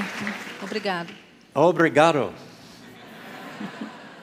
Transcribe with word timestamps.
Humberto. 0.00 0.64
Obrigado. 0.64 1.14
Obrigado. 1.54 2.32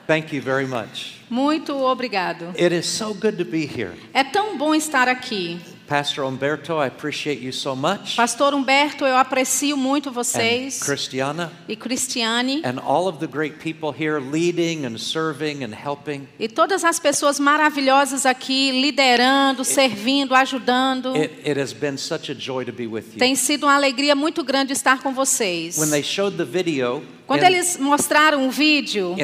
Thank 0.06 0.34
you 0.34 0.42
very 0.42 0.66
much. 0.66 1.20
Muito 1.30 1.74
obrigado. 1.76 2.52
It 2.56 2.74
is 2.74 2.86
so 2.86 3.14
good 3.14 3.38
to 3.38 3.44
be 3.44 3.64
here. 3.64 3.94
É 4.12 4.22
tão 4.22 4.58
bom 4.58 4.74
estar 4.74 5.08
aqui. 5.08 5.60
Pastor 5.92 6.24
Umberto, 6.24 6.78
I 6.78 6.86
appreciate 6.86 7.42
you 7.42 7.52
so 7.52 7.76
much. 7.76 8.16
Pastor 8.16 8.54
Humberto, 8.54 9.04
eu 9.04 9.14
aprecio 9.14 9.76
muito 9.76 10.08
And 10.08 10.12
vocês 10.12 10.80
Christiana, 10.82 11.52
e 11.68 11.76
Cristiane 11.76 12.62
and 12.64 12.80
all 12.82 13.06
of 13.06 13.18
the 13.18 13.26
great 13.26 13.58
people 13.58 13.92
here 13.92 14.18
leading 14.18 14.86
and 14.86 14.96
serving 14.96 15.62
and 15.62 15.74
helping. 15.74 16.26
e 16.40 16.48
todas 16.48 16.82
as 16.82 16.98
pessoas 16.98 17.38
maravilhosas 17.38 18.24
aqui 18.24 18.70
liderando, 18.70 19.66
servindo, 19.66 20.34
ajudando. 20.34 21.14
It, 21.14 21.46
it 21.46 21.60
has 21.60 21.74
been 21.74 21.98
such 21.98 22.32
a 22.32 22.34
joy 22.34 22.64
to 22.64 22.72
be 22.72 22.86
with 22.86 23.12
you. 23.12 23.18
Tem 23.18 23.34
sido 23.34 23.64
uma 23.64 23.74
alegria 23.74 24.14
muito 24.14 24.42
grande 24.42 24.72
estar 24.72 25.02
com 25.02 25.12
vocês. 25.12 25.76
When 25.76 25.90
they 25.90 26.02
showed 26.02 26.38
the 26.38 26.46
video 26.46 27.02
Quando 27.32 27.44
eles 27.44 27.76
mostraram 27.78 28.46
o 28.46 28.50
vídeo 28.50 29.14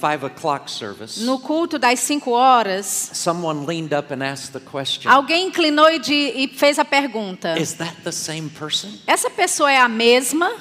five 0.00 0.26
o'clock 0.26 0.70
service, 0.70 1.20
no 1.24 1.38
culto 1.38 1.78
das 1.78 2.00
5 2.00 2.30
horas, 2.30 3.10
someone 3.12 3.66
leaned 3.66 3.94
up 3.96 4.12
and 4.12 4.22
asked 4.22 4.52
the 4.52 4.60
question 4.60 5.10
alguém 5.10 5.48
inclinou 5.48 5.90
e, 5.90 5.98
de- 5.98 6.32
e 6.36 6.48
fez 6.48 6.78
a 6.78 6.84
pergunta: 6.84 7.58
Is 7.58 7.72
that 7.74 7.96
the 8.02 8.12
same 8.12 8.48
person? 8.50 8.90
Essa 9.06 9.30
pessoa 9.30 9.70
é 9.70 9.78
a 9.78 9.88
mesma? 9.88 10.52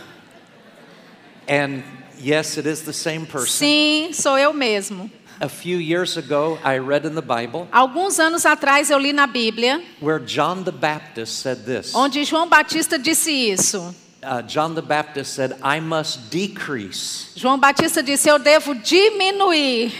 And 1.48 1.84
yes, 2.22 2.58
it 2.58 2.68
is 2.68 2.82
the 2.82 2.94
same 2.94 3.26
person. 3.26 3.48
Sim, 3.48 4.10
sou 4.14 4.38
eu 4.38 4.54
mesmo. 4.54 5.10
A 5.42 5.50
few 5.50 5.80
years 5.82 6.16
ago, 6.16 6.58
I 6.64 6.78
read 6.80 7.06
in 7.06 7.16
the 7.16 7.22
Bible 7.22 7.68
Alguns 7.72 8.18
anos 8.20 8.46
atrás 8.46 8.90
eu 8.90 8.98
li 8.98 9.12
na 9.12 9.28
Bíblia 9.28 9.82
where 10.00 10.24
John 10.24 10.64
the 10.64 10.72
Baptist 10.72 11.40
said 11.42 11.66
this. 11.66 11.94
onde 11.94 12.24
João 12.24 12.48
Batista 12.48 12.98
disse 12.98 13.32
isso. 13.32 13.94
Uh, 14.24 14.42
John 14.42 14.74
the 14.74 14.82
Baptist 14.82 15.34
said, 15.34 15.58
I 15.62 15.80
must 15.80 16.30
decrease. 16.30 17.32
João 17.36 17.60
Batista 17.60 18.02
disse: 18.02 18.30
Eu 18.30 18.40
devo 18.40 18.74
diminuir. 18.76 19.92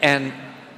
And 0.00 0.32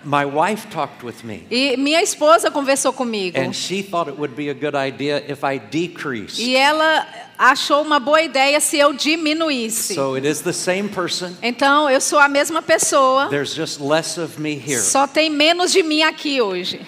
my 0.05 0.25
wife 0.25 0.69
talked 0.71 1.03
with 1.05 1.25
me. 1.25 1.47
E 1.51 1.77
minha 1.77 2.03
esposa 2.03 2.51
conversou 2.51 2.93
comigo. 2.93 3.39
And 3.39 3.53
she 3.53 3.83
thought 3.83 4.09
it 4.09 4.19
would 4.19 4.35
be 4.35 4.49
a 4.51 4.55
good 4.55 4.75
idea 4.75 5.23
if 5.29 5.45
I 5.45 5.59
decreased. 5.59 6.39
E 6.39 6.57
ela 6.57 7.07
achou 7.39 7.83
uma 7.83 7.99
boa 7.99 8.23
ideia 8.23 8.61
se 8.61 8.79
eu 8.79 8.93
diminuísse. 8.93 9.95
So 9.95 10.15
it 10.15 10.27
is 10.27 10.41
the 10.43 10.53
same 10.53 10.89
person. 10.89 11.35
Então 11.43 11.89
eu 11.91 12.01
sou 12.01 12.19
a 12.19 12.29
mesma 12.29 12.63
pessoa, 12.63 13.29
There's 13.29 13.55
just 13.55 13.81
less 13.81 14.19
of 14.19 14.41
me 14.41 14.55
here. 14.55 14.81
só 14.81 15.07
tem 15.07 15.31
menos 15.31 15.73
de 15.73 15.83
mim 15.83 16.03
aqui 16.03 16.41
hoje. 16.41 16.81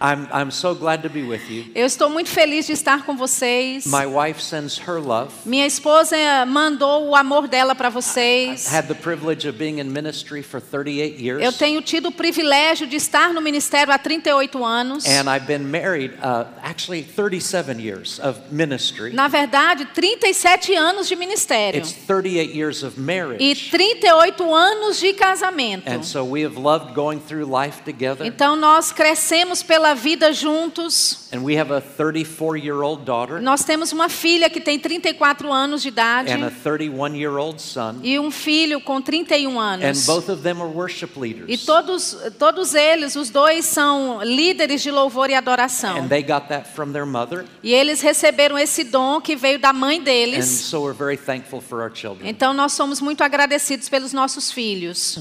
I'm, 0.00 0.28
I'm 0.32 0.50
so 0.50 0.74
glad 0.74 1.02
to 1.02 1.10
be 1.10 1.22
with 1.22 1.50
you. 1.50 1.66
Eu 1.74 1.84
estou 1.84 2.08
muito 2.08 2.30
feliz 2.30 2.66
de 2.66 2.72
estar 2.72 3.04
com 3.04 3.16
vocês. 3.16 3.84
My 3.84 4.06
wife 4.06 4.42
sends 4.42 4.78
her 4.78 4.98
love. 4.98 5.30
Minha 5.44 5.66
esposa 5.66 6.16
mandou 6.46 7.08
o 7.08 7.14
amor 7.14 7.46
dela 7.46 7.74
para 7.74 7.90
vocês. 7.90 8.72
Had 8.72 8.86
the 8.86 8.94
privilege 8.94 9.46
of 9.46 9.58
being 9.58 9.78
in 9.78 9.90
ministry 9.90 10.42
for 10.42 10.58
38 10.58 11.22
years. 11.22 11.44
Eu 11.44 11.52
tenho 11.52 11.82
tido 11.82 12.08
o 12.08 12.12
privilégio 12.12 12.86
de 12.86 12.96
estar 12.96 13.34
no 13.34 13.42
ministério 13.42 13.92
há 13.92 13.98
38 13.98 14.64
anos. 14.64 15.04
And 15.04 15.28
I've 15.28 15.46
been 15.46 15.64
married, 15.64 16.14
uh, 16.14 16.46
actually 16.62 17.02
37 17.02 17.78
years 17.78 18.18
of 18.20 18.40
ministry. 18.50 19.12
Na 19.12 19.28
verdade, 19.28 19.84
37 19.84 20.74
anos 20.76 21.08
de 21.08 21.14
ministério. 21.14 21.78
It's 21.78 21.92
38 21.92 22.56
years 22.56 22.82
of 22.82 22.98
E 22.98 23.02
marriage. 23.02 23.70
38 23.70 24.54
anos 24.54 24.98
de 24.98 25.12
casamento. 25.12 25.90
And 25.90 26.02
so 26.02 26.24
we 26.24 26.42
have 26.42 26.58
loved 26.58 26.94
going 26.94 27.18
through 27.20 27.44
life 27.44 27.82
together. 27.84 28.26
Então 28.26 28.56
nós 28.56 28.92
crescemos 28.92 29.62
pela 29.62 29.89
vida 29.94 30.32
juntos. 30.32 31.28
And 31.32 31.40
we 31.42 31.56
have 31.58 31.72
a 31.72 31.80
34 31.80 32.56
year 32.56 32.82
old 32.82 33.04
daughter 33.04 33.40
Nós 33.40 33.62
temos 33.64 33.92
uma 33.92 34.08
filha 34.08 34.50
que 34.50 34.60
tem 34.60 34.78
34 34.78 35.52
anos 35.52 35.82
de 35.82 35.88
idade 35.88 36.32
and 36.32 36.46
a 36.46 36.50
31 36.50 37.14
year 37.14 37.36
old 37.36 37.60
son. 37.62 37.96
e 38.02 38.18
um 38.18 38.30
filho 38.30 38.80
com 38.80 39.00
31 39.00 39.60
And 39.60 39.74
anos. 39.84 40.06
both 40.06 40.28
of 40.28 40.42
them 40.42 40.60
are 40.62 40.70
worship 40.72 41.10
E 41.48 41.58
todos, 41.58 42.16
todos 42.38 42.74
eles, 42.74 43.16
os 43.16 43.30
dois, 43.30 43.64
são 43.64 44.22
líderes 44.22 44.82
de 44.82 44.90
louvor 44.90 45.30
e 45.30 45.34
adoração. 45.34 45.96
And 45.98 46.08
they 46.08 46.22
got 46.22 46.48
that 46.48 46.68
from 46.74 46.92
their 46.92 47.06
mother. 47.06 47.44
E 47.62 47.72
eles 47.72 48.00
receberam 48.00 48.58
esse 48.58 48.84
dom 48.84 49.20
que 49.20 49.36
veio 49.36 49.58
da 49.58 49.72
mãe 49.72 49.98
And 49.98 50.02
deles. 50.02 50.44
so 50.46 50.80
we're 50.82 50.96
very 50.96 51.16
thankful 51.16 51.60
for 51.60 51.80
our 51.82 51.90
children. 51.94 52.28
Então 52.28 52.52
nós 52.52 52.72
somos 52.72 53.00
muito 53.00 53.22
agradecidos 53.22 53.88
pelos 53.88 54.12
nossos 54.12 54.50
filhos. 54.50 55.18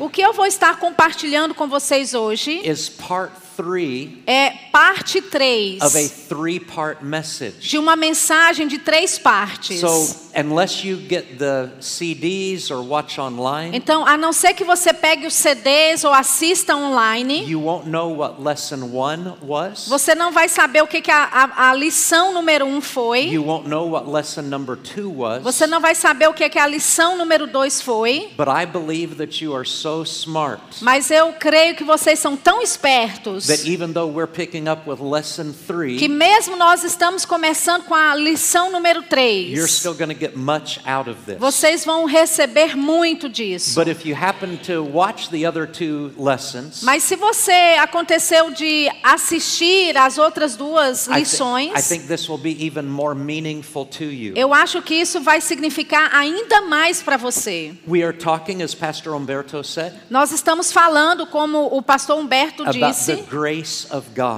O 0.00 0.08
que 0.08 0.20
eu 0.22 0.32
vou 0.32 0.46
estar 0.46 0.78
compartilhando 0.78 1.54
com 1.54 1.68
vocês 1.68 2.14
hoje 2.14 2.60
is 2.64 2.79
part 2.88 3.36
three 3.56 4.22
é 4.26 4.50
parte 4.72 5.20
3 5.20 5.80
of 5.82 5.96
a 5.96 6.08
three 6.28 6.60
part 6.60 7.04
message. 7.04 7.56
de 7.60 7.78
uma 7.78 7.96
mensagem 7.96 8.66
de 8.68 8.78
três 8.78 9.18
partes. 9.18 9.80
So, 9.80 10.30
unless 10.36 10.86
you 10.86 10.96
get 11.08 11.38
the 11.38 11.70
CDs 11.80 12.70
or 12.70 12.82
watch 12.86 13.18
online, 13.20 13.76
Então, 13.76 14.06
a 14.06 14.16
não 14.16 14.32
ser 14.32 14.54
que 14.54 14.64
você 14.64 14.92
pegue 14.92 15.26
os 15.26 15.34
CDs 15.34 16.04
ou 16.04 16.12
assista 16.12 16.74
online, 16.76 17.44
you 17.50 17.60
won't 17.62 17.88
know 17.88 18.16
what 18.16 18.40
lesson 18.40 18.90
one 18.94 19.34
was. 19.42 19.86
você 19.88 20.14
não 20.14 20.32
vai 20.32 20.48
saber 20.48 20.82
o 20.82 20.86
que, 20.86 21.00
que 21.00 21.10
a, 21.10 21.24
a- 21.24 21.70
a 21.70 21.74
lição 21.74 22.32
número 22.32 22.64
um 22.64 22.80
foi. 22.80 23.26
You 23.28 23.44
won't 23.44 23.68
know 23.68 23.90
what 23.90 24.08
lesson 24.08 24.42
number 24.42 24.76
two 24.76 25.10
was. 25.18 25.42
Você 25.42 25.66
não 25.66 25.80
vai 25.80 25.94
saber 25.94 26.28
o 26.28 26.32
que, 26.34 26.48
que 26.48 26.58
a 26.58 26.66
lição 26.66 27.16
número 27.16 27.46
dois 27.46 27.80
foi. 27.82 28.30
But 28.36 28.48
I 28.48 28.66
believe 28.66 29.16
that 29.16 29.42
you 29.44 29.54
are 29.54 29.66
so 29.68 30.02
smart 30.04 30.60
Mas 30.80 31.10
eu 31.10 31.32
creio 31.34 31.74
que 31.74 31.84
vocês 31.84 32.18
são 32.18 32.36
tão 32.36 32.62
espertos 32.62 33.39
that 33.46 33.66
even 33.66 33.92
though 33.92 34.06
we're 34.10 34.30
picking 34.30 34.68
up 34.68 34.88
with 34.88 35.00
lesson 35.00 35.52
que 35.52 35.66
three, 35.66 36.08
mesmo 36.08 36.56
nós 36.56 36.84
estamos 36.84 37.24
começando 37.24 37.84
com 37.84 37.94
a 37.94 38.14
lição 38.14 38.70
número 38.70 39.00
you're 39.00 39.66
3, 39.66 39.70
still 39.70 39.94
going 39.94 40.08
to 40.12 40.18
get 40.18 40.36
much 40.36 40.80
out 40.86 41.08
of 41.08 41.18
this. 41.26 41.38
vocês 41.38 41.84
vão 41.84 42.04
receber 42.04 42.76
muito 42.76 43.28
disso. 43.28 43.74
But 43.74 43.88
if 43.88 44.06
you 44.06 44.14
happen 44.16 44.56
to 44.66 44.82
watch 44.82 45.30
the 45.30 45.46
other 45.46 45.66
two 45.66 46.12
lessons, 46.16 46.82
Mas 46.82 47.02
se 47.04 47.16
você 47.16 47.76
aconteceu 47.78 48.50
de 48.50 48.88
assistir 49.02 49.96
as 49.96 50.18
outras 50.18 50.56
duas 50.56 51.06
lições, 51.06 51.72
I 51.78 51.82
think 51.82 52.06
this 52.06 52.28
will 52.28 52.38
be 52.38 52.56
even 52.64 52.82
more 52.82 53.14
meaningful 53.14 53.84
to 53.86 54.04
you. 54.04 54.34
eu 54.36 54.52
acho 54.54 54.82
que 54.82 54.94
isso 54.94 55.20
vai 55.20 55.40
significar 55.40 56.14
ainda 56.14 56.62
mais 56.62 57.02
para 57.02 57.16
você. 57.16 57.74
We 57.88 58.02
are 58.02 58.16
talking, 58.16 58.62
as 58.62 58.74
Pastor 58.74 59.14
Umberto 59.14 59.62
said, 59.64 59.92
Nós 60.08 60.32
estamos 60.32 60.72
falando, 60.72 61.26
como 61.26 61.66
o 61.76 61.82
pastor 61.82 62.18
Humberto 62.18 62.64
disse. 62.70 63.24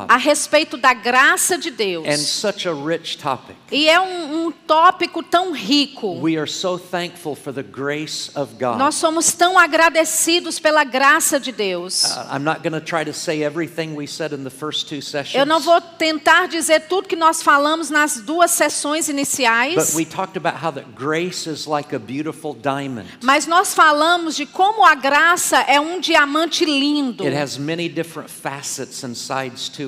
A 0.08 0.16
respeito 0.16 0.76
da 0.76 0.92
graça 0.94 1.56
de 1.58 1.70
Deus. 1.70 2.06
And 2.06 2.16
such 2.19 2.69
a 2.69 2.72
rich 2.72 3.19
topic. 3.19 3.56
E 3.70 3.88
é 3.88 4.00
um, 4.00 4.47
um 4.47 4.53
tópico 4.53 5.22
tão 5.22 5.53
rico. 5.53 6.20
We 6.20 6.36
are 6.36 6.50
so 6.50 6.78
thankful 6.78 7.34
for 7.34 7.52
the 7.52 7.62
grace 7.62 8.31
of 8.34 8.54
God. 8.58 8.78
Nós 8.78 8.94
somos 8.97 9.32
tão 9.32 9.58
agradecidos 9.58 10.58
pela 10.58 10.84
graça 10.84 11.41
de 11.41 11.52
Deus. 11.52 12.04
I'm 12.31 12.44
not 12.44 12.62
going 12.62 12.72
to 12.78 12.81
try 12.81 13.04
to 13.04 13.12
say 13.12 13.42
everything 13.42 13.94
we 13.94 14.06
said 14.06 14.32
in 14.32 14.44
the 14.44 14.50
first 14.50 14.88
two 14.88 15.00
sessions. 15.00 15.34
Eu 15.34 15.47
não 15.47 15.60
vou 15.60 15.81
tentar 15.81 16.48
dizer 16.48 16.81
tudo 16.88 17.08
que 17.08 17.16
nós 17.16 17.42
falamos 17.42 17.91
nas 17.91 18.20
duas 18.20 18.50
sessões 18.50 19.06
But 19.06 19.14
iniciais, 19.14 19.94
we 19.94 20.04
talked 20.04 20.36
about 20.36 20.62
how 20.62 20.70
that 20.72 20.91
grace 20.94 21.48
is 21.48 21.66
like 21.66 21.94
a 21.94 21.98
beautiful 21.98 22.54
diamond. 22.54 23.06
mas 23.22 23.47
nós 23.47 23.75
falamos 23.75 24.36
de 24.36 24.47
como 24.47 24.84
a 24.84 24.94
graça 24.94 25.58
é 25.60 25.81
um 25.81 26.00
diamante 26.00 26.64
lindo, 26.64 27.25
It 27.25 27.36
has 27.36 27.56
many 27.56 27.88
different 27.88 28.31
facets 28.31 28.81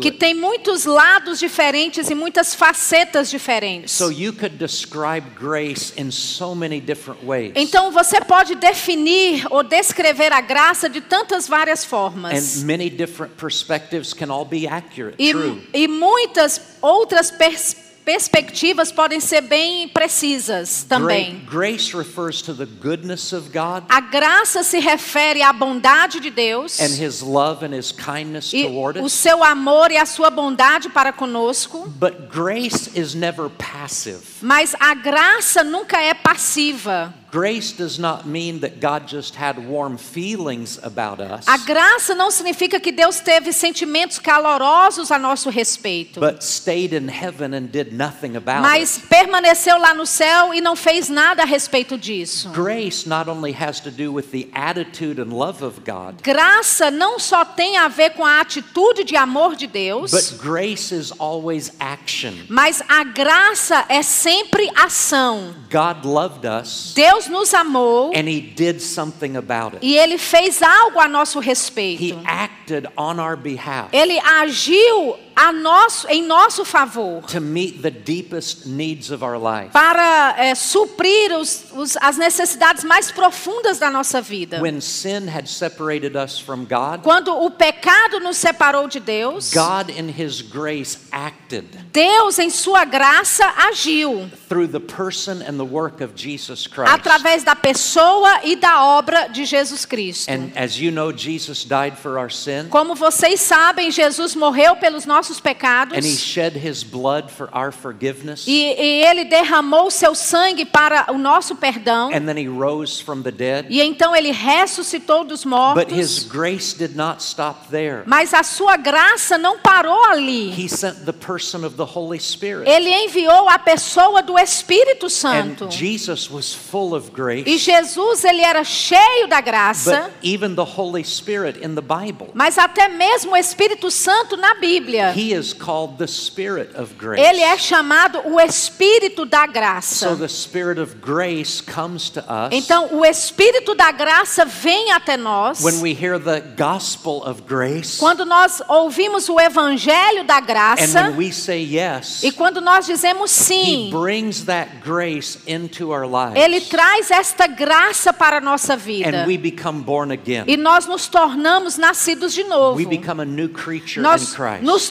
que 0.01 0.11
tem 0.13 0.35
muitos 0.35 0.85
lados 0.85 1.39
diferentes 1.39 2.11
e 2.11 2.15
muitas 2.15 2.55
facetas 2.55 3.31
diferentes. 3.31 3.93
So 3.93 4.11
you 4.11 4.33
could 4.33 4.57
describe 4.57 5.27
grace 5.39 5.93
in 5.97 6.11
so 6.11 6.55
many 6.55 6.81
different 6.81 7.25
ways. 7.25 7.53
Então 7.57 7.91
você 7.91 8.21
pode 8.21 8.55
definir 8.55 9.47
ou 9.51 9.63
descrever 9.63 10.33
a 10.33 10.41
graça 10.41 10.89
de 10.89 11.01
tantas 11.01 11.47
várias 11.49 11.85
formas. 11.85 12.63
And 12.63 12.67
many 12.67 12.91
different 12.91 13.35
perspectives 13.37 14.13
can 14.13 14.31
all 14.31 14.45
be 14.45 14.67
accurate, 14.67 15.17
E, 15.19 15.31
true. 15.33 15.63
e 15.73 15.89
muitas 15.89 16.61
outras 16.83 17.31
pers- 17.31 17.77
perspectivas 18.05 18.93
podem 18.93 19.19
ser 19.21 19.41
bem 19.41 19.89
precisas 19.89 20.85
também. 20.85 21.41
Gra- 21.47 21.61
grace 21.71 21.97
refers 21.97 22.43
to 22.43 22.55
the 22.55 22.67
goodness 22.67 23.33
of 23.33 23.49
God 23.51 23.85
A 23.89 24.01
graça 24.01 24.63
se 24.63 24.79
refere 24.79 25.43
à 25.43 25.53
bondade 25.53 26.21
de 26.21 26.31
Deus 26.31 26.79
and 26.81 26.95
his 27.03 27.21
love 27.23 27.65
and 27.65 27.75
his 27.77 27.91
kindness 27.93 28.53
e 28.53 28.65
toward 28.65 28.99
o 29.01 29.05
us. 29.05 29.13
seu 29.13 29.43
amor 29.43 29.91
e 29.91 29.97
a 29.97 30.07
sua 30.07 30.31
bondade 30.31 30.89
para 30.91 31.13
conosco. 31.13 31.89
But 31.99 32.29
grace 32.31 32.91
is 32.95 33.15
never 33.15 33.49
passive. 33.49 34.21
Mas 34.43 34.75
a 34.79 34.95
graça 34.95 35.65
nunca 35.65 35.99
é 36.01 36.13
passiva. 36.15 37.15
Grace 37.35 37.73
does 37.73 37.99
not 37.99 38.29
mean 38.29 38.61
that 38.61 38.79
God 38.81 39.09
just 39.09 39.35
had 39.35 39.59
warm 39.59 39.97
feelings 39.99 40.79
about 40.85 41.21
us, 41.21 41.49
A 41.49 41.57
graça 41.59 42.15
não 42.15 42.31
significa 42.31 42.79
que 42.79 42.93
Deus 42.93 43.19
teve 43.19 43.53
sentimentos 43.53 44.21
calorosos 44.21 45.11
a 45.11 45.19
nosso 45.19 45.51
respeito, 45.51 46.21
but 46.21 46.45
stayed 46.45 46.95
in 46.95 47.09
heaven 47.09 47.53
and 47.53 47.73
did 47.73 47.93
nothing 47.93 48.37
about 48.37 48.63
mas 48.63 49.01
permaneceu 49.09 49.77
lá 49.79 49.93
no 49.93 50.07
céu 50.07 50.55
e 50.55 50.61
não 50.61 50.77
fez 50.77 51.09
nada 51.09 51.43
a 51.43 51.45
respeito 51.45 51.99
disso. 51.99 52.51
Grace 52.51 53.09
not 53.09 53.29
only 53.29 53.53
has 53.53 53.81
to 53.81 53.91
do 53.91 54.13
with 54.13 54.31
the 54.31 54.49
attitude 54.55 55.21
and 55.21 55.33
love 55.33 55.65
of 55.65 55.81
God, 55.81 56.23
Graça 56.23 56.89
não 56.89 57.19
só 57.19 57.45
tem 57.45 57.79
a 57.79 57.89
ver 57.89 58.11
com 58.11 58.25
a 58.25 58.41
atitude 58.41 59.03
de 59.03 59.17
amor 59.17 59.57
de 59.57 59.67
Deus, 59.67 60.13
but 60.13 60.39
grace 60.41 60.95
is 60.95 61.13
always 61.19 61.73
action. 61.81 62.33
mas 62.49 62.81
a 62.89 63.03
graça 63.03 63.85
é 63.89 64.05
sempre 64.05 64.71
ação. 64.77 65.53
God 65.69 66.05
loved 66.05 66.47
us 66.47 66.93
Deus 66.95 67.24
nos 67.29 67.53
amou 67.55 68.11
and 68.15 68.29
he 68.29 68.41
did 68.41 68.81
something 68.81 69.37
about 69.37 69.75
it. 69.77 69.79
e 69.83 69.97
ele 69.97 70.19
fez 70.19 70.61
algo 70.63 71.01
a 71.01 71.09
nosso 71.09 71.41
He 71.41 71.49
respeito. 71.49 72.21
acted 72.27 72.87
on 72.97 73.19
our 73.19 73.37
behalf 73.37 73.89
Ele 73.93 74.19
agiu 74.21 75.17
nosso, 75.53 76.07
em 76.09 76.23
nosso 76.23 76.65
favor 76.65 77.23
to 77.27 77.41
meet 77.41 77.83
the 77.83 77.91
deepest 77.91 78.67
needs 78.67 79.11
of 79.11 79.25
our 79.25 79.37
life. 79.39 79.71
para 79.73 80.35
é, 80.39 80.55
suprir 80.55 81.33
os- 81.37 81.65
os- 81.75 81.97
as 82.01 82.17
necessidades 82.17 82.85
mais 82.85 83.11
profundas 83.11 83.79
da 83.79 83.91
nossa 83.91 84.21
vida. 84.21 84.61
When 84.61 84.81
sin 84.81 85.29
had 85.29 85.47
separated 85.49 86.17
us 86.17 86.39
from 86.39 86.65
God, 86.65 87.03
Quando 87.03 87.29
o 87.35 87.51
pecado 87.51 88.21
nos 88.21 88.37
separou 88.37 88.87
de 88.89 89.01
Deus, 89.01 89.53
God 89.53 89.91
in 89.91 90.09
his 90.09 90.41
grace 90.41 90.99
acted 91.13 91.67
Deus 91.93 92.39
em 92.39 92.51
sua 92.51 92.85
graça 92.85 93.45
agiu 93.69 94.31
through 94.49 94.69
the 94.69 94.81
person 94.81 95.43
and 95.47 95.57
the 95.57 95.65
work 95.65 96.03
of 96.03 96.13
Jesus 96.17 96.67
Christ. 96.67 96.93
através 96.93 97.43
da 97.45 97.55
pessoa 97.57 98.41
e 98.45 98.57
da 98.57 98.85
obra 98.85 99.29
de 99.29 99.45
Jesus 99.45 99.85
Cristo. 99.85 100.31
And 100.31 100.51
as 100.57 100.79
you 100.79 100.91
know, 100.91 101.13
Jesus 101.13 101.65
died 101.65 101.97
for 101.99 102.19
our 102.19 102.31
sin 102.31 102.69
Como 102.71 102.95
vocês 102.95 103.41
sabem, 103.41 103.91
Jesus 103.91 104.35
morreu 104.35 104.77
pelos 104.77 105.05
nossos 105.07 105.24
pecados 105.41 105.97
and 105.97 106.05
he 106.05 106.17
shed 106.17 106.57
his 106.57 106.83
blood 106.85 107.31
for 107.31 107.49
our 107.53 107.73
forgiveness. 107.73 108.47
e, 108.47 108.53
e 108.53 109.05
ele 109.05 109.25
derramou 109.25 109.91
seu 109.91 110.15
sangue 110.15 110.65
para 110.65 111.07
o 111.13 111.19
nosso 111.19 111.57
perdão. 111.57 112.09
And 112.15 112.27
then 112.27 112.37
he 112.39 112.49
rose 112.49 113.03
from 113.03 113.23
the 113.23 113.31
dead. 113.31 113.67
E 113.69 113.81
então 113.81 114.15
ele 114.15 114.31
ressuscitou 114.31 115.25
dos 115.25 115.45
But 115.45 115.91
his 115.93 116.25
mortos. 116.25 116.25
grace 116.25 116.75
did 116.77 116.97
not 116.97 117.23
stop 117.23 117.69
there. 117.71 118.03
Mas 118.07 118.33
a 118.35 118.43
sua 118.43 118.77
graça 118.77 119.37
não 119.39 119.59
parou 119.59 120.05
ali. 120.05 120.51
He 120.51 120.69
sent 120.69 121.05
the 121.05 121.13
person 121.13 121.65
of 121.65 121.77
the 121.77 121.85
Holy 121.85 122.19
Spirit. 122.21 122.69
Ele 122.69 122.91
enviou 122.91 123.49
a 123.49 123.59
pessoa 123.59 124.23
do 124.23 124.39
Espírito 124.39 125.09
Santo. 125.11 125.65
And 125.67 125.71
Jesus 125.71 126.31
was 126.31 126.53
full 126.55 126.95
of 126.95 127.09
E 127.09 127.11
grace. 127.13 127.59
Jesus 127.59 128.25
ele 128.25 128.43
era 128.43 128.65
cheio 128.65 129.27
da 129.29 129.41
graça, 129.41 130.03
But 130.03 130.13
even 130.23 130.55
the 130.55 130.65
Holy 130.65 131.05
Spirit 131.05 131.59
in 131.65 131.75
the 131.75 131.81
Bible, 131.83 132.29
mas 132.35 132.59
até 132.59 132.89
mesmo 132.89 133.33
o 133.33 133.37
Espírito 133.37 133.91
Santo 133.91 134.37
na 134.37 134.55
Bíblia, 134.55 135.13
he 135.15 135.33
is 135.33 135.53
called 135.53 135.99
the 135.99 136.07
Spirit 136.07 136.75
of 136.77 136.95
grace. 136.99 137.21
ele 137.23 137.41
é 137.41 137.57
chamado 137.59 138.21
o 138.27 138.41
Espírito 138.41 139.25
da 139.25 139.47
So 139.47 139.53
graça. 139.53 140.17
the 140.17 140.29
Spirit 140.29 140.81
of 140.81 140.97
grace 141.01 141.61
comes 141.63 142.11
to 142.11 142.21
us 142.21 142.49
Então, 142.53 142.89
o 142.93 143.05
Espírito 143.05 143.75
da 143.75 143.91
graça 143.93 144.45
vem 144.45 144.93
até 144.93 145.17
nós 145.17 145.63
when 145.63 145.81
we 145.81 145.93
hear 145.93 146.19
the 146.19 146.41
gospel 146.57 147.23
of 147.25 147.43
grace 147.43 147.99
quando 147.99 148.25
nós 148.25 148.63
ouvimos 148.69 149.29
o 149.29 149.39
Evangelho 149.41 150.25
da 150.25 150.39
and 150.39 150.47
graça 150.47 151.03
when 151.09 151.17
we 151.17 151.33
say 151.33 151.63
yes. 151.63 152.23
e 152.23 152.31
quando 152.33 152.61
nós 152.61 152.87
dizemos 152.87 153.31
He 153.41 153.45
sim. 153.45 153.91
brings 153.91 154.45
that 154.45 154.81
grace 154.85 155.39
into 155.47 155.91
our 155.93 156.07
lives. 156.07 156.43
Ele 156.43 156.61
traz 156.61 157.11
esta 157.11 157.47
graça 157.47 158.13
para 158.13 158.39
a 158.39 158.41
nossa 158.41 158.77
vida. 158.77 159.23
and 159.23 159.27
we 159.27 159.37
become 159.37 159.83
born 159.83 160.13
again. 160.13 160.45
E 160.47 160.57
nós 160.57 160.87
nos 160.87 161.07
tornamos 161.09 161.77
nascidos 161.77 162.33
de 162.33 162.45
novo. 162.45 162.77
We 162.77 162.87
become 162.87 163.21
a 163.21 163.25
new 163.25 163.49
creature 163.49 164.01
in 164.01 164.03
Nós 164.03 164.35
nos 164.63 164.89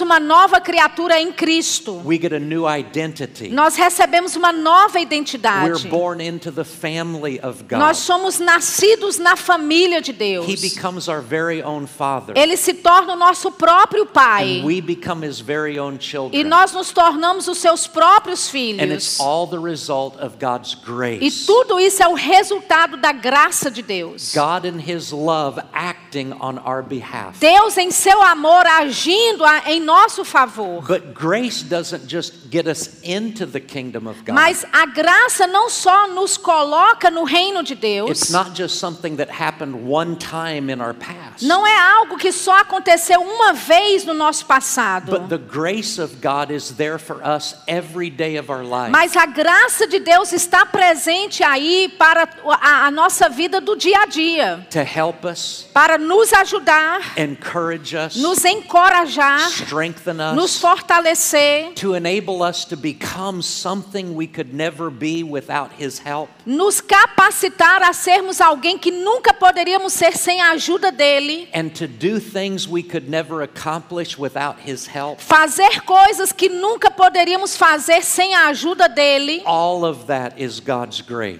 uma 0.00 0.20
nova 0.20 0.60
criatura 0.60 1.20
em 1.20 1.32
Cristo. 1.32 2.00
we 2.04 2.18
get 2.18 2.32
a 2.32 2.38
new 2.38 2.66
identity. 2.68 3.48
Nós 3.48 3.76
recebemos 3.76 4.36
uma 4.36 4.52
nova 4.52 5.00
identidade. 5.00 5.88
born 5.88 6.22
into 6.22 6.50
the 6.50 6.64
family 6.64 7.40
of 7.42 7.64
God. 7.64 7.78
Nós 7.78 7.98
somos 7.98 8.38
nascidos 8.38 9.18
na 9.18 9.36
família 9.36 10.00
de 10.00 10.12
Deus. 10.12 10.46
He 10.48 10.56
becomes 10.56 11.08
our 11.08 11.20
very 11.20 11.62
own 11.62 11.86
father. 11.86 12.36
Ele 12.36 12.56
se 12.56 12.74
torna 12.74 13.14
o 13.14 13.16
nosso 13.16 13.50
próprio 13.52 14.06
pai. 14.06 14.60
and 14.60 14.64
we 14.64 14.80
become 14.80 15.26
his 15.26 15.40
very 15.40 15.78
own 15.78 15.98
children. 15.98 16.40
E 16.40 16.44
nós 16.44 16.72
nos 16.72 16.90
tornamos 16.90 17.48
os 17.48 17.58
seus 17.58 17.86
próprios 17.86 18.52
and 18.52 18.92
it's 18.92 19.16
filhos. 19.16 19.20
all 19.20 19.46
the 19.46 19.58
result 19.58 20.16
of 20.20 20.36
God's 20.38 20.76
E 21.20 21.30
tudo 21.46 21.78
isso 21.78 22.02
é 22.02 22.08
o 22.08 22.14
resultado 22.14 22.96
da 22.96 23.12
graça 23.12 23.70
de 23.70 23.82
Deus. 23.82 24.34
God 24.34 24.64
in 24.64 24.78
his 24.78 25.10
love 25.10 25.60
acting 25.72 26.32
on 26.40 26.58
our 26.64 26.82
behalf. 26.82 27.38
Deus 27.38 27.76
em 27.76 27.90
seu 27.90 28.20
amor 28.22 28.66
agindo 28.66 29.41
em 29.66 29.80
nosso 29.80 30.24
favor. 30.24 30.82
But 30.86 31.14
grace 31.14 31.62
doesn't 31.62 32.06
just 32.06 32.50
get 32.50 32.66
us 32.66 32.98
into 33.02 33.46
the 33.46 33.60
kingdom 33.60 34.06
of 34.08 34.22
God. 34.24 34.34
Mas 34.34 34.64
a 34.72 34.86
graça 34.86 35.46
não 35.46 35.68
só 35.68 36.08
nos 36.08 36.36
coloca 36.36 37.10
no 37.10 37.24
reino 37.24 37.62
de 37.62 37.74
it's 37.74 37.80
Deus, 37.80 38.30
not 38.30 38.54
just 38.54 38.78
something 38.78 39.16
that 39.16 39.30
happened 39.30 39.88
one 39.88 40.16
time 40.16 40.70
in 40.72 40.80
our 40.80 40.94
past. 40.94 41.44
não 41.44 41.66
é 41.66 41.78
algo 41.78 42.16
que 42.16 42.32
só 42.32 42.58
aconteceu 42.58 43.20
uma 43.20 43.52
vez 43.52 44.04
no 44.04 44.14
nosso 44.14 44.46
passado. 44.46 45.10
But 45.10 45.28
the 45.28 45.38
grace 45.38 46.00
of 46.00 46.16
God 46.20 46.50
is 46.50 46.70
there 46.72 46.98
for 46.98 47.20
us 47.24 47.54
every 47.66 48.10
day 48.10 48.38
of 48.38 48.50
our 48.50 48.62
life. 48.62 48.90
Mas 48.90 49.16
a 49.16 49.26
graça 49.26 49.86
de 49.86 49.98
Deus 49.98 50.32
está 50.32 50.66
presente 50.66 51.42
aí 51.42 51.88
para 51.98 52.28
a, 52.60 52.86
a 52.86 52.90
nossa 52.90 53.28
vida 53.28 53.60
do 53.60 53.76
dia 53.76 54.02
a 54.02 54.06
dia, 54.06 54.66
to 54.70 54.78
help 54.78 55.24
us, 55.24 55.66
para 55.72 55.98
nos 55.98 56.32
ajudar, 56.32 57.18
encourage 57.18 57.96
us, 57.96 58.16
nos 58.16 58.44
encorajar, 58.44 59.31
strengthen 59.40 60.16
nos 60.34 60.56
us, 60.56 60.60
fortalecer, 60.60 61.72
to 61.74 61.94
enable 61.94 62.42
us 62.42 62.64
to 62.64 62.76
become 62.76 63.42
something 63.42 64.14
we 64.14 64.26
could 64.26 64.54
never 64.54 64.90
be 64.90 65.22
without 65.22 65.70
His 65.78 65.98
help. 65.98 66.28
nos 66.46 66.80
capacitar 66.80 67.82
a 67.82 67.92
sermos 67.92 68.40
alguém 68.40 68.78
que 68.78 68.90
nunca 68.90 69.32
poderíamos 69.32 69.92
ser 69.92 70.16
sem 70.16 70.40
a 70.40 70.50
ajuda 70.52 70.90
dele, 70.90 71.48
And 71.54 71.68
to 71.74 71.86
do 71.86 72.18
things 72.20 72.66
we 72.68 72.82
could 72.82 73.08
never 73.08 73.42
accomplish 73.42 74.18
without 74.18 74.56
His 74.64 74.86
help. 74.86 75.20
fazer 75.20 75.82
coisas 75.82 76.32
que 76.32 76.48
nunca 76.48 76.90
poderíamos 76.90 77.56
fazer 77.56 78.02
sem 78.02 78.34
a 78.34 78.48
ajuda 78.48 78.88
dele. 78.88 79.42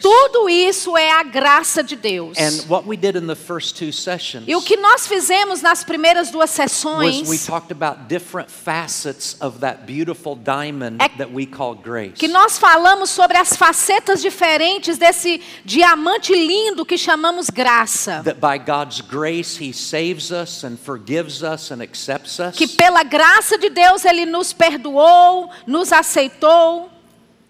Tudo 0.01 0.49
isso 0.49 0.97
é 0.97 1.11
a 1.11 1.23
graça 1.23 1.83
de 1.83 1.97
Deus. 1.97 2.37
And 2.39 2.69
what 2.69 2.87
we 2.87 2.97
did 2.97 3.17
in 3.17 3.27
the 3.27 3.37
first 3.37 3.77
two 3.77 3.93
sessions 3.93 4.45
E 4.47 4.55
o 4.57 4.63
que 4.63 4.77
nós 4.77 5.07
fizemos 5.07 5.63
nas 5.63 5.85
primeiras 5.85 6.31
duas 6.31 6.51
was 6.51 6.59
we 6.59 6.69
sessões, 6.69 7.29
about 7.83 8.09
different 8.09 8.49
facets 8.51 9.37
of 9.41 9.61
that 9.61 9.85
beautiful 9.87 10.37
diamond 10.37 11.01
É 11.01 11.09
that 11.19 11.33
we 11.33 11.45
call 11.47 11.75
grace. 11.75 12.13
que 12.15 12.29
nós 12.29 12.59
falamos 12.59 13.11
sobre 13.11 13.37
as 13.37 13.57
facetas 13.57 14.23
diferentes 14.23 14.97
desse 14.99 15.41
diamante 15.65 16.33
lindo 16.33 16.85
que 16.87 16.97
chamamos 16.97 17.51
graça. 17.51 18.23
That 18.23 18.41
by 18.41 18.59
God's 18.59 19.01
grace 19.01 19.59
He 19.61 19.73
saves 19.73 20.31
us 20.31 20.65
and 20.65 20.77
forgives 20.77 21.43
us 21.43 21.71
and 21.73 21.83
accepts 21.83 22.39
us. 22.39 22.57
Que 22.57 22.69
pela 22.69 23.03
graça 23.03 23.59
de 23.59 23.69
Deus 23.69 24.05
ele 24.05 24.27
nos 24.27 24.53
perdoou, 24.53 25.51
nos 25.67 25.93
aceitou, 25.93 26.91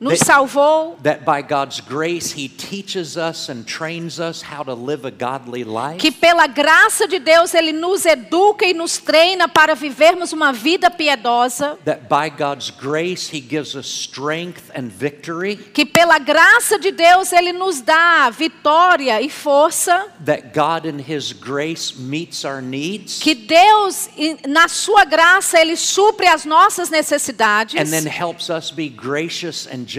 nos 0.03 0.19
That- 0.19 0.27
salvou. 0.27 0.97
That 1.05 1.25
by 1.25 1.43
God's 1.43 1.81
grace 1.81 2.33
He 2.33 2.49
teaches 2.49 3.17
us 3.17 3.49
and 3.49 3.65
trains 3.65 4.19
us 4.19 4.43
how 4.43 4.65
to 4.65 4.75
live 4.75 5.07
a 5.07 5.13
godly 5.13 5.63
life. 5.63 5.99
Que 5.99 6.11
pela 6.11 6.49
graça 6.49 7.07
de 7.07 7.21
Deus 7.21 7.55
ele 7.55 7.73
nos 7.73 8.05
educa 8.05 8.67
e 8.67 8.75
nos 8.75 8.99
treina 8.99 9.49
para 9.49 9.77
vivermos 9.77 10.33
uma 10.33 10.53
vida 10.53 10.91
piedosa. 10.91 11.79
That 11.85 12.09
by 12.09 12.31
God's 12.37 12.71
grace 12.71 13.31
He 13.33 13.41
gives 13.41 13.77
us 13.77 13.87
strength 13.87 14.73
and 14.75 14.89
victory. 14.89 15.57
Que 15.57 15.87
pela 15.87 16.19
graça 16.19 16.81
de 16.81 16.91
Deus 16.91 17.33
ele 17.33 17.53
nos 17.53 17.81
dá 17.81 18.29
vitória 18.31 19.23
e 19.23 19.31
força. 19.31 20.09
That 20.25 20.49
God 20.53 20.85
in 20.85 20.99
His 20.99 21.33
grace 21.33 21.95
meets 21.97 22.45
our 22.45 22.61
needs. 22.61 23.21
Que 23.21 23.37
Deus, 23.37 24.09
na 24.49 24.67
sua 24.67 25.05
graça, 25.05 25.61
Ele 25.61 25.77
supre 25.77 26.27
as 26.27 26.45
nossas 26.45 26.91
necessidades. 26.91 27.81
And 27.81 27.89
then 27.89 28.11
helps 28.11 28.51
us 28.51 28.73
be 28.73 28.89
gracious 28.89 29.69
and. 29.69 29.92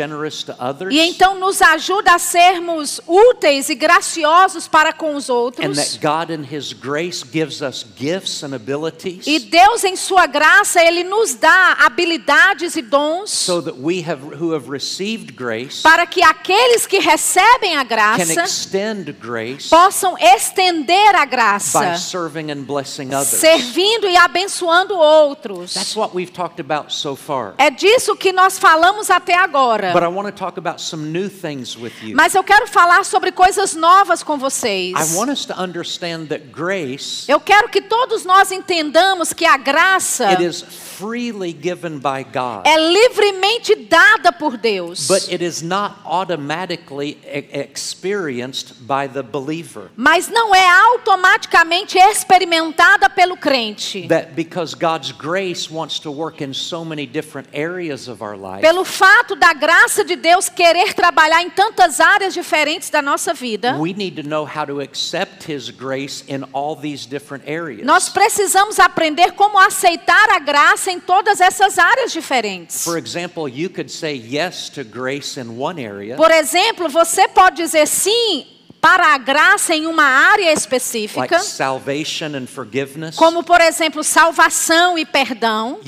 E 0.91 0.99
então 0.99 1.35
nos 1.39 1.61
ajuda 1.61 2.15
a 2.15 2.19
sermos 2.19 2.99
úteis 3.07 3.69
e 3.69 3.75
graciosos 3.75 4.67
para 4.67 4.91
com 4.93 5.15
os 5.15 5.29
And 5.29 5.33
outros. 5.33 5.77
that 5.77 5.99
God 5.99 6.31
in 6.33 6.43
His 6.43 6.73
grace 6.73 7.23
gives 7.23 7.61
us 7.61 7.85
gifts 7.97 8.43
and 8.43 8.53
abilities. 8.55 9.25
E 9.27 9.39
Deus, 9.39 9.83
em 9.83 9.95
sua 9.95 10.25
graça, 10.25 10.81
Ele 10.83 11.03
nos 11.03 11.35
dá 11.35 11.77
habilidades 11.81 12.75
e 12.75 12.81
dons 12.81 13.31
so 13.31 13.61
that 13.61 13.77
we 13.79 14.03
have 14.07 14.21
who 14.23 14.53
have 14.53 14.69
received 14.69 15.33
grace 15.33 15.81
para 15.81 16.05
que 16.05 16.21
aqueles 16.23 16.85
que 16.85 16.99
recebem 16.99 17.75
a 17.75 17.83
can 17.83 17.87
graça 17.87 18.43
extend 18.43 19.11
grace 19.13 19.69
possam 19.69 20.15
estender 20.17 21.15
a 21.15 21.25
by 21.25 21.31
graça, 21.31 21.97
serving 21.97 22.51
and 22.51 22.63
blessing 22.63 23.13
others. 23.13 23.39
servindo 23.39 24.07
e 24.07 24.15
abençoando 24.17 24.95
outros. 24.95 25.73
That's 25.73 25.95
what 25.95 26.15
we've 26.15 26.31
talked 26.31 26.59
about 26.59 26.93
so 26.93 27.15
far. 27.15 27.53
É 27.57 27.69
disso 27.69 28.15
que 28.15 28.31
nós 28.31 28.57
falamos 28.57 29.09
até 29.09 29.35
agora. 29.35 29.82
Agora. 29.87 29.93
But 29.93 30.03
I 30.03 30.07
want 30.07 30.27
to 30.27 30.31
talk 30.37 30.57
about 30.57 30.79
some 30.81 31.11
new 31.11 31.29
things 31.29 31.77
with 31.77 31.93
you. 32.01 32.15
Mas 32.15 32.35
eu 32.35 32.43
quero 32.43 32.67
falar 32.67 33.03
sobre 33.05 33.31
coisas 33.31 33.75
novas 33.75 34.23
com 34.23 34.37
vocês. 34.37 34.93
I 34.95 35.15
want 35.15 35.29
us 35.31 35.45
to 35.45 35.53
understand 35.59 36.27
that 36.27 36.45
grace 36.51 37.25
Eu 37.27 37.39
quero 37.39 37.69
que 37.69 37.81
todos 37.81 38.25
nós 38.25 38.51
entendamos 38.51 39.33
que 39.33 39.45
a 39.45 39.57
graça 39.57 40.29
it 40.29 40.43
is 40.43 40.61
freely 40.61 41.51
given 41.53 41.99
by 41.99 42.23
God. 42.23 42.65
é 42.65 42.77
livremente 42.77 43.75
dada 43.75 44.31
por 44.31 44.57
Deus. 44.57 45.07
But 45.07 45.31
it 45.31 45.43
is 45.43 45.61
not 45.61 45.95
automatically 46.03 47.17
experienced 47.51 48.75
by 48.81 49.07
the 49.07 49.23
believer. 49.23 49.89
Mas 49.95 50.29
não 50.29 50.53
é 50.53 50.69
automaticamente 50.69 51.97
experimentada 51.97 53.09
pelo 53.09 53.35
crente. 53.37 54.07
That 54.07 54.33
because 54.35 54.75
God's 54.75 55.11
grace 55.11 55.69
wants 55.71 55.99
to 55.99 56.11
work 56.11 56.43
in 56.43 56.53
so 56.53 56.83
many 56.85 57.05
different 57.05 57.49
areas 57.53 58.07
of 58.07 58.23
our 58.23 58.37
life, 58.37 58.61
Pelo 58.61 58.83
fato 58.85 59.35
da 59.35 59.53
graça 59.63 60.03
de 60.03 60.17
Deus 60.17 60.49
querer 60.49 60.93
trabalhar 60.93 61.41
em 61.41 61.49
tantas 61.49 62.01
áreas 62.01 62.33
diferentes 62.33 62.89
da 62.89 63.01
nossa 63.01 63.33
vida, 63.33 63.77
we 63.79 63.93
need 63.93 64.21
to 64.21 64.27
know 64.27 64.45
how 64.45 64.65
to 64.65 64.81
accept 64.81 65.49
His 65.49 65.69
grace 65.69 66.21
in 66.27 66.43
all 66.51 66.75
these 66.75 67.07
different 67.07 67.47
areas. 67.49 67.85
nós 67.85 68.09
precisamos 68.09 68.77
aprender 68.77 69.31
como 69.31 69.57
aceitar 69.57 70.31
a 70.31 70.39
graça 70.39 70.91
em 70.91 70.99
todas 70.99 71.39
essas 71.39 71.79
áreas 71.79 72.11
diferentes. 72.11 72.83
For 72.83 72.97
example, 72.97 73.47
you 73.47 73.69
could 73.69 73.89
say 73.89 74.13
yes 74.17 74.67
to 74.71 74.83
grace 74.83 75.39
in 75.39 75.57
one 75.57 75.81
area, 75.81 76.17
Por 76.17 76.29
exemplo, 76.31 76.89
você 76.89 77.29
pode 77.29 77.55
dizer 77.55 77.87
sim 77.87 78.52
para 78.83 79.13
a 79.13 79.17
graça 79.17 79.73
em 79.73 79.85
uma 79.85 80.03
área 80.03 80.47
like 80.47 80.59
específica, 80.59 81.39
salvation 81.39 82.35
and 82.35 82.47
forgiveness. 82.47 83.15
como 83.15 83.41
por 83.41 83.61
exemplo, 83.61 84.03
salvação 84.03 84.97
e 84.97 85.05
perdão. 85.05 85.79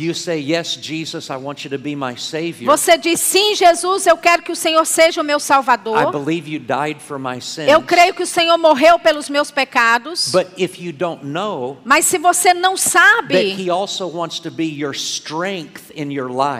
Você 2.64 2.98
diz 2.98 3.20
sim, 3.20 3.54
Jesus, 3.54 4.08
eu 4.08 4.16
quero 4.16 4.44
que 4.44 4.52
o 4.54 4.56
Senhor 4.56 4.86
seja 4.86 5.20
o 5.20 5.26
meu 5.26 5.40
I 5.40 5.42
Salvador. 5.42 6.10
believe 6.10 6.50
you 6.50 6.58
died 6.58 7.02
for 7.02 7.20
my 7.20 7.42
sins. 7.42 7.68
Eu 7.68 7.82
creio 7.82 8.14
que 8.14 8.24
o 8.24 8.26
Senhor 8.28 8.58
morreu 8.58 8.98
pelos 8.98 9.30
meus 9.30 9.52
pecados. 9.52 10.32
But 10.32 10.48
if 10.58 10.80
you 10.80 10.94
don't 10.94 11.26
know 11.26 11.78
Mas 11.84 12.06
se 12.06 12.18
você 12.18 12.54
não 12.54 12.78
sabe 12.78 13.58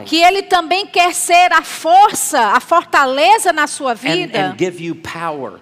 que 0.06 0.22
Ele 0.22 0.42
também 0.44 0.86
quer 0.86 1.14
ser 1.14 1.54
a 1.54 1.62
força, 1.62 2.40
a 2.48 2.60
fortaleza 2.60 3.54
na 3.54 3.68
sua 3.68 3.94
vida 3.94 4.54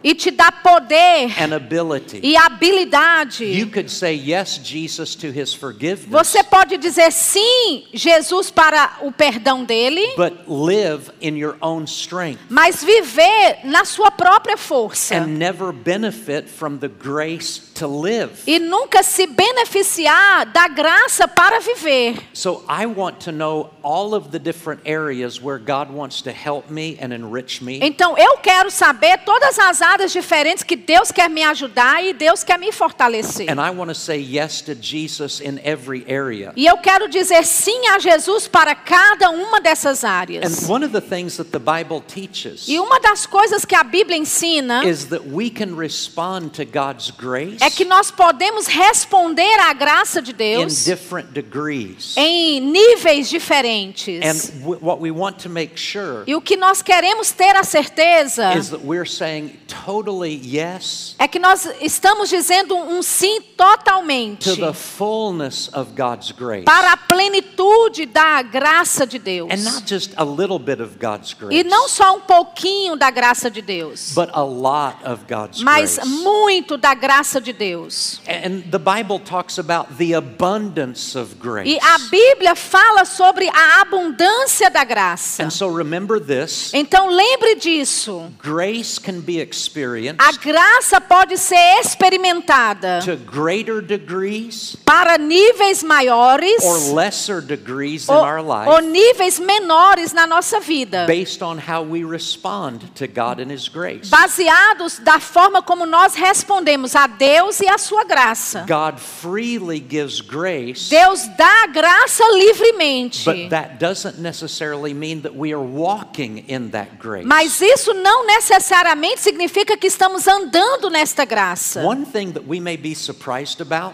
e 0.03 0.15
te 0.15 0.31
dá 0.31 0.51
poder 0.63 1.33
and 1.37 1.53
ability, 1.53 2.19
e 2.23 2.35
habilidade. 2.37 3.41
you 3.43 3.67
could 3.67 3.89
say 3.89 4.13
yes, 4.13 4.57
Jesus, 4.57 5.15
to 5.15 5.27
His 5.31 5.53
forgiveness, 5.53 6.09
Você 6.09 6.43
pode 6.43 6.77
dizer 6.77 7.11
sim, 7.11 7.85
Jesus, 7.93 8.49
para 8.49 8.97
o 9.01 9.11
perdão 9.11 9.63
dele, 9.65 10.13
but 10.15 10.33
live 10.47 11.11
in 11.21 11.35
your 11.37 11.55
own 11.61 11.83
strength 11.85 12.39
mas 12.49 12.83
viver 12.83 13.59
na 13.65 13.83
sua 13.85 14.09
própria 14.11 14.57
força 14.57 15.15
and 15.15 15.37
never 15.37 15.71
benefit 15.71 16.47
from 16.49 16.77
the 16.77 16.87
grace 16.87 17.59
to 17.75 17.87
live. 17.87 18.31
e 18.47 18.59
nunca 18.59 19.03
se 19.03 19.27
beneficiar 19.27 20.45
da 20.45 20.67
graça 20.67 21.27
para 21.27 21.59
viver. 21.59 22.15
So 22.33 22.63
I 22.69 22.85
want 22.85 23.19
to 23.25 23.31
know 23.31 23.71
all 23.83 24.13
of 24.13 24.29
the 24.29 24.39
different 24.39 24.81
areas 24.85 25.41
where 25.41 25.57
God 25.59 25.89
wants 25.91 26.21
to 26.23 26.31
help 26.31 26.69
me 26.69 26.97
and 27.01 27.11
enrich 27.13 27.61
me. 27.63 27.79
Então 27.81 28.17
eu 28.17 28.37
quero 28.37 28.69
saber 28.69 29.17
todas 29.25 29.57
as 29.59 29.81
áreas 29.81 30.11
diferentes 30.13 30.52
que 30.61 30.75
Deus 30.75 31.11
quer 31.11 31.29
me 31.29 31.41
ajudar 31.43 32.03
e 32.03 32.13
Deus 32.13 32.43
quer 32.43 32.59
me 32.59 32.71
fortalecer. 32.71 33.49
And 33.49 33.59
I 33.65 33.71
want 33.75 33.89
to 33.89 33.95
say 33.95 34.17
yes 34.19 34.61
to 34.63 34.75
Jesus 34.75 35.39
in 35.39 35.59
every 35.63 36.03
area. 36.07 36.51
E 36.55 36.65
eu 36.65 36.77
quero 36.77 37.07
dizer 37.07 37.45
sim 37.45 37.87
a 37.87 37.99
Jesus 37.99 38.47
para 38.47 38.75
cada 38.75 39.29
uma 39.29 39.61
dessas 39.61 40.03
áreas. 40.03 40.43
And 40.67 40.71
one 40.71 40.85
of 40.85 40.91
the 40.91 41.01
things 41.01 41.37
that 41.37 41.49
the 41.51 41.59
Bible 41.59 42.01
teaches 42.05 42.67
E 42.67 42.77
uma 42.79 42.99
das 42.99 43.25
coisas 43.25 43.63
que 43.63 43.73
a 43.75 43.83
Bíblia 43.83 44.17
ensina 44.17 44.83
is 44.85 45.05
that 45.05 45.23
we 45.25 45.49
can 45.49 45.75
respond 45.75 46.49
to 46.49 46.65
God's 46.65 47.09
grace 47.09 47.57
é 47.61 47.69
que 47.69 47.85
nós 47.85 48.11
podemos 48.11 48.67
responder 48.67 49.59
à 49.61 49.71
graça 49.73 50.21
de 50.21 50.31
in 50.31 50.35
Deus 50.35 50.83
different 50.83 51.31
degrees. 51.31 52.15
em 52.17 52.59
níveis 52.59 53.29
diferentes. 53.29 54.21
And 54.23 54.59
w- 54.63 54.79
what 54.81 54.99
we 55.01 55.11
want 55.11 55.37
to 55.43 55.49
make 55.49 55.77
sure 55.77 56.23
E 56.27 56.35
o 56.35 56.41
que 56.41 56.57
nós 56.57 56.81
queremos 56.81 57.31
ter 57.31 57.55
a 57.55 57.63
certeza 57.63 58.53
is 58.57 58.69
that 58.69 58.81
we're 58.83 59.05
saying 59.09 59.57
totally 59.85 60.33
yes 60.43 61.15
é 61.17 61.27
que 61.27 61.39
nós 61.39 61.67
estamos 61.81 62.29
dizendo 62.29 62.75
um 62.75 63.01
sim 63.01 63.39
to 63.41 63.53
totalmente 63.57 64.55
the 64.57 64.73
fullness 64.73 65.69
of 65.73 65.91
God's 65.95 66.31
grace. 66.31 66.65
para 66.65 66.91
a 66.93 66.97
plenitude 66.97 68.05
da 68.05 68.41
graça 68.41 69.05
de 69.07 69.19
Deus. 69.19 69.49
And 69.51 69.63
not 69.71 69.87
just 69.87 70.11
a 70.17 70.23
little 70.23 70.59
bit 70.59 70.81
of 70.81 70.97
God's 70.99 71.33
grace, 71.33 71.55
E 71.55 71.63
não 71.63 71.87
só 71.87 72.15
um 72.15 72.21
pouquinho 72.21 72.95
da 72.95 73.09
graça 73.09 73.49
de 73.49 73.61
Deus, 73.61 74.11
but 74.13 74.29
a 74.33 74.43
lot 74.43 74.97
of 75.05 75.23
God's 75.27 75.61
mas 75.61 75.95
grace. 75.97 76.09
muito 76.09 76.77
da 76.77 76.93
graça 76.93 77.39
de 77.39 77.53
Deus. 77.53 78.19
And 78.27 78.63
the 78.69 78.79
Bible 78.79 79.19
talks 79.19 79.57
about 79.57 79.93
the 79.97 80.13
abundance 80.13 81.17
of 81.17 81.35
grace. 81.35 81.69
E 81.69 81.79
a 81.79 81.97
Bíblia 82.09 82.55
fala 82.55 83.05
sobre 83.05 83.47
a 83.49 83.81
abundância 83.81 84.69
da 84.69 84.83
graça. 84.83 85.43
And 85.43 85.49
so 85.49 85.67
remember 85.67 86.19
this 86.19 86.73
Então 86.73 87.09
lembre 87.09 87.55
disso. 87.55 88.31
grace 88.41 88.99
can 88.99 89.21
be 89.21 89.39
experienced 89.39 90.19
A 90.19 90.32
graça 90.37 90.99
pode 91.01 91.37
ser 91.37 91.79
experimentada 91.79 92.99
to 93.03 93.15
greater 93.17 93.81
degrees 93.81 94.75
para 94.85 95.17
níveis 95.17 95.83
maiores 95.83 96.63
or 96.63 96.93
lesser 96.93 97.41
degrees 97.41 98.07
in 98.07 98.13
ou, 98.13 98.19
our 98.19 98.67
ou 98.67 98.81
níveis 98.81 99.39
menores 99.39 100.13
na 100.13 100.27
nossa 100.27 100.59
vida, 100.59 101.05
based 101.05 101.41
on 101.43 101.57
how 101.57 101.83
we 101.83 102.03
respond 102.03 102.79
to 102.95 103.07
God 103.07 103.39
and 103.39 103.51
His 103.51 103.67
grace. 103.67 104.09
baseados 104.09 104.99
da 104.99 105.19
forma 105.19 105.61
como 105.61 105.85
nós 105.85 106.15
respondemos 106.15 106.95
a 106.95 107.07
Deus 107.07 107.59
e 107.59 107.67
a 107.67 107.77
sua 107.77 108.03
graça. 108.03 108.65
God 108.67 108.99
freely 108.99 109.79
gives 109.79 110.21
grace, 110.21 110.89
Deus 110.89 111.27
dá 111.37 111.67
graça 111.67 112.23
livremente. 112.33 113.25
but 113.25 113.49
that 113.49 113.77
doesn't 113.79 114.19
necessarily 114.19 114.93
mean 114.93 115.21
that 115.21 115.35
we 115.35 115.53
are 115.53 115.63
walking 115.63 116.43
in 116.47 116.69
that 116.71 116.97
grace. 116.99 117.25
Mas 117.25 117.61
isso 117.61 117.93
não 117.93 118.25
necessariamente 118.25 119.21
significa 119.21 119.77
que 119.77 119.87
estamos 119.87 120.22
andando 120.27 120.89
nesta 120.89 121.25
graça. 121.25 121.81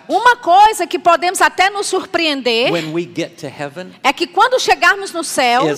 Uma 0.07 0.35
coisa 0.35 0.87
que 0.87 0.99
podemos 0.99 1.41
até 1.41 1.69
nos 1.69 1.87
surpreender 1.87 2.71
é 4.03 4.13
que 4.13 4.27
quando 4.27 4.59
chegarmos 4.59 5.11
no 5.11 5.23
céu, 5.23 5.67
é 5.67 5.75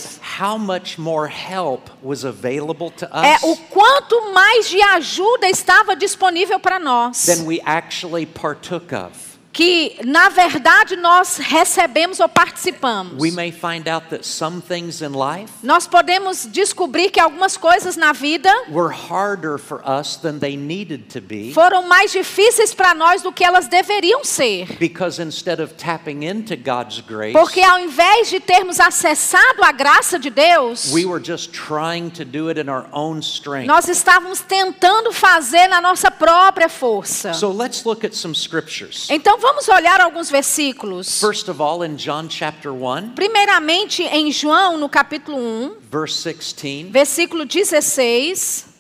o 3.44 3.56
quanto 3.70 4.34
mais 4.34 4.70
de 4.70 4.82
ajuda 4.82 5.50
estava 5.50 5.96
disponível 5.96 6.60
para 6.60 6.80
nós. 6.80 7.26
than 7.26 7.46
we 7.46 7.62
actually 7.66 8.26
partook 8.26 8.94
of. 8.94 9.31
Que 9.54 9.98
na 10.06 10.30
verdade 10.30 10.96
nós 10.96 11.38
recebemos 11.38 12.20
ou 12.22 12.30
participamos. 12.30 13.22
We 13.22 13.32
may 13.32 13.52
find 13.52 13.88
out 13.90 14.08
that 14.10 14.26
some 14.26 14.62
things 14.62 15.02
in 15.02 15.10
life 15.10 15.52
Nós 15.62 15.86
podemos 15.88 16.46
descobrir 16.50 17.10
que 17.12 17.20
algumas 17.20 17.58
coisas 17.58 17.98
na 17.98 18.14
vida 18.14 18.50
were 18.70 18.94
harder 18.94 19.58
for 19.58 19.82
us 19.86 20.16
than 20.16 20.40
they 20.40 20.56
needed 20.56 21.10
to 21.12 21.20
be 21.20 21.52
foram 21.54 21.88
mais 21.88 22.12
difíceis 22.12 22.74
para 22.74 22.94
nós 22.96 23.22
do 23.22 23.32
que 23.34 23.44
elas 23.44 23.68
deveriam 23.68 24.24
ser. 24.24 24.68
because 24.80 25.22
instead 25.22 25.62
of 25.62 25.74
tapping 25.74 26.24
into 26.24 26.56
God's 26.56 27.02
grace, 27.02 27.34
Porque 27.34 27.62
ao 27.62 27.80
invés 27.80 28.30
de 28.30 28.40
termos 28.40 28.80
acessado 28.80 29.64
a 29.64 29.72
graça 29.74 30.18
de 30.18 30.30
Deus, 30.30 30.92
we 30.94 31.06
were 31.06 31.22
just 31.22 31.52
trying 31.52 32.10
to 32.10 32.24
do 32.24 32.50
it 32.50 32.58
in 32.60 32.70
our 32.70 32.86
own 32.94 33.20
strength. 33.20 33.68
nós 33.68 33.90
estávamos 33.90 34.40
tentando 34.40 35.12
fazer 35.12 35.68
na 35.68 35.82
nossa 35.82 36.10
própria 36.10 36.70
força. 36.70 37.34
So 37.34 37.52
let's 37.52 37.84
look 37.84 38.06
at 38.06 38.14
some 38.14 38.34
scriptures. 38.34 39.08
Então 39.10 39.41
vamos 39.42 39.68
olhar 39.68 40.00
alguns 40.00 40.30
versículos. 40.30 41.20
First 41.20 41.50
of 41.50 41.62
all, 41.62 41.84
in 41.84 41.96
John 41.96 42.30
chapter 42.30 42.72
1, 42.72 43.16
Primeiramente 43.16 44.04
em 44.04 44.32
João, 44.32 44.78
no 44.78 44.88
capítulo 44.88 45.38
1, 45.38 45.78
verse 45.92 46.32
16, 46.32 46.92
versículo 46.92 47.46
16. 47.46 48.71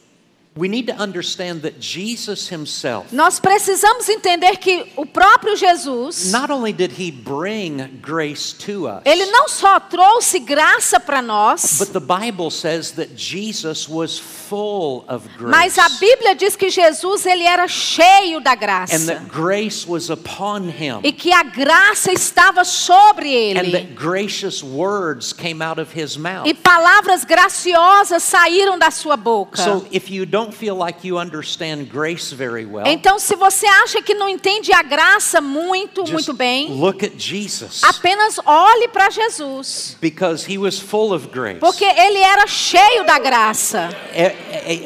Nós 3.13 3.39
precisamos 3.39 4.09
entender 4.09 4.57
que 4.57 4.85
o 4.97 5.05
próprio 5.05 5.55
Jesus, 5.55 6.29
not 6.29 6.51
only 6.51 6.73
did 6.73 6.91
he 6.99 7.09
bring 7.09 7.99
grace 8.01 8.53
to 8.53 8.85
us, 8.85 9.01
ele 9.05 9.27
não 9.27 9.47
só 9.47 9.79
trouxe 9.79 10.39
graça 10.39 10.99
para 10.99 11.21
nós, 11.21 11.77
but 11.79 11.93
the 11.93 12.01
Bible 12.01 12.51
says 12.51 12.91
that 12.91 13.11
Jesus 13.15 13.87
was 13.87 14.19
full 14.19 15.05
of 15.07 15.25
grace. 15.37 15.49
mas 15.49 15.77
a 15.79 15.87
Bíblia 15.87 16.35
diz 16.35 16.57
que 16.57 16.69
Jesus 16.69 17.25
ele 17.25 17.43
era 17.43 17.69
cheio 17.69 18.41
da 18.41 18.51
and 18.51 18.57
graça 18.57 19.05
that 19.05 19.25
grace 19.29 19.87
was 19.87 20.09
upon 20.09 20.67
him. 20.67 20.99
e 21.01 21.13
que 21.13 21.31
a 21.31 21.43
graça 21.43 22.11
estava 22.11 22.65
sobre 22.65 23.53
and 23.53 23.59
ele 23.59 23.71
that 23.71 23.93
gracious 23.93 24.61
words 24.61 25.31
came 25.31 25.63
out 25.63 25.79
of 25.79 25.97
his 25.97 26.17
mouth. 26.17 26.45
e 26.45 26.53
palavras 26.53 27.23
graciosas 27.23 28.21
saíram 28.21 28.77
da 28.77 28.91
sua 28.91 29.15
boca. 29.15 29.63
So 29.63 29.87
if 29.93 30.11
you 30.11 30.25
don't 30.25 30.40
don't 30.41 30.53
feel 30.53 30.75
like 30.75 31.03
you 31.07 31.17
understand 31.17 31.89
grace 31.89 32.31
very 32.31 32.65
well, 32.65 32.85
Então, 32.87 33.19
se 33.19 33.35
você 33.35 33.65
acha 33.65 34.01
que 34.01 34.13
não 34.13 34.27
entende 34.27 34.73
a 34.73 34.81
graça 34.81 35.39
muito, 35.39 36.03
muito 36.09 36.33
bem, 36.33 36.69
look 36.71 37.05
at 37.05 37.13
Jesus. 37.17 37.83
apenas 37.83 38.39
olhe 38.45 38.87
para 38.87 39.09
Jesus. 39.09 39.97
Because 40.01 40.45
he 40.51 40.57
was 40.57 40.79
full 40.79 41.13
of 41.13 41.27
grace. 41.27 41.59
Porque 41.59 41.85
ele 41.85 42.19
era 42.19 42.47
cheio 42.47 43.03
da 43.05 43.19
graça. 43.19 43.89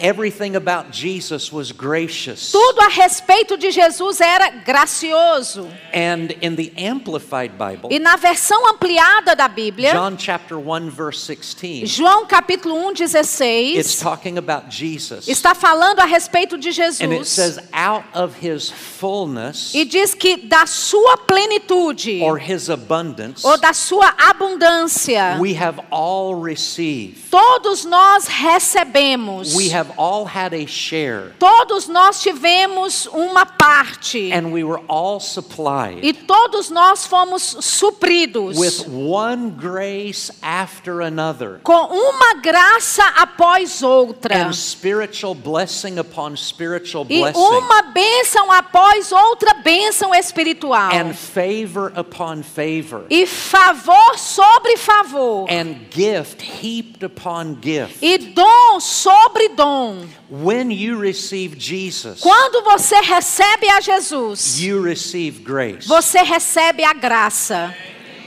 Everything 0.01 0.55
about 0.55 0.91
Jesus 0.91 1.51
was 1.51 1.71
gracious. 1.71 2.51
Tudo 2.51 2.81
a 2.81 2.89
respeito 2.89 3.57
de 3.57 3.71
Jesus 3.71 4.21
era 4.21 4.49
gracioso. 4.49 5.67
And 5.93 6.31
in 6.41 6.55
the 6.55 6.71
Amplified 6.77 7.53
Bible, 7.57 7.89
E 7.91 7.99
na 7.99 8.15
versão 8.15 8.67
ampliada 8.67 9.35
da 9.35 9.47
Bíblia, 9.47 9.93
John 9.93 10.17
chapter 10.17 10.57
1 10.57 10.89
verse 10.89 11.27
16, 11.27 11.89
João 11.89 12.25
capítulo 12.25 12.75
1, 12.87 12.91
it's 12.91 13.11
16, 13.11 13.99
talking 13.99 14.37
about 14.37 14.69
Jesus. 14.69 15.27
Está 15.45 15.53
falando 15.53 15.99
a 15.99 16.05
respeito 16.05 16.57
de 16.57 16.69
And 16.69 17.13
it 17.13 17.19
Jesus. 17.19 17.27
says 17.29 17.59
out 17.71 18.03
of 18.15 18.33
his 18.41 18.71
fullness 18.71 19.73
E 19.75 19.85
diz 19.85 20.15
que 20.15 20.37
da 20.37 20.65
sua 20.65 21.17
plenitude, 21.17 22.21
or 22.23 22.39
his 22.39 22.67
abundance, 22.69 23.45
ou 23.45 23.55
da 23.57 23.71
sua 23.71 24.11
abundância, 24.17 25.37
we 25.39 25.53
have 25.55 25.79
all 25.91 26.41
received. 26.41 27.29
todos 27.29 27.85
nós 27.85 28.25
recebemos. 28.27 29.53
We 29.55 29.69
have 29.71 29.91
all 29.97 30.25
had 30.25 30.53
a 30.55 30.65
share. 30.65 31.33
Todos 31.37 31.87
nós 31.87 32.21
tivemos 32.21 33.05
uma 33.07 33.45
parte. 33.45 34.31
And 34.33 34.51
we 34.51 34.63
were 34.63 34.81
all 34.87 35.19
supplied 35.19 35.99
E 36.03 36.11
todos 36.13 36.71
nós 36.71 37.05
fomos 37.05 37.57
supridos 37.61 38.57
with 38.57 38.87
one 38.87 39.51
grace 39.51 40.31
after 40.41 41.01
another. 41.01 41.59
com 41.63 41.85
uma 41.93 42.35
graça 42.41 43.03
após 43.17 43.83
outra. 43.83 44.47
And 44.47 44.53
spiritual 44.53 45.34
blessing 45.35 45.99
upon 45.99 46.35
spiritual 46.35 47.05
E 47.09 47.19
blessing. 47.19 47.37
uma 47.39 47.81
bênção 47.93 48.51
após 48.51 49.11
outra 49.11 49.53
bênção 49.55 50.13
espiritual. 50.15 50.91
And 50.93 51.13
favor 51.13 51.91
upon 51.95 52.41
favor. 52.43 53.05
E 53.09 53.25
favor 53.27 54.17
sobre 54.17 54.77
favor. 54.77 55.47
And 55.49 55.75
gift 55.91 56.41
heaped 56.43 57.03
upon 57.05 57.57
gift. 57.61 57.97
E 58.01 58.17
dom 58.17 58.79
sobre 58.79 59.49
dom. 59.49 60.07
When 60.29 60.71
you 60.71 60.97
receive 60.99 61.55
Jesus, 61.59 62.19
Quando 62.21 62.63
você 62.63 62.95
recebe 63.01 63.69
a 63.69 63.79
Jesus, 63.79 64.59
you 64.59 64.81
receive 64.81 65.39
grace. 65.43 65.87
você 65.87 66.23
recebe 66.23 66.83
a 66.83 66.93
graça. 66.93 67.75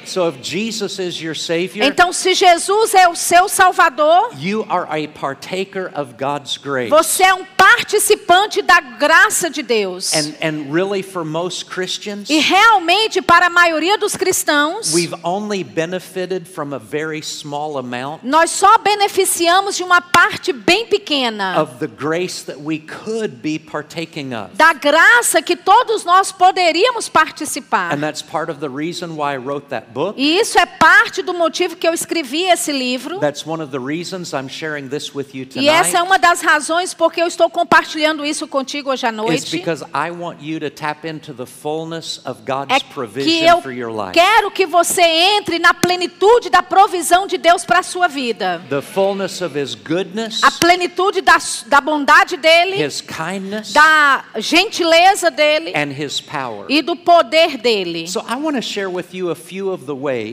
So 0.08 0.28
if 0.28 0.40
Jesus 0.42 0.98
is 0.98 1.20
your 1.20 1.36
Savior, 1.36 1.84
Então, 1.84 2.12
se 2.12 2.34
Jesus 2.34 2.94
é 2.94 3.06
o 3.08 3.14
seu 3.14 3.48
Salvador, 3.48 4.30
you 4.38 4.64
are 4.68 4.86
a 4.88 5.06
partaker 5.08 5.90
of 5.94 6.14
God's 6.18 6.56
grace. 6.56 6.88
você 6.88 7.24
é 7.24 7.34
um 7.34 7.44
participante 7.56 8.62
da 8.62 8.80
graça 8.80 9.50
de 9.50 9.62
Deus. 9.62 10.12
And, 10.14 10.32
and 10.40 10.72
really, 10.72 11.02
for 11.02 11.24
most 11.24 11.66
Christians, 11.66 12.28
E 12.30 12.38
realmente, 12.38 13.20
para 13.20 13.46
a 13.46 13.50
maioria 13.50 13.98
dos 13.98 14.16
cristãos, 14.16 14.92
we've 14.94 15.14
only 15.22 15.62
benefited 15.62 16.46
from 16.48 16.72
a 16.74 16.78
very 16.78 17.22
small 17.22 17.76
amount 17.78 18.22
nós 18.24 18.50
só 18.50 18.78
beneficiamos 18.78 19.76
de 19.76 19.82
uma 19.82 20.00
parte 20.00 20.52
bem 20.52 20.86
pequena 20.86 21.60
of 21.60 21.78
the 21.78 21.86
grace 21.86 22.42
that 22.44 22.58
we 22.60 22.78
could 22.78 23.36
be 23.42 23.58
partaking 23.58 24.34
of. 24.34 24.54
da 24.54 24.72
graça 24.72 25.42
que 25.42 25.54
todos 25.56 26.04
nós 26.04 26.32
poderíamos 26.32 27.08
participar. 27.08 27.92
And 27.92 28.00
that's 28.00 28.22
part 28.22 28.50
of 28.50 28.60
the 28.60 28.68
reason 28.68 29.16
why 29.16 29.34
I 29.34 29.36
wrote 29.36 29.68
that 29.68 29.88
book. 29.92 29.97
E 30.16 30.38
isso 30.38 30.58
é 30.58 30.66
parte 30.66 31.22
do 31.22 31.34
motivo 31.34 31.76
que 31.76 31.86
eu 31.86 31.92
escrevi 31.92 32.42
esse 32.44 32.72
livro. 32.72 33.18
That's 33.18 33.46
one 33.46 33.62
of 33.62 33.70
the 33.72 33.78
reasons 33.78 34.32
I'm 34.32 34.48
sharing 34.48 34.88
this 34.88 35.14
with 35.14 35.28
you 35.34 35.46
E 35.56 35.68
essa 35.68 35.98
é 35.98 36.02
uma 36.02 36.18
das 36.18 36.40
razões 36.40 36.94
porque 36.94 37.20
eu 37.20 37.26
estou 37.26 37.48
compartilhando 37.50 38.24
isso 38.24 38.46
contigo 38.46 38.90
hoje 38.90 39.06
à 39.06 39.12
noite. 39.12 39.56
because 39.56 39.84
I 39.94 40.10
want 40.10 40.38
you 40.42 40.60
to 40.60 40.70
tap 40.70 41.04
into 41.06 41.32
the 41.32 41.46
fullness 41.46 42.20
of 42.24 42.42
God's 42.46 42.74
É 42.74 42.80
que 42.80 42.92
provision 42.94 43.56
eu 43.56 43.62
for 43.62 43.72
your 43.72 43.90
life. 43.90 44.12
quero 44.12 44.50
que 44.50 44.66
você 44.66 45.02
entre 45.02 45.58
na 45.58 45.74
plenitude 45.74 46.50
da 46.50 46.62
provisão 46.62 47.26
de 47.26 47.38
Deus 47.38 47.64
para 47.64 47.80
a 47.80 47.82
sua 47.82 48.08
vida. 48.08 48.62
The 48.68 48.80
fullness 48.82 49.40
of 49.42 49.58
His 49.58 49.74
goodness, 49.74 50.42
A 50.42 50.50
plenitude 50.50 51.20
da, 51.20 51.38
da 51.66 51.80
bondade 51.80 52.36
dele, 52.36 52.76
His 52.84 53.00
kindness, 53.00 53.72
da 53.72 54.24
gentileza 54.36 55.30
dele 55.30 55.72
and 55.74 55.92
His 55.92 56.20
power. 56.20 56.66
e 56.68 56.82
do 56.82 56.96
poder 56.96 57.56
dele. 57.58 58.06
So 58.08 58.20
I 58.28 58.36
want 58.36 58.56
to 58.56 58.62
share 58.62 58.88
with 58.90 59.12
you 59.12 59.30
a 59.30 59.34
few 59.34 59.70
of 59.70 59.84
the 59.86 59.87
ways 59.87 59.87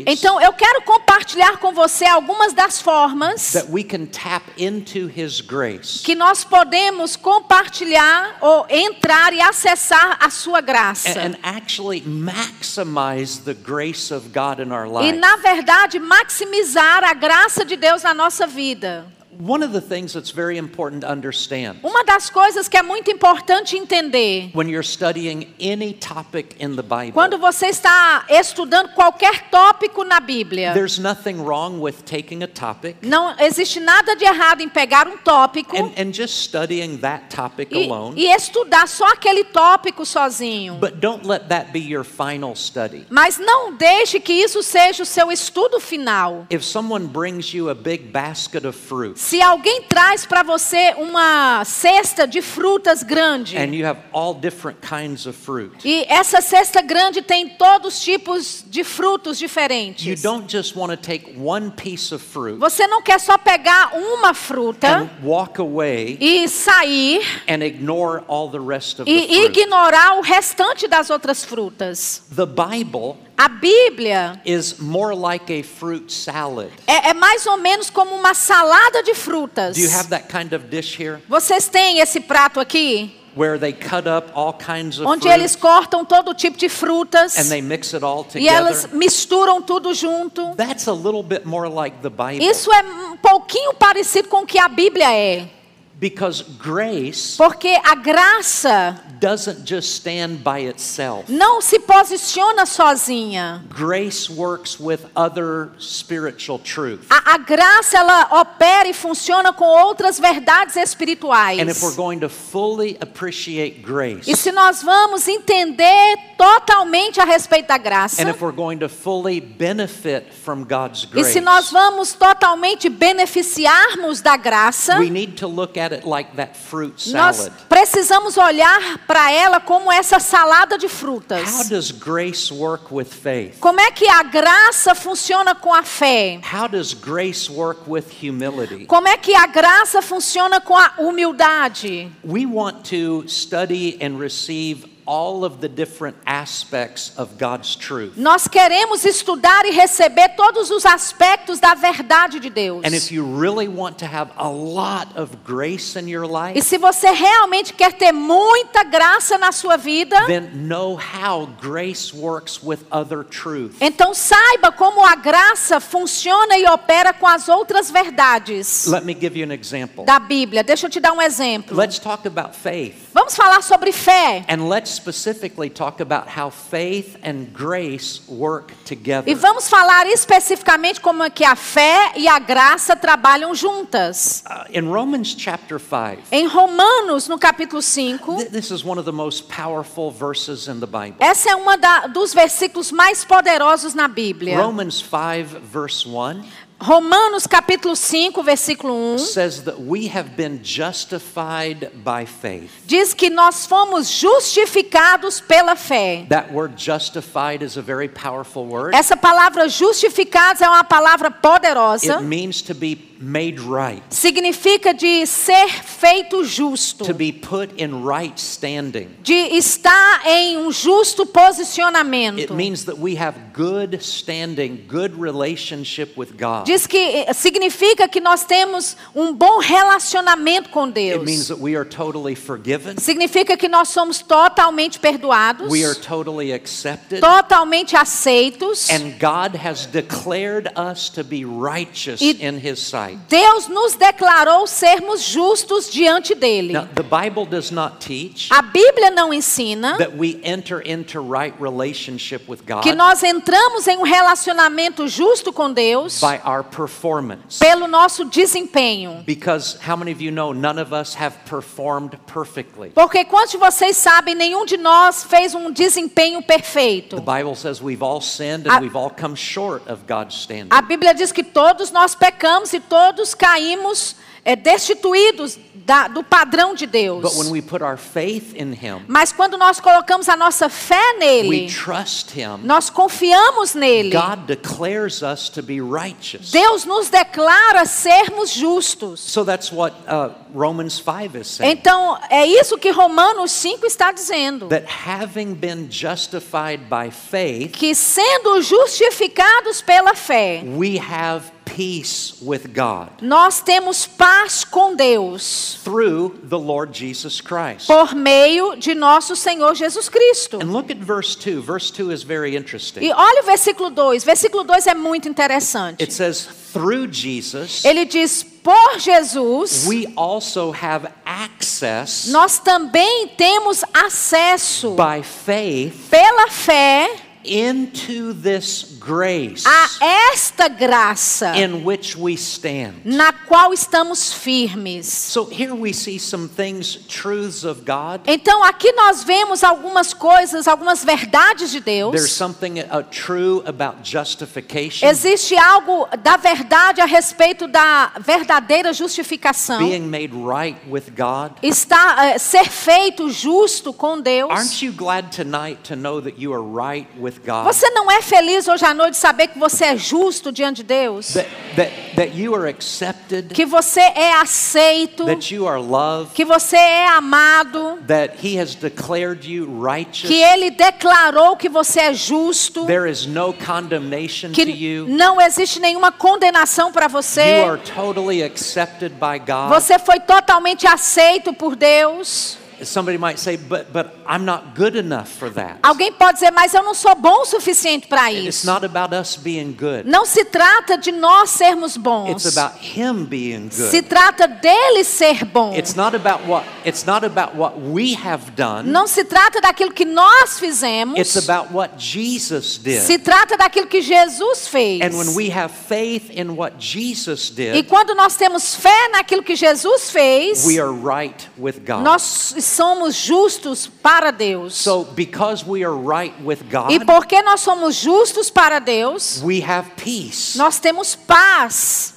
Então 0.08 0.42
eu 0.42 0.54
quero 0.54 0.82
compartilhar 0.84 1.58
com 1.58 1.74
você 1.74 2.06
algumas 2.06 2.54
das 2.54 2.82
formas 2.82 3.52
that 3.54 3.68
we 3.72 3.84
can 3.84 4.06
tap 4.06 4.44
into 4.58 5.10
His 5.16 5.42
grace 5.42 6.04
que 6.04 6.16
nós 6.16 6.44
podemos 6.44 7.16
compartilhar 7.16 8.38
ou 8.42 8.66
entrar 8.70 9.34
e 9.34 9.42
acessar 9.42 10.18
a 10.20 10.30
sua 10.30 10.62
graça. 10.62 11.10
and, 11.10 11.36
and 11.36 11.38
actually 11.44 12.02
maximize 12.02 13.40
the 13.44 13.54
grace 13.54 14.14
of 14.14 14.30
God 14.30 14.60
in 14.60 14.72
our 14.72 14.86
E 15.04 15.12
na 15.12 15.38
verdade 15.38 16.00
maximizar 16.00 17.04
a 17.04 17.14
graça 17.14 17.64
de 17.66 17.76
Deus 17.76 18.04
na 18.04 18.14
nossa 18.14 18.46
vida. 18.48 19.06
One 19.40 19.64
of 19.64 19.74
the 19.74 19.82
things 19.82 20.14
that's 20.14 20.32
very 20.32 20.58
important 20.58 21.02
to 21.02 21.12
understand 21.12 21.80
Uma 21.84 22.04
das 22.04 22.30
coisas 22.30 22.68
que 22.68 22.78
é 22.78 22.82
muito 22.82 23.12
importante 23.12 23.78
entender 23.78 24.52
when 24.54 24.70
you're 24.70 24.84
studying 24.84 25.54
any 25.60 25.94
topic 25.94 26.56
in 26.60 26.76
the 26.76 26.84
Bible, 26.84 27.14
quando 27.14 27.38
você 27.38 27.68
está 27.68 28.26
estudando 28.30 28.90
qualquer 28.94 29.50
tópico 29.50 30.04
na 30.04 30.20
Bíblia, 30.20 30.74
there's 30.74 30.98
nothing 31.00 31.42
wrong 31.44 31.80
with 31.80 32.04
taking 32.06 32.44
a 32.44 32.48
topic 32.48 32.98
não 33.02 33.36
existe 33.40 33.80
nada 33.80 34.16
de 34.16 34.26
errado 34.26 34.62
em 34.62 34.70
pegar 34.70 35.08
um 35.08 35.18
tópico 35.18 35.76
and, 35.76 35.92
and 35.98 36.14
just 36.14 36.44
studying 36.44 36.98
that 36.98 37.30
topic 37.30 37.74
e, 37.74 37.86
alone. 37.86 38.14
e 38.16 38.28
estudar 38.28 38.88
só 38.88 39.12
aquele 39.12 39.44
tópico 39.44 40.06
sozinho. 40.06 40.76
But 40.76 41.00
don't 41.00 41.28
let 41.28 41.48
that 41.50 41.72
be 41.72 41.80
your 41.80 42.04
final 42.04 42.56
study. 42.56 43.06
Mas 43.10 43.38
não 43.38 43.76
deixe 43.76 44.20
que 44.20 44.34
isso 44.34 44.62
seja 44.64 45.04
o 45.04 45.06
seu 45.06 45.32
estudo 45.32 45.80
final. 45.80 46.46
If 46.50 46.64
someone 46.64 47.08
brings 47.08 47.54
you 47.54 47.70
a 47.70 47.76
big 47.76 48.12
basket 48.12 48.66
of 48.66 48.78
fruit 48.78 49.18
Se 49.26 49.42
alguém 49.42 49.82
traz 49.82 50.24
para 50.24 50.44
você 50.44 50.94
uma 51.00 51.66
cesta 51.66 52.28
de 52.28 52.44
frutas 52.44 53.02
grande, 53.02 53.58
and 53.58 53.74
you 53.74 53.84
have 53.84 54.00
all 54.14 54.36
different 54.36 54.78
kinds 54.88 55.26
of 55.26 55.36
fruit, 55.36 55.72
e 55.84 56.06
essa 56.08 56.42
cesta 56.42 56.80
grande 56.80 57.24
tem 57.24 57.50
todos 57.50 57.96
os 57.96 58.04
tipos 58.04 58.64
de 58.68 58.84
frutos 58.84 59.42
you 59.42 59.48
diferentes. 59.48 60.22
don't 60.22 60.48
just 60.48 60.76
want 60.76 60.92
to 60.92 60.98
take 60.98 61.34
one 61.40 61.72
piece 61.72 62.14
of 62.14 62.24
fruit 62.24 62.60
Você 62.60 62.86
não 62.86 63.02
quer 63.02 63.20
só 63.20 63.36
pegar 63.36 63.96
uma 63.96 64.36
fruta 64.36 64.88
and 64.88 65.10
walk 65.24 65.60
away 65.60 66.20
e 66.22 66.48
sair 66.48 67.26
and 67.50 67.64
ignore 67.64 68.24
all 68.28 68.48
the 68.48 68.60
rest 68.60 69.00
of 69.00 69.06
the 69.06 69.12
e 69.12 69.46
ignorar 69.46 70.20
o 70.20 70.22
restante 70.22 70.88
das 70.88 71.10
outras 71.10 71.44
frutas. 71.44 72.22
The 72.36 72.46
Bible 72.46 73.18
A 73.38 73.50
Bíblia 73.50 74.40
is 74.46 74.80
more 74.80 75.14
like 75.14 75.52
a 75.52 75.62
fruit 75.62 76.10
salad. 76.12 76.72
é, 76.88 77.10
é 77.10 77.14
mais 77.14 77.46
ou 77.46 77.58
menos 77.58 77.90
como 77.90 78.16
uma 78.16 78.34
salada 78.34 79.04
de 79.04 79.14
frutas. 79.14 79.76
Do 79.76 79.82
you 79.82 79.90
have 79.92 80.10
that 80.10 80.28
kind 80.30 80.54
of 80.54 80.68
dish 80.70 80.98
here? 80.98 81.20
Vocês 81.28 81.68
têm 81.68 82.00
esse 82.00 82.22
prato 82.22 82.60
aqui? 82.62 83.14
Where 83.36 83.60
they 83.60 83.74
cut 83.74 84.08
up 84.08 84.32
all 84.34 84.54
kinds 84.54 84.98
of 84.98 85.06
Onde 85.06 85.24
fruit 85.24 85.34
eles 85.34 85.58
cortam 85.58 86.06
todo 86.06 86.34
tipo 86.34 86.58
de 86.58 86.70
frutas 86.70 87.38
and 87.38 87.50
they 87.50 87.62
mix 87.62 87.94
it 87.94 88.06
all 88.06 88.26
e 88.34 88.48
elas 88.48 88.84
together? 88.84 88.98
misturam 88.98 89.62
tudo 89.62 89.94
junto. 89.94 90.56
That's 90.56 90.88
a 90.88 90.94
little 90.94 91.22
bit 91.22 91.46
more 91.46 91.68
like 91.68 91.98
the 92.02 92.10
Bible. 92.10 92.40
Isso 92.42 92.72
é 92.72 92.82
um 93.12 93.18
pouquinho 93.18 93.74
parecido 93.74 94.30
com 94.30 94.44
o 94.44 94.46
que 94.46 94.58
a 94.58 94.70
Bíblia 94.70 95.12
é. 95.14 95.50
Because 95.98 96.44
grace 96.60 97.38
Porque 97.38 97.80
a 97.84 97.96
graça 97.96 99.00
doesn't 99.20 99.66
just 99.66 99.96
stand 99.96 100.44
by 100.44 100.60
itself. 100.68 101.24
não 101.30 101.62
se 101.62 101.80
posiciona 101.80 102.66
sozinha. 102.66 103.64
Grace 103.70 104.30
works 104.30 104.78
with 104.78 105.00
other 105.16 105.70
spiritual 105.80 106.60
truth. 106.60 107.08
A, 107.10 107.36
a 107.36 107.38
graça 107.38 107.98
ela 107.98 108.42
opera 108.42 108.90
e 108.90 108.94
funciona 108.94 109.54
com 109.54 109.66
outras 109.66 110.20
verdades 110.20 110.76
espirituais. 110.76 111.60
And 111.60 111.70
if 111.72 111.82
we're 111.82 111.96
going 111.96 112.20
to 112.20 112.30
fully 112.30 112.98
appreciate 113.00 113.82
grace, 113.82 114.30
E 114.30 114.36
se 114.36 114.52
nós 114.52 114.84
vamos 114.84 115.28
entender 115.30 116.18
totalmente 116.38 117.22
a 117.22 117.24
respeito 117.24 117.68
da 117.68 117.78
graça, 117.78 118.22
and 118.22 118.30
if 118.30 118.42
we're 118.42 118.56
going 118.56 118.78
to 118.80 118.90
fully 118.90 119.40
benefit 119.40 120.34
from 120.34 120.64
God's 120.66 121.04
e 121.04 121.08
grace, 121.08 121.32
se 121.32 121.40
nós 121.42 121.72
vamos 121.72 122.14
totalmente 122.14 122.90
beneficiarmos 122.90 124.22
da 124.22 124.36
graça, 124.36 124.98
we 125.00 125.10
need 125.10 125.36
to 125.38 125.48
look 125.48 125.78
at 125.80 125.85
it 125.94 126.08
like 126.08 126.36
that 126.36 126.56
fruit 126.56 127.12
nós 127.12 127.50
precisamos 127.68 128.38
olhar 128.38 129.00
para 129.08 129.32
ela 129.32 129.60
como 129.60 129.92
essa 129.92 130.20
salada 130.20 130.78
de 130.78 130.86
How 130.86 130.92
frutas. 130.92 131.70
does 131.70 131.92
grace 131.92 132.52
work 132.52 132.94
with 132.94 133.06
faith? 133.06 133.60
Como 133.60 133.80
é 133.80 133.92
que 133.92 134.08
a 134.08 134.24
graça 134.24 134.96
funciona 134.96 135.54
com 135.56 135.74
a 135.74 135.84
fé? 135.84 136.40
How 136.52 136.68
does 136.68 136.94
grace 136.94 137.52
work 137.52 137.82
with 137.88 138.06
humility? 138.22 138.86
Como 138.86 139.08
é 139.08 139.18
que 139.18 139.36
a 139.36 139.48
graça 139.48 140.02
funciona 140.02 140.60
com 140.62 140.78
a 140.78 140.94
humildade? 140.98 142.12
We 142.24 142.46
want 142.46 142.90
to 142.90 143.28
study 143.28 143.98
and 144.02 144.18
receive 144.20 144.95
all 145.06 145.46
of 145.46 145.60
the 145.62 145.68
different 145.70 146.16
aspects 146.26 147.12
of 147.18 147.38
God's 147.38 147.76
truth. 147.76 148.14
Nós 148.18 148.48
queremos 148.48 149.06
estudar 149.06 149.66
e 149.66 149.72
receber 149.72 150.30
todos 150.30 150.72
os 150.72 150.86
aspectos 150.86 151.60
da 151.60 151.74
verdade 151.74 152.40
de 152.40 152.50
Deus. 152.50 152.84
And 152.84 152.96
if 152.96 153.12
you 153.12 153.24
really 153.40 153.68
want 153.68 153.98
to 154.00 154.06
have 154.06 154.32
a 154.38 154.50
lot 154.50 155.08
of 155.16 155.38
grace 155.46 155.96
in 155.98 156.08
your 156.08 156.26
E 156.56 156.62
se 156.62 156.78
você 156.78 157.12
realmente 157.12 157.74
quer 157.74 157.94
ter 157.94 158.12
muita 158.12 158.84
graça 158.84 159.38
na 159.38 159.52
sua 159.52 159.78
vida, 159.78 160.26
then 160.26 160.50
know 160.68 160.98
how 160.98 161.48
grace 161.62 162.14
works 162.14 162.60
with 162.64 162.80
other 162.92 163.24
truth. 163.24 163.76
então 163.80 164.14
saiba 164.14 164.72
como 164.72 165.06
a 165.06 165.16
graça 165.16 165.80
funciona 165.80 166.58
e 166.58 166.66
opera 166.66 167.14
com 167.14 167.28
as 167.28 167.48
outras 167.48 167.92
verdades 167.92 168.88
Let 168.88 169.04
me 169.04 169.14
give 169.14 169.38
you 169.38 169.46
an 169.46 169.54
example. 169.54 170.04
da 170.06 170.20
Bíblia. 170.20 170.64
Deixa 170.64 170.88
eu 170.88 170.90
te 170.90 171.00
dar 171.00 171.14
um 171.14 171.22
exemplo. 171.22 171.78
Let's 171.78 172.00
talk 172.00 172.28
about 172.28 172.56
faith. 172.56 172.96
Vamos 173.14 173.36
falar 173.36 173.62
sobre 173.62 173.92
fé. 173.92 174.44
And 174.50 174.68
let's 174.68 174.95
specifically 174.96 175.70
talk 175.70 176.00
about 176.02 176.28
how 176.28 176.50
faith 176.50 177.18
and 177.24 177.48
grace 177.54 178.22
work 178.28 178.74
together. 178.86 179.30
E 179.30 179.36
vamos 179.36 179.68
falar 179.70 180.08
especificamente 180.08 181.00
como 181.02 181.24
é 181.24 181.30
que 181.30 181.44
a 181.44 181.56
fé 181.56 182.14
e 182.16 182.28
a 182.28 182.40
graça 182.40 182.96
trabalham 182.96 183.54
juntas. 183.54 184.44
Uh, 184.50 184.78
in 184.78 184.90
Romans 184.90 185.36
chapter 185.38 185.80
5, 185.80 186.24
Em 186.32 186.48
Romanos, 186.48 187.28
no 187.28 187.38
capítulo 187.38 187.82
5, 187.82 188.38
th- 188.38 188.50
this 188.52 188.72
is 188.72 188.84
one 188.84 188.98
of 189.00 189.06
the 189.06 189.12
most 189.12 189.48
powerful 189.48 190.12
verses 190.12 190.68
in 190.68 190.80
the 190.80 190.88
Bible. 190.88 191.18
essa 191.20 191.52
é 191.52 191.56
uma 191.56 191.78
da, 191.78 192.08
dos 192.08 192.34
versículos 192.34 192.92
mais 192.92 193.24
poderosos 193.26 193.94
na 193.94 194.08
Bíblia. 194.08 194.58
Romans 194.60 195.00
5, 195.02 195.60
verse 195.62 196.08
1 196.08 196.44
Romanos 196.78 197.48
capítulo 197.48 197.96
5, 197.96 198.44
versículo 198.44 198.94
1, 199.16 199.20
says 199.20 199.64
that 199.64 199.80
we 199.80 200.08
have 200.08 200.36
been 200.36 200.60
justified 200.62 201.90
by 202.04 202.26
faith. 202.26 202.70
diz 202.86 203.14
que 203.14 203.30
nós 203.30 203.66
fomos 203.66 204.10
justificados 204.10 205.40
pela 205.40 205.76
fé. 205.78 206.26
That 206.30 206.52
word 206.52 206.76
justified 206.78 207.64
is 207.64 207.78
a 207.78 207.82
very 207.82 208.10
powerful 208.10 208.66
word. 208.66 208.94
Essa 208.94 209.16
palavra 209.16 209.70
justificados 209.70 210.62
é 210.62 210.68
uma 210.68 210.84
palavra 210.84 211.32
poderosa. 211.32 212.18
It 212.18 212.24
means 212.24 212.62
to 212.64 212.76
be 212.76 213.16
made 213.22 213.62
right, 213.62 214.04
Significa 214.10 214.94
de 214.94 215.26
ser 215.26 215.70
feito 215.84 216.44
justo, 216.44 217.06
to 217.06 217.14
be 217.14 217.32
put 217.32 217.72
in 217.82 218.04
right 218.04 218.38
standing. 218.38 219.10
de 219.24 219.56
estar 219.56 220.26
em 220.28 220.58
um 220.58 220.72
justo 220.72 221.24
It 221.24 221.32
posicionamento. 221.32 222.54
means 222.54 222.84
that 222.84 222.98
we 223.00 223.16
have 223.16 223.54
good 223.54 224.02
standing, 224.04 224.86
good 224.88 225.16
relationship 225.18 226.18
with 226.18 226.36
God. 226.38 226.65
Diz 226.66 226.88
que 226.88 226.98
eh, 226.98 227.34
significa 227.34 228.08
que 228.08 228.20
nós 228.20 228.44
temos 228.44 228.98
um 229.16 229.32
bom 229.34 229.60
relacionamento 229.60 230.70
com 230.70 230.86
It 230.86 231.20
means 231.20 231.48
Deus. 231.48 231.48
that 231.50 231.60
we 231.62 231.76
are 231.76 231.86
totally 231.86 232.36
forgiven, 232.36 232.96
Significa 232.98 233.56
que 233.56 233.68
nós 233.70 233.90
somos 233.90 234.20
totalmente 234.22 235.00
perdoados, 235.00 235.70
we 235.72 235.86
are 235.86 235.96
totally 235.96 236.52
accepted, 236.52 237.22
totalmente 237.22 237.96
aceitos. 237.96 238.90
and 238.90 239.14
God 239.20 239.56
has 239.56 239.86
declared 239.86 240.68
us 240.76 241.10
to 241.10 241.24
be 241.24 241.46
righteous 241.46 242.22
E- 242.22 242.38
in 242.42 242.58
His 242.58 242.80
sight. 242.80 243.18
Deus 243.30 243.68
nos 243.68 243.96
declarou 243.96 244.66
sermos 244.68 245.22
justos 245.22 245.90
diante 245.92 246.34
dele. 246.36 246.74
Now, 246.74 246.88
the 246.96 247.04
Bible 247.04 247.46
does 247.46 247.72
not 247.72 248.00
teach 248.00 248.50
A 248.52 248.62
Bíblia 248.62 249.12
não 249.12 249.34
ensina 249.34 249.98
that 249.98 250.16
we 250.18 250.40
enter 250.44 250.82
into 250.82 251.20
right 251.22 251.54
relationship 251.60 252.50
with 252.50 252.60
God 252.66 252.82
que 252.82 252.94
nós 252.94 253.22
entramos 253.24 253.88
em 253.88 253.98
um 253.98 254.04
relacionamento 254.04 255.08
justo 255.08 255.54
com 255.54 255.72
Deus 255.72 256.20
by 256.20 256.40
our 256.46 256.55
performance. 256.64 257.60
pelo 257.60 257.88
nosso 257.88 258.26
desempenho. 258.26 259.24
Because 259.26 259.78
how 259.82 259.96
many 259.96 260.12
of 260.12 260.22
you 260.22 260.32
know 260.32 260.52
none 260.54 260.80
of 260.80 260.94
us 260.94 261.14
have 261.16 261.36
performed 261.46 262.18
perfectly? 262.28 262.90
Porque 262.90 263.26
quantos 263.26 263.52
de 263.52 263.58
vocês 263.58 263.98
sabem, 263.98 264.36
nenhum 264.36 264.66
de 264.66 264.78
nós 264.78 265.24
fez 265.24 265.54
um 265.56 265.72
desempenho 265.72 266.42
perfeito. 266.42 267.16
The 267.18 267.22
Bible 267.22 267.56
says 267.56 267.82
we've 267.82 268.04
all 268.04 268.22
sinned 268.22 268.68
A- 268.68 268.74
and 268.76 268.82
we've 268.82 268.96
all 268.96 269.10
come 269.10 269.36
short 269.36 269.88
of 269.88 270.06
God's 270.08 270.36
standard. 270.36 270.74
A 270.74 270.82
Bíblia 270.82 271.14
diz 271.14 271.32
que 271.32 271.44
todos 271.44 271.92
nós 271.92 272.16
pecamos 272.16 272.74
e 272.74 272.80
todos 272.80 273.34
caímos 273.34 274.16
é, 274.46 274.56
destituídos 274.56 275.58
da- 275.74 276.08
do 276.08 276.24
padrão 276.24 276.74
de 276.76 276.86
Deus. 276.86 277.22
But 277.22 277.34
when 277.36 277.52
we 277.52 277.62
put 277.62 277.82
our 277.84 277.98
faith 277.98 278.54
in 278.56 278.74
Him, 278.74 279.04
Mas 279.08 279.32
quando 279.32 279.58
nós 279.58 279.80
colocamos 279.80 280.30
a 280.30 280.36
nossa 280.38 280.70
fé 280.70 281.14
we 281.14 281.20
nele, 281.20 281.68
trust 281.68 282.32
Him, 282.36 282.60
nós 282.64 282.90
confiamos 282.90 283.74
nele. 283.74 284.12
God 284.12 284.46
declares 284.48 285.22
us 285.24 285.50
to 285.50 285.62
be 285.64 285.82
righteous. 285.82 286.52
Deus 286.52 286.86
nos 286.86 287.10
declara 287.10 287.86
sermos 287.86 288.52
justos. 288.52 289.20
So 289.20 289.44
that's 289.44 289.72
what 289.72 289.96
uh, 290.08 290.30
Romans 290.54 291.00
5 291.00 291.36
is 291.36 291.48
saying. 291.48 291.72
Então, 291.72 292.18
é 292.30 292.46
isso 292.46 292.78
que 292.78 292.92
Romanos 292.92 293.52
5 293.52 293.86
está 293.86 294.12
dizendo. 294.12 294.68
That 294.70 294.86
having 294.88 295.54
been 295.56 295.88
justified 295.90 296.84
by 296.90 297.12
faith, 297.12 297.72
Que 297.74 297.94
sendo 297.96 298.62
justificados 298.62 299.82
pela 299.82 300.16
fé, 300.16 300.64
we 300.66 300.98
have 301.00 301.52
peace 301.76 302.36
with 302.42 302.74
God 302.74 303.10
nós 303.22 303.62
temos 303.62 304.08
paz 304.08 304.64
com 304.64 304.96
Deus 304.96 305.80
through 305.84 306.36
the 306.50 306.58
Lord 306.58 306.98
Jesus 306.98 307.42
Christ. 307.42 307.88
por 307.88 308.16
meio 308.16 308.76
de 308.76 308.96
nosso 308.96 309.36
Senhor 309.36 309.76
Jesus 309.76 310.10
Cristo. 310.10 310.60
And 310.62 310.72
look 310.72 310.92
at 310.92 310.98
verse 310.98 311.36
2. 311.36 311.62
Verse 311.62 311.92
2 311.92 312.12
is 312.12 312.24
very 312.24 312.56
interesting. 312.56 313.02
E 313.04 313.12
olha 313.12 313.42
o 313.42 313.46
versículo 313.46 313.90
2. 313.90 314.24
Versículo 314.24 314.64
2 314.64 314.88
é 314.88 314.96
muito 314.96 315.28
interessante. 315.28 316.02
It 316.02 316.14
says, 316.14 316.48
through 316.74 317.08
Jesus, 317.12 317.84
Ele 317.86 318.06
diz: 318.06 318.44
Por 318.44 319.00
Jesus, 319.00 319.86
we 319.88 320.12
also 320.16 320.72
have 320.72 321.08
access 321.26 322.30
nós 322.30 322.60
também 322.60 323.28
temos 323.38 323.84
acesso 323.94 324.96
by 324.96 325.22
faith 325.24 325.94
pela 326.10 326.50
fé 326.50 327.10
into 327.46 328.34
this 328.34 328.98
grace 329.00 329.64
a 329.66 329.90
esta 330.34 330.68
graça 330.68 331.56
in 331.56 331.84
which 331.86 332.18
we 332.18 332.34
stand. 332.36 332.94
na 333.06 333.32
qual 333.32 333.72
estamos 333.74 334.34
firmes. 334.34 335.06
So 335.08 335.46
here 335.46 335.74
we 335.76 335.94
see 335.94 336.18
some 336.20 336.48
things, 336.48 336.96
truths 337.08 337.64
of 337.64 337.82
God. 337.86 338.22
Então 338.28 338.64
aqui 338.64 338.92
nós 338.94 339.24
vemos 339.24 339.64
algumas 339.64 340.14
coisas, 340.14 340.68
algumas 340.68 341.04
verdades 341.04 341.72
de 341.72 341.82
There's 341.82 342.12
Deus. 342.12 342.32
something 342.32 342.80
uh, 342.80 343.04
true 343.12 343.64
about 343.66 343.98
justification, 344.04 345.08
Existe 345.08 345.56
algo 345.56 346.08
da 346.24 346.38
verdade 346.38 347.02
a 347.02 347.06
respeito 347.06 347.68
da 347.68 348.12
verdadeira 348.20 348.92
justificação. 348.94 349.80
being 349.80 350.08
made 350.10 350.34
right 350.34 350.78
with 350.90 351.12
God. 351.16 351.52
Está 351.62 352.32
eh, 352.34 352.38
ser 352.40 352.66
feito 352.70 353.30
justo 353.30 353.94
com 353.94 354.20
Deus. 354.20 354.50
Aren't 354.52 354.82
you 354.84 354.92
glad 354.92 355.30
tonight 355.32 355.80
to 355.84 355.96
know 355.96 356.20
that 356.22 356.40
you 356.40 356.54
are 356.54 356.64
right 356.64 357.08
with? 357.20 357.35
Você 357.64 357.90
não 357.92 358.10
é 358.12 358.22
feliz 358.22 358.68
hoje 358.68 358.86
à 358.86 358.94
noite 358.94 359.18
saber 359.18 359.48
que 359.48 359.60
você 359.60 359.86
é 359.86 359.98
justo 359.98 360.52
diante 360.52 360.78
de 360.78 360.84
Deus? 360.84 361.34
That, 361.34 361.50
that, 361.76 361.92
that 362.16 362.38
you 362.38 362.56
are 362.56 362.68
accepted, 362.70 363.54
Que 363.54 363.66
você 363.66 364.00
é 364.02 364.34
aceito, 364.34 365.26
that 365.26 365.54
you 365.54 365.68
are 365.68 365.80
loved, 365.82 366.34
que 366.34 366.44
você 366.46 366.76
é 366.78 367.08
amado, 367.08 368.00
that 368.08 368.36
He 368.44 368.60
has 368.60 368.76
declared 368.76 369.46
you 369.50 369.66
righteous. 369.82 370.28
que 370.28 370.42
ele 370.42 370.72
declarou 370.72 371.56
que 371.56 371.70
você 371.70 372.00
é 372.02 372.14
justo, 372.14 372.86
There 372.86 373.10
is 373.10 373.26
no 373.26 373.54
condemnation 373.54 374.50
to 374.50 374.56
que 374.56 374.64
you. 374.72 375.08
não 375.08 375.40
existe 375.40 375.80
nenhuma 375.80 376.12
condenação 376.12 376.92
para 376.92 377.06
You 377.06 377.12
você. 377.12 377.42
are 377.64 377.82
totally 377.94 378.44
accepted 378.44 379.14
by 379.20 379.38
God. 379.40 379.70
Você 379.70 380.00
foi 380.00 380.20
totalmente 380.20 380.88
aceito 380.88 381.54
por 381.54 381.76
Deus. 381.76 382.58
Somebody 382.84 383.18
might 383.18 383.40
say, 383.40 383.56
but, 383.58 383.92
but 383.94 384.16
I'm 384.28 384.44
not 384.46 384.76
good 384.76 384.96
enough 384.96 385.30
for 385.30 385.50
that. 385.52 385.80
Alguém 385.84 386.12
pode 386.12 386.34
dizer, 386.40 386.52
mas 386.52 386.74
eu 386.74 386.84
não 386.84 386.94
sou 386.94 387.16
bom 387.16 387.42
o 387.42 387.46
suficiente 387.46 388.08
para 388.08 388.32
It's 388.32 388.58
isso. 388.60 388.66
not 388.66 388.86
about 388.86 389.14
us 389.16 389.36
being 389.38 389.72
good. 389.72 390.04
Não 390.10 390.26
se 390.26 390.44
trata 390.46 390.98
de 390.98 391.12
nós 391.12 391.50
sermos 391.52 391.96
It's 391.96 392.04
bons. 392.04 392.46
about 392.58 392.78
Him 392.80 393.26
being 393.26 393.70
Se 393.72 394.02
good. 394.02 394.10
trata 394.10 394.48
dele 394.48 395.04
ser 395.04 395.46
bom. 395.46 395.74
It's 395.76 395.96
not 395.96 396.16
about 396.16 396.44
what 396.48 396.66
it's 396.86 397.06
not 397.06 397.26
about 397.26 397.56
what 397.56 397.76
we 397.80 398.14
have 398.16 398.52
done. 398.56 398.90
Não 398.92 399.08
se 399.08 399.24
trata 399.24 399.62
daquilo 399.62 399.92
que 399.92 400.06
nós 400.06 400.60
fizemos. 400.60 401.18
It's 401.20 401.36
about 401.38 401.74
what 401.74 401.94
Jesus 401.98 402.80
Se 402.82 403.18
did. 403.18 403.24
trata 403.24 403.58
daquilo 403.58 403.88
que 403.88 404.02
Jesus 404.02 404.68
fez. 404.68 405.02
And 405.02 405.18
when 405.18 405.34
we 405.36 405.50
have 405.52 405.72
faith 405.74 406.30
in 406.32 406.56
what 406.56 406.76
Jesus 406.80 407.50
E 407.52 407.54
did, 407.54 407.88
quando 407.88 408.14
nós 408.16 408.36
temos 408.36 408.76
fé 408.76 409.10
naquilo 409.12 409.44
que 409.44 409.56
Jesus 409.56 410.10
fez, 410.12 410.66
we 410.66 410.80
are 410.80 410.92
right 410.92 411.48
with 411.58 411.80
God. 411.86 412.02
nós 412.04 412.54
somos 412.66 413.16
justos 413.16 413.88
para 413.88 414.32
Deus. 414.32 414.76
So 414.76 415.04
because 415.04 415.66
we 415.66 415.84
are 415.84 415.96
right 415.96 416.34
with 416.44 416.62
E 416.62 417.00
God, 417.00 417.06
porque 417.06 417.42
nós 417.42 417.62
somos 417.62 417.96
justos 417.96 418.50
para 418.50 418.80
Deus, 418.80 419.42
we 419.44 419.62
have 419.62 419.92
peace. 419.96 420.58
nós 420.58 420.80
temos 420.80 421.16
paz. 421.16 422.16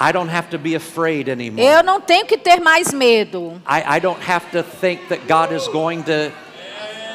I 0.00 0.12
don't 0.12 0.30
have 0.30 0.50
to 0.50 0.58
be 0.58 0.74
afraid 0.76 1.28
anymore. 1.28 1.66
Eu 1.66 1.82
não 1.82 2.00
tenho 2.00 2.24
que 2.24 2.38
ter 2.38 2.60
mais 2.60 2.92
medo. 2.92 3.60
I, 3.66 3.96
I 3.96 4.00
don't 4.00 4.20
have 4.28 4.46
to 4.52 4.62
think 4.62 5.08
that 5.08 5.26
God 5.26 5.52
is 5.52 5.66
going 5.68 6.02
to 6.04 6.32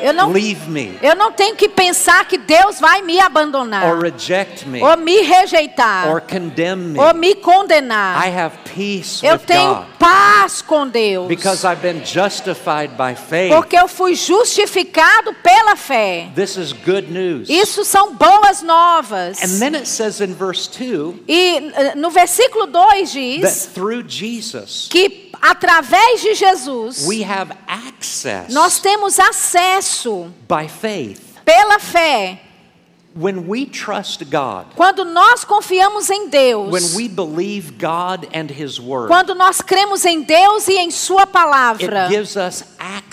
Eu 0.04 0.14
não, 0.14 0.32
leave 0.32 0.70
me, 0.70 0.98
eu 1.02 1.16
não 1.16 1.32
tenho 1.32 1.56
que 1.56 1.70
pensar 1.70 2.26
que 2.28 2.38
Deus 2.38 2.80
vai 2.80 3.02
me 3.02 3.20
abandonar, 3.20 3.86
or 3.86 4.02
reject 4.02 4.68
me, 4.68 4.82
ou 4.82 4.98
me 4.98 5.22
rejeitar, 5.22 6.10
or 6.10 6.22
condemn 6.22 6.94
me. 6.94 7.00
ou 7.00 7.14
me 7.14 7.36
condenar. 7.36 8.26
I 8.26 8.30
have 8.30 8.58
peace 8.76 9.26
Eu 9.26 9.34
with 9.34 9.46
tenho 9.46 9.76
God 9.76 9.86
paz 9.98 10.62
com 10.62 10.88
Deus. 10.88 11.28
because 11.28 11.66
I've 11.66 11.82
been 11.82 12.04
justified 12.04 12.98
by 12.98 13.16
faith. 13.16 13.54
Porque 13.54 13.78
eu 13.78 13.88
fui 13.88 14.16
justificado 14.16 15.34
pela 15.36 15.76
fé. 15.76 16.30
This 16.36 16.58
is 16.58 16.74
good 16.74 17.12
news. 17.12 17.50
Isso 17.50 17.86
são 17.86 18.14
boas 18.16 18.62
novas. 18.62 19.42
And 19.42 19.60
then 19.60 19.76
it 19.76 19.88
says 19.88 20.20
in 20.20 20.34
verse 20.34 20.68
2 20.68 21.24
E 21.28 21.72
eh, 21.74 21.96
no 21.96 22.10
versículo 22.10 22.68
2 22.68 23.42
that 23.42 23.54
diz 23.54 23.66
through 23.68 24.04
Jesus 24.08 24.88
que 24.90 25.32
através 25.44 26.22
de 26.22 26.34
Jesus 26.34 27.06
we 27.06 27.22
have 27.24 27.54
access 27.68 28.52
nós 28.54 28.80
temos 28.80 29.20
acesso 29.20 30.32
by 30.48 30.68
faith. 30.68 31.20
pela 31.46 31.78
fé. 31.80 32.40
When 33.16 33.48
we 33.48 33.68
trust 33.68 34.26
God, 34.26 34.74
Quando 34.76 35.06
nós 35.06 35.44
confiamos 35.44 36.10
em 36.10 36.30
Deus, 36.30 36.72
when 36.72 36.96
we 36.96 37.08
believe 37.08 37.74
God 37.78 38.28
and 38.34 38.50
His 38.50 38.80
Word, 38.80 39.08
quando 39.08 39.36
nós 39.36 39.62
cremos 39.62 40.04
em 40.04 40.24
Deus 40.24 40.68
e 40.68 40.78
em 40.80 40.90
Sua 40.90 41.22
it 41.22 41.32
palavra, 41.32 42.08
gives 42.10 42.36
us 42.36 42.64
access. 42.80 43.13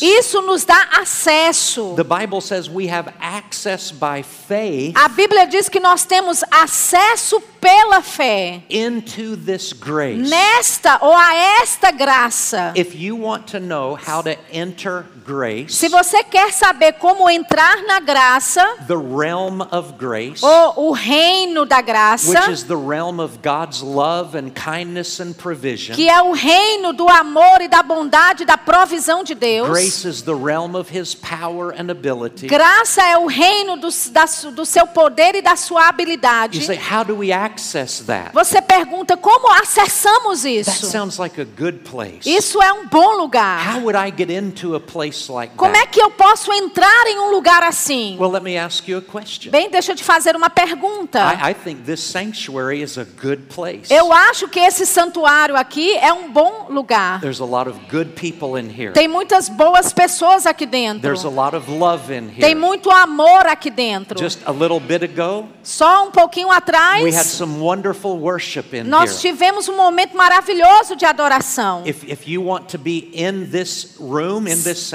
Isso 0.00 0.42
nos 0.42 0.64
dá 0.64 0.88
acesso. 1.00 1.94
The 1.96 2.04
Bible 2.04 2.40
says 2.40 2.68
we 2.68 2.88
have 2.88 3.12
access 3.20 3.90
by 3.90 4.22
faith 4.22 4.96
A 4.96 5.08
Bíblia 5.08 5.46
diz 5.46 5.68
que 5.68 5.80
nós 5.80 6.04
temos 6.04 6.42
acesso 6.50 7.40
pela 7.60 8.02
fé 8.02 8.62
into 8.68 9.36
this 9.36 9.72
grace. 9.72 10.28
nesta 10.28 10.98
ou 11.00 11.14
a 11.14 11.34
esta 11.62 11.90
graça. 11.90 12.72
If 12.76 12.94
you 12.94 13.16
want 13.16 13.46
to 13.52 13.60
know 13.60 13.96
how 13.96 14.22
to 14.22 14.36
enter 14.52 15.06
grace, 15.26 15.74
Se 15.74 15.88
você 15.88 16.22
quer 16.22 16.52
saber 16.52 16.94
como 16.94 17.30
entrar 17.30 17.82
na 17.84 18.00
graça, 18.00 18.62
the 18.86 18.94
realm 18.94 19.62
of 19.70 19.94
grace, 19.98 20.44
ou 20.44 20.88
o 20.88 20.92
reino 20.92 21.64
da 21.64 21.80
graça, 21.80 22.28
which 22.28 22.50
is 22.50 22.64
the 22.64 22.74
realm 22.76 23.18
of 23.18 23.38
God's 23.42 23.80
love 23.80 24.36
and 24.36 24.50
kindness 24.50 25.18
and 25.20 25.32
provision, 25.32 25.94
que 25.94 26.08
é 26.08 26.22
o 26.22 26.32
reino 26.32 26.92
do 26.92 27.08
amor 27.08 27.62
e 27.62 27.68
da 27.68 27.82
bondade 27.82 28.42
e 28.42 28.46
da 28.46 28.58
provisão 28.58 29.24
de 29.24 29.34
Deus. 29.34 29.53
Grace 29.62 30.04
is 30.04 30.22
the 30.22 30.34
realm 30.34 30.74
of 30.74 30.90
His 30.90 31.14
power 31.14 31.72
and 31.72 31.90
ability. 31.90 32.46
Graça 32.46 33.02
é 33.02 33.16
o 33.18 33.26
reino 33.26 33.76
do, 33.76 33.88
da 34.10 34.24
do 34.54 34.64
seu 34.66 34.86
poder 34.86 35.34
e 35.36 35.42
da 35.42 35.56
sua 35.56 35.82
You 35.82 35.88
habilidade. 35.88 36.64
say, 36.64 36.76
how 36.78 37.04
do 37.04 37.16
we 37.16 37.30
access 37.32 38.02
that? 38.04 38.32
Você 38.32 38.60
pergunta 38.60 39.16
como 39.16 39.48
acessamos 39.52 40.42
That 40.42 40.48
isso? 40.48 40.86
sounds 40.86 41.18
like 41.18 41.40
a 41.40 41.44
good 41.44 41.78
place. 41.88 42.20
Isso 42.24 42.60
é 42.62 42.72
um 42.72 42.86
bom 42.86 43.16
lugar. 43.16 43.60
How 43.76 43.80
would 43.82 43.96
I 43.96 44.10
get 44.16 44.30
into 44.30 44.74
a 44.74 44.80
place 44.80 45.30
like 45.30 45.54
Como 45.56 45.76
é 45.76 45.86
que 45.86 46.00
eu 46.00 46.10
posso 46.10 46.52
entrar 46.52 47.06
em 47.06 47.18
um 47.18 47.30
lugar 47.30 47.62
assim? 47.62 48.16
Well, 48.18 48.30
let 48.30 48.42
me 48.42 48.56
ask 48.58 48.88
you 48.88 48.98
a 48.98 49.02
question. 49.02 49.50
Bem, 49.50 49.70
deixa 49.70 49.92
eu 49.92 49.96
te 49.96 50.04
fazer 50.04 50.34
uma 50.36 50.50
pergunta. 50.50 51.20
I, 51.20 51.50
I 51.50 51.54
think 51.54 51.82
this 51.84 52.00
sanctuary 52.00 52.82
is 52.82 52.98
a 52.98 53.04
good 53.22 53.42
place. 53.54 53.92
Eu 53.92 54.12
acho 54.12 54.48
que 54.48 54.58
esse 54.60 54.86
santuário 54.86 55.56
aqui 55.56 55.96
é 55.98 56.12
um 56.12 56.30
bom 56.30 56.66
lugar. 56.70 57.20
There's 57.20 57.40
a 57.40 57.44
lot 57.44 57.68
of 57.68 57.78
good 57.90 58.12
people 58.12 58.58
in 58.60 58.68
here. 58.70 58.92
Tem 58.92 59.08
muitas 59.34 59.48
boas 59.48 59.92
pessoas 59.92 60.46
aqui 60.46 60.64
dentro. 60.64 61.00
There's 61.02 61.24
a 61.24 61.28
lot 61.28 61.56
of 61.56 61.68
love 61.70 62.12
in 62.12 62.28
Tem 62.28 62.50
here. 62.50 62.54
muito 62.54 62.90
amor 62.90 63.46
aqui 63.46 63.68
dentro. 63.70 64.18
Just 64.18 64.40
a 64.46 64.52
little 64.52 64.78
bit 64.78 65.04
ago, 65.04 65.48
Só 65.62 66.06
um 66.06 66.10
pouquinho 66.10 66.48
we 66.48 66.54
had 66.54 66.62
atrás, 66.62 67.26
some 67.26 67.58
wonderful 67.60 68.18
worship 68.18 68.74
in 68.74 68.84
nós 68.84 69.12
here. 69.12 69.32
tivemos 69.32 69.68
um 69.68 69.76
momento 69.76 70.16
maravilhoso 70.16 70.94
de 70.94 71.04
adoração. 71.04 71.82
If, 71.84 72.04
if 72.04 72.28
you 72.28 72.44
want 72.44 72.68
to 72.68 72.78
be 72.78 73.10
in 73.12 73.46
this 73.50 73.96
room, 73.98 74.46
in 74.46 74.62
this 74.62 74.92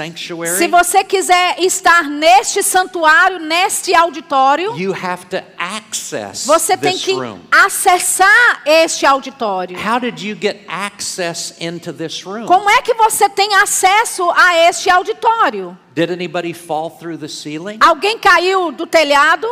Se 0.56 0.68
você 0.68 1.04
quiser 1.04 1.60
estar 1.60 2.04
neste 2.04 2.62
santuário, 2.62 3.38
neste 3.40 3.94
auditório, 3.94 4.74
you 4.76 4.94
have 4.94 5.26
to 5.26 5.42
access 5.58 6.46
você 6.46 6.76
tem 6.76 6.96
que 6.96 7.12
room. 7.12 7.40
acessar 7.50 8.62
este 8.64 9.04
auditório. 9.04 9.76
How 9.78 10.00
did 10.00 10.20
you 10.22 10.34
get 10.40 10.64
access 10.66 11.54
into 11.60 11.92
this 11.92 12.22
room? 12.24 12.46
Como 12.46 12.70
é 12.70 12.80
que 12.80 12.94
você 12.94 13.28
tem 13.28 13.54
acesso 13.56 14.29
a 14.34 14.56
este 14.68 14.90
auditório? 14.90 15.76
Did 15.94 16.10
anybody 16.10 16.52
fall 16.52 16.90
through 16.90 17.18
the 17.18 17.28
ceiling? 17.28 17.78
Alguém 17.80 18.18
caiu 18.18 18.72
do 18.72 18.86
telhado? 18.86 19.46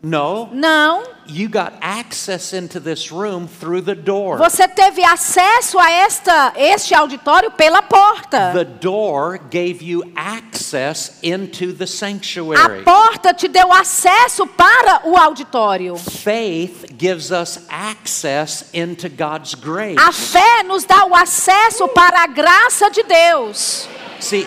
No. 0.00 0.48
Não. 0.52 1.02
You 1.26 1.48
got 1.48 1.72
access 1.82 2.52
into 2.52 2.78
this 2.80 3.10
room 3.10 3.48
through 3.48 3.82
the 3.82 3.96
door. 3.96 4.38
Você 4.38 4.68
teve 4.68 5.04
acesso 5.04 5.78
a 5.78 5.90
esta 5.90 6.52
este 6.56 6.94
auditório 6.94 7.50
pela 7.50 7.82
porta. 7.82 8.52
The 8.54 8.64
door 8.64 9.38
gave 9.50 9.82
you 9.82 10.04
access 10.16 11.18
into 11.22 11.72
the 11.72 11.84
A 11.84 11.86
sanctuary. 11.88 12.84
porta 12.84 13.34
te 13.34 13.48
deu 13.48 13.72
acesso 13.72 14.46
para 14.46 15.02
o 15.04 15.16
auditório. 15.16 15.96
Faith 15.96 16.86
gives 16.96 17.30
us 17.32 17.66
access 17.68 18.66
into 18.72 19.08
God's 19.08 19.54
grace. 19.54 19.98
A 19.98 20.12
fé 20.12 20.62
nos 20.62 20.84
dá 20.84 21.04
o 21.06 21.14
acesso 21.14 21.88
para 21.88 22.22
a 22.22 22.26
graça 22.28 22.88
de 22.88 23.02
Deus. 23.02 23.88
See, 24.20 24.46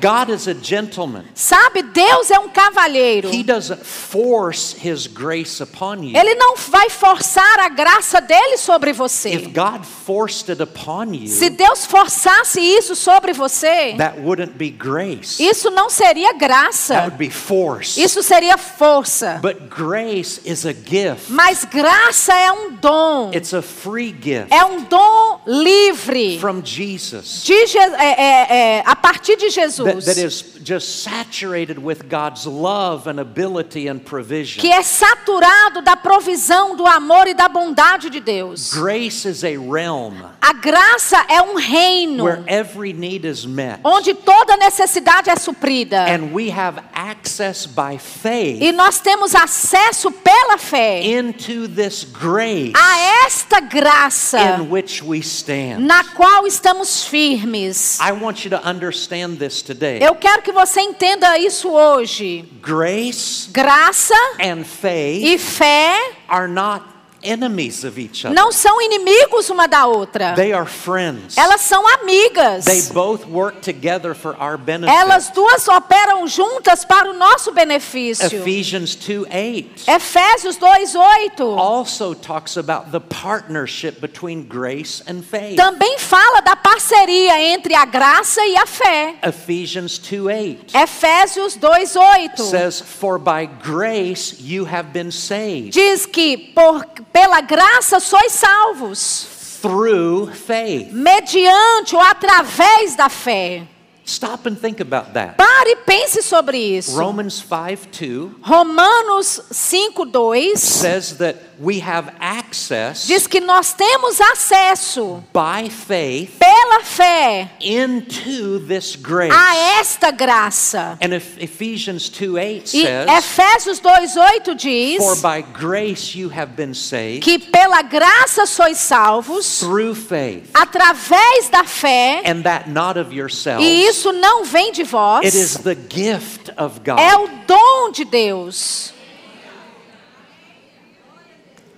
God 0.00 0.30
is 0.30 0.46
a 0.48 0.54
gentleman. 0.54 1.24
Sabe, 1.34 1.82
Deus 1.82 2.30
é 2.30 2.38
um 2.38 2.48
cavalheiro. 2.48 3.28
He 3.32 3.42
doesn't 3.42 3.84
force 3.84 4.74
his 4.76 5.06
grace 5.06 5.62
upon 5.62 6.02
you. 6.02 6.16
Ele 6.16 6.34
não 6.34 6.56
vai 6.56 6.88
forçar 6.90 7.60
a 7.60 7.68
graça 7.68 8.20
dele 8.20 8.56
sobre 8.56 8.90
If 8.90 8.96
você. 8.96 9.36
God 9.36 9.84
forced 9.84 10.50
it 10.50 10.62
upon 10.62 11.12
Se 11.26 11.44
you, 11.46 11.50
Deus 11.50 11.84
forçasse 11.86 12.60
isso 12.60 12.94
sobre 12.94 13.32
você, 13.32 13.94
that 13.98 14.18
wouldn't 14.20 14.52
be 14.54 14.70
grace. 14.70 15.42
isso 15.42 15.70
não 15.70 15.88
seria 15.90 16.28
That 16.32 16.38
graça. 16.38 16.94
would 17.02 17.16
be 17.16 17.30
force. 17.30 18.00
Isso 18.00 18.22
seria 18.22 18.56
força. 18.58 19.38
But 19.42 19.68
grace 19.68 20.40
is 20.44 20.64
a 20.66 20.72
gift. 20.72 21.30
Mas 21.30 21.64
graça 21.64 22.32
é 22.34 22.52
um 22.52 22.72
dom. 22.74 23.30
It's 23.34 23.52
a 23.54 23.62
free 23.62 24.14
gift 24.18 24.52
É 24.52 24.64
um 24.64 24.82
dom 24.82 25.40
livre. 25.46 26.38
from 26.40 26.60
Jesus 26.64 27.42
De 27.44 27.54
é- 27.78 27.88
é- 27.98 28.56
é, 28.78 28.82
a 28.86 28.94
partir 28.96 29.36
de 29.36 29.50
Jesus. 29.50 29.85
That, 29.94 30.04
that 30.04 30.18
is 30.18 30.42
just 30.62 31.02
saturated 31.02 31.78
with 31.78 32.08
God's 32.08 32.46
love 32.46 33.06
and 33.06 33.20
ability 33.20 33.88
and 33.88 33.98
provision. 34.00 34.60
que 34.60 34.70
é 34.70 34.82
saturado 34.82 35.82
da 35.82 35.96
provisão, 35.96 36.76
do 36.76 36.86
amor 36.86 37.26
e 37.26 37.34
da 37.34 37.48
bondade 37.48 38.10
de 38.10 38.20
Deus. 38.20 38.72
Grace 38.74 39.26
is 39.28 39.44
a 39.44 39.56
realm 39.58 40.14
A 40.40 40.52
graça 40.52 41.24
é 41.28 41.40
um 41.42 41.56
reino 41.56 42.24
where 42.24 42.42
every 42.46 42.92
need 42.92 43.26
is 43.26 43.44
met. 43.46 43.80
onde 43.84 44.14
toda 44.14 44.56
necessidade 44.56 45.30
é 45.30 45.36
suprida. 45.36 46.04
And 46.06 46.32
we 46.32 46.50
have 46.50 46.80
access 46.92 47.66
by 47.66 47.98
faith 47.98 48.62
E 48.62 48.72
nós 48.72 48.98
temos 49.00 49.34
acesso 49.34 50.10
pela 50.10 50.58
fé 50.58 51.02
into 51.04 51.68
this 51.68 52.04
grace 52.04 52.72
a 52.76 53.24
esta 53.26 53.60
graça 53.60 54.38
in 54.58 54.70
which 54.70 55.02
we 55.04 55.18
stand. 55.20 55.80
na 55.80 56.04
qual 56.14 56.46
estamos 56.46 57.04
firmes. 57.04 57.98
I 58.00 58.12
want 58.12 58.44
you 58.44 58.50
to 58.50 58.60
understand 58.68 59.38
this 59.38 59.62
today. 59.66 59.98
Eu 60.00 60.14
quero 60.14 60.42
que 60.42 60.52
você 60.52 60.80
entenda 60.80 61.36
isso 61.38 61.68
hoje. 61.70 62.44
Grace 62.62 63.50
Graça 63.50 64.14
and 64.40 64.64
faith 64.64 65.24
e 65.24 65.38
fé 65.38 66.12
are 66.28 66.48
not 66.48 66.95
enemies 67.26 67.84
of 67.84 68.00
each 68.00 68.24
other. 68.26 68.34
não 68.34 68.52
são 68.52 68.80
inimigos 68.80 69.50
uma 69.50 69.66
da 69.66 69.86
outra. 69.86 70.34
They 70.34 70.52
are 70.52 70.66
friends. 70.66 71.36
Elas 71.36 71.60
são 71.62 71.86
amigas. 71.86 72.64
They 72.64 72.82
both 72.92 73.26
work 73.26 73.60
together 73.60 74.14
for 74.14 74.36
our 74.40 74.56
benefit. 74.56 74.94
Elas 74.96 75.30
duas 75.30 75.66
operam 75.68 76.26
juntas 76.26 76.84
para 76.84 77.10
o 77.10 77.12
nosso 77.12 77.52
benefício. 77.52 78.26
Ephesians 78.26 78.94
2:8 78.94 79.86
Efésios 79.88 80.56
2:8 80.56 81.58
also 81.58 82.14
talks 82.14 82.56
about 82.56 82.90
the 82.90 83.00
partnership 83.00 84.00
between 84.00 84.42
grace 84.42 85.02
and 85.06 85.22
faith. 85.22 85.56
também 85.56 85.98
fala 85.98 86.40
da 86.40 86.56
parceria 86.56 87.40
entre 87.40 87.74
a 87.74 87.84
graça 87.84 88.44
e 88.46 88.56
a 88.56 88.66
fé. 88.66 89.16
Ephesians 89.22 89.98
2:8 89.98 90.74
Efésios 90.74 91.56
2:8 91.56 92.42
says 92.42 92.80
for 92.80 93.18
by 93.18 93.46
grace 93.46 94.36
you 94.40 94.64
have 94.64 94.90
been 94.92 95.10
saved 95.10 95.70
diz 95.70 96.06
que 96.06 96.36
por, 96.54 96.84
pela 97.16 97.40
graça 97.40 97.98
sois 97.98 98.30
salvos, 98.30 99.26
through 99.62 100.30
faith. 100.34 100.92
mediante 100.92 101.96
ou 101.96 102.02
através 102.02 102.94
da 102.94 103.08
fé. 103.08 103.66
Stop 104.08 104.46
and 104.46 104.56
think 104.56 104.78
about 104.78 105.14
that. 105.14 105.36
Pare 105.36 105.70
e 105.72 105.76
pense 105.84 106.22
sobre 106.22 106.56
isso. 106.56 106.96
Romans 106.96 107.42
5:2 107.42 108.36
Romanos 108.40 109.40
5:2 109.52 110.56
says 110.60 111.16
that 111.18 111.34
we 111.58 111.80
have 111.80 112.12
access 112.20 113.04
diz 113.06 113.26
que 113.26 113.40
nós 113.40 113.72
temos 113.72 114.20
acesso 114.20 115.24
by 115.32 115.68
faith 115.68 116.38
pela 116.38 116.84
fé 116.84 117.50
into 117.60 118.60
this 118.68 118.94
grace. 118.94 119.34
a 119.34 119.56
esta 119.80 120.12
graça. 120.12 120.96
And 121.02 121.12
if 121.12 121.36
Ephesians 121.38 122.08
2:8 122.08 122.74
E 122.74 122.82
says 122.82 123.08
Efésios 123.08 123.80
2:8 123.80 124.54
diz 124.54 124.98
For 124.98 125.16
by 125.16 125.42
grace 125.42 126.14
you 126.14 126.28
have 126.28 126.52
been 126.54 126.74
saved 126.74 127.22
que 127.24 127.40
pela 127.40 127.82
graça 127.82 128.46
sois 128.46 128.78
salvos 128.78 129.58
through 129.58 129.96
faith, 129.96 130.50
através 130.54 131.48
da 131.50 131.64
fé, 131.64 132.22
and 132.24 132.44
that 132.44 132.68
not 132.68 132.96
of 132.96 133.12
yourselves. 133.12 133.66
e 133.66 133.95
Isso 133.96 134.12
não 134.12 134.44
vem 134.44 134.72
de 134.72 134.82
vós. 134.82 135.24
It 135.24 135.36
is 135.36 135.56
the 135.58 135.74
gift 135.74 136.52
of 136.58 136.80
God. 136.80 136.98
É 136.98 137.16
o 137.16 137.28
dom 137.46 137.90
de 137.90 138.04
Deus. 138.04 138.92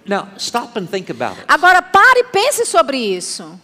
Now, 0.05 0.29
stop 0.37 0.77
and 0.77 0.87
think 0.87 1.11
about 1.13 1.39
it. 1.39 1.45
Agora 1.47 1.81
pare 1.81 2.21
e 2.21 2.25
pense 2.25 2.65
sobre 2.65 2.97
isso. 2.99 3.61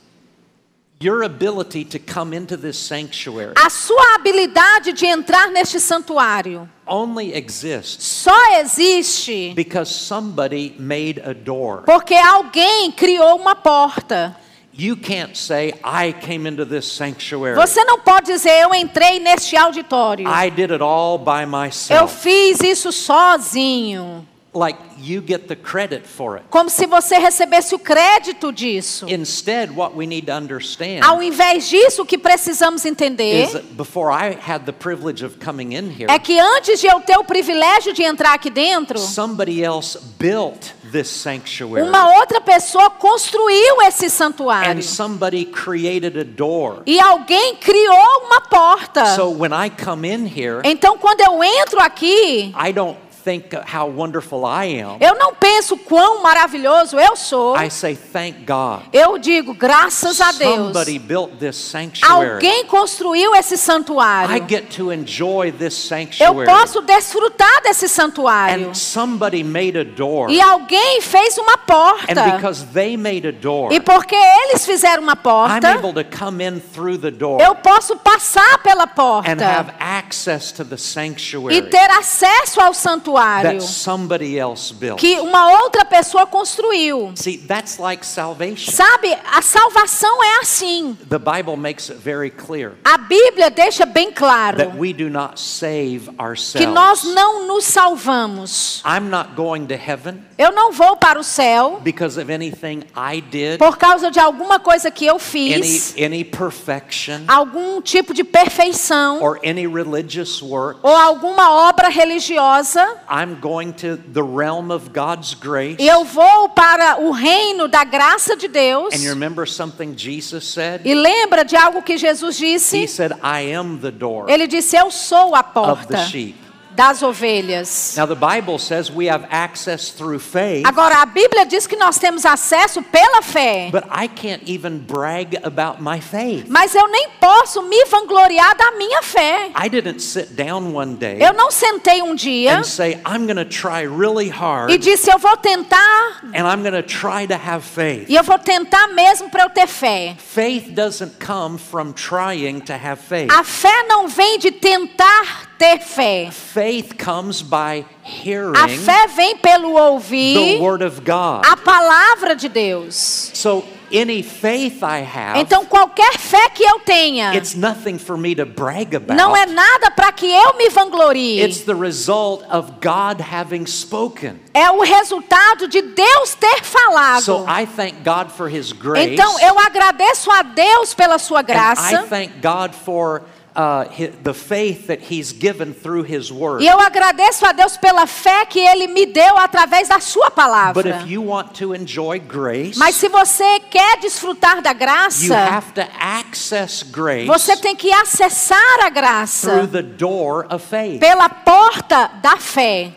Your 1.02 1.24
ability 1.24 1.84
to 1.86 1.98
come 1.98 2.36
into 2.36 2.56
this 2.56 2.78
sanctuary 2.78 3.52
A 3.56 3.68
sua 3.68 4.14
habilidade 4.14 4.92
de 4.92 5.04
entrar 5.04 5.50
neste 5.50 5.80
santuário 5.80 6.70
only 6.86 7.34
exists 7.34 8.04
só 8.04 8.60
existe 8.60 9.52
because 9.56 9.92
somebody 9.92 10.74
made 10.78 11.20
a 11.20 11.34
door. 11.34 11.82
porque 11.84 12.14
alguém 12.14 12.92
criou 12.92 13.36
uma 13.36 13.56
porta. 13.56 14.36
You 14.76 14.96
can't 14.96 15.36
say, 15.36 15.74
I 15.84 16.12
came 16.12 16.48
into 16.48 16.64
this 16.64 16.84
sanctuary. 16.90 17.54
Você 17.54 17.84
não 17.84 18.00
pode 18.00 18.26
dizer 18.26 18.50
eu 18.62 18.74
entrei 18.74 19.20
neste 19.20 19.56
auditório. 19.56 20.26
I 20.26 20.50
did 20.50 20.72
it 20.72 20.82
all 20.82 21.16
by 21.16 21.44
Eu 21.90 22.08
fiz 22.08 22.60
isso 22.60 22.90
sozinho. 22.90 24.26
Like 24.54 24.78
you 24.98 25.20
get 25.20 25.48
the 25.48 25.56
credit 25.56 26.06
for 26.06 26.36
it. 26.36 26.46
Como 26.48 26.70
se 26.70 26.86
você 26.86 27.18
recebesse 27.18 27.74
o 27.74 27.78
crédito 27.78 28.52
disso. 28.52 29.06
Instead, 29.08 29.72
what 29.74 29.96
we 29.96 30.06
need 30.06 30.26
to 30.26 30.32
understand 30.32 31.02
Ao 31.02 31.20
invés 31.22 31.68
disso, 31.68 32.02
o 32.02 32.06
que 32.06 32.16
precisamos 32.16 32.84
entender 32.84 33.44
is 33.44 33.52
that 33.52 33.64
before 33.74 34.12
I 34.12 34.38
had 34.40 34.64
the 34.64 34.72
privilege 34.72 35.24
of 35.24 35.38
coming 35.44 35.74
in 35.74 35.90
here, 35.90 36.06
é 36.08 36.18
que 36.18 36.38
antes 36.38 36.80
de 36.80 36.86
eu 36.86 37.00
ter 37.00 37.18
o 37.18 37.24
privilégio 37.24 37.92
de 37.92 38.02
entrar 38.02 38.34
aqui 38.34 38.48
dentro, 38.48 38.98
somebody 38.98 39.62
else 39.62 39.98
built 40.18 40.72
this 40.92 41.08
sanctuary. 41.08 41.86
uma 41.86 42.16
outra 42.18 42.40
pessoa 42.40 42.90
construiu 42.90 43.82
esse 43.82 44.08
santuário. 44.08 44.78
And 44.78 44.82
somebody 44.82 45.44
created 45.44 46.16
a 46.16 46.24
door. 46.24 46.82
E 46.86 47.00
alguém 47.00 47.56
criou 47.56 48.26
uma 48.26 48.40
porta. 48.42 49.16
So 49.16 49.30
when 49.30 49.50
I 49.52 49.68
come 49.70 50.08
in 50.08 50.26
here, 50.26 50.60
Então, 50.64 50.96
quando 50.96 51.20
eu 51.20 51.42
entro 51.42 51.80
aqui, 51.80 52.54
I 52.56 52.72
don't 52.72 52.96
think 53.24 53.54
how 53.66 53.88
wonderful 53.88 54.40
I 54.44 54.80
am. 54.82 54.98
eu 55.00 55.14
não 55.18 55.34
penso 55.34 55.76
quão 55.78 56.22
maravilhoso 56.22 56.98
eu 57.00 57.16
sou. 57.16 57.56
I 57.56 57.70
say, 57.70 57.96
thank 57.96 58.44
God. 58.44 58.82
Eu 58.92 59.16
digo, 59.18 59.54
graças 59.54 60.20
a 60.20 60.30
Deus. 60.32 60.54
Somebody 60.54 60.98
built 60.98 61.38
this 61.38 61.56
sanctuary. 61.56 62.32
Alguém 62.34 62.66
construiu 62.66 63.34
esse 63.34 63.54
I 63.54 63.58
santuário. 63.58 64.46
get 64.48 64.68
to 64.76 64.92
enjoy 64.92 65.50
this 65.50 65.74
Eu 65.74 65.88
sanctuary. 65.88 66.44
posso 66.46 66.80
desfrutar 66.82 67.62
desse 67.62 67.88
santuário. 67.88 68.68
And 68.70 68.74
somebody 68.74 69.42
made 69.42 69.78
a 69.78 69.84
door. 69.84 70.30
E 70.30 70.40
alguém 70.40 71.00
fez 71.00 71.38
uma 71.38 71.54
And 71.54 71.66
porta. 71.66 72.24
because 72.36 72.66
they 72.74 72.96
made 72.96 73.26
a 73.26 73.32
door, 73.32 73.72
E 73.72 73.80
porque 73.80 74.14
eles 74.14 74.66
fizeram 74.66 75.02
uma 75.02 75.12
I'm 75.14 75.16
porta, 75.22 75.68
able 75.70 75.94
to 75.94 76.04
come 76.04 76.44
in 76.44 76.60
through 76.60 76.98
the 76.98 77.10
door 77.10 77.40
eu 77.40 77.54
posso 77.54 77.96
passar 77.96 78.58
pela 78.58 78.84
and 78.84 78.88
porta 78.94 79.44
have 79.44 79.72
access 79.80 80.52
to 80.52 80.64
the 80.64 80.74
e 80.74 80.78
sanctuary 80.78 81.62
ter 81.70 81.90
acesso 81.90 82.60
ao 82.60 82.74
santuário 82.74 83.13
that 83.14 83.60
somebody 83.62 84.38
else 84.38 84.72
built. 84.72 84.98
que 84.98 85.18
uma 85.20 85.50
outra 85.62 85.84
pessoa 85.84 86.26
construiu. 86.26 87.12
See, 87.16 87.38
that's 87.38 87.78
like 87.78 88.04
salvation. 88.04 88.72
Sabe, 88.72 89.12
a 89.32 89.40
salvação 89.42 90.22
é 90.22 90.40
assim. 90.40 90.96
The 91.08 91.18
Bible 91.18 91.56
makes 91.56 91.90
it 91.90 91.98
very 91.98 92.30
clear 92.30 92.72
A 92.84 92.98
Bíblia 92.98 93.50
deixa 93.50 93.86
bem 93.86 94.10
claro 94.12 94.56
that 94.58 94.76
we 94.76 94.92
do 94.92 95.08
not 95.08 95.38
save 95.40 96.08
que 96.08 96.66
nós 96.66 97.04
ourselves. 97.04 97.14
não 97.14 97.46
nos 97.46 97.64
salvamos. 97.64 98.82
I'm 98.84 99.08
not 99.10 99.34
going 99.36 99.66
to 99.66 99.76
heaven 99.76 100.24
Eu 100.36 100.52
não 100.52 100.72
vou 100.72 100.96
para 100.96 101.18
o 101.18 101.24
céu 101.24 101.80
because 101.82 102.20
of 102.20 102.32
anything 102.32 102.82
I 102.96 103.20
did, 103.20 103.58
por 103.58 103.76
causa 103.76 104.10
de 104.10 104.18
alguma 104.18 104.58
coisa 104.58 104.90
que 104.90 105.06
eu 105.06 105.14
any, 105.14 105.22
fiz, 105.22 105.94
any 105.98 106.24
perfection, 106.24 107.20
algum 107.28 107.80
tipo 107.80 108.12
de 108.12 108.24
perfeição 108.24 109.22
or 109.22 109.38
any 109.44 109.66
religious 109.66 110.42
work. 110.42 110.80
ou 110.82 110.94
alguma 110.94 111.68
obra 111.68 111.88
religiosa. 111.88 112.80
I'm 113.08 113.36
going 113.40 113.72
to 113.72 113.96
the 113.96 114.22
realm 114.22 114.70
of 114.70 114.90
God's 114.90 115.34
grace. 115.34 115.76
Eu 115.78 116.04
vou 116.04 116.48
para 116.48 117.00
o 117.00 117.10
reino 117.10 117.68
da 117.68 117.84
graça 117.84 118.36
de 118.36 118.48
Deus. 118.48 118.94
And 118.94 119.02
you 119.02 119.10
remember 119.10 119.48
something 119.48 119.94
Jesus 119.96 120.46
said? 120.48 120.80
E 120.84 120.94
lembra 120.94 121.44
de 121.44 121.56
algo 121.56 121.82
que 121.82 121.96
Jesus 121.96 122.40
He 122.40 122.54
disse? 122.54 122.88
said, 122.88 123.12
I 123.22 123.54
am 123.54 123.78
the 123.78 123.90
door 123.90 124.28
Ele 124.28 124.46
disse: 124.46 124.76
Eu 124.76 124.90
sou 124.90 125.34
a 125.34 125.40
of 125.40 125.52
the 125.52 125.52
porta 125.52 126.06
sheep. 126.06 126.43
Das 126.74 127.02
ovelhas. 127.02 127.94
Now, 127.96 128.06
the 128.06 128.14
Bible 128.14 128.58
says 128.58 128.90
we 128.90 129.06
have 129.08 129.26
access 129.30 129.90
through 129.90 130.18
faith, 130.20 130.66
Agora, 130.66 131.02
a 131.02 131.06
Bíblia 131.06 131.46
diz 131.46 131.66
que 131.66 131.76
nós 131.76 131.98
temos 131.98 132.24
acesso 132.24 132.82
pela 132.82 133.22
fé. 133.22 133.70
but 133.70 133.84
I 133.90 134.08
can't 134.08 134.42
even 134.48 134.78
brag 134.78 135.38
about 135.44 135.80
my 135.80 136.00
faith. 136.00 136.46
Mas 136.48 136.74
eu 136.74 136.86
nem 136.88 137.08
posso 137.20 137.62
me 137.62 137.84
vangloriar 137.86 138.56
da 138.56 138.72
minha 138.72 139.02
fé. 139.02 139.50
I 139.54 139.68
didn't 139.68 140.00
sit 140.00 140.34
down 140.36 140.72
one 140.74 140.96
day 140.96 141.18
Eu 141.20 141.32
não 141.32 141.50
sentei 141.50 142.02
um 142.02 142.14
dia 142.14 142.58
and 142.58 142.64
say, 142.64 143.00
I'm 143.06 143.26
going 143.26 143.36
to 143.36 143.44
try 143.44 143.82
really 143.86 144.28
hard 144.28 144.70
e 144.70 144.78
disse: 144.78 145.10
Eu 145.10 145.18
vou 145.18 145.36
tentar, 145.36 146.20
and 146.34 146.46
I'm 146.46 146.62
going 146.62 146.74
to 146.74 146.82
try 146.82 147.26
to 147.26 147.34
have 147.34 147.62
faith. 147.64 148.06
e 148.08 148.16
eu 148.16 148.22
vou 148.24 148.38
tentar 148.38 148.88
mesmo 148.88 149.30
para 149.30 149.44
eu 149.44 149.50
ter 149.50 149.66
fé. 149.66 150.16
Faith 150.18 150.70
doesn't 150.74 151.18
come 151.24 151.58
from 151.58 151.92
trying 151.92 152.60
to 152.60 152.72
have 152.72 152.96
faith. 153.00 153.30
A 153.32 153.44
fé 153.44 153.84
não 153.88 154.08
vem 154.08 154.38
de 154.38 154.50
tentar 154.50 155.53
ter 155.58 155.78
fé. 155.78 156.30
Faith 156.30 156.96
comes 156.98 157.42
by 157.42 157.84
A 158.04 158.08
hearing 158.08 158.78
fé 158.78 159.06
vem 159.08 159.36
pelo 159.38 159.74
the 159.74 159.80
ouvir 159.80 160.60
Word 160.60 160.82
of 160.82 161.00
God. 161.04 161.44
a 161.46 161.56
palavra 161.56 162.34
de 162.36 162.48
Deus. 162.48 163.30
So, 163.34 163.64
any 163.92 164.22
faith 164.22 164.82
I 164.82 165.00
have, 165.02 165.38
Então, 165.38 165.64
qualquer 165.66 166.18
fé 166.18 166.48
que 166.50 166.64
eu 166.64 166.80
tenha 166.80 167.34
it's 167.34 167.54
nothing 167.54 167.96
for 167.98 168.16
me 168.16 168.34
to 168.34 168.44
brag 168.44 168.94
about. 168.96 169.14
não 169.16 169.36
é 169.36 169.46
nada 169.46 169.90
para 169.90 170.10
que 170.12 170.26
eu 170.26 170.54
me 170.56 170.68
vanglorie. 170.70 171.40
It's 171.40 171.62
the 171.62 171.74
result 171.74 172.42
of 172.50 172.72
God 172.82 173.20
having 173.20 173.66
spoken. 173.66 174.40
É 174.52 174.70
o 174.70 174.80
resultado 174.82 175.68
de 175.68 175.80
Deus 175.82 176.34
ter 176.34 176.62
falado. 176.64 177.22
So 177.22 177.44
I 177.48 177.66
thank 177.66 178.02
God 178.04 178.30
for 178.30 178.48
His 178.48 178.72
grace. 178.72 179.12
Então, 179.14 179.38
eu 179.40 179.58
agradeço 179.58 180.30
a 180.30 180.42
Deus 180.42 180.92
pela 180.94 181.18
sua 181.18 181.38
and 181.40 181.42
I 181.42 181.46
graça. 181.46 182.02
thank 182.08 182.32
God 182.42 182.72
for 182.74 183.22
uh, 183.56 183.84
the 184.22 184.34
faith 184.34 184.86
that 184.88 185.00
He's 185.12 185.32
given 185.32 185.72
through 185.74 186.04
His 186.04 186.30
Word. 186.30 186.62
E 186.62 186.66
eu 186.66 186.78
agradeço 186.80 187.46
a 187.46 187.52
Deus 187.52 187.76
pela 187.76 188.06
fé 188.06 188.44
que 188.46 188.58
Ele 188.60 188.88
me 188.88 189.06
deu 189.06 189.36
através 189.38 189.88
da 189.88 190.00
Sua 190.00 190.26
But 190.26 190.34
palavra. 190.34 191.00
if 191.02 191.10
you 191.10 191.22
want 191.22 191.52
to 191.58 191.74
enjoy 191.74 192.18
grace, 192.18 192.78
Mas 192.78 192.96
se 192.96 193.08
você 193.08 193.60
quer 193.70 193.98
desfrutar 193.98 194.60
da 194.60 194.70
you 194.70 194.78
graça, 194.78 195.36
have 195.36 195.72
to 195.74 195.82
access 196.00 196.82
grace 196.82 197.26
você 197.26 197.56
tem 197.56 197.76
que 197.76 197.92
acessar 197.92 198.58
a 198.80 198.90
through 198.90 198.94
graça 198.94 199.66
the 199.68 199.82
door 199.82 200.46
of 200.50 200.64
faith. 200.66 201.00
pela 201.00 201.28
porta 201.28 202.10
da 202.22 202.36
fé. 202.36 202.92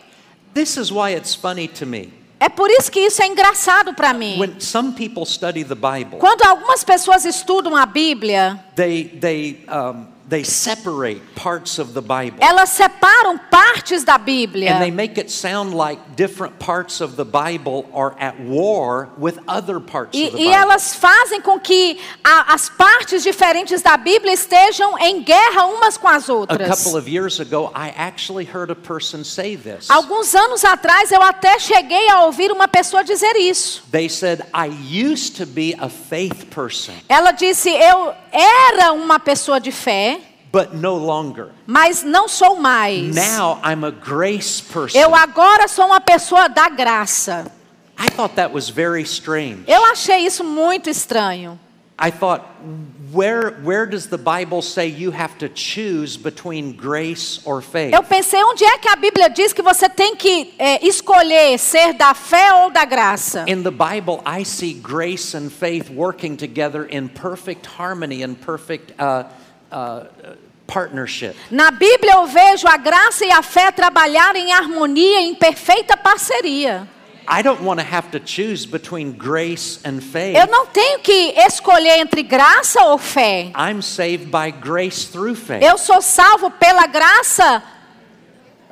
This 0.53 0.75
is 0.77 0.91
why 0.91 1.13
it's 1.13 1.35
funny 1.35 1.67
to 1.67 1.85
me. 1.85 2.13
É 2.39 2.49
por 2.49 2.69
isso 2.69 2.91
que 2.91 2.99
isso 2.99 3.21
é 3.21 3.27
engraçado 3.27 3.93
para 3.95 4.13
mim. 4.13 4.39
When 4.39 4.59
some 4.59 4.91
people 4.93 5.25
study 5.25 5.63
the 5.63 5.75
Bible, 5.75 6.19
Quando 6.19 6.43
algumas 6.43 6.83
pessoas 6.83 7.25
estudam 7.25 7.75
a 7.75 7.85
Bíblia, 7.85 8.63
they 8.75 9.05
they 9.05 9.65
um, 9.67 10.05
they 10.29 10.43
separate 10.43 11.21
parts 11.35 11.79
of 11.79 11.93
the 11.93 12.01
Bible. 12.01 12.39
elas 12.41 12.69
separam 12.71 13.39
partes 13.49 14.03
da 14.03 14.17
Bíblia. 14.17 14.71
And 14.73 14.81
they 14.81 14.91
make 14.91 15.17
it 15.17 15.31
sound 15.31 15.73
like 15.73 16.01
different 16.15 16.59
parts 16.59 16.99
of 17.01 17.15
the 17.15 17.23
Bible 17.23 17.85
are 17.93 18.13
at 18.19 18.37
war 18.41 19.09
with 19.17 19.39
other 19.47 19.79
parts 19.79 20.17
E, 20.17 20.25
of 20.27 20.31
the 20.33 20.41
e 20.41 20.45
Bible. 20.45 20.53
elas 20.53 20.93
fazem 20.95 21.39
com 21.41 21.57
que 21.59 21.97
a- 22.23 22.53
as 22.53 22.67
partes 22.69 23.23
diferentes 23.23 23.81
da 23.81 23.95
Bíblia 23.95 24.33
estejam 24.33 24.97
em 24.99 25.21
guerra 25.23 25.65
umas 25.67 25.97
com 25.97 26.07
as 26.09 26.29
A 26.29 26.33
outras. 26.33 26.67
couple 26.83 26.97
of 26.99 27.09
years 27.09 27.39
ago, 27.39 27.71
I 27.73 27.93
actually 27.97 28.43
heard 28.45 28.69
a 28.69 28.75
person 28.75 29.23
say 29.23 29.55
this. 29.55 29.89
Alguns 29.89 30.35
anos 30.35 30.65
atrás 30.65 31.11
eu 31.11 31.21
até 31.21 31.57
cheguei 31.59 32.09
a 32.09 32.25
ouvir 32.25 32.51
uma 32.51 32.67
pessoa 32.67 33.03
dizer 33.03 33.35
isso. 33.37 33.81
They 33.91 34.09
said, 34.09 34.41
I 34.53 34.67
used 34.67 35.37
to 35.37 35.45
be 35.45 35.73
a 35.79 35.87
faith 35.89 36.47
person, 36.53 36.93
Ela 37.07 37.31
disse: 37.31 37.69
Eu 37.69 38.13
era 38.31 38.91
uma 38.91 39.19
pessoa 39.19 39.59
de 39.59 39.71
fé, 39.71 40.16
but 40.51 40.73
no 40.73 40.95
longer. 40.95 41.49
mas 41.65 42.03
não 42.03 42.27
sou 42.27 42.55
mais. 42.55 43.15
Now 43.15 43.59
I'm 43.63 43.83
a 43.83 43.91
grace 43.91 44.61
person. 44.61 44.97
Eu 44.97 45.13
agora 45.15 45.67
sou 45.67 45.85
uma 45.85 46.01
pessoa 46.01 46.47
da 46.47 46.69
graça. 46.69 47.51
I 47.99 48.09
thought 48.09 48.35
that 48.35 48.53
was 48.53 48.69
very 48.69 49.01
strange. 49.03 49.63
Eu 49.67 49.83
achei 49.85 50.19
isso 50.19 50.43
muito 50.43 50.89
estranho. 50.89 51.59
I 51.99 52.11
thought, 52.11 52.43
where, 53.11 53.53
where 53.63 53.87
does 53.87 54.05
the 54.05 54.19
Bible 54.19 54.61
say 54.61 54.85
you 54.85 55.09
have 55.09 55.35
to 55.39 55.49
choose 55.49 56.15
between 56.15 56.73
grace 56.73 57.39
or 57.43 57.59
faith? 57.59 57.91
Eu 57.91 58.03
pensei, 58.03 58.39
onde 58.43 58.63
é 58.63 58.77
que 58.77 58.87
a 58.87 58.95
Bíblia 58.95 59.29
diz 59.29 59.51
que 59.51 59.63
você 59.63 59.89
tem 59.89 60.15
que 60.15 60.53
é, 60.59 60.85
escolher 60.85 61.57
ser 61.57 61.93
da 61.93 62.13
fé 62.13 62.53
ou 62.53 62.69
da 62.69 62.85
graça? 62.85 63.45
In 63.47 63.63
the 63.63 63.71
Bible, 63.71 64.21
I 64.27 64.45
see 64.45 64.73
grace 64.73 65.35
and 65.35 65.49
faith 65.49 65.89
working 65.89 66.35
together 66.35 66.87
in 66.91 67.07
perfect 67.07 67.67
harmony 67.79 68.21
and 68.23 68.35
perfect 68.35 68.93
uh, 68.99 69.23
uh, 69.71 70.05
partnership. 70.65 71.35
Na 71.49 71.71
Bíblia 71.71 72.13
eu 72.15 72.25
vejo 72.27 72.67
a 72.67 72.77
graça 72.77 73.25
e 73.25 73.31
a 73.31 73.41
fé 73.41 73.71
trabalhar 73.71 74.35
em 74.35 74.51
harmonia, 74.51 75.21
em 75.21 75.33
perfeita 75.35 75.95
parceria. 75.95 76.87
I 77.29 77.41
don't 77.43 77.61
want 77.61 77.77
to 77.81 77.85
have 77.85 78.09
to 78.11 78.19
choose 78.25 78.65
between 78.65 79.11
grace 79.11 79.79
and 79.83 79.99
faith. 80.01 80.37
Eu 80.37 80.47
não 80.47 80.65
tenho 80.67 80.99
que 80.99 81.33
escolher 81.45 81.99
entre 81.99 82.23
graça 82.23 82.81
ou 82.85 82.97
fé. 82.97 83.51
I'm 83.53 83.81
saved 83.81 84.27
by 84.31 84.49
grace 84.49 85.05
through 85.05 85.35
faith. 85.35 85.61
Eu 85.61 85.77
sou 85.77 86.01
salvo 86.01 86.49
pela 86.51 86.87
graça 86.87 87.61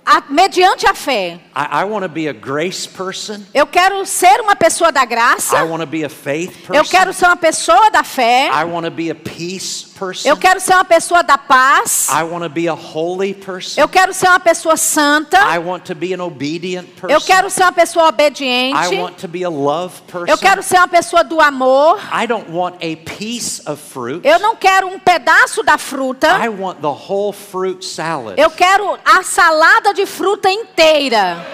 a- 0.05 0.23
mediante 0.29 0.87
a 0.87 0.93
fé. 0.93 1.39
I, 1.53 1.81
I 1.81 1.83
want 1.83 2.03
to 2.03 2.09
be 2.09 2.29
a 2.29 2.33
grace 2.33 2.87
person. 2.87 3.41
Eu 3.53 3.67
quero 3.67 4.05
ser 4.05 4.39
uma 4.39 4.55
pessoa 4.55 4.89
da 4.89 5.03
I 5.03 5.05
graça. 5.05 5.61
want 5.65 5.81
to 5.81 5.87
be 5.87 6.05
a 6.05 6.09
faith 6.09 6.51
person. 6.65 6.75
Eu 6.75 6.85
quero 6.85 7.11
ser 7.11 7.25
uma 7.25 7.35
pessoa 7.35 7.89
da 7.91 8.03
fé. 8.05 8.49
I 8.53 8.63
want 8.63 8.85
to 8.85 8.91
be 8.91 9.09
a 9.11 9.15
peace 9.15 9.85
person. 9.97 10.27
Eu 10.29 10.37
quero 10.37 10.59
ser 10.59 10.73
uma 10.73 10.85
pessoa 10.85 11.23
da 11.23 11.37
paz. 11.37 12.07
I 12.09 12.23
want 12.23 12.43
to 12.43 12.49
be 12.49 12.67
a 12.67 12.73
holy 12.73 13.33
person. 13.33 13.81
Eu 13.81 13.87
quero 13.87 14.13
ser 14.13 14.27
uma 14.27 14.39
pessoa 14.39 14.77
santa. 14.77 15.37
I 15.53 15.57
want 15.57 15.85
to 15.85 15.95
be 15.95 16.13
an 16.13 16.21
obedient 16.21 16.87
person. 16.99 17.13
Eu 17.13 17.21
quero 17.21 17.49
ser 17.49 17.63
uma 17.63 17.71
pessoa 17.71 18.09
obediente. 18.09 18.93
I 18.93 18.99
want 18.99 19.17
to 19.17 19.27
be 19.27 19.43
a 19.43 19.49
love 19.49 20.01
person. 20.03 20.31
Eu 20.31 20.37
quero 20.37 20.61
ser 20.61 20.77
uma 20.77 20.87
pessoa 20.87 21.23
do 21.23 21.39
amor. 21.39 21.99
I 22.11 22.27
don't 22.27 22.51
want 22.51 22.75
a 22.75 22.95
piece 23.17 23.61
of 23.65 23.81
fruit. 23.81 24.27
Eu 24.27 24.39
não 24.39 24.55
quero 24.55 24.87
um 24.87 24.99
pedaço 24.99 25.63
da 25.63 25.77
fruta. 25.77 26.27
I 26.37 26.49
want 26.49 26.79
the 26.81 26.87
whole 26.87 27.33
fruit 27.33 27.85
salad. 27.85 28.39
Eu 28.39 28.49
quero 28.49 28.97
a 29.05 29.23
salada 29.23 29.93
de 29.93 30.05
fruta 30.05 30.49
inteira. 30.49 31.45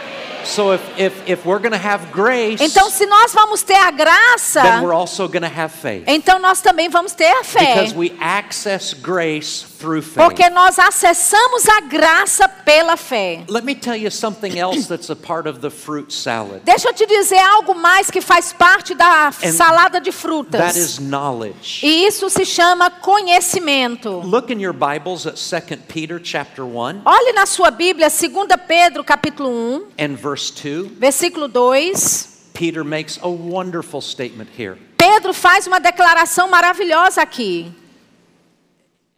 So 0.45 0.73
if, 0.73 0.81
if, 0.97 1.13
if 1.27 1.45
we're 1.45 1.59
to 1.71 1.77
have 1.77 2.11
grace, 2.11 2.61
Então, 2.61 2.89
se 2.89 3.05
nós 3.05 3.33
vamos 3.33 3.63
ter 3.63 3.75
a 3.75 3.91
graça, 3.91 4.61
then 4.61 4.83
we're 4.83 4.93
also 4.93 5.27
to 5.43 5.47
have 5.47 5.73
faith. 5.73 6.03
então 6.07 6.39
nós 6.39 6.61
também 6.61 6.89
vamos 6.89 7.13
ter 7.13 7.31
a 7.31 7.43
fé. 7.43 7.73
Because 7.75 7.95
we 7.95 8.13
access 8.19 8.93
grace 8.93 9.63
through 9.81 10.01
faith. 10.01 10.23
Porque 10.23 10.49
nós 10.49 10.77
acessamos 10.77 11.67
a 11.67 11.81
graça 11.81 12.47
pela 12.47 12.95
fé. 12.95 13.43
Let 13.49 13.63
me 13.63 13.73
tell 13.75 13.95
you 13.95 14.11
something 14.11 14.57
else 14.57 14.87
that's 14.87 15.09
a 15.09 15.15
part 15.15 15.47
of 15.49 15.59
the 15.59 15.69
fruit 15.69 16.13
salad. 16.13 16.61
Deixa 16.63 16.87
eu 16.89 16.93
te 16.93 17.05
dizer 17.05 17.39
algo 17.39 17.73
mais 17.73 18.11
que 18.11 18.21
faz 18.21 18.53
parte 18.53 18.93
da 18.93 19.31
salada 19.31 19.99
de 19.99 20.11
frutas. 20.11 20.61
That 20.61 20.77
is 20.77 20.99
knowledge. 20.99 21.85
E 21.85 22.05
isso 22.05 22.29
se 22.29 22.45
chama 22.45 22.89
conhecimento. 22.89 24.21
Look 24.23 24.51
in 24.53 24.59
your 24.61 24.73
Bibles 24.73 25.25
at 25.25 25.35
2 25.37 25.77
Peter 25.87 26.19
chapter 26.23 26.63
1 26.63 27.01
Olhe 27.05 27.33
na 27.33 27.45
sua 27.45 27.71
Bíblia, 27.71 28.09
2 28.09 28.29
Pedro, 28.67 29.03
capítulo 29.03 29.49
1, 29.49 29.87
and 29.99 30.15
verse 30.15 30.51
2. 30.51 30.97
versículo 30.99 31.47
2. 31.47 32.29
Peter 32.53 32.83
makes 32.83 33.17
a 33.23 33.27
wonderful 33.27 34.01
statement 34.01 34.49
here. 34.55 34.77
Pedro 34.97 35.33
faz 35.33 35.65
uma 35.65 35.79
declaração 35.79 36.47
maravilhosa 36.47 37.21
aqui. 37.21 37.71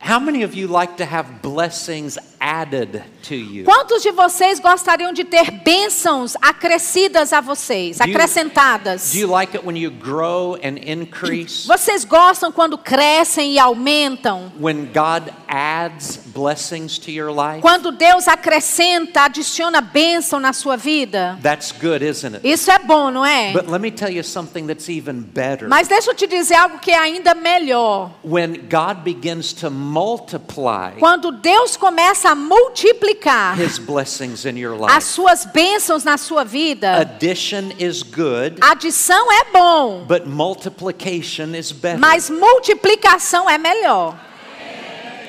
How 0.06 0.20
many 0.20 0.44
of 0.44 0.54
you 0.54 0.68
like 0.68 0.98
to 0.98 1.06
have 1.06 1.42
blessings 1.42 2.18
added 2.42 3.02
to 3.30 3.36
you? 3.36 3.64
Quantos 3.64 4.04
de 4.04 4.12
vocês 4.12 4.60
gostariam 4.60 5.14
de 5.14 5.24
ter 5.24 5.50
bênçãos 5.50 6.36
acrescidas 6.42 7.32
a 7.32 7.40
vocês, 7.40 8.00
Do 8.00 8.04
you- 8.10 8.14
acrescentadas? 8.14 9.14
Do 9.14 9.18
you 9.20 9.28
like 9.30 9.56
it 9.56 9.66
when 9.66 9.78
you 9.78 9.90
grow 9.90 10.56
and 10.56 10.78
increase? 10.86 11.66
Vocês 11.66 12.04
gostam 12.04 12.52
quando 12.52 12.78
crescem 12.78 13.54
e 13.54 13.60
aumentam? 13.60 14.52
When 14.60 14.88
God 14.94 15.32
adds 15.48 16.18
blessings 16.18 16.98
to 17.00 17.10
your 17.10 17.32
life? 17.32 17.62
Quando 17.62 17.94
Deus 17.94 18.28
acrescenta, 18.28 19.22
adiciona 19.22 19.80
bênção 19.80 20.38
na 20.38 20.52
sua 20.52 20.76
vida? 20.76 21.40
That's 21.42 21.72
good, 21.72 22.04
isn't 22.04 22.36
it? 22.36 22.46
Isso 22.46 22.70
é 22.70 22.80
bom, 22.80 23.10
não 23.10 23.26
é? 23.26 23.54
But 23.54 23.70
let 23.70 23.80
me 23.80 23.90
tell 23.90 24.10
you 24.12 24.22
something 24.24 24.68
that's 24.68 24.90
even 24.90 25.22
better. 25.22 25.70
Mas 25.70 25.88
deixa 25.88 26.12
eu 26.12 26.16
te 26.16 26.28
dizer 26.28 26.56
algo 26.56 26.80
que 26.80 26.92
é 26.92 26.98
ainda 26.98 27.34
melhor. 27.34 28.12
When 28.26 28.68
God 28.70 29.04
begins 29.06 29.54
to 29.54 29.70
multiply 29.94 31.00
Quando 31.00 31.32
Deus 31.32 31.78
começa 31.78 32.30
a 32.30 32.36
multiplicar 32.36 33.60
his 33.60 33.78
blessings 33.78 34.46
in 34.46 34.58
your 34.58 34.76
as 34.86 34.92
life, 34.92 35.04
suas 35.04 35.46
bênçãos 35.46 36.04
na 36.04 36.18
sua 36.18 36.44
vida, 36.44 36.98
addition 36.98 37.72
is 37.80 38.02
good, 38.02 38.58
adição 38.62 39.32
é 39.32 39.52
bom, 39.52 40.06
but 40.08 40.26
multiplication 40.26 41.56
is 41.56 41.72
better. 41.72 42.00
mas 42.00 42.30
multiplicação 42.30 43.50
é 43.50 43.58
melhor. 43.58 44.16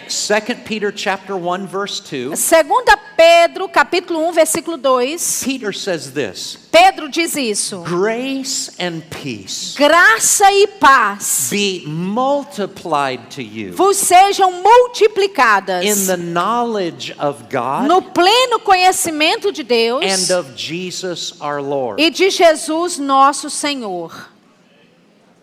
2 0.09 0.55
Peter 0.65 0.91
chapter 0.93 1.37
1 1.37 1.67
verse 1.67 2.01
2, 2.01 2.37
Segunda 2.37 2.97
Pedro, 3.17 3.69
capítulo 3.69 4.29
1, 4.29 4.33
versículo 4.33 4.77
2. 4.77 5.17
Peter 5.45 5.73
says 5.73 6.13
this, 6.13 6.57
Pedro 6.71 7.09
diz 7.09 7.37
isso: 7.37 7.83
grace 7.85 8.71
and 8.81 9.03
peace 9.11 9.75
Graça 9.77 10.51
e 10.51 10.67
paz 10.67 11.49
be 11.51 11.85
multiplied 11.87 13.31
to 13.31 13.43
you 13.43 13.73
vos 13.73 13.97
sejam 13.97 14.63
multiplicadas 14.63 15.85
in 15.85 16.07
the 16.07 16.17
knowledge 16.17 17.15
of 17.19 17.45
God 17.51 17.87
no 17.87 18.03
pleno 18.03 18.59
conhecimento 18.61 19.53
de 19.53 19.63
Deus 19.63 20.05
and 20.05 20.37
of 20.37 20.55
Jesus 20.57 21.41
our 21.41 21.63
Lord. 21.63 22.01
e 22.01 22.11
de 22.11 22.31
Jesus 22.31 22.99
nosso 22.99 23.49
Senhor. 23.49 24.34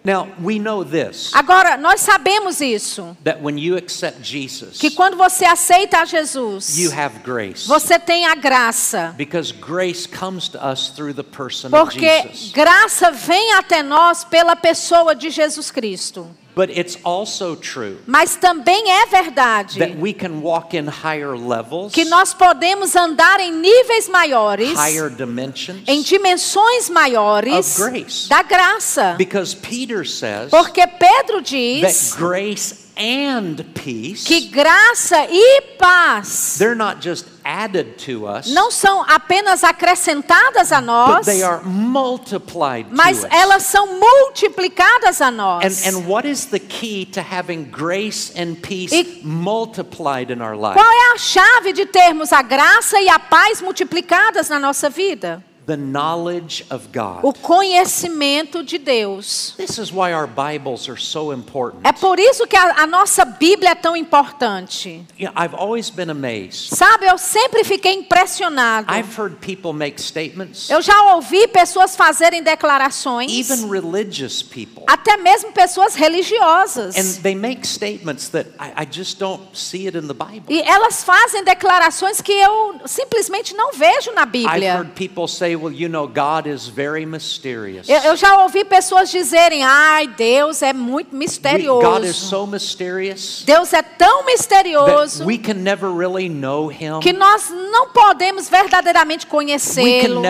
Now, 0.03 0.29
we 0.41 0.57
know 0.57 0.83
this 0.83 1.31
Agora, 1.33 1.77
nós 1.77 2.01
sabemos 2.01 2.59
isso, 2.59 3.15
that 3.23 3.39
when 3.41 3.59
you 3.59 3.77
accept 3.77 4.23
Jesus, 4.23 4.79
que 4.79 4.89
quando 4.91 5.15
você 5.15 5.45
aceita 5.45 5.99
a 6.01 6.05
Jesus, 6.05 6.75
you 6.77 6.91
have 6.91 7.19
grace. 7.19 7.67
você 7.67 7.99
tem 7.99 8.25
a 8.25 8.33
graça. 8.33 9.13
Because 9.15 9.51
grace 9.51 10.07
comes 10.07 10.47
to 10.49 10.57
us 10.57 10.89
through 10.89 11.13
the 11.13 11.23
person 11.23 11.67
of 11.67 11.77
Porque 11.77 12.23
Jesus. 12.23 12.51
graça 12.51 13.11
vem 13.11 13.53
até 13.53 13.83
nós 13.83 14.23
pela 14.23 14.55
pessoa 14.55 15.13
de 15.13 15.29
Jesus 15.29 15.69
Cristo. 15.69 16.27
But 16.53 16.69
it's 16.69 16.97
also 17.03 17.55
true 17.55 17.97
Mas 18.05 18.35
também 18.35 18.91
é 18.91 19.05
verdade 19.05 19.79
that 19.79 19.95
we 19.97 20.13
can 20.13 20.41
walk 20.41 20.75
in 20.75 20.85
higher 20.87 21.37
levels, 21.37 21.93
que 21.93 22.03
nós 22.05 22.33
podemos 22.33 22.95
andar 22.95 23.39
em 23.39 23.51
níveis 23.53 24.09
maiores, 24.09 24.73
higher 24.77 25.09
dimensions, 25.09 25.81
em 25.87 26.01
dimensões 26.01 26.89
maiores 26.89 27.79
Of 27.79 27.89
grace. 27.91 28.27
da 28.27 28.41
graça. 28.43 29.15
because 29.17 29.55
Peter 29.55 30.05
says 30.05 30.49
Porque 30.49 30.85
Pedro 30.85 31.37
that 31.41 31.49
diz 31.49 32.13
grace 32.15 32.90
and 33.03 33.55
peace, 33.73 34.23
que 34.25 34.41
graça 34.49 35.25
e 35.27 35.61
paz 35.79 36.57
they're 36.59 36.75
not 36.75 37.01
just 37.01 37.25
added 37.43 37.95
to 37.97 38.27
us, 38.27 38.47
não 38.53 38.69
são 38.69 39.01
apenas 39.09 39.63
acrescentadas 39.63 40.71
a 40.71 40.79
but 40.79 40.85
nós, 40.85 41.25
they 41.25 41.41
are 41.41 41.63
multiplied 41.65 42.85
mas 42.91 43.21
to 43.21 43.25
us. 43.25 43.33
elas 43.33 43.63
são 43.63 43.87
multiplicadas 43.99 45.19
a 45.21 45.31
nós. 45.31 45.87
And, 45.87 45.95
and 45.97 46.07
what 46.07 46.27
is 46.27 46.45
the 46.45 46.59
key 46.59 47.05
to 47.13 47.21
having 47.21 47.63
grace 47.71 48.31
and 48.39 48.55
peace 48.61 48.93
E- 48.93 49.21
multiplied 49.23 50.31
in 50.31 50.41
our 50.41 50.55
life? 50.55 50.73
Qual 50.75 50.85
é 50.91 51.13
a 51.15 51.17
chave 51.17 51.73
de 51.73 51.85
termos 51.87 52.31
a 52.31 52.41
graça 52.43 52.99
e 53.01 53.09
a 53.09 53.17
paz 53.17 53.61
multiplicadas 53.61 54.47
na 54.49 54.59
nossa 54.59 54.89
vida? 54.89 55.43
The 55.71 55.77
knowledge 55.77 56.65
of 56.69 56.89
God. 56.91 57.21
O 57.23 57.31
conhecimento 57.31 58.61
de 58.61 58.77
Deus. 58.77 59.53
This 59.55 59.77
is 59.77 59.89
why 59.89 60.11
our 60.11 60.27
Bibles 60.27 60.89
are 60.89 60.99
so 60.99 61.31
important. 61.31 61.87
É 61.87 61.93
por 61.93 62.19
isso 62.19 62.45
que 62.45 62.57
a, 62.57 62.81
a 62.83 62.85
nossa 62.85 63.23
Bíblia 63.23 63.69
é 63.69 63.75
tão 63.75 63.95
importante. 63.95 65.05
Know, 65.17 65.31
I've 65.33 65.55
always 65.55 65.89
been 65.89 66.09
amazed. 66.09 66.75
Sabe, 66.75 67.05
eu 67.05 67.17
sempre 67.17 67.63
fiquei 67.63 67.93
impressionado. 67.93 68.91
I've 68.91 69.17
heard 69.17 69.37
people 69.39 69.71
make 69.71 70.01
statements, 70.01 70.69
Eu 70.69 70.81
já 70.81 71.13
ouvi 71.15 71.47
pessoas 71.47 71.95
fazerem 71.95 72.43
declarações, 72.43 73.31
even 73.31 73.69
religious 73.69 74.43
people, 74.43 74.83
até 74.87 75.15
mesmo 75.15 75.53
pessoas 75.53 75.95
religiosas. 75.95 76.97
and 76.97 77.21
they 77.23 77.33
make 77.33 77.65
statements 77.65 78.27
that 78.27 78.49
I, 78.59 78.83
I 78.83 78.85
just 78.85 79.17
don't 79.19 79.41
see 79.57 79.87
it 79.87 79.97
in 79.97 80.07
the 80.07 80.13
Bible. 80.13 80.47
E 80.49 80.59
elas 80.63 81.01
fazem 81.01 81.45
declarações 81.45 82.19
que 82.19 82.33
eu 82.33 82.75
simplesmente 82.85 83.53
não 83.55 83.71
vejo 83.71 84.11
na 84.11 84.23
I've 84.23 84.31
Bíblia. 84.31 84.73
heard 84.79 84.91
people 84.95 85.29
say, 85.29 85.55
well, 85.61 85.73
you 85.73 85.87
know, 85.87 86.07
God 86.07 86.47
is 86.47 86.67
very 86.67 87.05
mysterious. 87.05 87.87
Eu, 87.87 87.99
eu 88.01 88.15
já 88.15 88.41
ouvi 88.43 88.65
pessoas 88.65 89.09
dizerem: 89.11 89.63
ai, 89.63 90.07
Deus 90.07 90.61
é 90.61 90.73
muito 90.73 91.07
We- 91.15 91.19
God 91.19 91.23
is 91.23 91.29
misterioso. 91.31 92.13
so 92.13 92.47
mysterious 92.47 93.43
Deus 93.45 93.71
é 93.73 93.81
tão 93.81 94.25
misterioso 94.25 95.25
we 95.25 95.37
can 95.37 95.53
never 95.55 95.89
really 95.91 96.27
know 96.29 96.71
Him. 96.71 96.99
que 97.01 97.13
nós 97.13 97.49
não 97.49 97.89
podemos 97.89 98.49
verdadeiramente 98.49 99.27
conhecê-lo. 99.27 100.21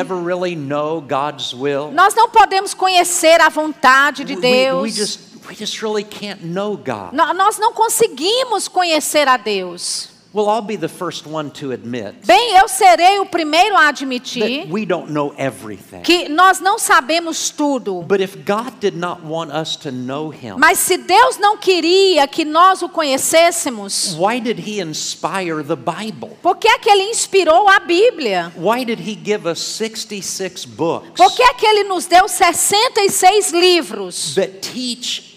really. 1.62 1.94
Nós 1.94 2.14
não 2.16 2.30
podemos 2.30 2.74
conhecer 2.74 3.40
a 3.42 3.50
vontade 3.50 4.24
de 4.24 4.36
We- 4.36 4.42
Deus. 4.42 4.82
We, 4.84 4.90
just, 4.92 5.20
we 5.50 5.56
just 5.56 5.82
really 5.82 6.04
can't 6.04 6.46
know 6.46 6.76
God. 6.78 7.14
Nós 7.14 7.58
não 7.58 7.74
conseguimos 7.74 8.68
conhecer 8.68 9.28
a 9.28 9.38
Deus. 9.38 10.11
Well, 10.34 10.48
I'll 10.48 10.62
be 10.62 10.78
the 10.78 10.88
first 10.88 11.28
one 11.28 11.50
to 11.60 11.74
admit 11.74 12.26
Bem, 12.26 12.56
eu 12.56 12.66
serei 12.70 13.20
o 13.20 13.26
primeiro 13.26 13.76
a 13.76 13.90
admitir 13.90 14.62
that 14.64 14.72
we 14.72 14.86
don't 14.86 15.12
know 15.12 15.34
everything. 15.38 16.04
que 16.04 16.30
nós 16.30 16.62
não 16.62 16.80
sabemos 16.80 17.50
tudo. 17.50 18.02
But 18.04 18.22
if 18.22 18.38
God 18.46 18.80
did 18.80 18.96
not 18.96 19.24
want 19.26 19.52
us 19.52 19.76
to 19.78 19.92
know 19.92 20.32
Him, 20.32 20.56
Mas 20.58 20.80
se 20.80 20.96
Deus 20.98 21.38
não 21.38 21.58
queria 21.58 22.26
que 22.30 22.46
nós 22.46 22.82
o 22.82 22.88
conhecêssemos, 22.88 24.16
why 24.18 24.40
did 24.40 24.60
He 24.66 24.80
inspire 24.80 25.62
the 25.64 25.76
Bible? 25.76 26.30
por 26.42 26.56
que 26.56 26.68
é 26.68 26.80
que 26.80 26.90
ele 26.90 27.04
inspirou 27.10 27.68
a 27.68 27.80
Bíblia? 27.80 28.54
Why 28.56 28.86
did 28.86 29.00
He 29.02 29.20
give 29.22 29.46
us 29.46 29.60
66 29.60 30.64
books 30.66 31.12
Por 31.18 31.36
que 31.36 31.44
é 31.44 31.54
que 31.56 31.66
ele 31.66 31.84
nos 31.84 32.06
deu 32.06 32.30
66 32.30 33.52
livros 33.52 34.34
that 34.36 34.60
teach 34.62 35.31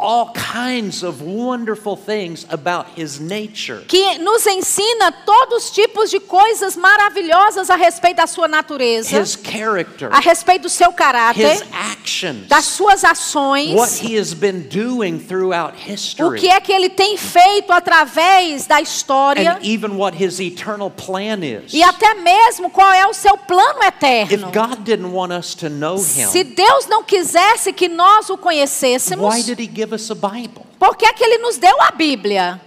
all 0.00 0.32
kinds 0.32 1.02
of 1.02 1.22
wonderful 1.22 1.94
things 1.96 2.46
about 2.50 2.86
his 2.96 3.20
nature. 3.20 3.84
que 3.86 4.18
nos 4.18 4.46
ensina 4.46 5.12
todos 5.24 5.64
os 5.64 5.70
tipos 5.70 6.10
de 6.10 6.18
coisas 6.18 6.74
maravilhosas 6.76 7.68
a 7.68 7.76
respeito 7.76 8.16
da 8.16 8.26
sua 8.26 8.48
natureza, 8.48 9.20
His 9.20 9.36
character, 9.36 10.08
a 10.12 10.20
respeito 10.20 10.62
do 10.62 10.68
seu 10.70 10.92
caráter, 10.92 11.52
his 11.52 11.64
actions, 11.72 12.46
das 12.48 12.64
suas 12.64 13.04
ações, 13.04 13.74
what 13.74 13.92
he 14.04 14.18
has 14.18 14.32
been 14.32 14.62
doing 14.68 15.18
throughout 15.18 15.74
o 15.76 15.92
history, 15.92 16.40
que 16.40 16.48
é 16.48 16.60
que 16.60 16.72
ele 16.72 16.88
tem 16.88 17.16
feito 17.16 17.72
através 17.72 18.66
da 18.66 18.80
história 18.80 19.52
and 19.52 19.58
even 19.62 19.96
what 19.96 20.16
his 20.16 20.40
eternal 20.40 20.90
plan 20.90 21.40
is. 21.44 21.72
e 21.74 21.82
até 21.82 22.14
mesmo 22.14 22.70
qual 22.70 22.92
é 22.92 23.06
o 23.06 23.12
seu 23.12 23.36
plano 23.36 23.80
If 23.80 23.86
eterno. 23.86 24.50
God 24.52 24.84
didn't 24.84 25.12
want 25.12 25.32
us 25.32 25.54
to 25.56 25.68
know 25.68 25.98
Se 25.98 26.40
him, 26.40 26.54
Deus 26.54 26.86
não 26.86 27.02
quisesse 27.04 27.72
que 27.72 27.88
nós 27.88 28.30
o 28.30 28.38
conhecêssemos, 28.38 29.34
why 29.34 29.42
did 29.42 29.60
he 29.60 29.66
give 29.72 29.89
us 29.92 30.10
a 30.10 30.14
Bible? 30.14 30.64
por 30.78 30.96
que, 30.96 31.06
é 31.06 31.12
que 31.12 31.24
ele 31.24 31.38
nos 31.38 31.56
deu 31.58 31.80
a 31.82 31.90
Bíblia? 31.90 32.60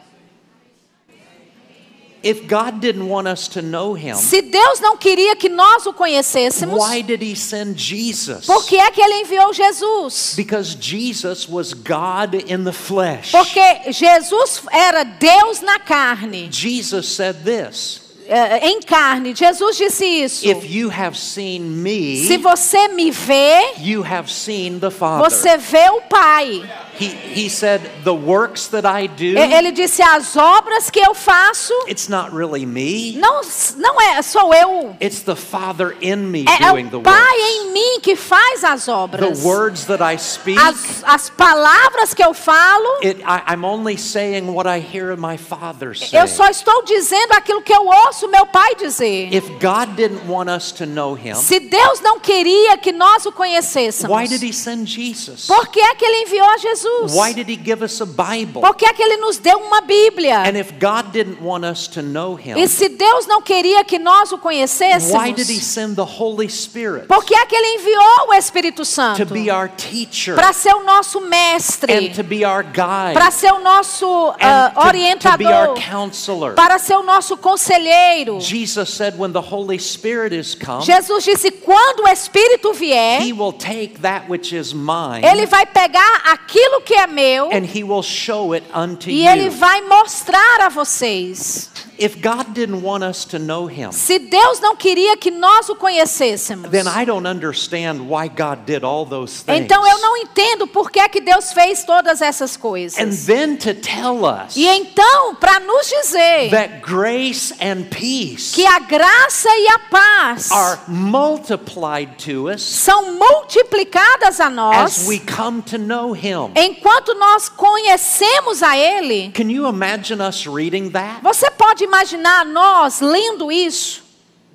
If 2.23 2.47
God 2.47 2.79
didn't 2.79 3.09
want 3.09 3.27
us 3.27 3.49
to 3.49 3.61
know 3.61 3.97
him, 3.97 4.15
Se 4.15 4.41
Deus 4.41 4.79
não 4.79 4.95
queria 4.95 5.35
que 5.35 5.49
nós 5.49 5.85
o 5.85 5.91
conhecêssemos, 5.91 6.79
why 6.79 7.01
did 7.01 7.21
he 7.21 7.35
send 7.35 7.77
Jesus? 7.77 8.45
por 8.45 8.65
que 8.65 8.77
é 8.77 8.89
que 8.91 9.01
ele 9.01 9.23
enviou 9.23 9.51
Jesus? 9.51 10.33
Because 10.37 10.77
Jesus 10.79 11.49
was 11.49 11.73
God 11.73 12.35
in 12.47 12.63
the 12.63 12.71
flesh. 12.71 13.31
Porque 13.31 13.91
Jesus 13.91 14.61
era 14.71 15.03
Deus 15.03 15.59
na 15.59 15.79
carne, 15.79 16.49
Jesus 16.49 17.07
said 17.07 17.43
this 17.43 18.03
eh, 18.27 18.69
em 18.69 18.81
carne. 18.81 19.35
Jesus 19.35 19.77
disse 19.77 20.05
isso. 20.05 20.47
If 20.47 20.69
you 20.69 20.89
have 20.89 21.17
seen 21.17 21.61
me, 21.83 22.25
Se 22.25 22.37
você 22.37 22.87
me 22.89 23.11
vê, 23.11 23.73
you 23.79 24.03
have 24.03 24.31
seen 24.31 24.79
the 24.79 24.89
Father. 24.89 25.29
você 25.29 25.57
vê 25.57 25.89
o 25.89 26.01
Pai. 26.01 26.63
He, 26.99 27.07
he 27.07 27.49
said, 27.49 27.81
The 28.03 28.13
works 28.13 28.67
that 28.67 28.85
I 28.85 29.07
do, 29.07 29.23
Ele 29.37 29.71
disse: 29.71 30.01
as 30.03 30.35
obras 30.37 30.89
que 30.91 30.99
eu 30.99 31.13
faço, 31.15 31.73
it's 31.89 32.07
not 32.07 32.31
really 32.31 32.65
me, 32.65 33.17
não, 33.17 33.41
não 33.77 33.99
é 33.99 34.21
sou 34.21 34.53
eu. 34.53 34.95
it's 35.01 35.21
the 35.23 35.35
Father 35.35 35.95
in 36.01 36.17
me 36.17 36.45
É, 36.47 36.63
é 36.65 36.71
doing 36.71 36.89
the 36.89 36.97
o 36.97 37.01
Pai 37.01 37.35
em 37.39 37.71
mim 37.71 37.99
que 38.01 38.15
faz 38.15 38.63
as 38.63 38.85
The 38.85 38.91
obras. 38.91 39.41
words 39.43 39.85
that 39.87 40.03
I 40.03 40.17
speak, 40.19 40.59
As, 40.59 41.03
as 41.03 41.29
palavras 41.31 42.13
que 42.13 42.23
eu 42.23 42.33
falo, 42.33 42.99
it, 43.03 43.21
I, 43.23 43.53
I'm 43.53 43.65
only 43.65 43.97
saying 43.97 44.53
what 44.53 44.67
I 44.67 44.79
hear 44.79 45.15
my 45.17 45.37
Father 45.37 45.95
say. 45.95 46.19
eu 46.19 46.27
só 46.27 46.47
estou 46.47 46.83
dizendo 46.83 47.31
aquilo 47.33 47.61
que 47.63 47.73
eu 47.73 47.87
ouço 47.87 48.27
meu 48.27 48.45
Pai 48.45 48.75
dizer. 48.75 49.33
If 49.33 49.47
God 49.59 49.95
didn't 49.95 50.27
want 50.29 50.49
us 50.49 50.71
to 50.73 50.85
know 50.85 51.15
Him, 51.17 51.35
Se 51.35 51.59
Deus 51.59 52.01
não 52.01 52.19
queria 52.19 52.77
que 52.77 52.91
nós 52.91 53.25
o 53.25 53.31
conhecêssemos, 53.31 54.15
why 54.15 54.27
did 54.27 54.43
He 54.43 54.53
send 54.53 54.85
Jesus? 54.87 55.47
por 55.47 55.67
que 55.67 55.79
é 55.79 55.95
que 55.95 56.05
Ele 56.05 56.23
enviou 56.23 56.47
a 56.47 56.57
Jesus? 56.83 57.15
Why 57.15 57.33
did 57.33 57.49
He 57.49 57.55
give 57.55 57.83
us 57.83 58.01
a 58.01 58.05
Bible? 58.05 58.61
Por 58.61 58.75
que 58.75 58.85
é 58.85 58.93
que 58.93 59.01
Ele 59.01 59.17
nos 59.17 59.37
deu 59.37 59.57
uma 59.57 59.81
Bíblia? 59.81 60.39
And 60.43 60.57
if 60.57 60.71
God 60.79 61.11
didn't 61.11 61.41
want 61.41 61.63
us 61.65 61.87
to 61.89 62.01
know 62.01 62.35
Him, 62.37 62.57
E 62.57 62.67
se 62.67 62.89
Deus 62.89 63.25
não 63.25 63.41
queria 63.41 63.83
que 63.83 63.97
nós 63.97 64.31
o 64.31 64.37
conhecêssemos, 64.37 65.13
why 65.13 65.31
did 65.33 65.49
He 65.49 65.59
send 65.59 65.95
the 65.95 66.03
Holy 66.03 66.49
Spirit 66.49 67.07
por 67.07 67.23
que 67.23 67.35
é 67.35 67.45
que 67.45 67.55
Ele 67.55 67.79
enviou 67.81 68.29
o 68.29 68.33
Espírito 68.33 68.77
to 68.77 68.85
Santo? 68.85 69.25
be 69.25 69.49
our 69.51 69.69
teacher 69.69 70.35
Para 70.35 70.53
ser 70.53 70.73
o 70.73 70.83
nosso 70.83 71.21
mestre, 71.21 71.93
and 71.93 72.13
to 72.13 72.23
be 72.23 72.45
our 72.45 72.63
guide 72.63 73.13
para 73.13 73.31
ser 73.31 73.53
o 73.53 73.59
nosso 73.59 74.33
ah, 74.39 74.67
and 74.67 75.19
to- 75.19 75.31
to, 75.31 75.37
be 75.37 75.45
our 75.45 75.69
orientador, 75.69 75.75
counselor? 75.75 76.53
para 76.53 76.77
ser 76.79 76.95
o 76.95 77.03
nosso 77.03 77.37
conselheiro. 77.37 78.39
Jesus 78.39 78.89
said, 78.89 79.17
when 79.17 79.31
the 79.31 79.41
Holy 79.41 79.79
Spirit 79.79 80.33
is 80.33 80.55
come, 80.55 80.81
Jesus 80.81 81.23
disse: 81.23 81.51
quando 81.51 82.03
o 82.03 82.07
Espírito 82.07 82.73
vier, 82.73 83.21
He 83.21 83.33
will 83.33 83.53
take 83.53 83.99
that 84.01 84.29
which 84.29 84.55
is 84.55 84.73
mine 84.73 85.23
ele 85.23 85.45
vai 85.45 85.65
pegar 85.65 86.21
aquilo 86.25 86.72
que 86.81 86.93
é 86.93 87.07
meu 87.07 87.45
and 87.51 87.65
He 87.65 87.83
will 87.83 88.03
show 88.03 88.53
it 88.53 88.65
unto 88.73 89.09
e 89.09 89.27
ele 89.27 89.45
you. 89.45 89.51
vai 89.51 89.81
mostrar 89.81 90.61
a 90.61 90.69
vocês. 90.69 91.69
If 91.95 92.15
God 92.21 92.53
didn't 92.55 92.81
want 92.83 93.03
us 93.03 93.23
to 93.25 93.37
know 93.37 93.69
Him, 93.69 93.91
Se 93.91 94.17
Deus 94.17 94.59
não 94.59 94.75
queria 94.75 95.15
que 95.15 95.29
nós 95.29 95.69
o 95.69 95.75
conhecêssemos, 95.75 96.69
then 96.71 96.85
I 96.87 97.05
don't 97.05 97.27
understand 97.27 98.07
why 98.09 98.27
God 98.27 98.65
did 98.65 98.83
all 98.83 99.05
those 99.05 99.43
things. 99.43 99.59
então 99.63 99.85
eu 99.87 99.99
não 99.99 100.17
entendo 100.17 100.65
por 100.65 100.89
que, 100.89 100.99
é 100.99 101.07
que 101.07 101.21
Deus 101.21 101.53
fez 101.53 101.83
todas 101.85 102.19
essas 102.21 102.55
And 102.55 102.59
coisas. 102.59 103.25
then 103.27 103.55
to 103.57 103.75
tell 103.75 104.23
us 104.25 104.55
E 104.55 104.67
então, 104.67 105.35
para 105.35 105.59
nos 105.59 105.87
dizer 105.87 106.49
that 106.49 106.81
grace 106.81 107.53
and 107.61 107.83
peace 107.91 108.53
que 108.55 108.65
a 108.65 108.79
graça 108.79 109.49
e 109.49 109.67
a 109.69 109.79
paz 109.91 110.51
are 110.51 110.79
multiplied 110.87 112.15
to 112.17 112.49
us 112.49 112.61
são 112.63 113.13
multiplicadas 113.17 114.39
a 114.39 114.47
as 114.47 114.53
nós 114.53 115.07
we 115.07 115.19
come 115.19 115.61
to 115.61 115.77
know 115.77 116.13
Him. 116.15 116.51
Enquanto 116.63 117.13
nós 117.15 117.49
conhecemos 117.49 118.63
a 118.63 118.77
Ele. 118.77 119.31
Can 119.31 119.49
you 119.51 119.67
imagine 119.67 120.21
us 120.21 120.45
reading 120.45 120.89
that? 120.89 121.21
Você 121.21 121.49
pode 121.51 121.83
imaginar 121.83 122.45
nós 122.45 122.99
lendo 123.01 123.51
isso? 123.51 124.02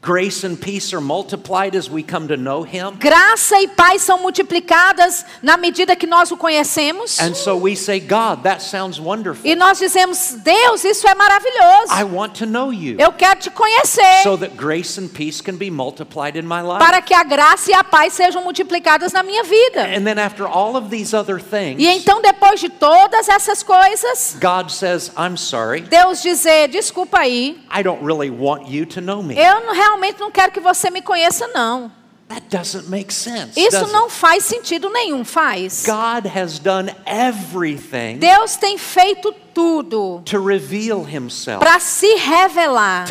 Grace 0.01 0.45
and 0.45 0.57
peace 0.57 0.95
are 0.95 1.01
multiplied 1.01 1.75
as 1.75 1.91
we 1.91 2.05
come 2.05 2.29
to 2.29 2.37
know 2.37 2.63
Him. 2.63 2.97
Graça 3.01 3.61
e 3.61 3.67
paz 3.67 4.03
são 4.03 4.19
multiplicadas 4.23 5.25
na 5.43 5.57
medida 5.57 5.97
que 5.97 6.07
nós 6.07 6.31
o 6.31 6.37
conhecemos. 6.37 7.19
And 7.19 7.35
so 7.35 7.57
we 7.57 7.75
say, 7.75 7.99
God, 7.99 8.45
that 8.45 8.63
sounds 8.63 9.01
wonderful. 9.01 9.45
E 9.51 9.57
nós 9.57 9.79
dizemos, 9.79 10.37
Deus, 10.45 10.85
isso 10.85 11.07
é 11.09 11.15
maravilhoso. 11.17 11.93
I 11.93 12.05
want 12.05 12.35
to 12.39 12.47
know 12.47 12.73
you 12.73 12.97
Eu 12.99 13.13
quero 13.13 13.41
te 13.41 13.51
conhecer. 13.51 14.23
so 14.23 14.37
that 14.37 14.55
grace 14.57 14.99
and 15.01 15.09
peace 15.09 15.41
can 15.43 15.57
be 15.57 15.69
multiplied 15.69 16.37
in 16.39 16.43
my 16.47 16.63
life. 16.63 16.79
Para 16.79 17.03
que 17.03 17.13
a 17.13 17.25
graça 17.25 17.71
e 17.73 17.75
a 17.75 17.83
paz 17.83 18.13
sejam 18.13 18.45
multiplicadas 18.45 19.13
na 19.13 19.25
minha 19.25 19.43
vida. 19.43 19.83
And 19.83 20.05
then 20.05 20.19
after 20.19 20.47
all 20.47 20.77
of 20.77 20.91
these 20.91 21.15
other 21.15 21.41
things, 21.41 21.81
E 21.83 21.87
então, 21.89 22.23
depois 22.23 22.61
de 22.61 22.69
todas 22.69 23.29
essas 23.29 23.65
coisas, 23.65 24.37
God 24.41 24.71
says, 24.71 25.11
I'm 25.19 25.37
sorry, 25.37 25.81
Deus 25.81 26.23
dizer, 26.23 26.69
desculpa 26.69 27.19
aí, 27.19 27.59
I 27.69 27.83
don't 27.83 28.05
really 28.05 28.31
want 28.31 28.69
you 28.69 28.87
to 28.87 29.01
know 29.01 29.23
me. 29.25 29.35
eu 29.37 29.67
não- 29.67 29.88
realmente 29.89 30.21
não 30.21 30.31
quero 30.31 30.53
que 30.53 30.61
você 30.61 30.91
me 30.91 31.01
conheça, 31.03 31.49
não. 31.49 31.91
That 32.29 32.43
doesn't 32.51 32.91
make 32.91 33.13
sense. 33.13 33.59
Isso 33.59 33.81
does 33.81 33.91
não 33.93 34.05
it? 34.05 34.13
faz 34.13 34.45
sentido 34.45 34.91
nenhum, 34.91 35.25
faz. 35.25 35.83
God 35.87 36.27
has 36.27 36.59
done 36.59 36.95
everything 37.07 38.19
Deus 38.19 38.55
tem 38.57 38.77
feito 38.77 39.35
tudo 39.55 40.21
to 40.27 40.39
reveal 40.39 41.03
himself, 41.03 41.59
para 41.59 41.81
se 41.81 42.07
revelar, 42.17 43.07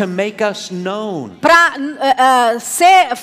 para 1.42 1.74
uh, 1.80 2.58
uh, 2.58 2.60
ser 2.60 3.18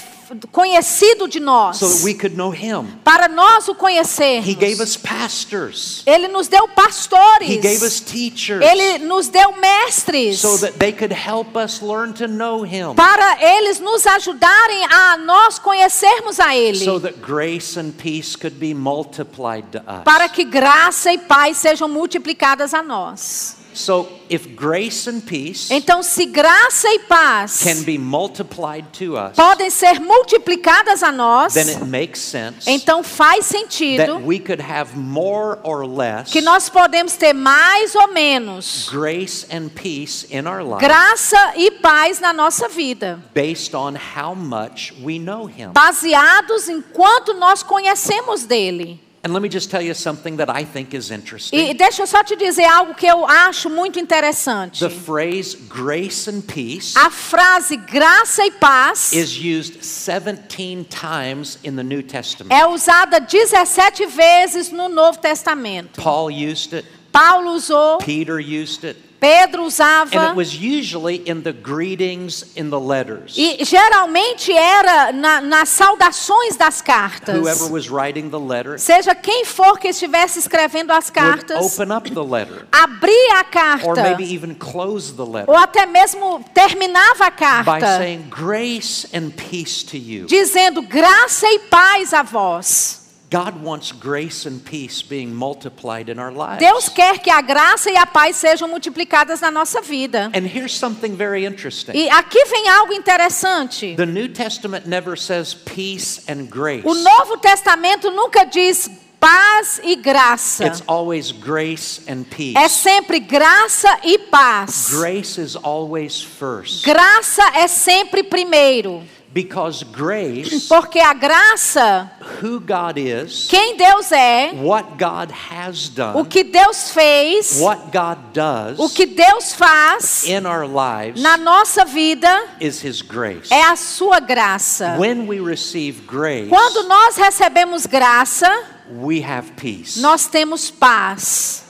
conhecido 0.51 1.29
de 1.29 1.41
nós, 1.41 1.79
so 1.79 1.89
that 1.89 2.05
we 2.05 2.15
could 2.15 2.37
know 2.37 2.51
him. 2.53 2.87
para 3.05 3.29
nós 3.29 3.69
o 3.69 3.73
He 3.73 3.75
conhecermos. 3.75 4.55
gave 4.55 4.83
us 4.83 4.97
pastors. 4.97 6.03
Ele 6.07 6.29
nos 6.29 6.49
deu 6.49 6.69
pastores. 6.69 7.49
He 7.49 7.59
gave 7.59 7.85
us 7.85 8.01
teachers 8.01 8.65
Ele 8.65 8.99
nos 8.99 9.29
deu 9.29 9.55
mestres. 9.61 10.41
so 10.41 10.57
that 10.59 10.79
they 10.79 10.93
could 10.93 11.13
help 11.13 11.57
us 11.57 11.81
learn 11.81 12.13
to 12.15 12.27
know 12.27 12.65
him. 12.65 12.95
para 12.95 13.43
eles 13.43 13.81
nos 13.81 14.07
ajudarem 14.07 14.85
a 14.85 15.17
nós 15.19 15.59
conhecermos 15.59 16.39
a 16.41 16.57
Ele. 16.57 16.85
So 16.85 17.01
that 17.01 17.19
grace 17.21 17.79
and 17.79 17.93
peace 17.93 18.37
could 18.37 18.57
be 18.59 18.75
multiplied 18.75 19.67
to 19.73 19.79
us. 19.79 20.05
para 20.05 20.29
que 20.29 20.45
graça 20.45 21.13
e 21.13 21.19
paz 21.19 21.57
sejam 21.59 21.89
multiplicadas 21.89 22.75
a 22.75 22.83
nós. 22.83 23.64
So 23.75 24.09
if 24.31 24.55
grace 24.55 25.09
and 25.11 25.21
peace 25.21 25.71
Então, 25.71 26.03
se 26.03 26.27
graça 26.27 26.89
e 26.89 27.01
paz 27.01 27.61
can 27.63 27.83
be 27.83 27.99
multiplied 27.99 28.87
to 28.99 29.17
us, 29.17 29.35
podem 29.35 29.69
ser 29.69 30.01
multiplicadas 30.01 31.03
a 31.03 31.11
nós, 31.11 31.55
then 31.55 31.69
it 31.69 31.85
makes 31.85 32.21
sense 32.21 32.71
então 32.71 33.03
faz 33.03 33.47
that 33.47 33.59
sentido 33.59 34.19
we 34.25 34.39
could 34.39 34.63
have 34.63 34.97
more 34.97 35.59
or 35.63 35.87
less 35.87 36.31
que 36.31 36.41
nós 36.41 36.69
podemos 36.69 37.17
ter 37.17 37.33
mais 37.33 37.95
ou 37.95 38.09
menos 38.13 38.89
grace 38.91 39.47
and 39.51 39.69
peace 39.71 40.27
in 40.31 40.47
our 40.47 40.63
life 40.63 40.81
graça 40.81 41.55
e 41.57 41.71
paz 41.73 42.21
na 42.21 42.33
nossa 42.33 42.69
vida, 42.69 43.21
based 43.35 43.75
on 43.75 43.95
how 44.17 44.35
much 44.35 44.95
we 45.03 45.19
know 45.19 45.47
him. 45.47 45.73
baseados 45.73 46.69
em 46.69 46.81
quanto 46.81 47.35
nós 47.35 47.63
conhecemos 47.63 48.45
dele. 48.45 49.04
And 49.25 49.33
let 49.33 49.41
me 49.41 49.49
just 49.49 49.71
tell 49.71 49.81
you 49.81 49.95
something 49.95 50.37
that 50.37 50.51
I 50.51 50.65
think 50.65 50.93
is 50.93 51.11
interesting. 51.11 51.59
E 51.59 51.73
deixa 51.73 52.03
eu 52.03 52.07
só 52.07 52.23
te 52.23 52.37
dizer 52.37 52.65
algo 52.65 52.95
que 52.95 53.07
eu 53.07 53.25
acho 53.25 53.71
muito 53.71 53.99
interessante. 53.99 54.81
The 54.81 54.91
phrase 54.91 55.57
grace 55.67 56.29
and 56.29 56.43
peace 56.43 56.95
A 56.95 57.09
frase 57.09 57.75
graça 57.79 58.45
e 58.45 58.51
paz 58.51 59.15
is 59.15 59.35
used 59.35 59.83
17 59.83 60.85
times 60.91 61.59
in 61.65 61.75
the 61.75 61.83
New 61.83 62.03
Testament. 62.03 62.53
é 62.53 62.67
usada 62.67 63.19
17 63.19 64.05
vezes 64.05 64.71
no 64.71 64.91
Novo 64.91 65.19
Testamento. 65.19 66.03
Paul 66.03 66.31
used 66.31 66.75
it, 66.75 66.87
Paulo 67.11 67.53
usou, 67.53 67.97
Peter 68.05 68.39
used 68.39 68.85
it, 68.85 69.01
Pedro 69.25 69.63
and 69.63 69.69
usava. 69.69 70.31
it 70.31 70.37
was 70.37 70.55
usually 70.55 71.23
in 71.27 71.43
the 71.43 71.53
greetings 71.53 72.45
in 72.55 72.69
the 72.69 72.79
letters. 72.79 73.35
E 73.37 73.65
geralmente 73.65 74.53
era 74.53 75.13
na- 75.13 75.41
nas 75.41 75.71
saudações 75.71 76.57
das 76.57 76.83
cartas. 76.83 77.35
Whoever 77.41 77.73
was 77.73 77.89
writing 77.89 78.29
the 78.29 78.39
letter 78.39 78.79
Seja 78.79 79.15
quem 79.15 79.45
for 79.47 79.79
que 79.79 79.89
estivesse 79.89 80.39
escrevendo 80.39 80.93
as 80.93 81.09
cartas, 81.09 81.57
open 81.65 81.91
up 81.97 82.11
the 82.11 82.23
letter 82.23 82.67
abria 82.71 83.35
a 83.35 83.41
or 83.41 83.45
carta, 83.45 84.03
maybe 84.03 84.25
even 84.25 84.55
close 84.55 85.13
the 85.15 85.25
letter 85.25 85.51
ou 85.51 85.57
até 85.57 85.87
mesmo 85.87 86.45
terminava 86.53 87.27
a 87.27 87.31
by 87.31 87.37
carta, 87.65 87.99
saying 87.99 88.27
grace 88.29 89.07
and 89.15 89.31
peace 89.31 89.83
to 89.85 89.97
you. 89.97 90.27
dizendo 90.27 90.83
graça 90.83 91.47
e 91.49 91.61
paz 91.61 92.13
a 92.13 92.23
vós. 92.23 93.04
God 93.35 93.65
wants 93.65 93.91
grace 93.91 94.47
and 94.47 94.61
peace 94.65 95.03
being 95.03 95.35
multiplied 95.35 96.09
in 96.09 96.21
our 96.21 96.31
lives. 96.31 96.61
Deus 96.61 96.89
quer 96.89 97.19
que 97.19 97.31
a 97.31 97.41
graça 97.41 97.91
e 97.91 97.97
a 97.97 98.07
paz 98.07 98.37
sejam 98.37 98.69
multiplicadas 98.69 99.41
na 99.41 99.51
nossa 99.51 99.81
vida. 99.81 100.31
And 100.33 100.47
here's 100.47 100.73
something 100.73 101.17
very 101.17 101.45
interesting. 101.45 101.97
E 101.97 102.09
aqui 102.11 102.45
vem 102.45 102.69
algo 102.69 102.93
interessante. 102.93 103.97
The 103.97 104.07
New 104.07 104.29
Testament 104.29 104.87
never 104.87 105.17
says 105.17 105.53
peace 105.53 106.23
and 106.29 106.47
grace. 106.49 106.87
O 106.87 106.95
Novo 106.95 107.37
Testamento 107.39 108.09
nunca 108.09 108.45
diz 108.45 108.89
paz 109.19 109.81
e 109.83 109.97
graça. 109.97 110.67
It's 110.67 110.85
always 110.87 111.33
grace 111.33 112.03
and 112.07 112.23
peace. 112.25 112.57
É 112.57 112.69
sempre 112.69 113.19
graça 113.19 113.89
e 114.05 114.17
paz. 114.17 114.91
Grace 114.91 115.41
is 115.41 115.57
always 115.57 116.23
first. 116.23 116.85
Graça 116.85 117.43
é 117.57 117.67
sempre 117.67 118.23
primeiro. 118.23 119.03
Because 119.35 119.83
grace, 119.83 120.69
Porque 120.69 121.01
a 121.01 121.13
graça, 121.13 122.09
who 122.41 122.61
God 122.61 122.97
is, 122.97 123.49
quem 123.49 123.77
Deus 123.77 124.13
é, 124.13 124.53
what 124.63 124.91
God 124.97 125.33
has 125.51 125.89
o 125.89 125.91
done, 125.91 126.25
que 126.29 126.45
Deus 126.45 126.93
fez, 126.93 127.59
what 127.61 127.91
God 127.93 128.33
does 128.33 128.79
o 128.79 128.89
que 128.89 129.05
Deus 129.07 129.53
faz 129.53 130.23
in 130.25 130.47
our 130.47 130.69
lives 130.69 131.21
na 131.21 131.37
nossa 131.37 131.85
vida 131.85 132.45
is 132.61 132.81
His 132.81 133.03
grace. 133.03 133.51
é 133.53 133.65
a 133.65 133.75
sua 133.75 134.21
graça. 134.21 134.97
When 135.01 135.27
we 135.27 135.41
receive 135.41 136.03
grace, 136.07 136.49
Quando 136.49 136.87
nós 136.87 137.17
recebemos 137.17 137.87
graça, 137.87 138.47
we 138.89 139.21
have 139.21 139.51
peace. 139.57 140.01
nós 140.01 140.29
temos 140.29 140.71
paz. 140.71 141.64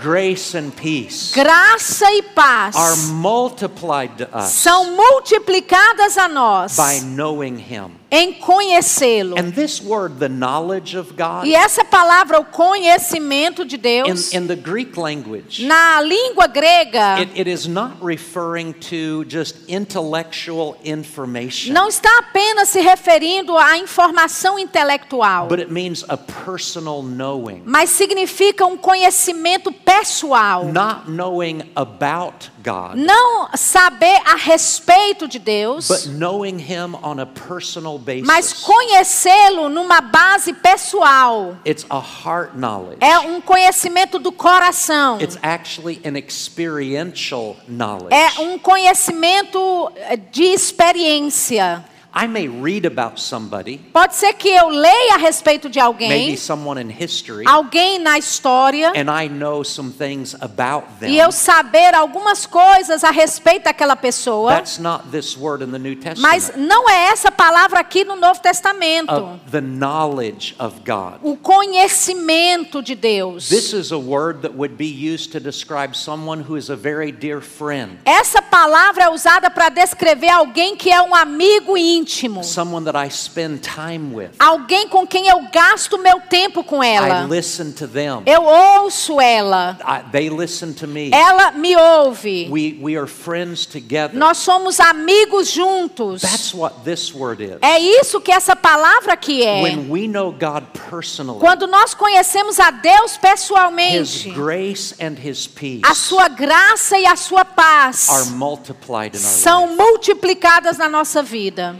Grace 0.00 0.56
and 0.56 0.70
peace 0.70 1.32
Graça 1.34 2.08
e 2.12 2.22
paz 2.22 2.76
are 2.76 2.94
multiplied 3.14 4.16
to 4.16 4.28
us 4.32 4.52
são 4.52 4.92
multiplicadas 4.92 6.16
a 6.16 6.28
nós 6.28 6.76
by 6.76 7.00
knowing 7.00 7.56
Him. 7.56 7.90
Em 8.10 8.32
conhecê-lo. 8.32 9.36
And 9.38 9.52
this 9.52 9.82
word, 9.82 10.18
the 10.18 10.28
knowledge 10.28 10.96
of 10.96 11.12
God, 11.14 11.44
E 11.46 11.54
essa 11.54 11.84
palavra, 11.84 12.40
o 12.40 12.44
conhecimento 12.44 13.64
de 13.64 13.76
in, 13.76 13.80
Deus, 13.80 14.32
in 14.32 14.46
the 14.46 14.56
Greek 14.56 14.98
language, 14.98 15.66
na 15.66 16.00
língua 16.00 16.46
grega, 16.46 17.20
it, 17.20 17.38
it 17.38 17.48
is 17.50 17.66
not 17.66 17.96
referring 18.02 18.72
to 18.72 19.24
just 19.28 19.56
intellectual 19.68 20.76
information, 20.84 21.72
não 21.72 21.88
está 21.88 22.08
apenas 22.18 22.70
se 22.70 22.80
referindo 22.80 23.56
à 23.56 23.76
informação 23.76 24.58
intelectual, 24.58 25.48
but 25.48 25.58
it 25.60 25.70
means 25.70 26.04
a 26.08 26.16
personal 26.16 27.02
knowing. 27.02 27.62
mas 27.66 27.90
significa 27.90 28.64
um 28.64 28.76
conhecimento 28.76 29.70
pessoal. 29.70 30.64
Not 30.64 31.10
knowing 31.10 31.70
about 31.74 32.50
God, 32.64 32.96
Não 32.96 33.48
saber 33.54 34.20
a 34.24 34.36
respeito 34.36 35.28
de 35.28 35.38
Deus, 35.38 35.88
but 35.88 36.06
knowing 36.08 36.58
Him 36.58 36.94
on 37.02 37.20
a 37.20 37.26
personal 37.26 37.97
mas 38.24 38.52
conhecê-lo 38.52 39.68
numa 39.68 40.00
base 40.00 40.52
pessoal. 40.52 41.56
It's 41.64 41.84
a 41.90 41.98
heart 41.98 42.56
knowledge. 42.56 42.98
É 43.00 43.18
um 43.18 43.40
conhecimento 43.40 44.18
do 44.18 44.32
coração. 44.32 45.20
It's 45.20 45.38
actually 45.42 46.00
an 46.04 46.18
experiential 46.18 47.56
knowledge. 47.66 48.14
É 48.14 48.40
um 48.40 48.58
conhecimento 48.58 49.90
eh, 49.96 50.16
de 50.16 50.44
experiência. 50.44 51.84
I 52.20 52.26
may 52.26 52.48
read 52.48 52.84
about 52.84 53.20
somebody, 53.20 53.78
Pode 53.92 54.16
ser 54.16 54.32
que 54.32 54.48
eu 54.48 54.68
leia 54.70 55.14
a 55.14 55.18
respeito 55.18 55.68
de 55.70 55.78
alguém, 55.78 56.08
maybe 56.08 56.36
someone 56.36 56.80
in 56.82 56.90
history, 56.90 57.44
alguém 57.46 58.00
na 58.00 58.18
história, 58.18 58.88
and 58.96 59.08
I 59.08 59.28
know 59.28 59.62
some 59.62 59.92
things 59.92 60.34
about 60.40 60.86
them. 60.98 61.10
e 61.10 61.18
eu 61.20 61.30
saber 61.30 61.94
algumas 61.94 62.44
coisas 62.44 63.04
a 63.04 63.12
respeito 63.12 63.64
daquela 63.64 63.94
pessoa, 63.94 64.50
That's 64.56 64.78
not 64.78 65.10
this 65.12 65.36
word 65.36 65.62
in 65.62 65.70
the 65.70 65.78
New 65.78 65.96
mas 66.16 66.46
Testament. 66.46 66.66
não 66.68 66.90
é 66.90 67.12
essa 67.12 67.30
palavra 67.30 67.78
aqui 67.78 68.04
no 68.04 68.16
Novo 68.16 68.40
Testamento. 68.40 69.12
Of 69.12 69.50
the 69.52 69.60
knowledge 69.60 70.56
of 70.58 70.80
God. 70.84 71.20
O 71.22 71.36
conhecimento 71.36 72.82
de 72.82 72.96
Deus. 72.96 73.48
This 73.48 73.72
is 73.72 73.92
a 73.92 73.98
word 73.98 74.42
that 74.42 74.54
would 74.56 74.74
be 74.74 74.86
used 74.88 75.30
to 75.32 75.38
describe 75.40 75.94
someone 75.94 76.42
who 76.42 76.56
is 76.56 76.68
a 76.68 76.76
very 76.76 77.12
dear 77.12 77.40
friend, 77.40 77.98
Essa 78.04 78.42
palavra 78.42 79.04
é 79.04 79.08
usada 79.08 79.48
para 79.50 79.68
descrever 79.68 80.30
alguém 80.30 80.74
que 80.76 80.90
é 80.90 81.00
um 81.00 81.14
amigo 81.14 81.76
íntimo. 81.78 82.07
Someone 82.42 82.84
that 82.84 82.96
I 82.96 83.10
spend 83.10 83.60
time 83.62 84.14
with. 84.14 84.30
Alguém 84.38 84.88
com 84.88 85.06
quem 85.06 85.28
eu 85.28 85.42
gasto 85.52 85.98
meu 85.98 86.20
tempo 86.20 86.64
com 86.64 86.82
I 86.82 86.88
ela. 86.88 87.26
listen 87.26 87.72
to 87.72 87.86
them. 87.86 88.22
Eu 88.26 88.42
ouço 88.42 89.20
ela. 89.20 89.78
I, 89.84 90.10
they 90.10 90.30
listen 90.30 90.72
to 90.74 90.86
me. 90.86 91.10
Ela 91.12 91.52
me 91.52 91.76
ouve. 91.76 92.48
We, 92.50 92.78
we 92.80 92.96
are 92.96 93.06
friends 93.06 93.66
together. 93.66 94.14
Nós 94.14 94.38
somos 94.38 94.80
amigos 94.80 95.50
juntos. 95.50 96.22
That's 96.22 96.54
what 96.54 96.82
this 96.84 97.14
word 97.14 97.42
is. 97.42 97.58
É 97.60 97.78
isso 97.78 98.20
que 98.20 98.32
essa 98.32 98.56
palavra 98.56 99.12
aqui 99.12 99.44
é. 99.44 99.62
When 99.62 99.90
we 99.90 100.08
know 100.08 100.32
God 100.32 100.64
personally, 100.90 101.40
Quando 101.40 101.66
nós 101.66 101.94
conhecemos 101.94 102.58
a 102.58 102.70
Deus 102.70 103.12
His 103.12 103.18
pessoalmente, 103.18 104.30
grace 104.30 104.94
and 105.00 105.16
His 105.22 105.46
peace 105.46 105.82
a 105.84 105.94
sua 105.94 106.28
graça 106.28 106.98
e 106.98 107.06
a 107.06 107.16
sua 107.16 107.40
are 107.40 107.50
paz 107.54 108.30
multiplied 108.30 109.16
in 109.16 109.20
our 109.20 109.32
são 109.32 109.76
multiplicadas 109.76 110.78
na 110.78 110.88
nossa 110.88 111.22
vida. 111.22 111.76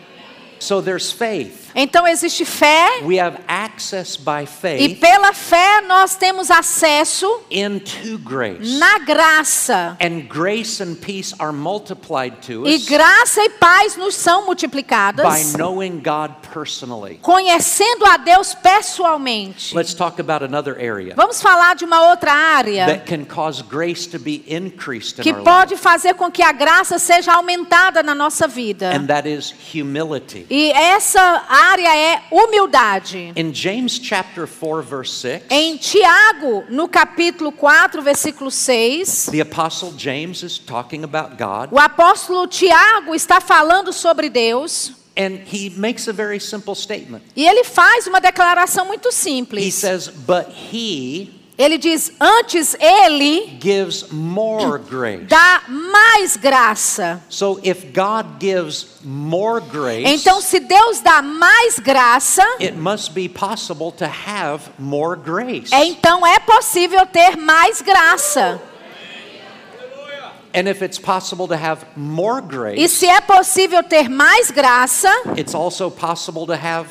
So 0.59 0.81
there's 0.81 1.13
faith. 1.13 1.68
Então 1.81 2.09
existe 2.09 2.45
fé 2.45 3.03
We 3.05 3.21
have 3.21 3.39
access 3.47 4.17
by 4.17 4.43
e 4.43 4.47
faith 4.47 4.99
pela 5.01 5.33
fé 5.33 5.81
nós 5.83 6.17
temos 6.17 6.51
acesso 6.51 7.41
into 7.49 8.19
grace. 8.19 8.79
na 8.81 8.99
graça. 8.99 9.97
And 10.03 10.23
grace 10.29 10.83
and 10.83 10.97
peace 10.97 11.33
are 11.39 11.53
multiplied 11.53 12.39
to 12.49 12.67
E 12.67 12.75
us 12.75 12.85
graça 12.89 13.41
e 13.45 13.51
paz 13.51 13.95
nos 13.97 14.17
são 14.17 14.41
by 14.41 14.47
multiplicadas 14.47 15.53
knowing 15.55 16.01
God 16.03 16.33
personally. 16.53 17.21
conhecendo 17.23 18.05
a 18.07 18.17
Deus 18.17 18.55
pessoalmente. 18.55 19.73
Let's 19.73 19.95
talk 19.95 20.21
about 20.21 20.43
another 20.45 20.77
area 20.81 21.15
Vamos 21.15 21.41
falar 21.41 21.77
de 21.77 21.85
uma 21.85 22.09
outra 22.11 22.33
área 22.33 22.87
that 22.87 23.05
can 23.07 23.25
cause 23.25 23.63
grace 23.63 24.05
to 24.09 24.19
be 24.19 24.43
increased 24.49 25.21
in 25.21 25.23
que 25.23 25.33
our 25.33 25.45
pode 25.45 25.75
life, 25.75 25.83
fazer 25.83 26.15
com 26.15 26.29
que 26.29 26.43
a 26.43 26.51
graça 26.51 26.99
seja 26.99 27.35
aumentada 27.35 28.03
na 28.03 28.17
nossa 28.17 28.49
vida. 28.49 28.91
and 28.93 29.07
that 29.07 29.29
is 29.29 29.55
humility. 29.73 30.45
E 30.51 30.73
essa 30.73 31.21
área 31.49 31.68
é 31.77 32.23
humildade. 32.31 33.33
In 33.37 33.53
James 33.53 33.99
chapter 34.03 34.47
4 34.47 34.83
verse 34.83 35.13
6, 35.21 35.43
Em 35.51 35.77
Tiago, 35.77 36.65
no 36.71 36.89
capítulo 36.89 37.53
4, 37.53 38.01
versículo 38.03 38.51
6, 38.51 39.27
the 39.31 39.41
apostle 39.41 39.93
James 39.97 40.43
is 40.43 40.59
talking 40.59 41.05
about 41.05 41.37
God 41.37 41.69
o 41.73 41.79
apóstolo 41.79 42.47
Tiago 42.47 43.15
está 43.15 43.41
falando 43.41 43.93
sobre 43.93 44.29
Deus 44.31 44.93
and 45.17 45.41
he 45.53 45.71
makes 45.77 46.09
a 46.09 46.13
very 46.13 46.39
simple 46.41 46.75
statement. 46.75 47.23
e 47.37 47.47
ele 47.47 47.65
faz 47.65 48.07
uma 48.07 48.21
declaração 48.21 48.87
muito 48.87 49.09
He 49.09 49.13
simples. 49.13 49.75
says, 49.75 50.09
"But 50.09 50.47
he 50.73 51.38
Ele 51.59 51.77
diz: 51.77 52.13
Antes 52.21 52.77
ele 52.79 53.59
gives 53.61 54.05
more 54.13 54.79
grace." 54.79 55.25
dá 55.25 55.63
mais 55.67 56.37
graça. 56.37 57.21
So 57.29 57.59
if 57.65 57.87
God 57.93 58.39
gives 58.41 58.87
more 59.03 59.61
grace, 59.61 60.07
Então, 60.07 60.41
se 60.41 60.61
Deus 60.61 61.01
dá 61.01 61.21
mais 61.21 61.81
graça, 61.81 62.43
it 62.61 62.77
must 62.77 63.11
be 63.13 63.29
possible 63.29 63.91
to 63.91 64.05
have 64.05 64.71
more 64.79 65.17
grace. 65.19 65.75
então 65.75 66.25
é 66.25 66.39
possível 66.39 67.05
ter 67.07 67.37
mais 67.37 67.83
graça. 67.83 68.61
And 70.55 70.67
if 70.69 70.81
it's 70.81 70.99
possible 70.99 71.47
to 71.49 71.55
have 71.55 71.85
more 71.97 72.41
E 72.41 72.43
grace, 72.47 72.89
se 72.89 73.07
é 73.07 73.21
possível 73.21 73.83
ter 73.83 74.09
mais 74.09 74.51
graça, 74.51 75.11
it's 75.37 75.55
also 75.55 75.91
possible 75.91 76.47
to 76.47 76.55
have 76.55 76.89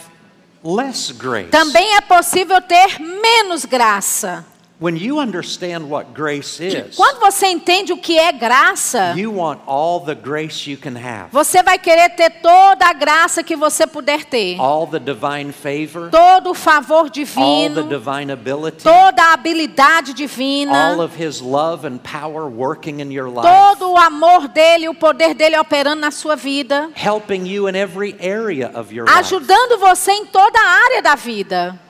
less 0.63 1.11
grace. 1.11 1.49
também 1.49 1.95
é 1.95 2.01
possível 2.01 2.61
ter 2.61 2.99
menos 2.99 3.63
graça. 3.65 4.45
When 4.79 4.95
you 4.95 5.19
understand 5.19 5.89
what 5.89 6.13
grace 6.13 6.59
is, 6.59 6.95
Quando 6.95 7.19
você 7.19 7.47
entende 7.47 7.91
o 7.91 7.97
que 7.97 8.19
é 8.19 8.31
graça, 8.31 9.15
you 9.17 9.33
want 9.33 9.59
all 9.65 10.01
the 10.01 10.13
grace 10.13 10.69
you 10.69 10.77
can 10.77 10.95
have. 10.95 11.29
você 11.31 11.63
vai 11.63 11.79
querer 11.79 12.09
ter 12.11 12.29
toda 12.43 12.85
a 12.85 12.93
graça 12.93 13.41
que 13.43 13.55
você 13.55 13.87
puder 13.87 14.23
ter. 14.25 14.55
All 14.59 14.85
the 14.85 14.99
divine 14.99 15.51
favor, 15.51 16.11
Todo 16.11 16.51
o 16.51 16.53
favor 16.53 16.97
all 16.97 17.03
the 17.05 17.09
divino, 17.09 17.89
divine 17.89 18.31
ability, 18.31 18.83
toda 18.83 19.19
a 19.19 19.33
habilidade 19.33 20.13
divina, 20.13 20.91
all 20.91 21.01
of 21.01 21.15
his 21.19 21.41
love 21.41 21.83
and 21.83 21.97
power 21.97 22.45
working 22.47 22.99
in 22.99 23.11
your 23.11 23.29
life, 23.29 23.47
todo 23.47 23.93
o 23.93 23.97
amor 23.97 24.47
dele, 24.47 24.87
o 24.87 24.93
poder 24.93 25.33
dele 25.33 25.57
operando 25.57 26.01
na 26.01 26.11
sua 26.11 26.35
vida, 26.35 26.91
helping 26.93 27.47
you 27.47 27.67
in 27.67 27.75
every 27.75 28.15
area 28.19 28.69
of 28.75 28.93
your 28.93 29.07
life. 29.07 29.17
ajudando 29.17 29.79
você 29.79 30.11
em 30.11 30.27
toda 30.27 30.59
a 30.59 30.83
área 30.85 31.01
da 31.01 31.15
vida. 31.15 31.86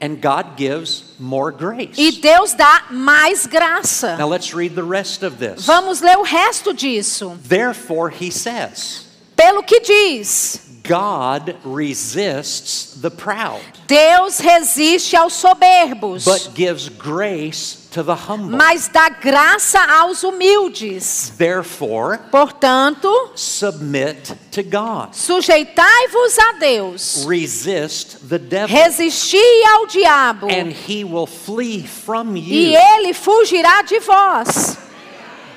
And 0.00 0.20
God 0.20 0.56
gives 0.56 1.14
more 1.18 1.50
grace. 1.50 1.98
E 1.98 2.20
Deus 2.20 2.54
dá 2.54 2.84
mais 2.90 3.46
graça. 3.46 4.16
Now 4.16 4.28
let's 4.28 4.54
read 4.54 4.76
the 4.76 4.84
rest 4.84 5.24
of 5.24 5.38
this. 5.38 5.66
Vamos 5.66 6.00
ler 6.00 6.16
o 6.16 6.22
resto 6.22 6.72
disso. 6.72 7.36
Therefore, 7.42 8.08
he 8.10 8.30
says, 8.30 9.06
Pelo 9.34 9.62
que 9.62 9.80
diz: 9.80 10.67
God 10.88 11.54
resists 11.64 12.94
the 12.94 13.10
proud, 13.10 13.60
Deus 13.86 14.40
resiste 14.40 15.14
aos 15.14 15.34
soberbos, 15.34 16.24
but 16.24 16.50
gives 16.54 16.88
grace 16.88 17.86
to 17.92 18.02
the 18.02 18.14
humble. 18.14 18.56
mas 18.56 18.88
dá 18.88 19.08
graça 19.10 19.78
aos 20.00 20.22
humildes. 20.22 21.32
Therefore, 21.36 22.18
Portanto, 22.30 23.10
submit 23.34 24.34
to 24.52 24.62
God. 24.62 25.14
sujeitai-vos 25.14 26.38
a 26.38 26.52
Deus, 26.58 27.24
Resist 27.26 28.28
the 28.28 28.38
devil, 28.38 28.76
resisti 28.76 29.36
ao 29.76 29.86
diabo, 29.86 30.48
and 30.48 30.72
he 30.72 31.04
will 31.04 31.26
flee 31.26 31.82
from 31.82 32.36
e 32.36 32.72
you. 32.72 32.78
ele 32.78 33.12
fugirá 33.12 33.82
de 33.82 34.00
vós. 34.00 34.76
Draw 34.76 34.76
near 34.76 34.76
to 34.76 34.76
God, 34.76 35.47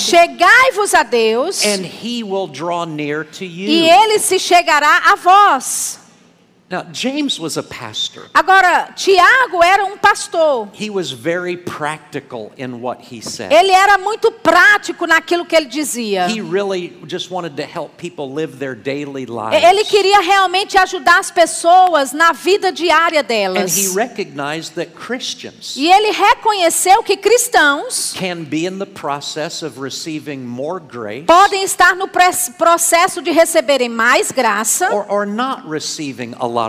Chegai-vos 0.00 0.94
a 0.94 1.04
Deus, 1.04 1.64
and 1.64 1.84
he 1.84 2.22
will 2.22 2.46
draw 2.46 2.84
near 2.84 3.24
to 3.24 3.44
e 3.44 3.88
ele 3.88 4.18
se 4.18 4.38
chegará 4.38 5.12
a 5.12 5.16
vós. 5.16 5.99
Now, 6.70 6.84
James 6.92 7.40
was 7.40 7.56
a 7.56 7.64
pastor. 7.64 8.28
Agora, 8.32 8.94
Tiago 8.94 9.60
era 9.60 9.84
um 9.84 9.98
pastor. 9.98 10.68
He 10.72 10.88
was 10.88 11.10
very 11.10 11.56
practical 11.56 12.52
in 12.56 12.80
what 12.80 13.00
he 13.00 13.20
said. 13.20 13.50
Ele 13.52 13.72
era 13.72 13.98
muito 13.98 14.30
prático 14.30 15.04
naquilo 15.04 15.44
que 15.44 15.56
ele 15.56 15.66
dizia. 15.66 16.28
He 16.28 16.40
really 16.40 16.96
just 17.08 17.28
wanted 17.28 17.56
to 17.56 17.64
help 17.64 17.96
people 17.96 18.32
live 18.32 18.60
their 18.60 18.76
daily 18.76 19.26
lives. 19.26 19.64
Ele 19.64 19.82
queria 19.84 20.20
realmente 20.20 20.78
ajudar 20.78 21.18
as 21.18 21.32
pessoas 21.32 22.12
na 22.12 22.30
vida 22.30 22.70
diária 22.70 23.22
And 23.22 23.24
delas. 23.24 23.76
he 23.76 23.88
recognized 23.88 24.74
that 24.76 24.92
Christians 24.94 25.74
E 25.76 25.90
ele 25.90 26.12
reconheceu 26.12 27.02
que 27.02 27.16
cristãos 27.16 28.14
can 28.14 28.44
be 28.44 28.64
in 28.64 28.78
the 28.78 28.86
process 28.86 29.62
of 29.64 29.80
receiving 29.80 30.46
more 30.46 30.78
grace 30.78 31.24
podem 31.26 31.64
estar 31.64 31.96
no 31.96 32.06
processo 32.06 33.20
de 33.20 33.32
receberem 33.32 33.88
mais 33.88 34.30
graça 34.30 34.88
or, 34.94 35.04
or 35.08 35.26
not 35.26 35.68
receiving 35.68 36.32
a 36.38 36.46
lot. 36.46 36.59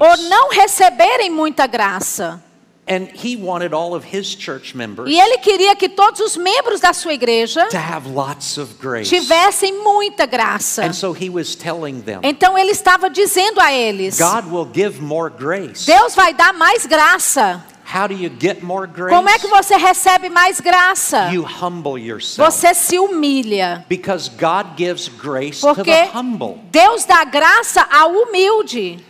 Ou 0.00 0.16
não 0.28 0.50
receberem 0.50 1.30
muita 1.30 1.66
graça. 1.66 2.42
And 2.84 3.06
he 3.14 3.36
wanted 3.36 3.72
all 3.72 3.94
of 3.94 4.04
his 4.04 4.26
church 4.34 4.76
members 4.76 5.08
E 5.08 5.18
ele 5.18 5.38
queria 5.38 5.76
que 5.76 5.88
todos 5.88 6.20
os 6.20 6.36
membros 6.36 6.80
da 6.80 6.92
sua 6.92 7.14
igreja 7.14 7.66
to 7.68 7.76
have 7.76 8.08
lots 8.08 8.58
of 8.58 8.74
grace. 8.80 9.08
tivessem 9.08 9.84
muita 9.84 10.26
graça. 10.26 10.84
And 10.84 10.92
so 10.92 11.12
he 11.12 11.30
was 11.30 11.54
telling 11.54 12.00
them, 12.00 12.18
Então 12.24 12.58
ele 12.58 12.72
estava 12.72 13.08
dizendo 13.08 13.60
a 13.60 13.72
eles: 13.72 14.18
God 14.18 14.52
will 14.52 14.68
give 14.74 15.00
more 15.00 15.32
grace. 15.32 15.86
Deus 15.86 16.16
vai 16.16 16.34
dar 16.34 16.52
mais 16.52 16.84
graça. 16.84 17.64
How 17.94 18.08
do 18.08 18.14
you 18.14 18.30
get 18.40 18.62
more 18.62 18.86
grace? 18.86 19.14
Como 19.14 19.28
é 19.28 19.38
que 19.38 19.46
você 19.46 19.76
recebe 19.76 20.28
mais 20.28 20.60
graça? 20.60 21.30
You 21.32 21.44
humble 21.44 22.00
yourself. 22.00 22.50
Você 22.50 22.74
se 22.74 22.98
humilha. 22.98 23.84
Because 23.88 24.28
God 24.28 24.76
gives 24.76 25.08
grace 25.08 25.60
to 25.60 25.74
Porque 25.74 25.92
the 25.92 26.10
humble, 26.12 26.58
Deus 26.70 27.04
dá 27.04 27.22
graça 27.24 27.86
ao 27.92 28.10
humilde, 28.10 29.04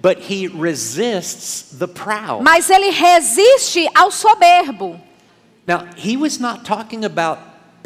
but 0.00 0.18
he 0.18 0.48
resists 0.48 1.76
the 1.78 1.88
proud. 1.88 2.42
mas 2.42 2.70
ele 2.70 2.90
resiste 2.90 3.88
ao 3.94 4.10
soberbo. 4.10 5.00
Now, 5.66 5.86
he 5.96 6.16
was 6.16 6.40
not 6.40 6.64
talking 6.64 7.04
about 7.04 7.38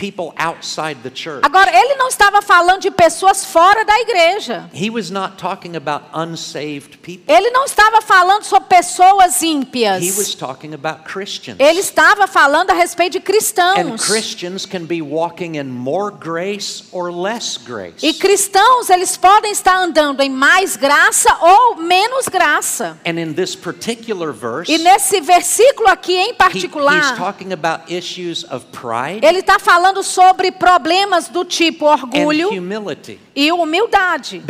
people 0.03 0.32
outside 0.36 0.96
the 1.03 1.11
church. 1.14 1.40
Agora, 1.44 1.70
ele 1.72 1.94
não 1.94 2.09
estava 2.09 2.42
falando 2.42 2.80
de 2.80 2.90
pessoas 2.90 3.44
fora 3.44 3.84
da 3.84 4.00
igreja. 4.00 4.68
He 4.74 4.90
was 4.90 5.11
not 5.11 5.36
talking 5.36 5.76
about 5.76 6.07
unsaved 6.12 6.98
people. 6.98 7.32
Ele 7.32 7.50
não 7.50 7.64
estava 7.64 8.00
falando 8.03 8.42
sobre 8.42 8.68
pessoas 8.68 9.40
He 9.40 9.46
was 9.46 9.64
ímpias. 9.66 10.34
talking 10.34 10.74
about 10.74 11.05
Christians. 11.05 11.59
Ele 11.61 11.78
estava 11.80 12.26
falando 12.26 12.70
a 12.70 12.74
respeito 12.74 13.12
de 13.12 13.18
And 13.18 13.22
cristãos. 13.22 14.05
Christians 14.07 14.66
can 14.66 14.84
be 14.86 15.00
walking 15.00 15.55
in 15.57 15.64
more 15.70 16.11
grace 16.12 16.82
or 16.90 17.12
less 17.12 17.57
grace. 17.57 18.05
E 18.05 18.12
cristãos, 18.14 18.90
eles 18.90 19.16
podem 19.16 19.53
estar 19.53 19.76
andando 19.76 20.20
em 20.20 20.30
mais 20.30 20.74
graça 20.76 21.36
ou 21.40 21.76
menos 21.76 22.26
graça. 22.26 22.98
And 23.07 23.20
in 23.20 23.34
this 23.34 23.55
particular 23.55 24.32
verse, 24.32 24.72
E 24.72 24.78
nesse 24.78 25.20
versículo 25.20 25.88
aqui 25.88 26.14
em 26.14 26.24
he- 26.24 26.28
he's 26.30 26.36
particular, 26.38 27.16
talking 27.16 27.53
about 27.53 27.84
issues 27.92 28.44
of 28.50 28.66
pride 28.72 29.24
ele 29.24 29.38
está 29.40 29.59
falando 29.59 29.91
sobre 30.01 30.53
problemas 30.53 31.26
do 31.26 31.45
tipo 31.45 31.86
orgulho 31.86 32.51
humility. 32.51 33.18
e 33.34 33.51
humildade. 33.51 34.40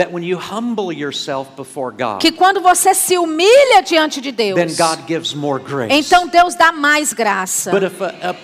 God, 1.96 2.18
Que 2.20 2.30
quando 2.30 2.60
você 2.60 2.92
se 2.92 3.16
humilha 3.16 3.82
diante 3.82 4.20
de 4.20 4.30
Deus, 4.30 4.58
então 5.90 6.26
Deus 6.26 6.54
dá 6.54 6.70
mais 6.70 7.14
graça. 7.14 7.70
But 7.70 7.84
if 7.84 8.02
a, 8.02 8.30
a, 8.30 8.34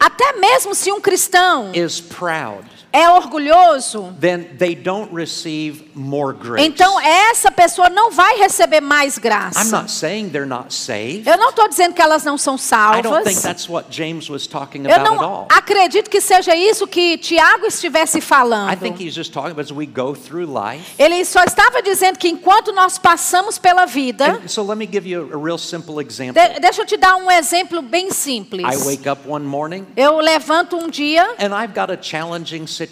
Até 0.00 0.32
mesmo 0.32 0.74
se 0.74 0.90
um 0.90 1.00
cristão 1.00 1.70
is 1.74 2.00
proud, 2.00 2.64
é 2.94 3.10
orgulhoso, 3.10 4.14
then 4.20 4.44
they 4.56 4.74
don't 4.76 5.12
receive 5.12 5.84
more 5.94 6.32
grace. 6.32 6.64
então 6.64 7.00
essa 7.00 7.50
pessoa 7.50 7.88
não 7.90 8.10
vai 8.12 8.36
receber 8.38 8.80
mais 8.80 9.16
I'm 9.16 9.20
graça. 9.22 9.64
not 9.64 9.90
saying 9.90 10.30
they're 10.30 10.46
not 10.46 10.72
saved. 10.72 11.26
Eu 11.28 11.36
não 11.36 11.48
estou 11.50 11.68
dizendo 11.68 11.92
que 11.92 12.00
elas 12.00 12.22
não 12.22 12.38
são 12.38 12.54
I 12.54 13.02
don't 13.02 13.24
think 13.24 13.40
salvas. 13.40 13.68
Eu 13.68 15.04
não 15.04 15.46
acredito 15.50 16.08
que 16.08 16.20
seja 16.20 16.54
isso 16.54 16.86
que 16.86 17.18
Tiago 17.18 17.66
estivesse 17.66 18.20
falando. 18.20 18.76
think 18.78 19.02
he's 19.04 19.14
just 19.14 19.32
talking 19.32 19.50
about 19.50 19.64
as 19.64 19.72
we 19.72 19.86
go 19.86 20.14
through 20.14 20.46
life. 20.46 20.94
Ele 20.96 21.24
só 21.24 21.42
estava 21.42 21.82
dizendo 21.82 22.16
que 22.18 22.28
enquanto 22.28 22.72
nós 22.72 22.96
passamos 22.96 23.58
pela 23.58 23.86
vida, 23.86 24.40
And 24.44 24.48
so 24.48 24.62
let 24.62 24.76
me 24.78 24.86
give 24.90 25.08
you 25.08 25.28
a, 25.32 25.36
a 25.36 25.42
real 25.42 25.58
simple 25.58 26.00
example. 26.00 26.34
de- 26.40 26.60
deixa 26.60 26.82
eu 26.82 26.86
te 26.86 26.96
dar 26.96 27.16
um 27.16 27.28
exemplo 27.30 27.82
bem 27.82 28.12
simples. 28.12 28.62
I 28.64 28.76
wake 28.86 29.08
up 29.08 29.28
one 29.28 29.44
morning 29.44 29.84
Eu 29.96 30.18
levanto 30.18 30.76
um 30.76 30.88
dia 30.88 31.24
and 31.40 31.52
I've 31.54 31.74
got 31.74 31.90
a 31.90 31.98
challenging 32.00 32.66
situation 32.68 32.83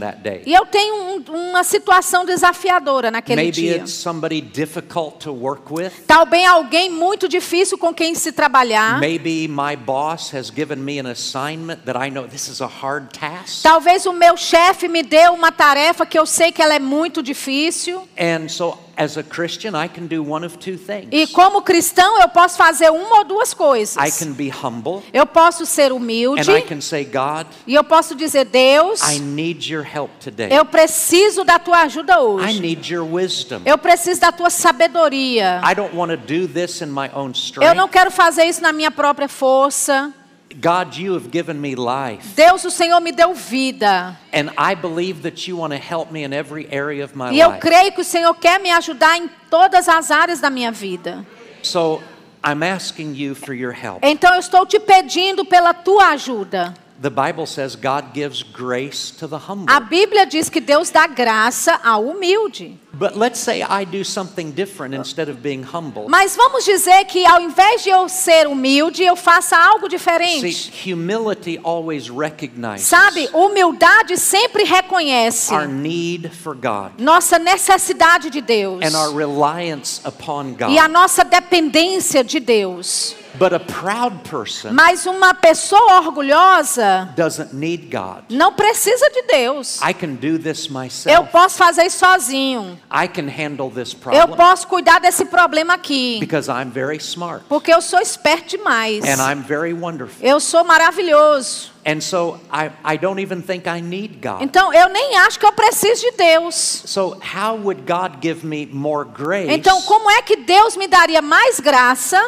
that 0.00 0.18
day. 0.22 0.42
e 0.46 0.52
eu 0.54 0.64
tenho 0.66 0.94
um- 0.94 1.50
uma 1.50 1.62
situação 1.64 2.24
desafiadora 2.24 3.10
naquele 3.10 3.42
Maybe 3.42 3.52
dia. 3.62 3.76
it's 3.76 3.92
somebody 3.92 4.40
difficult 4.40 5.18
to 5.20 5.32
work 5.32 5.72
with. 5.72 5.90
Talvez 6.06 6.46
alguém 6.48 6.90
muito 6.90 7.28
difícil 7.28 7.78
com 7.78 7.92
quem 7.94 8.14
se 8.14 8.32
trabalhar. 8.32 8.98
Maybe 9.00 9.48
my 9.48 9.76
boss 9.76 10.34
has 10.34 10.50
given 10.50 10.76
me 10.76 10.98
an 11.00 11.06
assignment 11.10 11.84
that 11.84 11.98
I 11.98 12.10
know 12.10 12.26
this 12.26 12.48
is 12.48 12.60
a 12.60 12.66
hard 12.66 13.10
task. 13.12 13.62
Talvez 13.62 14.06
o 14.06 14.12
meu 14.12 14.36
chefe 14.36 14.88
me 14.88 15.02
deu 15.02 15.32
uma 15.34 15.52
tarefa 15.52 16.04
que 16.06 16.18
eu 16.18 16.26
sei 16.26 16.50
que 16.52 16.60
ela 16.62 16.74
é 16.74 16.78
muito 16.78 17.22
difícil. 17.22 18.06
And 18.18 18.48
so, 18.48 18.76
as 18.96 19.16
a 19.16 19.22
Christian, 19.22 19.74
I 19.74 19.88
can 19.88 20.06
do 20.06 20.22
one 20.22 20.44
of 20.44 20.58
two 20.58 20.76
things. 20.76 21.08
E 21.10 21.26
como 21.28 21.62
cristão, 21.62 22.20
eu 22.20 22.28
posso 22.28 22.56
fazer 22.56 22.90
uma 22.90 23.18
ou 23.18 23.24
duas 23.24 23.54
coisas. 23.54 23.96
I 23.96 24.10
can 24.10 24.32
be 24.32 24.50
humble 24.50 25.02
Eu 25.12 25.26
posso 25.26 25.64
ser 25.66 25.92
humilde 25.92 26.50
and 26.50 26.58
I 26.58 26.62
can 26.62 26.80
say, 26.80 27.04
God, 27.04 27.46
e 27.66 27.74
eu 27.74 27.84
posso 27.84 28.14
dizer: 28.14 28.44
Deus, 28.44 29.00
I 29.02 29.18
need 29.18 29.72
your 29.72 29.84
help 29.84 30.10
today. 30.22 30.48
eu 30.52 30.64
preciso 30.64 31.44
da 31.44 31.58
tua 31.58 31.82
ajuda 31.82 32.14
I 32.14 32.18
hoje. 32.18 32.60
need 32.60 32.92
your 32.92 33.04
wisdom. 33.04 33.62
Eu 33.64 33.78
preciso 33.78 34.20
da 34.20 34.32
tua 34.32 34.50
sabedoria. 34.50 35.60
I 35.64 35.74
don't 35.74 35.94
want 35.96 36.10
to 36.10 36.16
do 36.16 36.46
this 36.46 36.80
in 36.80 36.86
my 36.86 37.10
own 37.14 37.32
Eu 37.60 37.74
não 37.74 37.88
quero 37.88 38.10
fazer 38.10 38.44
isso 38.44 38.60
na 38.60 38.72
minha 38.72 38.90
própria 38.90 39.28
força. 39.28 40.12
God, 40.60 40.96
you 40.96 41.14
have 41.14 41.30
given 41.30 41.60
me 41.60 41.74
life. 41.74 42.34
Deus, 42.36 42.64
o 42.64 42.70
Senhor 42.70 43.00
me 43.00 43.12
deu 43.12 43.34
vida. 43.34 44.16
And 44.32 44.50
I 44.58 44.74
believe 44.74 45.22
that 45.22 45.46
you 45.48 45.56
want 45.56 45.72
to 45.72 45.78
help 45.78 46.10
me 46.10 46.24
in 46.24 46.32
every 46.32 46.66
area 46.70 47.02
of 47.04 47.14
my 47.16 47.30
E 47.32 47.40
eu 47.40 47.48
life. 47.50 47.60
creio 47.60 47.92
que 47.92 48.00
o 48.00 48.04
Senhor 48.04 48.34
quer 48.34 48.60
me 48.60 48.70
ajudar 48.70 49.16
em 49.16 49.28
todas 49.50 49.88
as 49.88 50.10
áreas 50.10 50.40
da 50.40 50.50
minha 50.50 50.70
vida. 50.70 51.24
So 51.62 52.02
I'm 52.44 52.62
asking 52.62 53.14
you 53.14 53.34
for 53.34 53.54
your 53.54 53.72
help. 53.72 54.00
Então 54.02 54.34
eu 54.34 54.40
estou 54.40 54.66
te 54.66 54.78
pedindo 54.80 55.44
pela 55.44 55.72
tua 55.72 56.08
ajuda. 56.08 56.74
The 57.00 57.10
Bible 57.10 57.46
says 57.46 57.74
God 57.74 58.12
gives 58.14 58.42
grace 58.42 59.10
to 59.18 59.26
the 59.26 59.38
humble. 59.38 59.66
A 59.68 59.80
Bíblia 59.80 60.24
diz 60.24 60.48
que 60.48 60.60
Deus 60.60 60.90
dá 60.90 61.06
graça 61.06 61.80
ao 61.82 62.04
humilde. 62.04 62.78
But 62.94 63.16
let's 63.16 63.40
say 63.40 63.62
I 63.62 63.84
do 63.84 64.04
something 64.04 64.52
different 64.52 64.94
instead 64.94 65.28
of 65.28 65.42
being 65.42 65.62
humble. 65.64 66.08
Mas 66.08 66.36
vamos 66.36 66.64
dizer 66.64 67.04
que 67.06 67.26
ao 67.26 67.40
invés 67.40 67.82
de 67.82 67.90
eu 67.90 68.08
ser 68.08 68.46
humilde, 68.46 69.02
eu 69.02 69.16
faça 69.16 69.56
algo 69.56 69.86
See, 69.90 69.96
diferente. 69.96 70.72
humility 70.92 71.58
always 71.64 72.08
recognizes 72.08 72.86
Sabe, 72.86 73.28
humildade 73.32 74.16
sempre 74.18 74.64
reconhece 74.64 75.52
our 75.52 75.66
need 75.66 76.30
for 76.32 76.54
God 76.54 76.92
nossa 76.98 77.38
necessidade 77.38 78.30
de 78.30 78.40
Deus 78.40 78.84
and 78.84 78.96
our 78.96 79.12
reliance 79.12 80.00
upon 80.04 80.52
God. 80.52 80.70
e 80.70 80.78
a 80.78 80.86
nossa 80.86 81.24
dependência 81.24 82.22
de 82.22 82.38
Deus. 82.38 83.16
But 83.34 83.52
a 83.54 83.60
proud 83.60 84.28
person 84.28 84.72
Mas 84.72 85.06
uma 85.06 85.32
pessoa 85.34 86.00
orgulhosa 86.00 87.08
doesn't 87.16 87.54
need 87.54 87.88
God. 87.90 88.24
não 88.30 88.52
precisa 88.52 89.08
de 89.10 89.22
Deus. 89.22 89.80
I 89.82 89.92
can 89.94 90.14
do 90.14 90.38
this 90.38 90.66
Eu 90.66 90.72
myself. 90.72 91.30
posso 91.30 91.56
fazer 91.56 91.84
isso 91.84 91.98
sozinho. 91.98 92.78
I 92.90 93.08
can 93.08 93.28
handle 93.28 93.70
this 93.70 93.92
Eu 93.92 93.98
problem 93.98 94.36
posso 94.36 94.66
cuidar 94.66 95.00
desse 95.00 95.24
problema 95.24 95.74
aqui. 95.74 96.18
because 96.20 96.48
I'm 96.50 96.70
very 96.70 96.98
smart 96.98 97.44
Porque 97.48 97.72
eu 97.72 97.80
sou 97.80 98.00
esperto 98.00 98.56
demais. 98.56 99.04
and 99.04 99.20
I'm 99.22 99.42
very 99.42 99.72
wonderful. 99.72 100.26
Eu 100.26 100.38
sou 100.40 100.64
maravilhoso. 100.64 101.70
And 101.84 102.00
so 102.00 102.38
I, 102.52 102.70
I 102.84 102.96
don't 102.96 103.20
even 103.20 103.42
think 103.42 103.66
I 103.68 103.80
need 103.80 104.20
God. 104.22 104.40
Então 104.42 104.72
eu 104.72 104.88
nem 104.88 105.16
acho 105.18 105.38
que 105.38 105.44
eu 105.46 105.52
preciso 105.52 106.00
de 106.02 106.12
Deus. 106.12 106.54
So 106.86 107.18
how 107.34 107.56
would 107.56 107.82
God 107.82 108.22
give 108.22 108.46
me 108.46 108.66
more 108.70 109.04
grace 109.08 109.50
Então 109.50 109.82
como 109.82 110.08
é 110.10 110.22
que 110.22 110.36
Deus 110.36 110.76
me 110.76 110.86
daria 110.86 111.20
mais 111.20 111.58
graça 111.58 112.20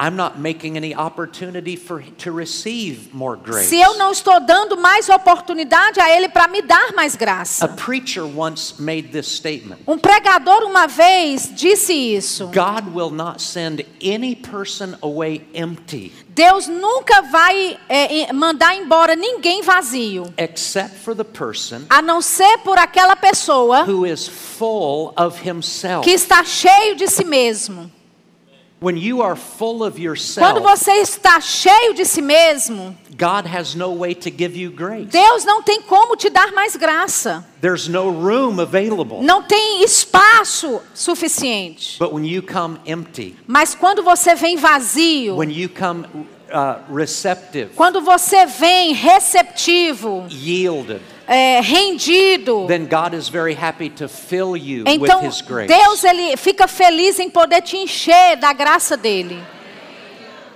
I'm 0.00 0.14
not 0.14 0.38
making 0.38 0.76
any 0.76 0.94
opportunity 0.94 1.74
for 1.74 2.02
to 2.18 2.30
receive 2.30 3.12
more 3.12 3.36
grace. 3.36 3.68
se 3.68 3.80
eu 3.80 3.98
não 3.98 4.12
estou 4.12 4.38
dando 4.38 4.76
mais 4.76 5.08
oportunidade 5.08 6.00
a 6.00 6.08
Ele 6.08 6.28
para 6.28 6.46
me 6.46 6.62
dar 6.62 6.92
mais 6.94 7.14
A 7.14 7.18
graça. 7.18 7.68
preacher 7.68 8.24
once 8.24 8.74
made 8.78 9.08
this 9.08 9.26
statement. 9.26 9.80
Um 9.88 9.98
pregador 9.98 10.62
uma 10.62 10.86
vez 10.86 11.50
disse 11.52 11.92
isso. 11.92 12.46
God 12.46 12.94
will 12.94 13.10
not 13.10 13.42
send 13.42 13.84
any 14.00 14.36
person 14.36 14.96
away 15.02 15.42
empty 15.52 16.12
Deus 16.38 16.68
nunca 16.68 17.20
vai 17.22 17.76
é, 17.88 18.32
mandar 18.32 18.76
embora 18.76 19.16
ninguém 19.16 19.60
vazio, 19.60 20.32
except 20.36 20.96
for 21.00 21.12
the 21.12 21.24
person 21.24 21.82
a 21.90 22.00
não 22.00 22.22
ser 22.22 22.58
por 22.58 22.78
aquela 22.78 23.16
pessoa 23.16 23.82
who 23.82 24.06
is 24.06 24.28
full 24.28 25.12
of 25.16 25.36
himself. 25.44 26.04
que 26.04 26.12
está 26.12 26.44
cheio 26.44 26.94
de 26.94 27.08
si 27.08 27.24
mesmo. 27.24 27.80
When 27.80 27.90
you 27.90 27.90
are 27.90 27.96
full 28.38 28.54
of 28.54 28.67
Quando 28.80 29.98
yourself, 29.98 30.60
você 30.60 30.92
está 30.92 31.40
cheio 31.40 31.94
de 31.94 32.04
si 32.04 32.22
mesmo, 32.22 32.96
God 33.18 33.46
has 33.46 33.74
no 33.74 33.92
way 33.98 34.14
to 34.14 34.30
give 34.30 34.56
you 34.56 34.70
grace. 34.70 35.06
Deus 35.06 35.44
não 35.44 35.60
tem 35.60 35.82
como 35.82 36.14
te 36.14 36.30
dar 36.30 36.52
mais 36.52 36.76
graça. 36.76 37.44
There's 37.60 37.88
no 37.88 38.10
room 38.10 38.60
available. 38.60 39.20
Não 39.20 39.42
tem 39.42 39.82
espaço 39.82 40.80
suficiente. 40.94 41.98
But 41.98 42.12
when 42.12 42.24
you 42.24 42.40
come 42.42 42.78
empty, 42.86 43.34
Mas 43.48 43.74
quando 43.74 44.04
você 44.04 44.36
vem 44.36 44.56
vazio, 44.56 45.36
when 45.36 45.50
you 45.50 45.68
come 45.68 46.04
uh, 46.52 46.94
receptive, 46.94 47.70
quando 47.74 48.00
você 48.00 48.46
vem 48.46 48.92
receptivo, 48.92 50.26
yielded, 50.30 51.02
é, 51.28 51.60
rendido, 51.60 52.66
then 52.66 52.86
God 52.86 53.14
is 53.14 53.28
very 53.28 53.54
happy 53.54 53.90
to 53.90 54.08
fill 54.08 54.56
you 54.56 54.84
então 54.86 55.20
with 55.20 55.28
His 55.28 55.42
grace. 55.42 55.68
Deus 55.68 56.02
ele 56.02 56.36
fica 56.38 56.66
feliz 56.66 57.18
em 57.18 57.28
poder 57.28 57.60
te 57.60 57.76
encher 57.76 58.36
da 58.36 58.52
graça 58.54 58.96
dele. 58.96 59.38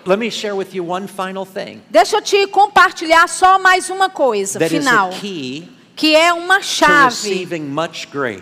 Let 0.06 0.18
me 0.18 0.30
share 0.30 0.56
with 0.56 0.74
you 0.74 0.84
one 0.84 1.06
final 1.06 1.46
thing 1.46 1.80
Deixa 1.88 2.16
eu 2.16 2.22
te 2.22 2.48
compartilhar 2.48 3.28
só 3.28 3.58
mais 3.60 3.88
uma 3.88 4.10
coisa 4.10 4.58
that 4.58 4.74
is 4.74 4.84
final, 4.84 5.10
a 5.10 5.12
key 5.12 5.68
que 5.94 6.16
é 6.16 6.32
uma 6.32 6.62
chave 6.62 7.46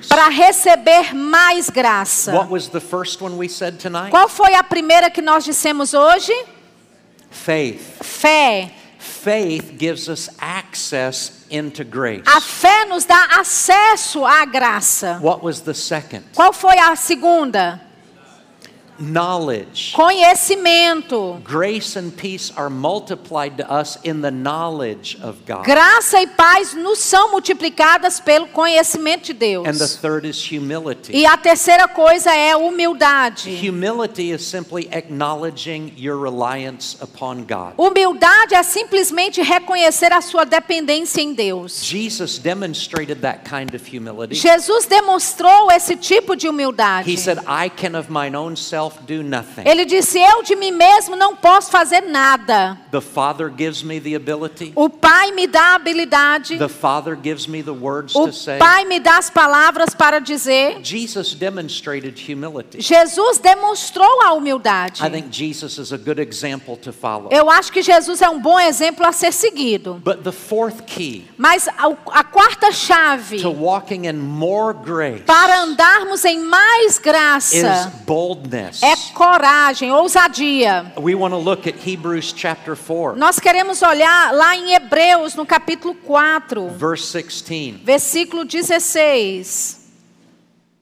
para 0.08 0.28
receber 0.28 1.14
mais 1.14 1.68
graça. 1.68 2.32
What 2.32 2.50
was 2.50 2.68
the 2.68 2.80
first 2.80 3.20
one 3.20 3.36
we 3.36 3.48
said 3.48 3.78
tonight? 3.78 4.10
Qual 4.10 4.28
foi 4.28 4.54
a 4.54 4.62
primeira 4.62 5.10
que 5.10 5.20
nós 5.20 5.44
dissemos 5.44 5.92
hoje? 5.92 6.32
Faith. 7.30 8.02
Fé. 8.02 8.70
Faith 8.98 9.76
gives 9.78 10.08
us 10.08 10.30
access 10.38 11.39
into 11.50 11.84
grace. 11.84 12.22
A 12.26 12.40
fé 12.40 12.84
nos 12.86 13.04
dá 13.04 13.38
acesso 13.40 14.24
à 14.24 14.44
graça. 14.44 15.18
What 15.20 15.42
was 15.44 15.60
the 15.60 15.74
second? 15.74 16.24
Qual 16.34 16.52
foi 16.52 16.78
a 16.78 16.94
segunda? 16.96 17.80
Knowledge. 19.00 19.94
Conhecimento. 19.94 21.42
Grace 21.42 21.96
and 21.96 22.14
peace 22.14 22.52
are 22.54 22.68
multiplied 22.68 23.56
to 23.56 23.70
us 23.70 23.96
in 24.04 24.20
the 24.20 24.30
knowledge 24.30 25.16
of 25.22 25.44
God. 25.46 25.64
Graça 25.64 26.20
e 26.20 26.26
paz 26.26 26.74
nos 26.74 26.98
são 26.98 27.30
multiplicadas 27.30 28.20
pelo 28.20 28.46
conhecimento 28.48 29.32
de 29.32 29.54
And 29.56 29.72
the 29.72 29.78
Deus. 29.78 29.96
third 29.96 30.26
is 30.26 30.38
humility. 30.38 31.12
E 31.16 31.24
a 31.24 31.36
terceira 31.38 31.88
coisa 31.88 32.30
é 32.30 32.54
humildade. 32.54 33.50
Humility 33.66 34.32
is 34.32 34.44
simply 34.44 34.86
acknowledging 34.92 35.94
your 35.96 36.18
reliance 36.20 36.98
upon 37.00 37.44
God. 37.44 37.74
Humildade 37.78 38.54
é 38.54 38.62
simplesmente 38.62 39.40
reconhecer 39.40 40.12
a 40.12 40.20
sua 40.20 40.44
dependência 40.44 41.22
em 41.22 41.32
Deus. 41.32 41.82
Jesus 41.82 42.38
demonstrated 42.38 43.22
that 43.22 43.48
kind 43.48 43.74
of 43.74 43.82
humility. 43.86 44.34
Jesus 44.34 44.84
demonstrou 44.84 45.70
esse 45.70 45.96
tipo 45.96 46.36
de 46.36 46.48
humildade. 46.48 47.10
He 47.10 47.16
said, 47.16 47.38
I 47.46 47.70
can 47.70 47.96
of 47.96 48.10
mine 48.10 48.36
own 48.36 48.56
self 48.56 48.89
do 49.02 49.22
nothing. 49.22 49.62
Ele 49.64 49.84
disse: 49.84 50.18
Eu 50.18 50.42
de 50.42 50.56
mim 50.56 50.70
mesmo 50.70 51.16
não 51.16 51.36
posso 51.36 51.70
fazer 51.70 52.02
nada. 52.02 52.78
The 52.90 53.00
Father 53.00 53.50
gives 53.50 53.82
me 53.82 54.00
the 54.00 54.14
ability. 54.14 54.72
O 54.74 54.88
Pai 54.88 55.32
me 55.32 55.46
dá 55.46 55.72
a 55.72 55.74
habilidade. 55.74 56.58
The 56.58 56.68
Father 56.68 57.16
gives 57.16 57.46
me 57.46 57.62
the 57.62 57.70
words 57.70 58.14
O 58.14 58.26
to 58.26 58.32
say. 58.32 58.58
Pai 58.58 58.84
me 58.84 58.98
dá 59.00 59.18
as 59.18 59.30
palavras 59.30 59.94
para 59.94 60.20
dizer. 60.20 60.80
Jesus 60.82 61.34
demonstrated 61.34 62.18
humility. 62.18 62.80
Jesus 62.80 63.38
demonstrou 63.38 64.22
a 64.22 64.32
humildade. 64.32 65.02
I 65.04 65.10
think 65.10 65.28
Jesus 65.30 65.78
is 65.78 65.92
a 65.92 65.98
good 65.98 66.20
example 66.20 66.76
to 66.76 66.92
follow. 66.92 67.28
Eu 67.30 67.50
acho 67.50 67.72
que 67.72 67.82
Jesus 67.82 68.20
é 68.22 68.28
um 68.28 68.40
bom 68.40 68.58
exemplo 68.58 69.06
a 69.06 69.12
ser 69.12 69.32
seguido. 69.32 70.00
But 70.04 70.22
the 70.22 70.32
fourth 70.32 70.82
key 70.86 71.24
Mas 71.36 71.68
a, 71.68 71.88
a 72.12 72.24
quarta 72.24 72.72
chave 72.72 73.40
to 73.40 73.50
walking 73.50 74.06
in 74.06 74.18
more 74.18 74.74
grace 74.74 75.22
para 75.24 75.62
andarmos 75.62 76.24
em 76.24 76.38
mais 76.38 76.92
is 76.92 76.98
graça 76.98 77.92
boldness. 78.70 78.82
é 78.82 78.96
coragem, 79.14 79.90
ousadia. 79.90 80.92
We 80.96 81.14
want 81.14 81.32
to 81.32 81.38
look 81.38 81.66
at 81.66 81.76
Hebrews 81.76 82.32
chapter 82.32 82.76
4, 82.76 83.16
Nós 83.16 83.38
queremos 83.38 83.82
olhar 83.82 84.32
lá 84.32 84.56
em 84.56 84.74
Hebreus, 84.74 85.34
no 85.34 85.44
capítulo 85.44 85.94
4, 85.94 86.68
verse 86.70 87.12
16. 87.12 87.80
versículo 87.84 88.44
16. 88.44 89.80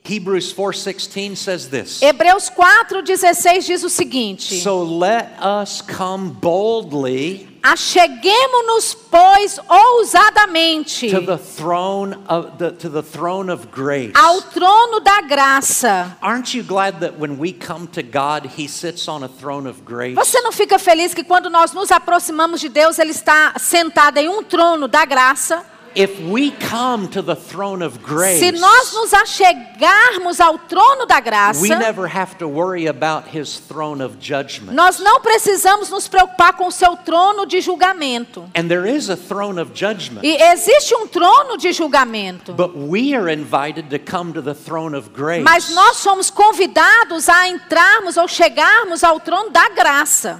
Hebrews 0.03 0.53
4:16 0.53 1.35
says 1.37 1.67
this. 1.67 2.01
Hebreus 2.01 2.49
4, 2.49 3.03
16 3.03 3.65
diz 3.65 3.83
o 3.83 3.89
seguinte: 3.89 4.61
So 4.61 4.81
let 4.83 5.29
us 5.39 5.81
come 5.81 6.29
boldly 6.31 7.48
Acheguemo-nos, 7.63 8.93
pois, 8.93 9.59
ousadamente 9.67 11.09
to 11.09 11.21
the 11.21 11.37
throne 11.37 12.17
of 12.27 12.57
the 12.57 12.71
to 12.71 12.89
the 12.89 13.01
throne 13.03 13.51
of 13.51 13.67
grace. 13.67 14.11
ao 14.15 14.41
trono 14.43 14.99
da 14.99 15.21
graça. 15.21 16.17
Aren't 16.21 16.55
you 16.55 16.63
glad 16.63 16.99
that 16.99 17.19
when 17.19 17.37
we 17.37 17.51
come 17.53 17.87
to 17.87 18.01
God, 18.01 18.45
He 18.57 18.67
sits 18.67 19.07
on 19.07 19.23
a 19.23 19.27
throne 19.27 19.67
of 19.67 19.81
grace? 19.83 20.15
Você 20.15 20.41
não 20.41 20.51
fica 20.51 20.79
feliz 20.79 21.13
que 21.13 21.23
quando 21.23 21.49
nós 21.49 21.73
nos 21.73 21.91
aproximamos 21.91 22.59
de 22.59 22.69
Deus, 22.69 22.97
Ele 22.99 23.11
está 23.11 23.53
sentado 23.57 24.17
em 24.17 24.29
um 24.29 24.43
trono 24.43 24.87
da 24.87 25.05
graça? 25.05 25.65
If 25.95 26.19
we 26.21 26.51
come 26.51 27.07
to 27.09 27.21
the 27.21 27.35
throne 27.35 27.83
of 27.83 27.99
grace, 27.99 28.39
Se 28.39 28.51
nós 28.51 28.93
nos 28.93 29.13
achegarmos 29.13 30.39
ao 30.39 30.57
trono 30.57 31.05
da 31.05 31.19
graça, 31.19 31.61
we 31.61 31.69
never 31.69 32.07
have 32.07 32.35
to 32.37 32.47
worry 32.47 32.87
about 32.87 33.27
His 33.35 33.59
throne 33.59 34.03
of 34.03 34.17
judgment. 34.19 34.73
nós 34.73 34.99
não 34.99 35.19
precisamos 35.21 35.89
nos 35.89 36.07
preocupar 36.07 36.53
com 36.53 36.67
o 36.67 36.71
seu 36.71 36.95
trono 36.97 37.45
de 37.45 37.59
julgamento. 37.61 38.49
And 38.55 38.67
there 38.67 38.87
is 38.87 39.09
a 39.09 39.17
throne 39.17 39.59
of 39.59 39.71
judgment. 39.73 40.21
E 40.23 40.35
existe 40.35 40.93
um 40.95 41.07
trono 41.07 41.57
de 41.57 41.71
julgamento. 41.71 42.53
But 42.53 42.71
we 42.75 43.15
are 43.15 43.31
invited 43.31 43.89
to 43.89 43.99
come 43.99 44.31
to 44.33 44.41
the 44.41 44.53
throne 44.53 44.95
of 44.95 45.09
grace. 45.09 45.43
Mas 45.43 45.69
nós 45.69 45.97
somos 45.97 46.29
convidados 46.29 47.27
a 47.27 47.47
entrarmos 47.47 48.15
ou 48.15 48.27
chegarmos 48.27 49.03
ao 49.03 49.19
trono 49.19 49.49
da 49.49 49.69
graça. 49.69 50.39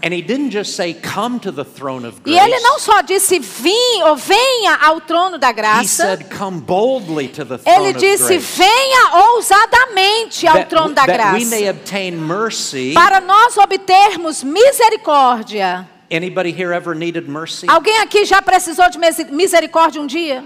E 2.26 2.38
ele 2.38 2.60
não 2.60 2.80
só 2.80 3.02
disse 3.02 3.40
vim 3.40 4.04
ou 4.04 4.16
venha 4.16 4.76
ao 4.82 5.02
trono 5.02 5.39
da 5.40 5.50
He 5.50 5.54
graça, 5.54 5.88
said, 6.04 6.30
come 6.30 6.60
boldly 6.60 7.28
to 7.30 7.44
the 7.44 7.58
throne 7.58 7.78
ele 7.80 7.90
of 7.90 8.00
disse 8.00 8.38
venha 8.38 9.16
ousadamente 9.16 10.46
ao 10.48 10.66
trono 10.66 10.94
da 10.94 11.06
that 11.06 11.34
we 11.34 11.46
may 11.46 11.64
graça, 11.64 11.72
obtain 11.72 12.12
mercy. 12.12 12.94
para 12.94 13.20
nós 13.20 13.58
obtermos 13.58 14.44
misericórdia. 14.44 15.88
Anybody 16.12 16.52
here 16.52 16.74
ever 16.74 16.96
needed 16.96 17.28
mercy? 17.30 17.68
Alguém 17.68 18.00
aqui 18.00 18.26
já 18.26 18.42
precisou 18.42 18.90
de 18.90 18.98
misericórdia 19.32 20.02
um 20.02 20.08
dia? 20.08 20.44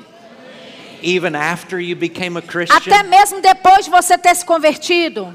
Even 1.01 1.35
after 1.35 1.79
you 1.79 1.95
became 1.95 2.37
a 2.37 2.41
Christian? 2.41 2.77
Até 2.77 3.03
mesmo 3.03 3.41
depois 3.41 3.85
de 3.85 3.91
você 3.91 4.17
ter 4.17 4.35
se 4.35 4.45
convertido? 4.45 5.33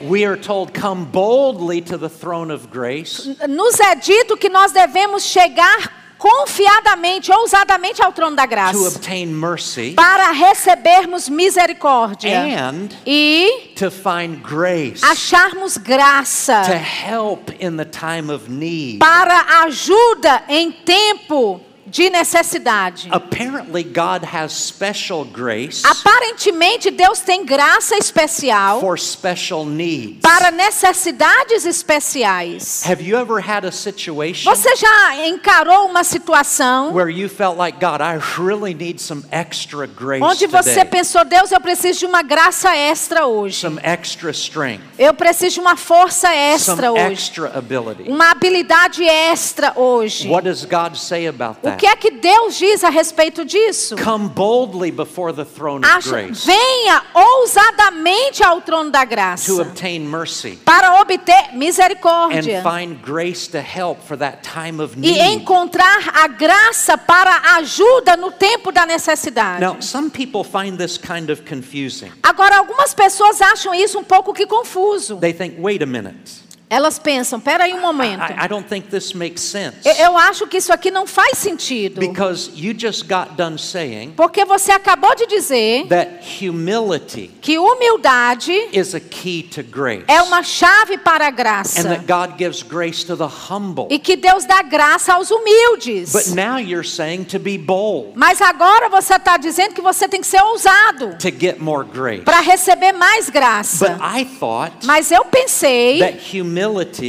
We 0.00 0.24
are 0.24 0.36
told, 0.36 0.72
come 0.72 1.04
boldly 1.04 1.82
to 1.82 1.98
the 1.98 2.08
throne 2.08 2.52
of 2.52 2.68
grace. 2.68 3.36
Nos 3.48 3.80
é 3.80 3.96
dito 3.96 4.36
que 4.36 4.48
nós 4.48 4.70
devemos 4.70 5.24
chegar 5.24 5.92
confiadamente, 6.18 7.32
ousadamente 7.32 8.02
ao 8.02 8.12
trono 8.12 8.34
da 8.34 8.42
to 8.42 8.48
graça, 8.48 9.00
mercy 9.26 9.92
para 9.94 10.32
recebermos 10.32 11.28
misericórdia. 11.28 12.40
And 12.40 12.88
e 13.06 13.72
to 13.76 13.90
find 13.90 14.42
grace 14.42 15.04
acharmos 15.04 15.74
to 15.74 15.80
graça 15.80 16.62
help 16.62 17.50
in 17.60 17.76
the 17.76 17.84
time 17.84 18.32
of 18.32 18.50
need. 18.50 18.98
para 18.98 19.62
ajuda 19.64 20.42
em 20.48 20.72
tempo 20.72 21.60
de 21.88 22.10
necessidade. 22.10 23.08
Apparently, 23.10 23.82
God 23.82 24.24
has 24.24 24.52
special 24.52 25.24
grace 25.24 25.82
Aparentemente, 25.84 26.90
Deus 26.90 27.20
tem 27.20 27.44
graça 27.44 27.96
especial 27.96 28.80
for 28.80 28.98
special 28.98 29.64
needs. 29.64 30.20
para 30.22 30.50
necessidades 30.50 31.64
especiais. 31.64 32.82
Have 32.84 33.02
you 33.02 33.16
ever 33.18 33.40
had 33.40 33.64
a 33.66 33.72
situation 33.72 34.50
Você 34.50 34.76
já 34.76 35.26
encarou 35.26 35.86
uma 35.86 36.04
situação 36.04 36.92
where 36.92 37.10
you 37.10 37.28
felt 37.28 37.56
like, 37.58 37.78
God, 37.78 38.00
I 38.00 38.18
really 38.40 38.74
need 38.74 39.00
some 39.00 39.24
extra 39.30 39.86
grace 39.86 40.22
onde 40.22 40.46
você 40.46 40.70
today, 40.74 40.84
pensou, 40.86 41.24
Deus, 41.24 41.52
eu 41.52 41.60
preciso 41.60 42.00
de 42.00 42.06
uma 42.06 42.22
graça 42.22 42.74
extra 42.74 43.26
hoje. 43.26 43.56
some 43.60 43.78
extra 43.82 44.30
strength, 44.30 44.82
Eu 44.98 45.14
preciso 45.14 45.54
de 45.54 45.60
uma 45.60 45.76
força 45.76 46.28
extra 46.34 46.76
some 46.76 46.88
hoje. 46.88 47.12
extra 47.12 47.58
ability? 47.58 48.04
Uma 48.08 48.30
habilidade 48.30 49.02
extra 49.04 49.72
hoje. 49.76 50.28
What 50.28 50.44
does 50.44 50.64
God 50.64 50.96
say 50.96 51.26
about 51.26 51.60
that. 51.62 51.77
Que 51.78 51.86
é 51.86 51.96
que 51.96 52.10
Deus 52.10 52.56
diz 52.56 52.82
a 52.84 52.90
respeito 52.90 53.44
disso? 53.44 53.96
Come 53.96 54.28
boldly 54.28 54.90
before 54.90 55.32
the 55.32 55.44
throne 55.44 55.86
of 55.86 56.08
grace 56.08 56.44
venha 56.44 57.02
ousadamente 57.14 58.42
ao 58.42 58.60
trono 58.60 58.90
da 58.90 59.04
graça 59.04 59.46
to 59.46 59.60
obtain 59.60 60.00
mercy 60.00 60.58
para 60.64 61.00
obter 61.00 61.50
and 61.52 61.58
misericórdia 61.58 62.62
find 62.62 63.00
grace 63.02 63.48
to 63.48 63.58
help 63.58 64.00
for 64.02 64.16
that 64.16 64.42
time 64.42 64.82
of 64.82 64.94
e 64.96 65.00
need. 65.00 65.18
encontrar 65.20 66.10
a 66.14 66.28
graça 66.28 66.98
para 66.98 67.56
ajuda 67.56 68.16
no 68.16 68.30
tempo 68.32 68.72
da 68.72 68.84
necessidade. 68.84 69.60
Now, 69.60 69.80
some 69.80 70.10
people 70.10 70.42
find 70.44 70.76
this 70.76 70.98
kind 70.98 71.30
of 71.30 71.42
confusing. 71.42 72.10
Agora, 72.22 72.58
algumas 72.58 72.94
pessoas 72.94 73.40
acham 73.40 73.74
isso 73.74 73.98
um 73.98 74.04
pouco 74.04 74.32
que 74.32 74.46
confuso. 74.46 75.16
They 75.16 75.32
think, 75.32 75.56
wait 75.60 75.82
a 75.82 75.86
minute. 75.86 76.47
Elas 76.70 76.98
pensam, 76.98 77.38
espera 77.38 77.64
aí 77.64 77.72
um 77.72 77.80
momento. 77.80 78.20
I, 78.30 78.44
I 78.44 78.48
don't 78.48 78.68
think 78.68 78.88
this 78.88 79.12
makes 79.14 79.42
sense. 79.42 79.76
Eu- 79.84 80.08
Eu 80.08 80.18
acho 80.18 80.46
que 80.46 80.58
isso 80.58 80.72
aqui 80.72 80.90
não 80.90 81.06
faz 81.06 81.38
sentido. 81.38 81.98
Because 82.00 82.50
you 82.54 82.74
just 82.78 83.04
got 83.08 83.36
done 83.36 83.58
saying 83.58 84.12
Porque 84.16 84.44
você 84.44 84.72
acabou 84.72 85.14
de 85.14 85.26
dizer 85.26 85.86
that 85.88 86.10
humility 86.44 87.30
que 87.40 87.58
humildade 87.58 88.52
is 88.72 88.94
a 88.94 89.00
key 89.00 89.42
to 89.44 89.62
grace. 89.62 90.04
é 90.08 90.20
uma 90.22 90.42
chave 90.42 90.98
para 90.98 91.26
a 91.26 91.28
And 91.28 91.32
graça. 91.32 91.82
that 91.88 92.04
God 92.06 92.36
gives 92.38 92.62
grace 92.62 93.04
to 93.06 93.16
the 93.16 93.24
humble. 93.50 93.86
E 93.90 93.98
que 93.98 94.16
Deus 94.16 94.44
dá 94.44 94.62
graça 94.62 95.14
aos 95.14 95.30
humildes. 95.30 96.12
But 96.12 96.28
now 96.34 96.58
you're 96.58 96.86
saying 96.88 97.24
to 97.26 97.38
be 97.38 97.56
bold, 97.58 98.12
Mas 98.14 98.40
agora 98.42 98.88
você 98.88 99.14
está 99.14 99.36
dizendo 99.36 99.74
que 99.74 99.80
você 99.80 100.08
tem 100.08 100.20
que 100.20 100.26
ser 100.26 100.42
ousado 100.42 101.16
to 101.18 101.28
get 101.30 101.58
more 101.58 101.86
grace. 101.86 102.22
para 102.24 102.40
receber 102.40 102.92
mais 102.92 103.26
But 103.26 103.34
graça. 103.34 103.98
I 104.02 104.24
thought 104.38 104.84
Mas 104.86 105.10
eu 105.10 105.24
pensei 105.24 105.98
that 106.00 106.18
humility 106.36 106.57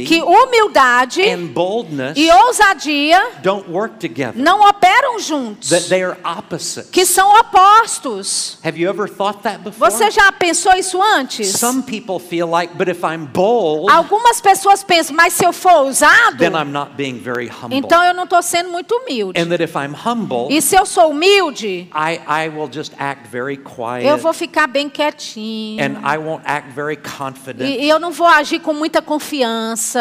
que 0.06 0.20
humildade 0.22 1.22
and 1.22 1.46
boldness 1.48 2.16
e 2.16 2.30
ousadia 2.30 3.30
don't 3.42 3.68
work 3.70 3.96
together, 3.98 4.34
não 4.40 4.60
operam 4.68 5.18
juntos, 5.18 5.68
that 5.70 5.88
they 5.88 6.02
are 6.02 6.16
opposites. 6.24 6.90
que 6.90 7.04
são 7.04 7.30
opostos. 7.40 8.58
Have 8.64 8.78
you 8.80 8.88
ever 8.88 9.08
thought 9.08 9.42
that 9.42 9.58
before? 9.62 9.90
Você 9.90 10.10
já 10.10 10.30
pensou 10.32 10.72
isso 10.74 11.00
antes? 11.02 11.48
Some 11.58 11.82
people 11.82 12.18
feel 12.18 12.48
like, 12.48 12.74
but 12.76 12.88
if 12.88 13.02
I'm 13.02 13.26
bold, 13.26 13.90
Algumas 13.90 14.40
pessoas 14.40 14.82
pensam, 14.82 15.14
mas 15.14 15.32
se 15.32 15.44
eu 15.44 15.52
for 15.52 15.72
ousado, 15.84 16.38
then 16.38 16.52
I'm 16.54 16.70
not 16.72 16.92
being 16.96 17.18
very 17.18 17.48
humble. 17.48 17.76
então 17.76 18.02
eu 18.04 18.14
não 18.14 18.24
estou 18.24 18.42
sendo 18.42 18.70
muito 18.70 18.94
humilde. 18.94 19.40
and 19.40 19.46
that 19.48 19.62
if 19.62 19.74
I'm 19.74 19.94
humble, 19.94 20.48
E 20.50 20.60
se 20.62 20.76
eu 20.76 20.86
sou 20.86 21.10
humilde, 21.10 21.88
I, 21.94 22.20
I 22.26 22.48
will 22.48 22.68
just 22.72 22.92
act 22.98 23.28
very 23.28 23.56
quiet 23.56 24.06
eu 24.06 24.16
vou 24.18 24.32
ficar 24.32 24.66
bem 24.66 24.88
quietinho. 24.88 25.82
and 25.82 25.98
I 26.04 26.18
won't 26.18 26.42
act 26.46 26.72
very 26.74 26.96
confident. 26.96 27.68
E, 27.68 27.84
e 27.84 27.88
eu 27.88 27.98
não 27.98 28.10
vou 28.10 28.26
agir 28.26 28.60
com 28.60 28.72
muita 28.72 29.00
confiança. 29.02 29.39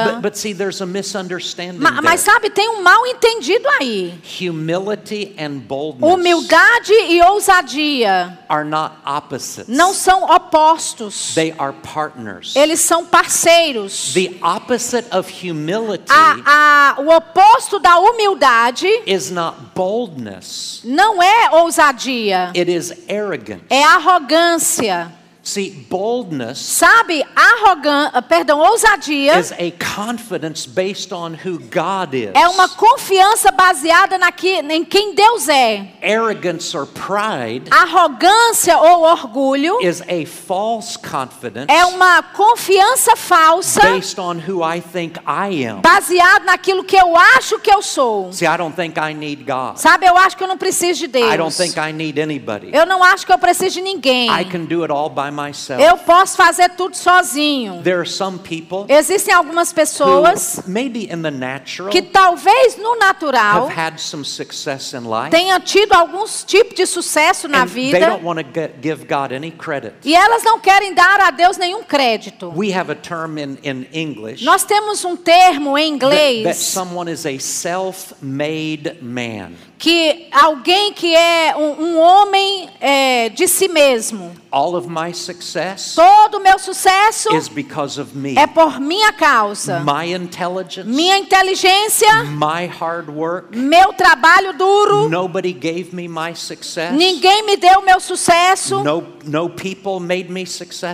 But, 0.05 0.21
but 0.21 0.37
see, 0.37 0.53
there's 0.53 0.81
a 0.81 0.85
misunderstanding 0.85 1.81
Ma- 1.81 2.01
mas 2.01 2.23
there. 2.23 2.33
sabe, 2.35 2.49
tem 2.49 2.69
um 2.69 2.81
mal 2.83 3.05
entendido 3.07 3.67
aí. 3.79 4.13
Humility 4.39 5.35
and 5.37 5.59
boldness 5.67 6.11
Humildade 6.13 6.93
e 6.93 7.21
ousadia 7.23 8.37
are 8.49 8.63
not 8.65 8.95
opposites. 9.05 9.67
não 9.67 9.93
são 9.93 10.23
opostos. 10.23 11.33
They 11.35 11.53
are 11.57 11.73
partners. 11.93 12.55
Eles 12.55 12.79
são 12.81 13.05
parceiros. 13.05 14.13
The 14.13 14.35
opposite 14.43 15.07
of 15.15 15.29
humility 15.31 16.05
A, 16.11 16.95
a, 16.97 17.01
o 17.01 17.09
oposto 17.15 17.79
da 17.79 17.97
humildade 17.99 18.87
is 19.05 19.29
not 19.31 19.57
boldness. 19.75 20.81
não 20.83 21.21
é 21.21 21.49
ousadia, 21.55 22.51
It 22.55 22.71
is 22.71 22.91
arrogance. 23.09 23.63
é 23.69 23.83
arrogância. 23.83 25.11
See, 25.49 25.71
boldness 25.89 26.59
Sabe, 26.59 27.25
arrogância, 27.35 28.21
perdão, 28.21 28.59
ousadia 28.59 29.39
is 29.39 29.51
a 29.53 29.71
confidence 29.71 30.67
based 30.67 31.11
on 31.11 31.31
who 31.33 31.57
God 31.57 32.13
is. 32.13 32.29
é 32.35 32.47
uma 32.49 32.69
confiança 32.69 33.49
baseada 33.49 34.19
naqui, 34.19 34.47
em 34.47 34.85
quem 34.85 35.15
Deus 35.15 35.49
é. 35.49 35.87
Arrogance 36.03 36.77
or 36.77 36.85
pride 36.85 37.67
Arrogância 37.71 38.77
ou 38.77 39.01
orgulho 39.01 39.79
is 39.81 40.01
a 40.01 40.23
false 40.27 40.95
confidence 40.99 41.65
é 41.67 41.83
uma 41.85 42.21
confiança 42.21 43.15
falsa 43.15 43.81
based 43.81 44.19
on 44.19 44.35
who 44.47 44.63
I 44.63 44.79
think 44.79 45.19
I 45.25 45.65
am. 45.65 45.81
baseado 45.81 46.45
naquilo 46.45 46.83
que 46.83 46.95
eu 46.95 47.17
acho 47.17 47.57
que 47.57 47.73
eu 47.73 47.81
sou. 47.81 48.31
See, 48.31 48.45
I 48.45 48.55
don't 48.55 48.75
think 48.75 48.99
I 48.99 49.15
need 49.15 49.43
God. 49.45 49.77
Sabe, 49.77 50.05
eu 50.05 50.15
acho 50.15 50.37
que 50.37 50.43
eu 50.43 50.47
não 50.47 50.59
preciso 50.59 50.99
de 50.99 51.07
Deus. 51.07 51.33
I 51.33 51.37
don't 51.37 51.55
think 51.55 51.79
I 51.79 51.91
need 51.91 52.21
anybody. 52.21 52.69
Eu 52.71 52.85
não 52.85 53.03
acho 53.03 53.25
que 53.25 53.33
eu 53.33 53.39
preciso 53.39 53.75
de 53.75 53.81
ninguém. 53.81 54.29
I 54.29 54.45
can 54.45 54.65
do 54.65 54.83
it 54.83 54.91
all 54.91 55.09
by 55.09 55.31
myself. 55.47 55.81
Eu 55.81 55.97
posso 55.97 56.35
fazer 56.35 56.69
tudo 56.69 56.95
sozinho. 56.95 57.81
There 57.83 57.99
are 57.99 58.09
some 58.09 58.39
people 58.39 58.85
Existem 58.87 59.33
algumas 59.33 59.71
pessoas 59.71 60.57
who 60.57 60.71
maybe 60.71 61.05
in 61.11 61.21
the 61.21 61.31
natural 61.31 61.89
que 61.91 62.01
talvez 62.01 62.77
no 62.77 62.95
natural 62.95 63.67
have 63.67 63.73
had 63.73 63.99
some 63.99 64.23
success 64.23 64.93
in 64.93 65.05
life 65.09 65.29
tenham 65.29 65.59
tido 65.59 65.93
alguns 65.93 66.43
tipos 66.43 66.75
de 66.75 66.85
sucesso 66.85 67.47
na 67.47 67.63
and 67.63 67.67
they 67.67 67.91
vida 67.91 67.99
don't 67.99 68.23
want 68.23 68.39
to 68.39 68.69
give 68.81 69.05
God 69.05 69.31
any 69.31 69.51
credit. 69.51 69.93
e 70.03 70.15
elas 70.15 70.43
não 70.43 70.59
querem 70.59 70.93
dar 70.93 71.19
a 71.21 71.31
Deus 71.31 71.57
nenhum 71.57 71.83
crédito. 71.83 72.53
We 72.55 72.73
have 72.73 72.91
a 72.91 72.95
term 72.95 73.37
in, 73.37 73.57
in 73.63 73.87
English 73.93 74.43
Nós 74.43 74.63
temos 74.63 75.03
um 75.05 75.15
termo 75.15 75.77
em 75.77 75.97
that, 75.97 76.09
that 76.09 76.15
inglês 76.15 76.57
someone 76.57 77.11
is 77.11 77.25
a 77.25 77.37
self-made 77.39 78.97
man. 79.01 79.53
Que 79.79 80.27
alguém 80.29 80.91
que 80.91 81.15
é 81.15 81.55
um, 81.55 81.81
um 81.81 81.99
homem 81.99 82.69
é, 82.81 83.29
de 83.29 83.47
si 83.47 83.69
mesmo. 83.69 84.37
All 84.51 84.75
of 84.75 84.89
my 84.89 85.13
success 85.13 85.93
Todo 85.93 86.37
o 86.37 86.39
meu 86.41 86.57
sucesso 86.57 87.33
is 87.35 87.47
because 87.47 88.01
of 88.01 88.17
me. 88.17 88.35
é 88.35 88.47
por 88.47 88.79
minha 88.79 89.13
causa. 89.13 89.79
My 89.79 90.11
intelligence, 90.11 90.89
Minha 90.89 91.19
inteligência, 91.19 92.23
my 92.23 92.65
hard 92.65 93.09
work. 93.09 93.55
meu 93.55 93.93
trabalho 93.93 94.53
duro. 94.53 95.07
Nobody 95.07 95.53
gave 95.53 95.95
me 95.95 96.07
my 96.09 96.35
success. 96.35 96.91
Ninguém 96.91 97.45
me 97.45 97.55
deu 97.57 97.81
meu 97.83 97.99
sucesso. 97.99 98.83
No, 98.83 99.05
no 99.23 99.49
people 99.49 99.99
made 100.01 100.29
me. 100.29 100.43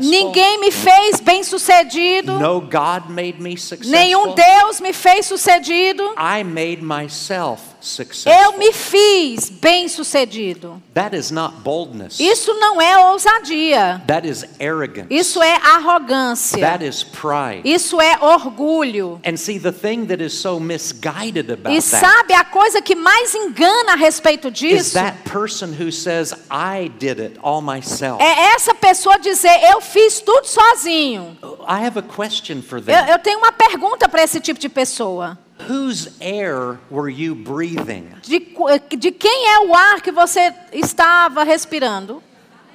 Ninguém 0.02 0.60
me 0.60 0.70
fez 0.70 1.22
bem 1.22 1.42
sucedido. 1.42 2.34
No 2.34 2.60
God 2.62 3.10
made 3.10 3.42
me 3.42 3.58
successful. 3.58 3.90
Nenhum 3.90 4.36
Deus 4.36 4.80
me 4.82 4.92
fez 4.94 5.26
sucedido. 5.26 6.04
I 6.18 6.44
made 6.44 6.84
myself 6.84 7.75
successful. 7.86 8.32
Eu 8.34 8.58
me 8.58 8.72
fiz 8.74 9.50
bem 9.50 9.88
sucedido. 9.88 10.82
That 10.94 11.16
is 11.16 11.32
not 11.32 11.58
boldness. 11.64 12.20
Isso 12.20 12.54
não 12.56 12.82
é 12.82 12.98
ousadia. 13.10 14.02
That 14.08 14.28
is 14.28 14.44
arrogance. 14.60 15.08
Isso 15.10 15.42
é 15.42 15.54
arrogância. 15.56 16.60
That 16.60 16.84
is 16.86 17.04
pride. 17.04 17.62
Isso 17.64 18.00
é 18.02 18.18
orgulho. 18.22 19.20
And 19.26 19.38
see, 19.38 19.60
the 19.60 19.72
thing 19.72 20.06
that 20.08 20.22
is 20.24 20.34
so 20.34 20.60
misguided 20.60 21.52
about 21.52 21.76
E 21.76 21.82
sabe 21.82 22.34
a 22.34 22.44
coisa 22.44 22.82
que 22.82 22.96
mais 22.96 23.34
engana 23.36 23.94
a 23.94 23.96
respeito 23.96 24.48
is 24.50 24.54
disso? 24.54 24.94
that 24.94 25.18
person 25.30 25.74
who 25.74 25.92
says, 25.92 26.34
I 26.50 26.92
did 27.00 27.20
it 27.20 27.38
all 27.42 27.62
myself. 27.62 28.22
É 28.22 28.54
essa 28.56 28.74
pessoa 28.74 29.18
dizer, 29.18 29.58
eu 29.72 29.82
fiz 29.82 30.20
tudo 30.22 30.46
sozinho. 30.46 31.38
I 31.68 31.86
have 31.86 31.98
a 31.98 32.02
question 32.04 32.62
for 32.62 32.78
Eu, 32.80 32.84
them. 32.84 33.10
eu 33.10 33.20
tenho 33.20 33.38
uma 33.40 33.52
pergunta 33.52 34.08
para 34.10 34.24
esse 34.24 34.40
tipo 34.40 34.60
de 34.60 34.70
pessoa. 34.70 35.38
Whose 35.70 36.10
air 36.20 36.78
were 36.91 37.10
you 37.10 37.34
breathing 37.34 38.10
De, 38.24 38.39
qu- 38.41 38.68
de 38.97 39.12
quem 39.12 39.47
é 39.56 39.60
o 39.68 39.74
ar 39.74 40.01
que 40.01 40.12
você 40.12 40.53
estava 40.74 41.43
respirando? 41.43 42.22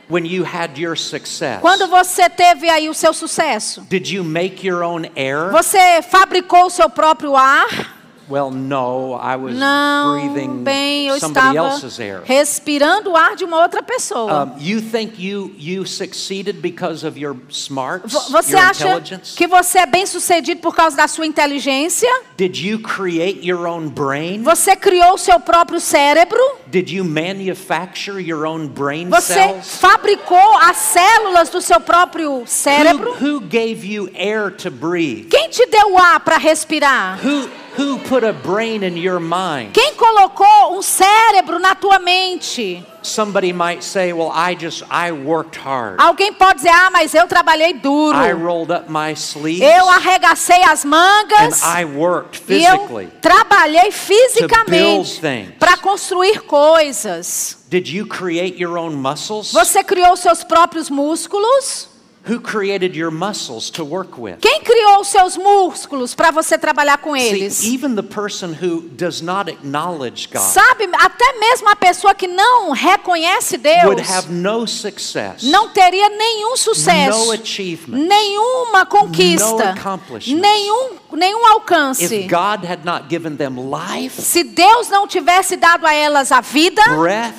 when 0.08 0.24
you 0.26 0.42
had 0.44 0.76
your 0.78 0.96
success? 0.96 1.60
Quando 1.60 1.86
você 1.86 2.28
teve 2.28 2.68
aí 2.68 2.88
o 2.88 2.94
seu 2.94 3.12
sucesso? 3.12 3.82
Did 3.88 4.08
you 4.08 4.24
make 4.24 4.66
your 4.66 4.82
own 4.82 5.04
air? 5.14 5.50
Você 5.52 6.02
fabricou 6.02 6.66
o 6.66 6.70
seu 6.70 6.90
próprio 6.90 7.36
ar? 7.36 7.99
Well, 8.30 8.50
no, 8.52 9.14
I 9.14 9.34
was 9.36 9.56
Não, 9.56 10.12
breathing 10.32 10.62
bem, 10.62 11.08
eu 11.08 11.18
somebody 11.18 11.48
estava 11.48 11.68
else's 11.74 11.98
air. 11.98 12.22
respirando 12.24 13.10
o 13.10 13.16
ar 13.16 13.34
de 13.34 13.44
uma 13.44 13.60
outra 13.60 13.82
pessoa. 13.82 14.44
Um, 14.44 14.52
you 14.60 14.80
think 14.80 15.20
you 15.20 15.52
you 15.58 15.84
succeeded 15.84 16.60
because 16.62 17.04
of 17.04 17.18
your 17.18 17.36
smarts, 17.48 18.12
Vo- 18.12 18.30
Você 18.30 18.52
your 18.52 18.60
acha 18.62 19.02
que 19.36 19.46
você 19.48 19.78
é 19.80 19.86
bem 19.86 20.06
sucedido 20.06 20.60
por 20.60 20.74
causa 20.76 20.96
da 20.96 21.08
sua 21.08 21.26
inteligência? 21.26 22.08
Did 22.36 22.56
you 22.56 22.78
create 22.78 23.44
your 23.44 23.66
own 23.66 23.88
brain? 23.88 24.42
Você 24.44 24.76
criou 24.76 25.14
o 25.14 25.18
seu 25.18 25.40
próprio 25.40 25.80
cérebro? 25.80 26.38
Did 26.68 26.88
you 26.90 27.04
manufacture 27.04 28.20
your 28.20 28.46
own 28.46 28.68
brain 28.68 29.08
Você 29.08 29.34
cells? 29.34 29.76
fabricou 29.78 30.56
as 30.62 30.76
células 30.76 31.48
do 31.50 31.60
seu 31.60 31.80
próprio 31.80 32.44
cérebro? 32.46 33.10
Who, 33.20 33.38
who 33.38 33.40
gave 33.40 33.84
you 33.84 34.08
air 34.14 34.50
to 34.52 34.70
breathe? 34.70 35.28
Quem 35.28 35.48
te 35.48 35.66
deu 35.66 35.98
ar 35.98 36.20
para 36.20 36.36
respirar? 36.38 37.18
Who 37.24 37.48
who 37.80 37.98
put 38.00 38.22
a 38.22 38.32
brain 38.32 38.82
in 38.82 38.98
your 38.98 39.18
mind? 39.18 39.72
Quem 39.72 39.94
colocou 39.94 40.76
um 40.76 40.82
cérebro 40.82 41.58
na 41.58 41.74
tua 41.74 41.98
mente? 41.98 42.84
Somebody 43.02 43.50
might 43.50 43.82
say, 43.82 44.12
"Well, 44.12 44.30
I 44.30 44.54
just 44.54 44.82
I 44.90 45.10
worked 45.10 45.56
hard. 45.56 45.98
Alguém 45.98 46.34
pode 46.34 46.56
dizer: 46.56 46.68
"Ah, 46.70 46.90
mas 46.90 47.14
eu 47.14 47.26
trabalhei 47.26 47.72
duro. 47.72 48.14
I 48.18 48.32
rolled 48.32 48.70
up 48.70 48.90
my 48.90 49.14
sleeves 49.14 49.62
Eu 49.62 49.88
arregacei 49.88 50.62
as 50.64 50.84
and 50.84 50.90
mangas 50.90 51.62
I 51.62 51.86
worked 51.86 52.42
e 52.52 52.62
eu 52.62 52.76
physically." 52.76 53.08
trabalhei 53.22 53.90
fisicamente 53.90 55.18
things. 55.20 55.54
para 55.58 55.78
construir 55.78 56.40
coisas." 56.42 57.56
Did 57.70 57.88
you 57.88 58.06
create 58.06 58.60
your 58.60 58.76
own 58.76 58.90
muscles? 58.94 59.52
Você 59.52 59.82
criou 59.82 60.14
seus 60.16 60.44
próprios 60.44 60.90
músculos? 60.90 61.88
Who 62.28 62.38
created 62.38 62.94
your 62.94 63.10
muscles 63.10 63.70
to 63.70 63.82
work 63.82 64.18
with? 64.18 64.40
Quem 64.42 64.60
criou 64.60 65.00
os 65.00 65.08
seus 65.08 65.38
músculos 65.38 66.14
para 66.14 66.30
você 66.30 66.58
trabalhar 66.58 66.98
com 66.98 67.16
eles? 67.16 67.54
See, 67.54 67.72
even 67.74 67.94
the 67.94 68.02
person 68.02 68.52
who 68.52 68.82
does 68.90 69.22
not 69.22 69.50
acknowledge 69.50 70.28
God 70.30 70.42
Sabe, 70.42 70.84
até 70.98 71.32
mesmo 71.38 71.70
a 71.70 71.76
pessoa 71.76 72.14
que 72.14 72.26
não 72.26 72.72
reconhece 72.72 73.56
would 73.84 74.02
Deus 74.02 74.10
have 74.10 74.30
no 74.30 74.66
success, 74.66 75.42
não 75.44 75.70
teria 75.70 76.10
nenhum 76.10 76.50
no 76.50 76.56
sucesso, 76.58 77.32
achievement, 77.32 78.06
nenhuma 78.06 78.84
conquista, 78.84 79.46
No 79.46 79.70
accomplishments. 79.70 80.42
nenhum, 80.42 80.90
nenhum 81.12 81.46
alcance. 81.46 82.04
if 82.04 82.28
God 82.28 82.66
had 82.66 82.84
not 82.84 83.08
given 83.08 83.36
them 83.36 83.56
life, 83.56 84.20
Se 84.20 84.44
Deus 84.44 84.90
não 84.90 85.06
tivesse 85.06 85.56
dado 85.56 85.86
a 85.86 85.94
elas 85.94 86.30
a 86.30 86.42
vida, 86.42 86.82
breath, 86.96 87.34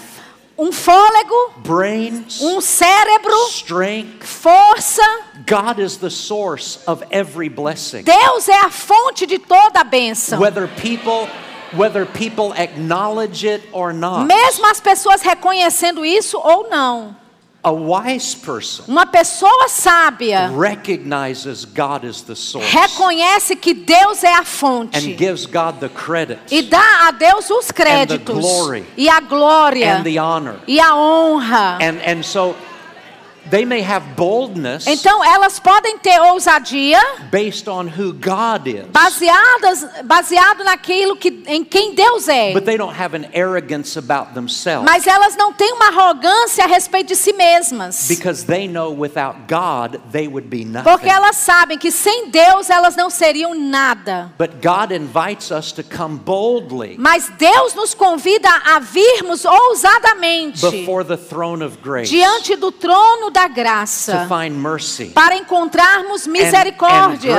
um 0.62 0.72
fôlego, 0.72 1.54
brains, 1.58 2.40
um 2.40 2.62
cérebro, 2.62 3.34
strength. 3.50 4.24
força, 4.24 5.02
God 5.48 5.80
is 5.80 5.98
the 5.98 6.12
source 6.12 6.80
of 6.86 7.04
every 7.10 7.50
blessing. 7.50 8.04
Deus 8.04 8.48
é 8.48 8.60
a 8.64 8.70
fonte 8.70 9.26
de 9.26 9.40
toda 9.40 9.80
a 9.80 9.84
bênção. 9.84 10.40
Whether 10.40 10.68
people 10.68 11.28
whether 11.74 12.06
people 12.06 12.54
acknowledge 12.56 13.44
it 13.44 13.68
or 13.72 13.92
not. 13.92 14.28
Mesmo 14.28 14.68
as 14.68 14.80
pessoas 14.80 15.24
reconhecendo 15.24 16.06
isso 16.06 16.38
ou 16.38 16.70
não. 16.70 17.16
A 17.64 17.72
wise 17.72 18.36
person 18.36 18.86
Uma 18.88 19.06
pessoa 19.06 19.68
sábia 19.70 20.50
recognizes 20.58 21.64
God 21.64 22.04
is 22.04 22.24
the 22.24 22.36
source 22.36 22.68
reconhece 22.76 23.56
que 23.56 23.74
Deus 23.74 24.24
é 24.24 24.34
a 24.34 24.40
and 24.40 24.46
fonte 24.46 25.14
gives 25.14 25.46
God 25.46 25.80
the 25.80 25.90
credit 25.90 26.40
e 26.50 26.64
dá 26.64 27.08
a 27.08 27.12
Deus 27.12 27.50
os 27.52 27.70
créditos 27.72 28.36
glory 28.36 28.84
e 28.98 29.08
a 29.08 29.20
glória 29.20 29.98
and 29.98 30.04
the 30.04 30.18
honor. 30.18 30.56
e 30.68 30.80
a 30.80 30.96
honra. 30.96 31.78
And 31.80 32.02
and 32.04 32.24
so 32.24 32.56
they 33.50 33.66
may 33.66 33.82
have 33.82 34.06
boldness 34.16 34.86
Então 34.88 35.24
elas 35.24 35.60
podem 35.60 35.98
ter 35.98 36.20
ousadia 36.22 37.00
based 37.32 37.68
on 37.70 37.88
who 37.88 38.14
God 38.14 38.68
is. 38.68 38.86
baseadas 38.92 39.86
baseado 40.06 40.64
naquilo 40.64 41.16
que 41.16 41.44
em 41.48 41.64
quem 41.64 41.94
Deus 41.96 42.28
é. 42.28 42.54
But 42.54 42.66
they 42.66 42.78
don't 42.78 42.96
have 42.98 43.16
an 43.16 43.26
arrogance 43.34 43.98
about 43.98 44.34
themselves 44.34 44.86
Mas 44.86 45.08
elas 45.08 45.36
não 45.36 45.54
têm 45.54 45.74
uma 45.74 45.88
arrogância 45.88 46.64
a 46.64 46.68
respeito 46.68 47.08
de 47.08 47.16
si 47.16 47.34
mesmas. 47.34 48.08
because 48.08 48.46
they 48.46 48.68
know 48.68 48.92
without 48.94 49.48
God 49.48 50.00
they 50.12 50.28
would 50.28 50.48
be 50.48 50.64
nothing. 50.64 50.90
Porque 50.90 51.10
elas 51.10 51.38
sabem 51.38 51.78
que 51.78 51.92
sem 51.92 52.30
Deus 52.30 52.70
elas 52.70 52.96
não 52.96 53.10
seriam 53.10 53.54
nada. 53.54 54.32
But 54.38 54.62
God 54.62 54.92
invites 54.94 55.52
us 55.52 55.72
to 55.74 55.84
come 55.84 56.18
boldly 56.20 56.96
Mas 56.98 57.30
Deus 57.38 57.74
nos 57.74 57.94
convida 57.94 58.50
a 58.66 58.80
virmos 58.80 59.46
ousadamente 59.46 60.62
before 60.70 61.04
the 61.04 61.18
throne 61.18 61.64
of 61.64 61.78
grace 61.82 62.10
diante 62.10 62.56
do 62.56 62.72
trono 62.72 63.31
da 63.32 63.48
graça 63.48 64.28
para 65.14 65.36
encontrarmos 65.36 66.28
misericórdia 66.28 67.36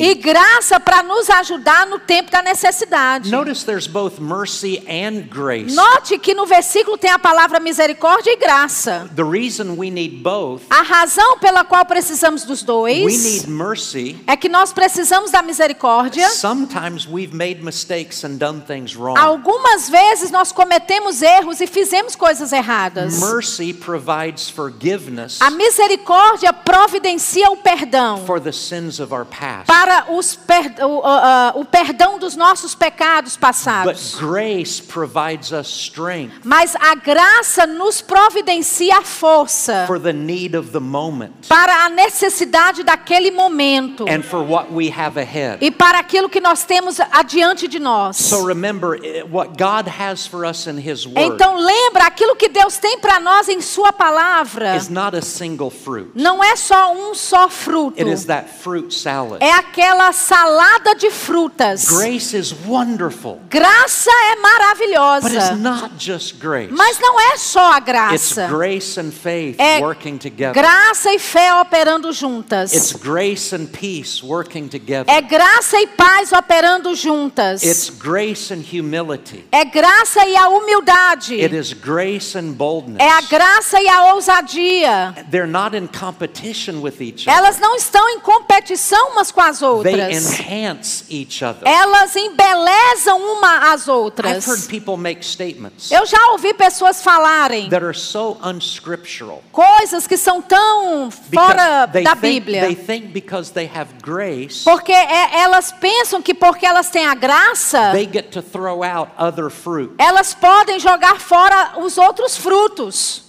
e 0.00 0.14
graça 0.14 0.80
para 0.80 1.02
nos 1.02 1.28
ajudar 1.30 1.86
no 1.86 1.98
tempo 1.98 2.30
da 2.30 2.42
necessidade. 2.42 3.30
Notice 3.30 3.64
there's 3.64 3.86
both 3.86 4.18
mercy 4.20 4.82
and 4.88 5.28
grace. 5.28 5.74
Note 5.74 6.18
que 6.18 6.34
no 6.34 6.46
versículo 6.46 6.96
tem 6.96 7.10
a 7.10 7.18
palavra 7.18 7.60
misericórdia 7.60 8.32
e 8.32 8.36
graça. 8.36 9.08
The 9.14 9.22
reason 9.22 9.74
we 9.76 9.90
need 9.90 10.22
both, 10.22 10.62
A 10.70 10.82
razão 10.82 11.38
pela 11.38 11.64
qual 11.64 11.84
precisamos 11.84 12.44
dos 12.44 12.62
we 12.62 12.66
dois 12.66 13.24
need 13.24 13.48
mercy. 13.50 14.16
é 14.26 14.36
que 14.36 14.48
nós 14.48 14.72
precisamos 14.72 15.30
da 15.30 15.42
misericórdia. 15.42 16.28
Sometimes 16.30 17.06
we've 17.06 17.34
made 17.34 17.62
mistakes 17.62 18.24
and 18.24 18.36
done 18.36 18.60
things 18.66 18.94
wrong. 18.96 19.18
Algumas 19.18 19.88
vezes 19.88 20.30
nós 20.30 20.52
cometemos 20.52 21.22
erros 21.22 21.60
e 21.60 21.66
fizemos 21.66 22.14
coisas 22.16 22.52
erradas. 22.52 23.20
Mercy 23.20 23.72
provides 23.98 24.48
forgiveness 24.48 25.40
A 25.40 25.50
misericórdia 25.50 26.52
providencia 26.52 27.50
o 27.50 27.56
perdão 27.56 28.24
for 28.26 28.40
the 28.40 28.52
sins 28.52 29.00
of 29.00 29.12
our 29.12 29.24
past. 29.24 29.66
para 29.66 30.06
os 30.12 30.34
per- 30.36 30.74
o, 30.84 31.02
ah, 31.04 31.52
o 31.56 31.64
perdão 31.64 32.18
dos 32.18 32.36
nossos 32.36 32.74
pecados 32.74 33.32
But 33.34 33.40
passados. 33.40 34.14
grace 34.14 34.80
provides 34.80 35.50
us 35.52 35.66
strength 35.68 36.32
Mas 36.44 36.74
a 36.76 36.94
graça 36.94 37.66
nos 37.66 38.00
providencia 38.00 38.98
a 38.98 39.02
força 39.02 39.84
for 39.86 39.98
the 40.00 40.12
need 40.12 40.56
of 40.56 40.70
the 40.70 40.80
moment 40.80 41.32
para 41.48 41.84
a 41.84 41.88
necessidade 41.88 42.82
daquele 42.82 43.30
momento 43.30 44.04
and 44.08 44.22
for 44.22 44.42
what 44.42 44.70
we 44.72 44.88
have 44.90 45.18
ahead. 45.18 45.58
e 45.60 45.70
para 45.70 45.98
aquilo 45.98 46.28
que 46.28 46.40
nós 46.40 46.62
temos 46.64 46.98
adiante 47.12 47.66
de 47.66 47.78
nós. 47.78 48.16
So 48.16 48.44
remember 48.46 48.98
eh, 49.02 49.24
what 49.28 49.50
God 49.58 49.88
has 49.88 50.26
for 50.26 50.44
us 50.44 50.66
in 50.66 50.78
His 50.78 51.04
Word 51.06 51.18
Então 51.34 51.56
lembra 51.56 52.04
aquilo 52.04 52.36
que 52.36 52.48
Deus 52.48 52.76
tem 52.78 52.98
para 53.00 53.18
nós 53.20 53.48
em 53.48 53.60
sua 53.60 53.87
palavra. 53.92 54.76
is 54.76 54.88
not 54.88 55.16
a 55.16 55.22
single 55.22 55.70
fruit. 55.70 56.10
Não 56.14 56.42
é 56.42 56.56
só 56.56 56.92
um 56.92 57.14
só 57.14 57.48
fruto. 57.48 57.98
It 58.00 58.10
is 58.10 58.24
that 58.26 58.48
fruit 58.62 58.92
salad. 58.94 59.38
É 59.42 59.52
aquela 59.52 60.12
salada 60.12 60.94
de 60.94 61.10
frutas. 61.10 61.86
Grace 61.86 62.36
is 62.36 62.52
wonderful, 62.66 63.40
Graça 63.48 64.10
é 64.10 64.36
but 64.36 64.38
it's 64.38 64.42
maravilhosa. 64.42 65.56
not 65.56 65.94
just 65.98 66.36
grace. 66.38 66.72
Mas 66.72 66.98
não 66.98 67.18
é 67.20 67.36
só 67.36 67.72
a 67.72 67.78
It's 67.78 67.86
graça. 67.86 68.46
grace 68.48 68.98
and 69.00 69.10
faith 69.10 69.56
É 69.58 69.78
working 69.80 70.18
together. 70.18 70.52
graça 70.54 71.10
e 71.12 71.18
fé 71.18 71.54
operando 71.60 72.12
juntas. 72.12 72.72
It's 72.72 72.92
grace 72.92 73.54
and 73.54 73.66
peace 73.66 74.22
working 74.24 74.68
together. 74.68 75.06
É 75.12 75.20
graça 75.20 75.78
e 75.80 75.86
paz 75.86 76.32
operando 76.32 76.94
juntas. 76.94 77.62
It's 77.62 77.88
grace 77.90 78.52
and 78.52 78.62
humility. 78.72 79.46
É 79.52 79.64
graça 79.64 80.24
e 80.26 80.36
a 80.36 80.48
humildade. 80.48 81.34
It 81.40 81.54
is 81.54 81.72
grace 81.72 82.36
and 82.38 82.52
boldness. 82.52 82.98
É 83.00 83.10
a 83.10 83.20
graça 83.22 83.77
e 83.80 83.88
a 83.88 84.14
ousadia. 84.14 85.14
They're 85.30 85.46
not 85.46 85.76
in 85.76 85.86
competition 85.88 86.80
with 86.80 87.00
each 87.00 87.28
other. 87.28 87.38
Elas 87.38 87.58
não 87.58 87.74
estão 87.76 88.08
em 88.10 88.20
competição 88.20 89.10
umas 89.12 89.30
com 89.30 89.40
as 89.40 89.58
They 89.58 89.68
outras. 89.68 90.38
enhance 90.40 91.04
each 91.10 91.44
other. 91.44 91.66
Elas 91.66 92.14
embelezam 92.16 93.18
uma 93.32 93.72
às 93.72 93.82
I've 93.82 93.90
outras. 93.90 94.46
heard 94.46 94.66
people 94.68 94.96
make 94.96 95.24
statements 95.24 95.90
Eu 95.90 96.04
já 96.06 96.32
ouvi 96.32 96.54
pessoas 96.54 97.02
falarem 97.02 97.68
that 97.70 97.84
are 97.84 97.96
so 97.96 98.36
unscriptural. 98.42 99.42
coisas 99.52 100.06
que 100.06 100.16
são 100.16 100.40
tão 100.42 101.10
fora 101.10 101.86
they 101.92 102.02
da 102.04 102.14
think, 102.16 102.40
Bíblia. 102.40 102.60
they 102.66 102.74
think 102.74 103.06
because 103.08 103.52
they 103.52 103.70
have 103.72 103.90
grace, 104.02 104.64
Porque 104.64 104.92
é- 104.92 105.40
elas 105.40 105.72
pensam 105.72 106.20
que 106.22 106.34
porque 106.34 106.66
elas 106.66 106.90
têm 106.90 107.06
a 107.06 107.14
graça, 107.14 107.90
they 107.92 108.08
get 108.10 108.30
to 108.30 108.42
throw 108.42 108.82
out 108.82 109.10
other 109.18 109.50
fruit. 109.50 109.92
elas 109.98 110.34
podem 110.34 110.78
jogar 110.78 111.20
fora 111.20 111.74
os 111.78 111.98
outros 111.98 112.36
frutos. 112.36 113.22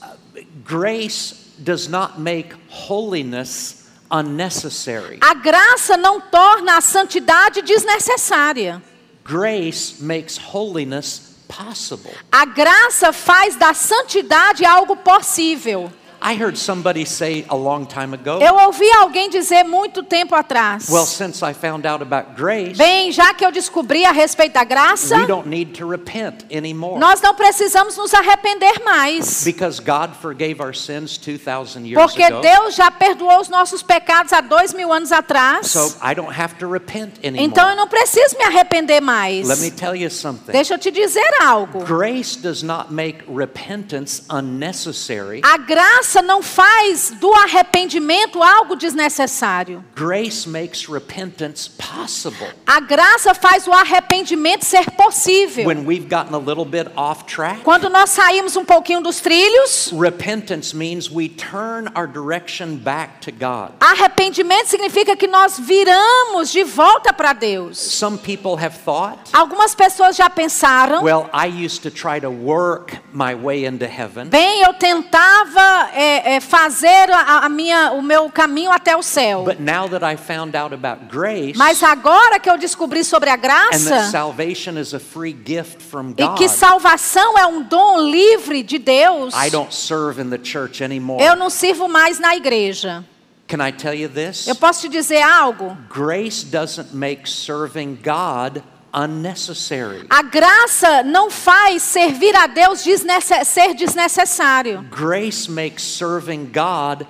Grace 0.69 1.33
does 1.57 1.89
not 1.89 2.19
make 2.19 2.53
holiness 2.69 3.89
unnecessary. 4.11 5.17
A 5.19 5.33
graça 5.33 5.97
não 5.97 6.21
torna 6.21 6.77
a 6.77 6.81
santidade 6.81 7.63
desnecessária. 7.63 8.79
Grace 9.23 9.95
makes 9.99 10.37
holiness 10.37 11.37
possible. 11.47 12.11
A 12.31 12.45
graça 12.45 13.11
faz 13.11 13.55
da 13.55 13.73
santidade 13.73 14.63
algo 14.63 14.95
possível. 14.97 15.91
I 16.21 16.33
heard 16.35 16.57
somebody 16.57 17.05
say 17.05 17.45
a 17.49 17.55
long 17.55 17.85
time 17.85 18.13
ago, 18.13 18.41
Eu 18.41 18.55
ouvi 18.55 18.89
alguém 18.97 19.29
dizer 19.29 19.63
muito 19.63 20.03
tempo 20.03 20.35
atrás. 20.35 20.89
well, 20.89 21.05
since 21.05 21.41
I 21.43 21.53
found 21.53 21.87
out 21.87 22.03
about 22.03 22.35
grace, 22.35 22.77
Bem, 22.77 23.09
já 23.11 23.33
que 23.33 23.45
eu 23.45 23.51
descobri 23.51 24.03
a 24.05 24.11
respeito 24.11 24.53
da 24.53 24.63
graça, 24.65 25.15
we 25.17 25.25
don't 25.25 25.47
need 25.47 25.71
to 25.79 25.87
repent 25.87 26.45
anymore. 26.53 26.99
nós 26.99 27.21
não 27.21 27.33
precisamos 27.33 27.95
nos 27.95 28.13
arrepender 28.13 28.83
mais. 28.83 29.43
Because 29.45 29.79
God 29.79 30.11
forgave 30.21 30.61
our 30.61 30.75
sins 30.75 31.17
2,000 31.17 31.85
years 31.85 32.01
Porque 32.01 32.21
ago. 32.21 32.41
Deus 32.41 32.75
já 32.75 32.91
perdoou 32.91 33.39
os 33.39 33.47
nossos 33.47 33.81
pecados 33.81 34.33
há 34.33 34.41
dois 34.41 34.73
mil 34.73 34.91
anos 34.91 35.13
atrás. 35.13 35.67
So 35.67 35.95
I 36.03 36.13
don't 36.13 36.37
have 36.37 36.55
to 36.55 36.69
repent 36.69 37.13
anymore. 37.23 37.45
Então 37.45 37.69
eu 37.69 37.75
não 37.77 37.87
preciso 37.87 38.37
me 38.37 38.43
arrepender 38.43 39.01
mais. 39.01 39.47
Let 39.47 39.59
me 39.59 39.71
tell 39.71 39.95
you 39.95 40.09
something. 40.09 40.51
Deixa 40.51 40.73
eu 40.73 40.77
te 40.77 40.91
dizer 40.91 41.29
algo. 41.41 41.85
Grace 41.85 42.37
does 42.37 42.61
not 42.61 42.91
make 42.93 43.23
repentance 43.33 44.23
unnecessary. 44.29 45.41
A 45.43 45.57
graça 45.57 46.08
não 46.21 46.41
faz 46.41 47.11
do 47.19 47.31
arrependimento 47.33 48.41
algo 48.41 48.75
desnecessário. 48.75 49.83
Grace 49.95 50.47
makes 50.47 50.85
repentance 50.87 51.69
possible. 51.69 52.47
A 52.65 52.79
graça 52.79 53.33
faz 53.33 53.67
o 53.67 53.71
arrependimento 53.71 54.65
ser 54.65 54.89
possível. 54.91 55.65
When 55.65 55.85
we've 55.85 56.07
gotten 56.09 56.33
a 56.33 56.39
little 56.39 56.65
bit 56.65 56.89
off 56.95 57.25
track, 57.25 57.61
Quando 57.63 57.89
nós 57.89 58.09
saímos 58.09 58.55
um 58.55 58.65
pouquinho 58.65 59.01
dos 59.01 59.19
trilhos, 59.19 59.91
repentance 59.93 60.75
means 60.75 61.09
we 61.09 61.29
turn 61.29 61.89
our 61.95 62.07
direction 62.07 62.75
back 62.77 63.19
to 63.21 63.31
God. 63.31 63.71
arrependimento 63.79 64.67
significa 64.67 65.15
que 65.15 65.27
nós 65.27 65.59
viramos 65.59 66.51
de 66.51 66.63
volta 66.63 67.13
para 67.13 67.33
Deus. 67.33 67.77
Some 67.77 68.17
people 68.17 68.55
have 68.61 68.77
thought, 68.83 69.17
Algumas 69.33 69.75
pessoas 69.75 70.15
já 70.15 70.29
pensaram, 70.29 71.03
well, 71.03 71.29
I 71.33 71.47
used 71.47 71.81
to 71.83 71.91
try 71.91 72.19
to 72.19 72.29
work 72.29 72.97
my 73.13 73.35
way 73.35 73.65
into 73.65 73.85
heaven. 73.85 74.29
bem, 74.29 74.61
eu 74.61 74.73
tentava 74.73 75.89
é, 75.99 76.35
é, 76.35 76.39
fazer 76.39 77.11
a, 77.11 77.45
a 77.45 77.49
minha, 77.49 77.91
o 77.91 78.01
meu 78.01 78.29
caminho 78.29 78.71
até 78.71 78.95
o 78.95 79.03
céu. 79.03 79.43
But 79.43 79.59
now 79.59 79.89
that 79.89 80.05
I 80.05 80.15
found 80.15 80.55
out 80.55 80.73
about 80.73 81.07
grace 81.09 81.57
Mas 81.57 81.83
agora 81.83 82.39
que 82.39 82.49
eu 82.49 82.57
descobri 82.57 83.03
sobre 83.03 83.29
a 83.29 83.33
and 83.33 83.37
that 83.39 83.69
graça 83.69 84.09
salvation 84.09 84.77
is 84.77 84.93
a 84.93 84.99
free 84.99 85.35
gift 85.45 85.83
from 85.83 86.13
e 86.17 86.23
God, 86.23 86.37
que 86.37 86.47
salvação 86.47 87.37
é 87.37 87.45
um 87.45 87.61
dom 87.63 87.99
livre 88.09 88.63
de 88.63 88.79
Deus, 88.79 89.33
I 89.35 89.49
don't 89.49 89.75
serve 89.75 90.21
in 90.21 90.29
the 90.29 90.39
church 90.41 90.81
anymore. 90.81 91.21
eu 91.21 91.35
não 91.35 91.49
sirvo 91.49 91.89
mais 91.89 92.17
na 92.17 92.33
igreja. 92.33 93.03
Can 93.49 93.67
I 93.67 93.73
tell 93.73 93.93
you 93.93 94.07
this? 94.07 94.47
Eu 94.47 94.55
posso 94.55 94.81
te 94.81 94.89
dizer 94.89 95.21
algo? 95.21 95.75
Grace 95.93 96.45
doesn't 96.45 96.95
make 96.95 97.29
serving 97.29 97.99
God 98.01 98.63
unnecessary. 98.93 100.05
A 100.09 100.21
graça 100.23 101.03
não 101.03 101.29
faz 101.29 101.81
servir 101.83 102.35
a 102.35 102.47
Deus 102.47 102.83
desnece- 102.83 103.43
ser 103.45 103.73
desnecessário. 103.73 104.83
Grace 104.89 105.49
makes 105.49 105.83
serving 105.83 106.45
God 106.53 107.05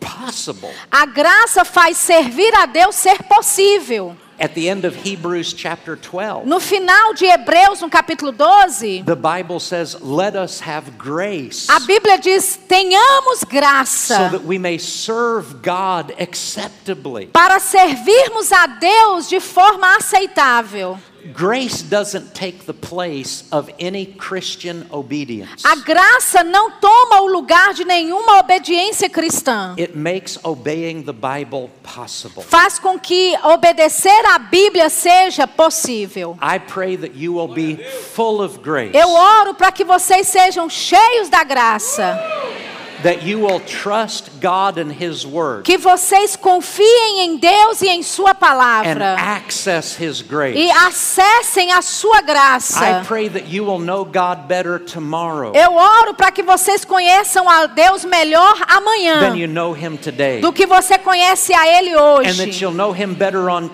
possible. 0.00 0.70
A 0.90 1.06
graça 1.06 1.64
faz 1.64 1.96
servir 1.96 2.52
a 2.56 2.66
Deus 2.66 2.94
ser 2.96 3.22
possível. 3.24 4.16
At 4.40 4.54
the 4.54 4.66
end 4.68 4.84
of 4.84 4.96
Hebrews 4.96 5.52
chapter 5.52 5.94
12, 5.94 6.46
No 6.48 6.58
final 6.58 7.14
de 7.14 7.26
Hebreus, 7.26 7.80
no 7.80 7.88
capítulo 7.88 8.32
12, 8.32 9.04
the 9.04 9.14
Bible 9.14 9.60
says, 9.60 9.96
Let 10.00 10.34
us 10.34 10.60
have 10.60 10.90
grace 10.98 11.68
a 11.70 11.78
Bíblia 11.78 12.18
diz: 12.18 12.58
tenhamos 12.66 13.40
so 13.40 13.46
graça 13.46 14.30
that 14.30 14.42
we 14.44 14.58
may 14.58 14.78
serve 14.78 15.62
God 15.62 16.12
acceptably. 16.18 17.26
para 17.26 17.60
servirmos 17.60 18.50
a 18.50 18.66
Deus 18.66 19.28
de 19.28 19.38
forma 19.38 19.94
aceitável. 19.96 20.98
Grace 21.32 21.82
doesn't 21.82 22.34
take 22.34 22.66
the 22.66 22.72
place 22.72 23.44
of 23.52 23.70
any 23.78 24.06
Christian 24.06 24.86
obedience. 24.90 25.64
A 25.64 25.76
graça 25.76 26.42
não 26.42 26.70
toma 26.72 27.20
o 27.22 27.26
lugar 27.26 27.72
de 27.74 27.84
nenhuma 27.84 28.40
obediência 28.40 29.08
cristã. 29.08 29.74
It 29.78 29.96
makes 29.96 30.38
obeying 30.42 31.02
the 31.04 31.12
Bible 31.12 31.70
possible. 31.82 32.42
Faz 32.42 32.78
com 32.78 32.98
que 32.98 33.36
obedecer 33.44 34.26
à 34.26 34.38
Bíblia 34.38 34.88
seja 34.88 35.46
possível. 35.46 36.36
I 36.42 36.58
pray 36.58 36.96
that 36.96 37.12
you 37.16 37.34
will 37.34 37.54
be 37.54 37.76
full 38.14 38.42
of 38.42 38.58
grace, 38.58 38.96
Eu 38.96 39.10
oro 39.10 39.54
para 39.54 39.70
que 39.70 39.84
vocês 39.84 40.26
sejam 40.28 40.68
cheios 40.68 41.28
da 41.28 41.44
graça, 41.44 42.18
that 43.02 43.22
you 43.26 43.38
will 43.40 43.60
trust 43.60 44.30
God 44.40 44.78
and 44.78 44.92
His 44.92 45.24
Word 45.26 45.62
que 45.64 45.76
vocês 45.78 46.36
confiem 46.36 47.20
em 47.20 47.36
Deus 47.36 47.82
e 47.82 47.88
em 47.88 48.02
Sua 48.02 48.30
and 48.30 48.34
palavra 48.34 49.14
access 49.18 49.96
His 50.02 50.22
grace. 50.22 50.58
e 50.58 50.70
acessem 50.70 51.72
a 51.72 51.82
Sua 51.82 52.18
I 52.18 52.22
graça. 52.22 53.02
pray 53.06 53.28
that 53.28 53.46
you 53.48 53.64
will 53.64 53.78
know 53.80 54.04
God 54.04 54.46
better 54.48 54.78
tomorrow 54.78 55.52
Eu 55.54 55.74
oro 55.74 56.14
para 56.14 56.30
que 56.30 56.42
vocês 56.42 56.84
conheçam 56.84 57.48
a 57.48 57.66
Deus 57.66 58.04
melhor 58.04 58.54
amanhã 58.68 59.34
you 59.36 59.48
know 59.48 59.74
Him 59.76 59.96
today, 59.96 60.40
do 60.40 60.52
que 60.52 60.66
você 60.66 60.98
conhece 60.98 61.52
a 61.54 61.66
Ele 61.66 61.90
and 61.92 61.96
that 62.36 62.42
hoje. 62.48 62.62
you'll 62.64 62.74
know 62.74 62.92
Him 62.94 63.14
better 63.14 63.48
on 63.48 63.68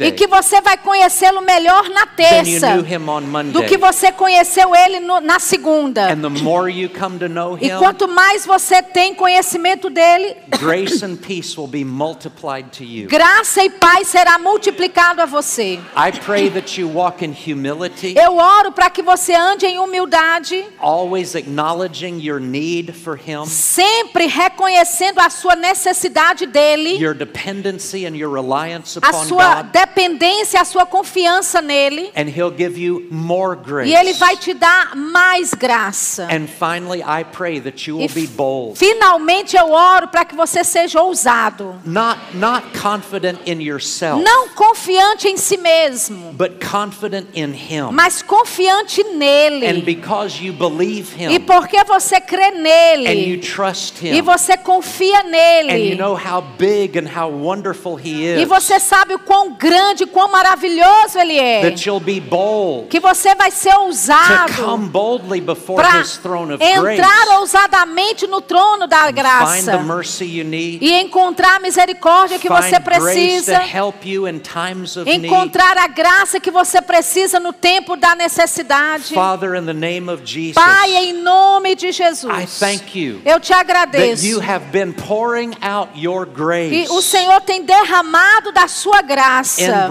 E 0.00 0.12
que 0.12 0.26
você 0.26 0.60
vai 0.60 0.76
conhecê-lo 0.76 1.40
melhor 1.42 1.88
na 1.90 2.06
terça 2.06 2.74
knew 2.74 2.84
Him 2.84 3.08
on 3.08 3.20
do 3.52 3.62
que 3.64 3.76
você 3.76 4.12
conheceu 4.12 4.74
Ele 4.74 5.00
no- 5.00 5.20
na 5.20 5.38
segunda. 5.38 6.10
And 6.12 6.20
the 6.22 6.42
more 6.42 6.70
you 6.72 6.88
come 6.88 7.18
to 7.18 7.28
know 7.28 7.58
E 7.60 7.66
Him, 7.68 7.78
quanto 7.78 8.08
mais 8.08 8.44
você 8.46 8.69
tem 8.82 9.14
conhecimento 9.14 9.90
dele, 9.90 10.36
grace 10.60 11.04
and 11.04 11.16
peace 11.16 11.56
will 11.58 11.66
be 11.68 11.84
multiplied 11.84 12.70
to 12.70 12.84
you. 12.84 13.08
graça 13.08 13.62
e 13.64 13.70
paz 13.70 14.08
será 14.08 14.38
multiplicado 14.38 15.20
a 15.22 15.26
você. 15.26 15.80
I 15.96 16.12
pray 16.24 16.48
that 16.50 16.80
you 16.80 16.88
walk 16.88 17.24
in 17.24 17.32
humility, 17.32 18.14
Eu 18.16 18.36
oro 18.36 18.72
para 18.72 18.88
que 18.90 19.02
você 19.02 19.34
ande 19.34 19.66
em 19.66 19.78
humildade, 19.78 20.64
always 20.78 21.34
acknowledging 21.34 22.18
your 22.20 22.38
need 22.40 22.92
for 22.92 23.16
Him, 23.16 23.44
sempre 23.46 24.26
reconhecendo 24.26 25.18
a 25.20 25.30
sua 25.30 25.56
necessidade 25.56 26.46
dele, 26.46 26.96
your 27.02 27.14
dependency 27.14 28.06
and 28.06 28.16
your 28.16 28.30
reliance 28.32 28.98
a 29.02 29.08
upon 29.08 29.24
sua 29.26 29.62
God, 29.62 29.72
dependência, 29.72 30.60
a 30.60 30.64
sua 30.64 30.86
confiança 30.86 31.60
nele, 31.60 32.10
and 32.16 32.28
He'll 32.28 32.54
give 32.54 32.78
you 32.80 33.06
more 33.10 33.56
grace. 33.56 33.90
e 33.90 33.94
ele 33.94 34.12
vai 34.14 34.36
te 34.36 34.54
dar 34.54 34.94
mais 34.94 35.54
graça. 35.54 36.28
And 36.30 36.46
finally, 36.46 37.02
I 37.02 37.24
pray 37.24 37.60
that 37.60 37.88
you 37.88 37.98
E 38.00 38.06
will 38.06 38.14
be 38.14 38.26
bold, 38.26 38.59
finalmente 38.74 39.56
eu 39.56 39.70
oro 39.72 40.08
para 40.08 40.24
que 40.24 40.34
você 40.34 40.62
seja 40.64 41.00
ousado, 41.00 41.74
not 41.84 42.18
not 42.34 42.66
confident 42.78 43.38
in 43.46 43.60
yourself, 43.62 44.22
não 44.22 44.48
confiante 44.50 45.28
em 45.28 45.36
si 45.36 45.56
mesmo, 45.56 46.32
but 46.32 46.52
confident 46.64 47.26
in 47.34 47.52
Him. 47.54 47.90
mas 47.92 48.22
confiante 48.22 49.00
And 49.02 49.16
nele. 49.16 49.82
because 49.82 50.42
you 50.44 50.52
believe 50.52 51.14
E 51.18 51.36
Him 51.36 51.40
porque 51.40 51.82
você 51.84 52.20
crê 52.20 52.46
and 52.50 52.56
you 52.56 52.62
nele 52.62 53.38
trust 53.38 54.04
e 54.04 54.18
Him, 54.18 54.22
você 54.22 54.56
confia 54.56 55.20
and 55.20 55.24
you 55.24 55.30
nele 55.30 55.96
know 55.96 56.14
how 56.14 56.40
big 56.58 56.98
and 56.98 57.08
how 57.08 57.30
wonderful 57.30 57.98
He 57.98 58.24
e 58.24 58.42
is, 58.42 58.48
você 58.48 58.78
sabe 58.80 59.14
o 59.14 59.18
quão 59.18 59.52
grande, 59.54 60.06
quão 60.06 60.30
maravilhoso 60.30 61.18
ele 61.18 61.38
é, 61.38 61.62
that 61.62 61.88
you'll 61.88 62.00
be 62.00 62.20
bold 62.20 62.88
que 62.88 63.00
você 63.00 63.34
vai 63.34 63.50
ser 63.50 63.70
to 63.70 63.76
come 63.76 63.86
ousado 63.86 64.88
boldly 64.90 65.40
before 65.40 65.76
para 65.82 66.00
His 66.00 66.16
throne 66.16 66.52
of 66.54 66.58
grace, 66.64 67.00
entrar 67.00 67.38
ousadamente 67.38 68.26
no 68.26 68.40
trono 68.50 68.88
da 68.88 69.08
graça 69.12 69.78
mercy 69.78 70.24
you 70.24 70.44
need, 70.44 70.84
e 70.84 70.92
encontrar 71.00 71.56
a 71.56 71.60
misericórdia 71.60 72.36
que 72.36 72.48
você 72.48 72.80
precisa, 72.80 73.62
help 73.62 74.04
you 74.04 74.26
in 74.26 74.40
times 74.40 74.96
of 74.96 75.08
need. 75.08 75.24
encontrar 75.24 75.78
a 75.78 75.86
graça 75.86 76.40
que 76.40 76.50
você 76.50 76.82
precisa 76.82 77.38
no 77.38 77.52
tempo 77.52 77.94
da 77.94 78.16
necessidade. 78.16 79.14
Father, 79.14 79.54
in 79.54 79.66
the 79.66 79.72
name 79.72 80.10
of 80.10 80.24
Jesus, 80.24 80.54
Pai, 80.54 80.96
em 80.96 81.12
nome 81.12 81.76
de 81.76 81.90
I 81.90 81.92
Jesus, 81.92 82.58
thank 82.58 82.98
you 82.98 83.22
eu 83.24 83.38
te 83.38 83.52
agradeço. 83.52 84.26
you 84.26 84.40
have 84.40 84.66
been 84.72 84.92
pouring 84.92 85.52
out 85.62 85.92
your 85.94 86.26
grace 86.26 86.74
E 86.74 86.88
o 86.90 87.00
Senhor 87.00 87.40
tem 87.42 87.62
derramado 87.62 88.50
da 88.50 88.66
sua 88.66 89.00
graça 89.00 89.88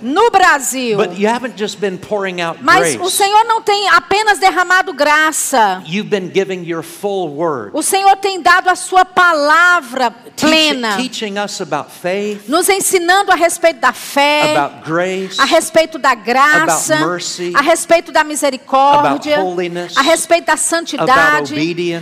no 0.00 0.30
Brasil. 0.30 0.96
But 0.96 1.18
you 1.18 1.28
haven't 1.28 1.58
just 1.58 1.78
been 1.78 1.98
pouring 1.98 2.40
out 2.40 2.60
Mas 2.62 2.94
o 2.94 2.98
grace. 2.98 3.16
Senhor 3.16 3.44
não 3.44 3.60
tem 3.60 3.90
apenas 3.90 4.38
derramado 4.38 4.94
graça. 4.94 5.82
O 7.72 7.82
Senhor 7.90 8.16
tem 8.18 8.40
dado 8.40 8.68
a 8.68 8.76
sua 8.76 9.04
palavra 9.04 10.12
plena, 10.36 10.96
faith, 11.88 12.48
nos 12.48 12.68
ensinando 12.68 13.32
a 13.32 13.34
respeito 13.34 13.80
da 13.80 13.92
fé, 13.92 14.54
grace, 14.86 15.40
a 15.40 15.44
respeito 15.44 15.98
da 15.98 16.14
graça, 16.14 17.04
mercy, 17.04 17.52
a 17.52 17.60
respeito 17.60 18.12
da 18.12 18.22
misericórdia, 18.22 19.40
holiness, 19.40 19.96
a 19.96 20.02
respeito 20.02 20.46
da 20.46 20.56
santidade, 20.56 21.54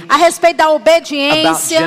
a 0.07 0.17
respeito 0.17 0.59
da 0.59 0.71
obediência, 0.71 1.81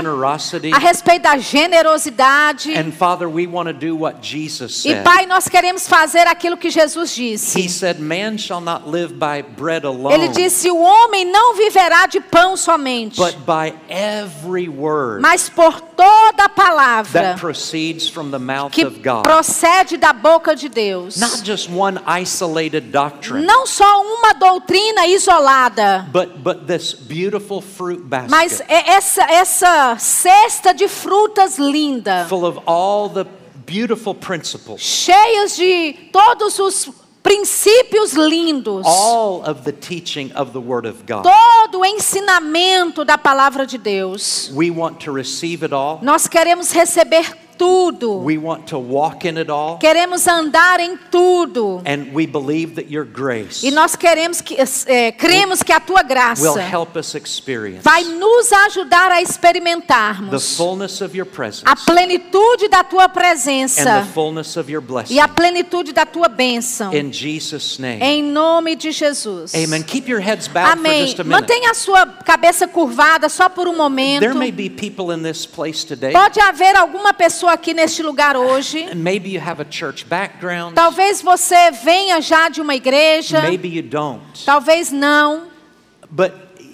a 0.73 0.79
respeito 0.79 1.21
da 1.21 1.37
generosidade. 1.37 2.75
And 2.75 2.91
Father, 2.91 3.27
we 3.27 3.45
want 3.45 3.67
to 3.67 3.73
do 3.73 3.95
what 3.95 4.17
Jesus 4.19 4.83
E. 4.83 4.95
Pai, 5.03 5.27
nós 5.27 5.47
queremos 5.47 5.87
fazer 5.87 6.25
aquilo 6.25 6.57
que 6.57 6.71
Jesus 6.71 7.13
disse. 7.13 7.59
He 7.59 7.69
said, 7.69 7.99
Man 7.99 8.39
shall 8.39 8.61
not 8.61 8.89
live 8.89 9.13
by 9.13 9.43
bread 9.43 9.85
Ele 10.11 10.27
disse: 10.29 10.71
o 10.71 10.81
homem 10.81 11.25
não 11.25 11.55
viverá 11.55 12.07
de 12.07 12.19
pão 12.19 12.57
somente, 12.57 13.19
every 13.91 14.69
word 14.69 15.21
mas 15.21 15.49
por 15.49 15.81
toda 15.81 16.47
palavra 16.49 17.11
that 17.11 17.39
proceeds 17.39 18.07
from 18.07 18.31
the 18.31 18.39
mouth 18.39 18.71
que 18.71 18.85
of 18.85 19.01
God. 19.03 19.23
procede 19.23 19.97
da 19.97 20.13
boca 20.13 20.55
de 20.55 20.69
Deus. 20.69 21.17
Not 21.17 21.43
just 21.43 21.69
one 21.69 21.99
isolated 22.07 22.91
doctrine, 22.91 23.45
Não 23.45 23.65
só 23.67 24.01
uma 24.01 24.33
doutrina 24.33 25.05
isolada, 25.07 26.07
but, 26.11 26.41
but 26.41 26.65
this 26.67 26.93
beautiful 26.93 27.61
fruit 27.61 28.01
mas 28.09 28.59
basket 28.59 28.71
é 28.71 28.91
essa, 28.91 29.23
essa 29.23 29.97
cesta 29.99 30.73
de 30.73 30.87
frutas 30.87 31.57
linda, 31.59 32.25
full 32.29 32.45
of 32.45 32.59
all 32.65 33.09
the 33.09 33.25
beautiful 33.65 34.15
principles, 34.15 34.81
cheias 34.81 35.55
de 35.55 35.93
todos 36.11 36.57
os 36.59 36.89
princípios 37.23 38.13
lindos, 38.13 38.85
all 38.85 39.43
of 39.43 39.63
the 39.63 39.71
teaching 39.71 40.31
of 40.33 40.51
the 40.51 40.59
Word 40.59 40.85
of 40.87 41.03
God. 41.05 41.23
todo 41.23 41.79
o 41.79 41.85
ensinamento 41.85 43.05
da 43.05 43.17
palavra 43.17 43.65
de 43.65 43.77
Deus. 43.77 44.51
We 44.53 44.71
want 44.71 45.03
to 45.05 45.11
receive 45.11 45.63
it 45.65 45.73
all. 45.73 45.99
Nós 46.01 46.27
queremos 46.27 46.71
receber 46.71 47.25
tudo. 47.61 48.23
We 48.23 48.39
want 48.39 48.65
to 48.69 48.79
walk 48.79 49.23
in 49.23 49.37
it 49.37 49.51
all. 49.51 49.77
Queremos 49.77 50.27
andar 50.27 50.79
em 50.79 50.97
tudo. 51.11 51.83
And 51.85 52.11
we 52.11 52.25
believe 52.25 52.73
that 52.73 52.91
your 52.91 53.05
grace 53.05 53.63
E 53.63 53.69
nós 53.69 53.95
queremos 53.95 54.41
que, 54.41 54.57
é, 54.87 55.11
cremos 55.11 55.61
que 55.61 55.71
a 55.71 55.79
tua 55.79 56.01
will 56.01 56.07
graça 56.07 56.59
help 56.59 56.95
us 56.95 57.13
experience 57.13 57.83
vai 57.83 58.03
nos 58.03 58.51
ajudar 58.51 59.11
a 59.11 59.17
the 59.17 59.21
experimentarmos 59.21 60.57
fullness 60.57 61.01
of 61.01 61.15
your 61.15 61.27
presence 61.27 61.63
a 61.65 61.75
plenitude 61.75 62.67
da 62.67 62.83
tua 62.83 63.05
and 63.05 63.09
presença 63.09 64.01
the 64.01 64.11
fullness 64.11 64.57
of 64.57 64.71
your 64.71 64.81
blessing. 64.81 65.13
e 65.13 65.19
a 65.19 65.27
plenitude 65.27 65.93
da 65.93 66.05
tua 66.05 66.27
bênção. 66.27 66.91
In 66.95 67.11
Jesus' 67.13 67.77
name. 67.77 68.01
Em 68.01 68.23
nome 68.23 68.75
de 68.75 68.91
Jesus. 68.91 69.53
Amen. 69.53 69.83
Keep 69.83 70.09
your 70.09 70.21
heads 70.21 70.47
bowed 70.47 70.79
for 70.79 70.79
Amém. 70.79 71.05
just 71.05 71.19
a 71.19 71.23
minute. 71.23 71.41
Mantenha 71.41 71.71
a 71.71 71.73
sua 71.75 72.07
cabeça 72.07 72.67
curvada 72.67 73.29
só 73.29 73.47
por 73.47 73.67
um 73.67 73.77
momento. 73.77 74.21
There 74.21 74.33
may 74.33 74.51
be 74.51 74.69
people 74.69 75.13
in 75.13 75.21
this 75.21 75.45
place 75.45 75.85
today, 75.85 76.11
Pode 76.11 76.39
haver 76.39 76.75
alguma 76.75 77.13
pessoa 77.13 77.50
aqui 77.51 77.73
neste 77.73 78.01
lugar 78.01 78.35
hoje. 78.35 78.83
and 78.83 78.95
maybe 78.95 79.29
you 79.29 79.41
have 79.41 79.61
a 79.61 79.65
church 79.69 80.05
background, 80.05 80.73
Talvez 80.73 81.21
você 81.21 81.71
venha 81.71 82.19
já 82.21 82.49
de 82.49 82.61
uma 82.61 82.75
igreja, 82.75 83.41
maybe 83.41 83.67
you 83.67 83.83
don't. 83.83 84.43
talvez 84.45 84.91
não. 84.91 85.47
But 86.09 86.33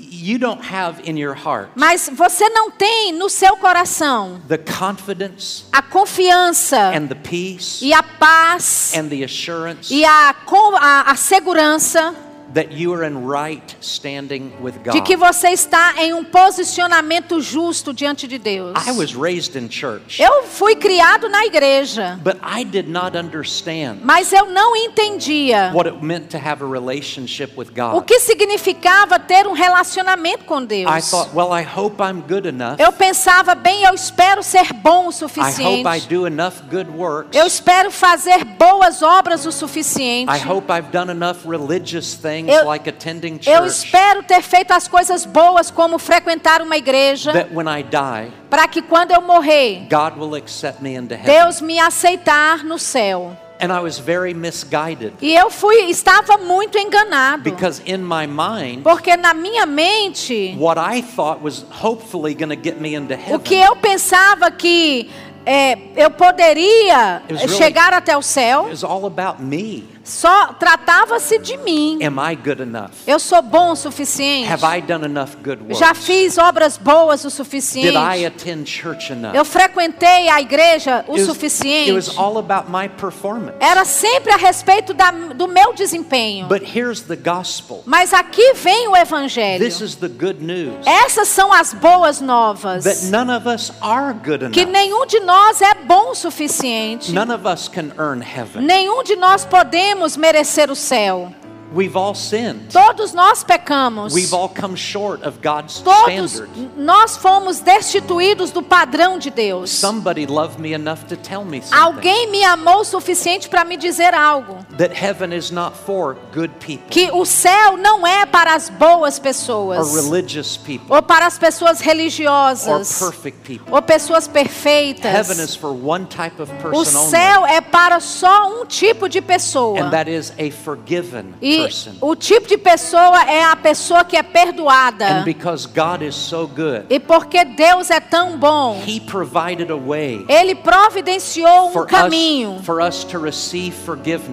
you 0.09 0.39
don't 0.39 0.61
have 0.73 1.01
in 1.07 1.17
your 1.17 1.35
heart 1.35 1.69
Mas 1.75 2.09
você 2.11 2.49
não 2.49 2.71
tem 2.71 3.11
no 3.13 3.29
seu 3.29 3.55
coração 3.57 4.41
the 4.47 4.57
confidence 4.57 5.65
a 5.71 5.81
confiança 5.81 6.91
and 6.95 7.07
the 7.07 7.15
peace 7.15 7.85
e 7.85 7.93
a 7.93 8.01
paz 8.01 8.93
and 8.95 9.09
the 9.09 9.23
assurance 9.23 9.93
e 9.93 10.03
a, 10.03 10.33
a, 10.79 11.11
a 11.11 11.15
segurança 11.15 12.15
that 12.53 12.71
you 12.71 12.93
are 12.93 13.05
in 13.05 13.27
right 13.27 13.75
standing 13.81 14.51
with 14.61 14.73
de 14.91 15.01
que 15.01 15.15
você 15.15 15.49
está 15.49 15.95
em 15.97 16.13
um 16.13 16.23
posicionamento 16.23 17.41
justo 17.41 17.93
diante 17.93 18.27
de 18.27 18.37
Deus. 18.37 18.73
I 18.87 18.91
was 18.91 19.13
raised 19.13 19.55
in 19.55 19.69
church, 19.69 20.21
Eu 20.21 20.43
fui 20.43 20.75
criado 20.75 21.29
na 21.29 21.45
igreja, 21.45 22.19
but 22.23 22.37
I 22.41 22.63
did 22.63 22.87
not 22.87 23.17
understand 23.17 23.99
mas 24.03 24.31
eu 24.31 24.45
não 24.45 24.75
entendia 24.75 25.71
what 25.73 25.89
it 25.89 26.03
meant 26.03 26.29
to 26.29 26.37
have 26.37 26.63
a 26.63 26.67
relationship 26.67 27.53
with 27.57 27.67
o 27.93 28.01
que 28.01 28.19
significava 28.19 29.19
ter 29.19 29.47
um 29.47 29.53
relacionamento 29.53 30.45
com 30.45 30.63
Deus. 30.63 30.89
I 30.89 31.01
thought, 31.01 31.33
well, 31.33 31.51
I 31.51 31.63
hope 31.63 32.01
I'm 32.01 32.21
good 32.21 32.47
enough. 32.47 32.79
Eu 32.79 32.91
pensava, 32.91 33.55
bem, 33.55 33.83
eu 33.83 33.93
espero 33.93 34.41
ser 34.41 34.73
bom 34.73 35.07
o 35.07 35.11
I 35.11 35.13
hope 35.13 35.13
I 35.13 35.17
suficiente. 35.19 36.07
do 36.07 36.27
enough 36.27 36.61
good 36.69 36.89
works. 36.89 37.35
Eu 37.35 37.45
espero 37.45 37.91
fazer 37.91 38.43
boas 38.43 39.01
obras 39.01 39.45
o 39.45 39.51
suficiente. 39.51 40.31
I 40.31 40.39
hope 40.39 40.71
I've 40.71 40.89
done 40.91 41.11
enough 41.11 41.45
religious 41.45 42.15
things 42.15 42.46
Eu- 42.49 42.65
like 42.65 42.89
attending 42.89 43.39
Eu 43.45 43.57
church 43.63 43.67
espero 43.67 44.23
ter 44.23 44.41
feito 44.41 44.71
as 44.71 44.87
coisas 44.87 45.25
boas, 45.25 45.69
como 45.71 45.97
frequentar 45.99 46.61
uma 46.61 46.77
igreja, 46.77 47.31
that 47.33 47.49
when 47.53 47.67
I 47.67 47.83
die, 47.83 48.31
para 48.49 48.67
que 48.67 48.81
quando 48.81 49.11
eu 49.11 49.21
morrer, 49.21 49.87
God 49.89 50.17
will 50.17 50.35
accept 50.35 50.81
me 50.81 50.95
into 50.95 51.13
heaven. 51.15 51.25
Deus 51.33 51.61
me 51.61 51.79
aceitar 51.79 52.63
no 52.63 52.77
céu. 52.79 53.35
And 53.59 53.71
I 53.75 53.79
was 53.81 53.97
very 53.97 54.35
misguided 54.35 55.13
E 55.19 55.33
eu 55.35 55.49
fui, 55.49 55.89
estava 55.89 56.37
muito 56.37 56.77
enganado, 56.77 57.41
because 57.41 57.81
in 57.87 57.97
my 57.97 58.27
mind, 58.27 58.83
porque 58.83 59.17
na 59.17 59.33
minha 59.33 59.65
mente, 59.65 60.55
what 60.59 60.79
I 60.79 61.01
thought 61.01 61.41
was 61.43 61.65
hopefully 61.83 62.35
going 62.35 62.49
to 62.49 62.55
get 62.55 62.79
me 62.79 62.93
into 62.95 63.15
o 63.33 63.39
que 63.39 63.55
heaven 63.55 63.67
eu 63.71 63.75
pensava 63.77 64.51
que 64.51 65.09
é, 65.43 65.75
eu 65.95 66.11
poderia 66.11 67.23
It 67.23 67.33
was 67.33 67.41
really- 67.43 67.57
chegar 67.57 67.93
até 67.93 68.15
o 68.15 68.21
céu, 68.21 68.69
is 68.71 68.83
all 68.83 69.05
about 69.07 69.41
me. 69.41 69.83
Só 70.07 70.53
tratava-se 70.53 71.37
de 71.39 71.57
mim. 71.57 71.99
Am 72.03 72.17
I 72.31 72.35
good 72.35 72.61
enough? 72.61 72.91
Eu 73.05 73.19
sou 73.19 73.41
bom 73.41 73.71
o 73.71 73.75
suficiente. 73.75 74.51
Have 74.51 74.63
I 74.77 74.81
done 74.81 75.05
enough 75.05 75.35
good 75.43 75.61
works? 75.63 75.79
Já 75.79 75.93
fiz 75.93 76.37
obras 76.37 76.77
boas 76.77 77.23
o 77.25 77.27
Did 77.27 77.33
I 77.33 77.35
suficiente. 77.35 78.25
attend 78.25 78.69
church 78.69 79.11
enough? 79.11 79.35
Eu 79.35 79.43
frequentei 79.43 80.29
a 80.29 80.39
igreja 80.41 81.03
o 81.07 81.11
It 81.13 81.21
was- 81.21 81.25
suficiente. 81.25 81.89
It 81.89 81.93
was 81.93 82.17
all 82.17 82.37
about 82.37 82.69
my 82.71 82.87
performance. 82.87 83.57
Era 83.59 83.83
sempre 83.85 84.31
a 84.31 84.37
respeito 84.37 84.93
da- 84.93 85.11
do 85.11 85.47
meu 85.47 85.73
desempenho. 85.73 86.47
But 86.47 86.63
here's 86.63 87.01
the 87.01 87.15
gospel. 87.15 87.83
Mas 87.85 88.13
aqui 88.13 88.53
vem 88.53 88.87
o 88.87 88.95
evangelho. 88.95 89.63
This 89.63 89.81
is 89.81 89.95
the 89.95 90.07
good 90.07 90.43
news 90.43 90.85
Essas 90.85 91.27
são 91.27 91.51
as 91.51 91.73
boas 91.73 92.21
novas. 92.21 92.83
that 92.85 93.05
none 93.05 93.29
of 93.31 93.47
us 93.47 93.71
are 93.81 94.13
good 94.13 94.49
Que 94.51 94.61
enough. 94.61 94.71
nenhum 94.73 95.05
de 95.05 95.19
nós 95.21 95.61
é 95.61 95.73
bom 95.85 96.11
o 96.11 96.15
suficiente. 96.15 97.11
None 97.11 97.31
of 97.33 97.45
us 97.47 97.67
can 97.67 97.91
earn 97.99 98.21
heaven. 98.23 98.63
Nenhum 98.63 99.03
de 99.03 99.15
nós 99.15 99.43
podemos 99.45 99.96
merecer 100.15 100.69
o 100.69 100.75
céu. 100.75 101.31
We've 101.75 101.97
all 101.97 102.15
sinned. 102.15 102.71
Todos 102.71 103.11
nós 103.13 103.43
pecamos. 103.43 104.13
We've 104.13 104.33
all 104.33 104.47
come 104.49 104.75
short 104.77 105.21
of 105.27 105.39
God's 105.41 105.81
Todos 105.81 106.31
standard. 106.33 106.49
nós 106.77 107.17
fomos 107.17 107.59
destituídos 107.59 108.51
do 108.51 108.61
padrão 108.63 109.19
de 109.19 109.29
Deus. 109.29 109.69
Somebody 109.69 110.25
loved 110.25 110.59
me 110.61 110.73
enough 110.73 111.03
to 111.09 111.17
tell 111.17 111.43
me 111.43 111.61
something. 111.61 111.75
Alguém 111.77 112.31
me 112.31 112.43
amou 112.43 112.79
o 112.81 112.85
suficiente 112.85 113.49
para 113.49 113.65
me 113.65 113.75
dizer 113.75 114.13
algo. 114.13 114.65
That 114.77 114.93
heaven 114.95 115.33
is 115.35 115.51
not 115.51 115.75
for 115.75 116.15
good 116.33 116.53
people 116.59 116.87
Que 116.89 117.11
o 117.11 117.25
céu 117.25 117.75
não 117.75 118.07
é 118.07 118.25
para 118.25 118.53
as 118.55 118.69
boas 118.69 119.17
or 119.17 119.21
pessoas. 119.23 119.93
religious 119.93 120.55
people 120.55 120.87
Ou 120.95 121.01
para 121.01 121.25
as 121.27 121.37
pessoas 121.37 121.79
or 121.81 121.85
religiosas. 121.85 122.97
perfect 122.97 123.39
people. 123.43 123.73
Ou 123.75 123.81
pessoas 123.81 124.25
Heaven 124.27 124.43
perfeitas. 124.43 125.37
is 125.39 125.55
for 125.55 125.71
one 125.73 126.05
type 126.05 126.41
of 126.41 126.49
O 126.51 126.69
person 126.71 126.97
only. 126.97 127.09
céu 127.11 127.45
é 127.45 127.59
para 127.59 127.99
só 127.99 128.47
um 128.61 128.65
tipo 128.65 129.09
de 129.09 129.21
pessoa. 129.21 129.79
And 129.81 129.89
that 129.91 130.09
is 130.09 130.31
a 130.39 130.49
forgiven 130.49 131.33
E 131.41 131.56
o 132.01 132.15
tipo 132.15 132.47
de 132.47 132.57
pessoa 132.57 133.23
é 133.29 133.43
a 133.43 133.55
pessoa 133.55 134.03
que 134.03 134.15
é 134.15 134.23
perdoada. 134.23 135.07
And 135.07 135.23
because 135.23 135.67
God 135.67 136.01
is 136.01 136.15
so 136.15 136.47
good, 136.47 136.85
E 136.89 136.99
porque 136.99 137.43
Deus 137.45 137.89
é 137.89 137.99
tão 137.99 138.37
bom, 138.37 138.81
He 138.87 138.99
provided 138.99 139.71
a 139.71 139.77
way 139.77 140.25
Ele 140.27 140.55
providenciou 140.55 141.69
um 141.69 141.85
caminho 141.85 142.61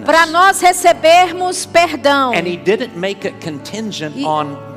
para 0.05 0.25
nós 0.25 0.61
recebermos 0.61 1.65
perdão. 1.65 2.31
And 2.33 2.47
He 2.47 2.57
didn't 2.57 2.97
make 2.97 3.27
it 3.27 3.39
contingent 3.43 4.15
E- 4.15 4.25
on 4.25 4.74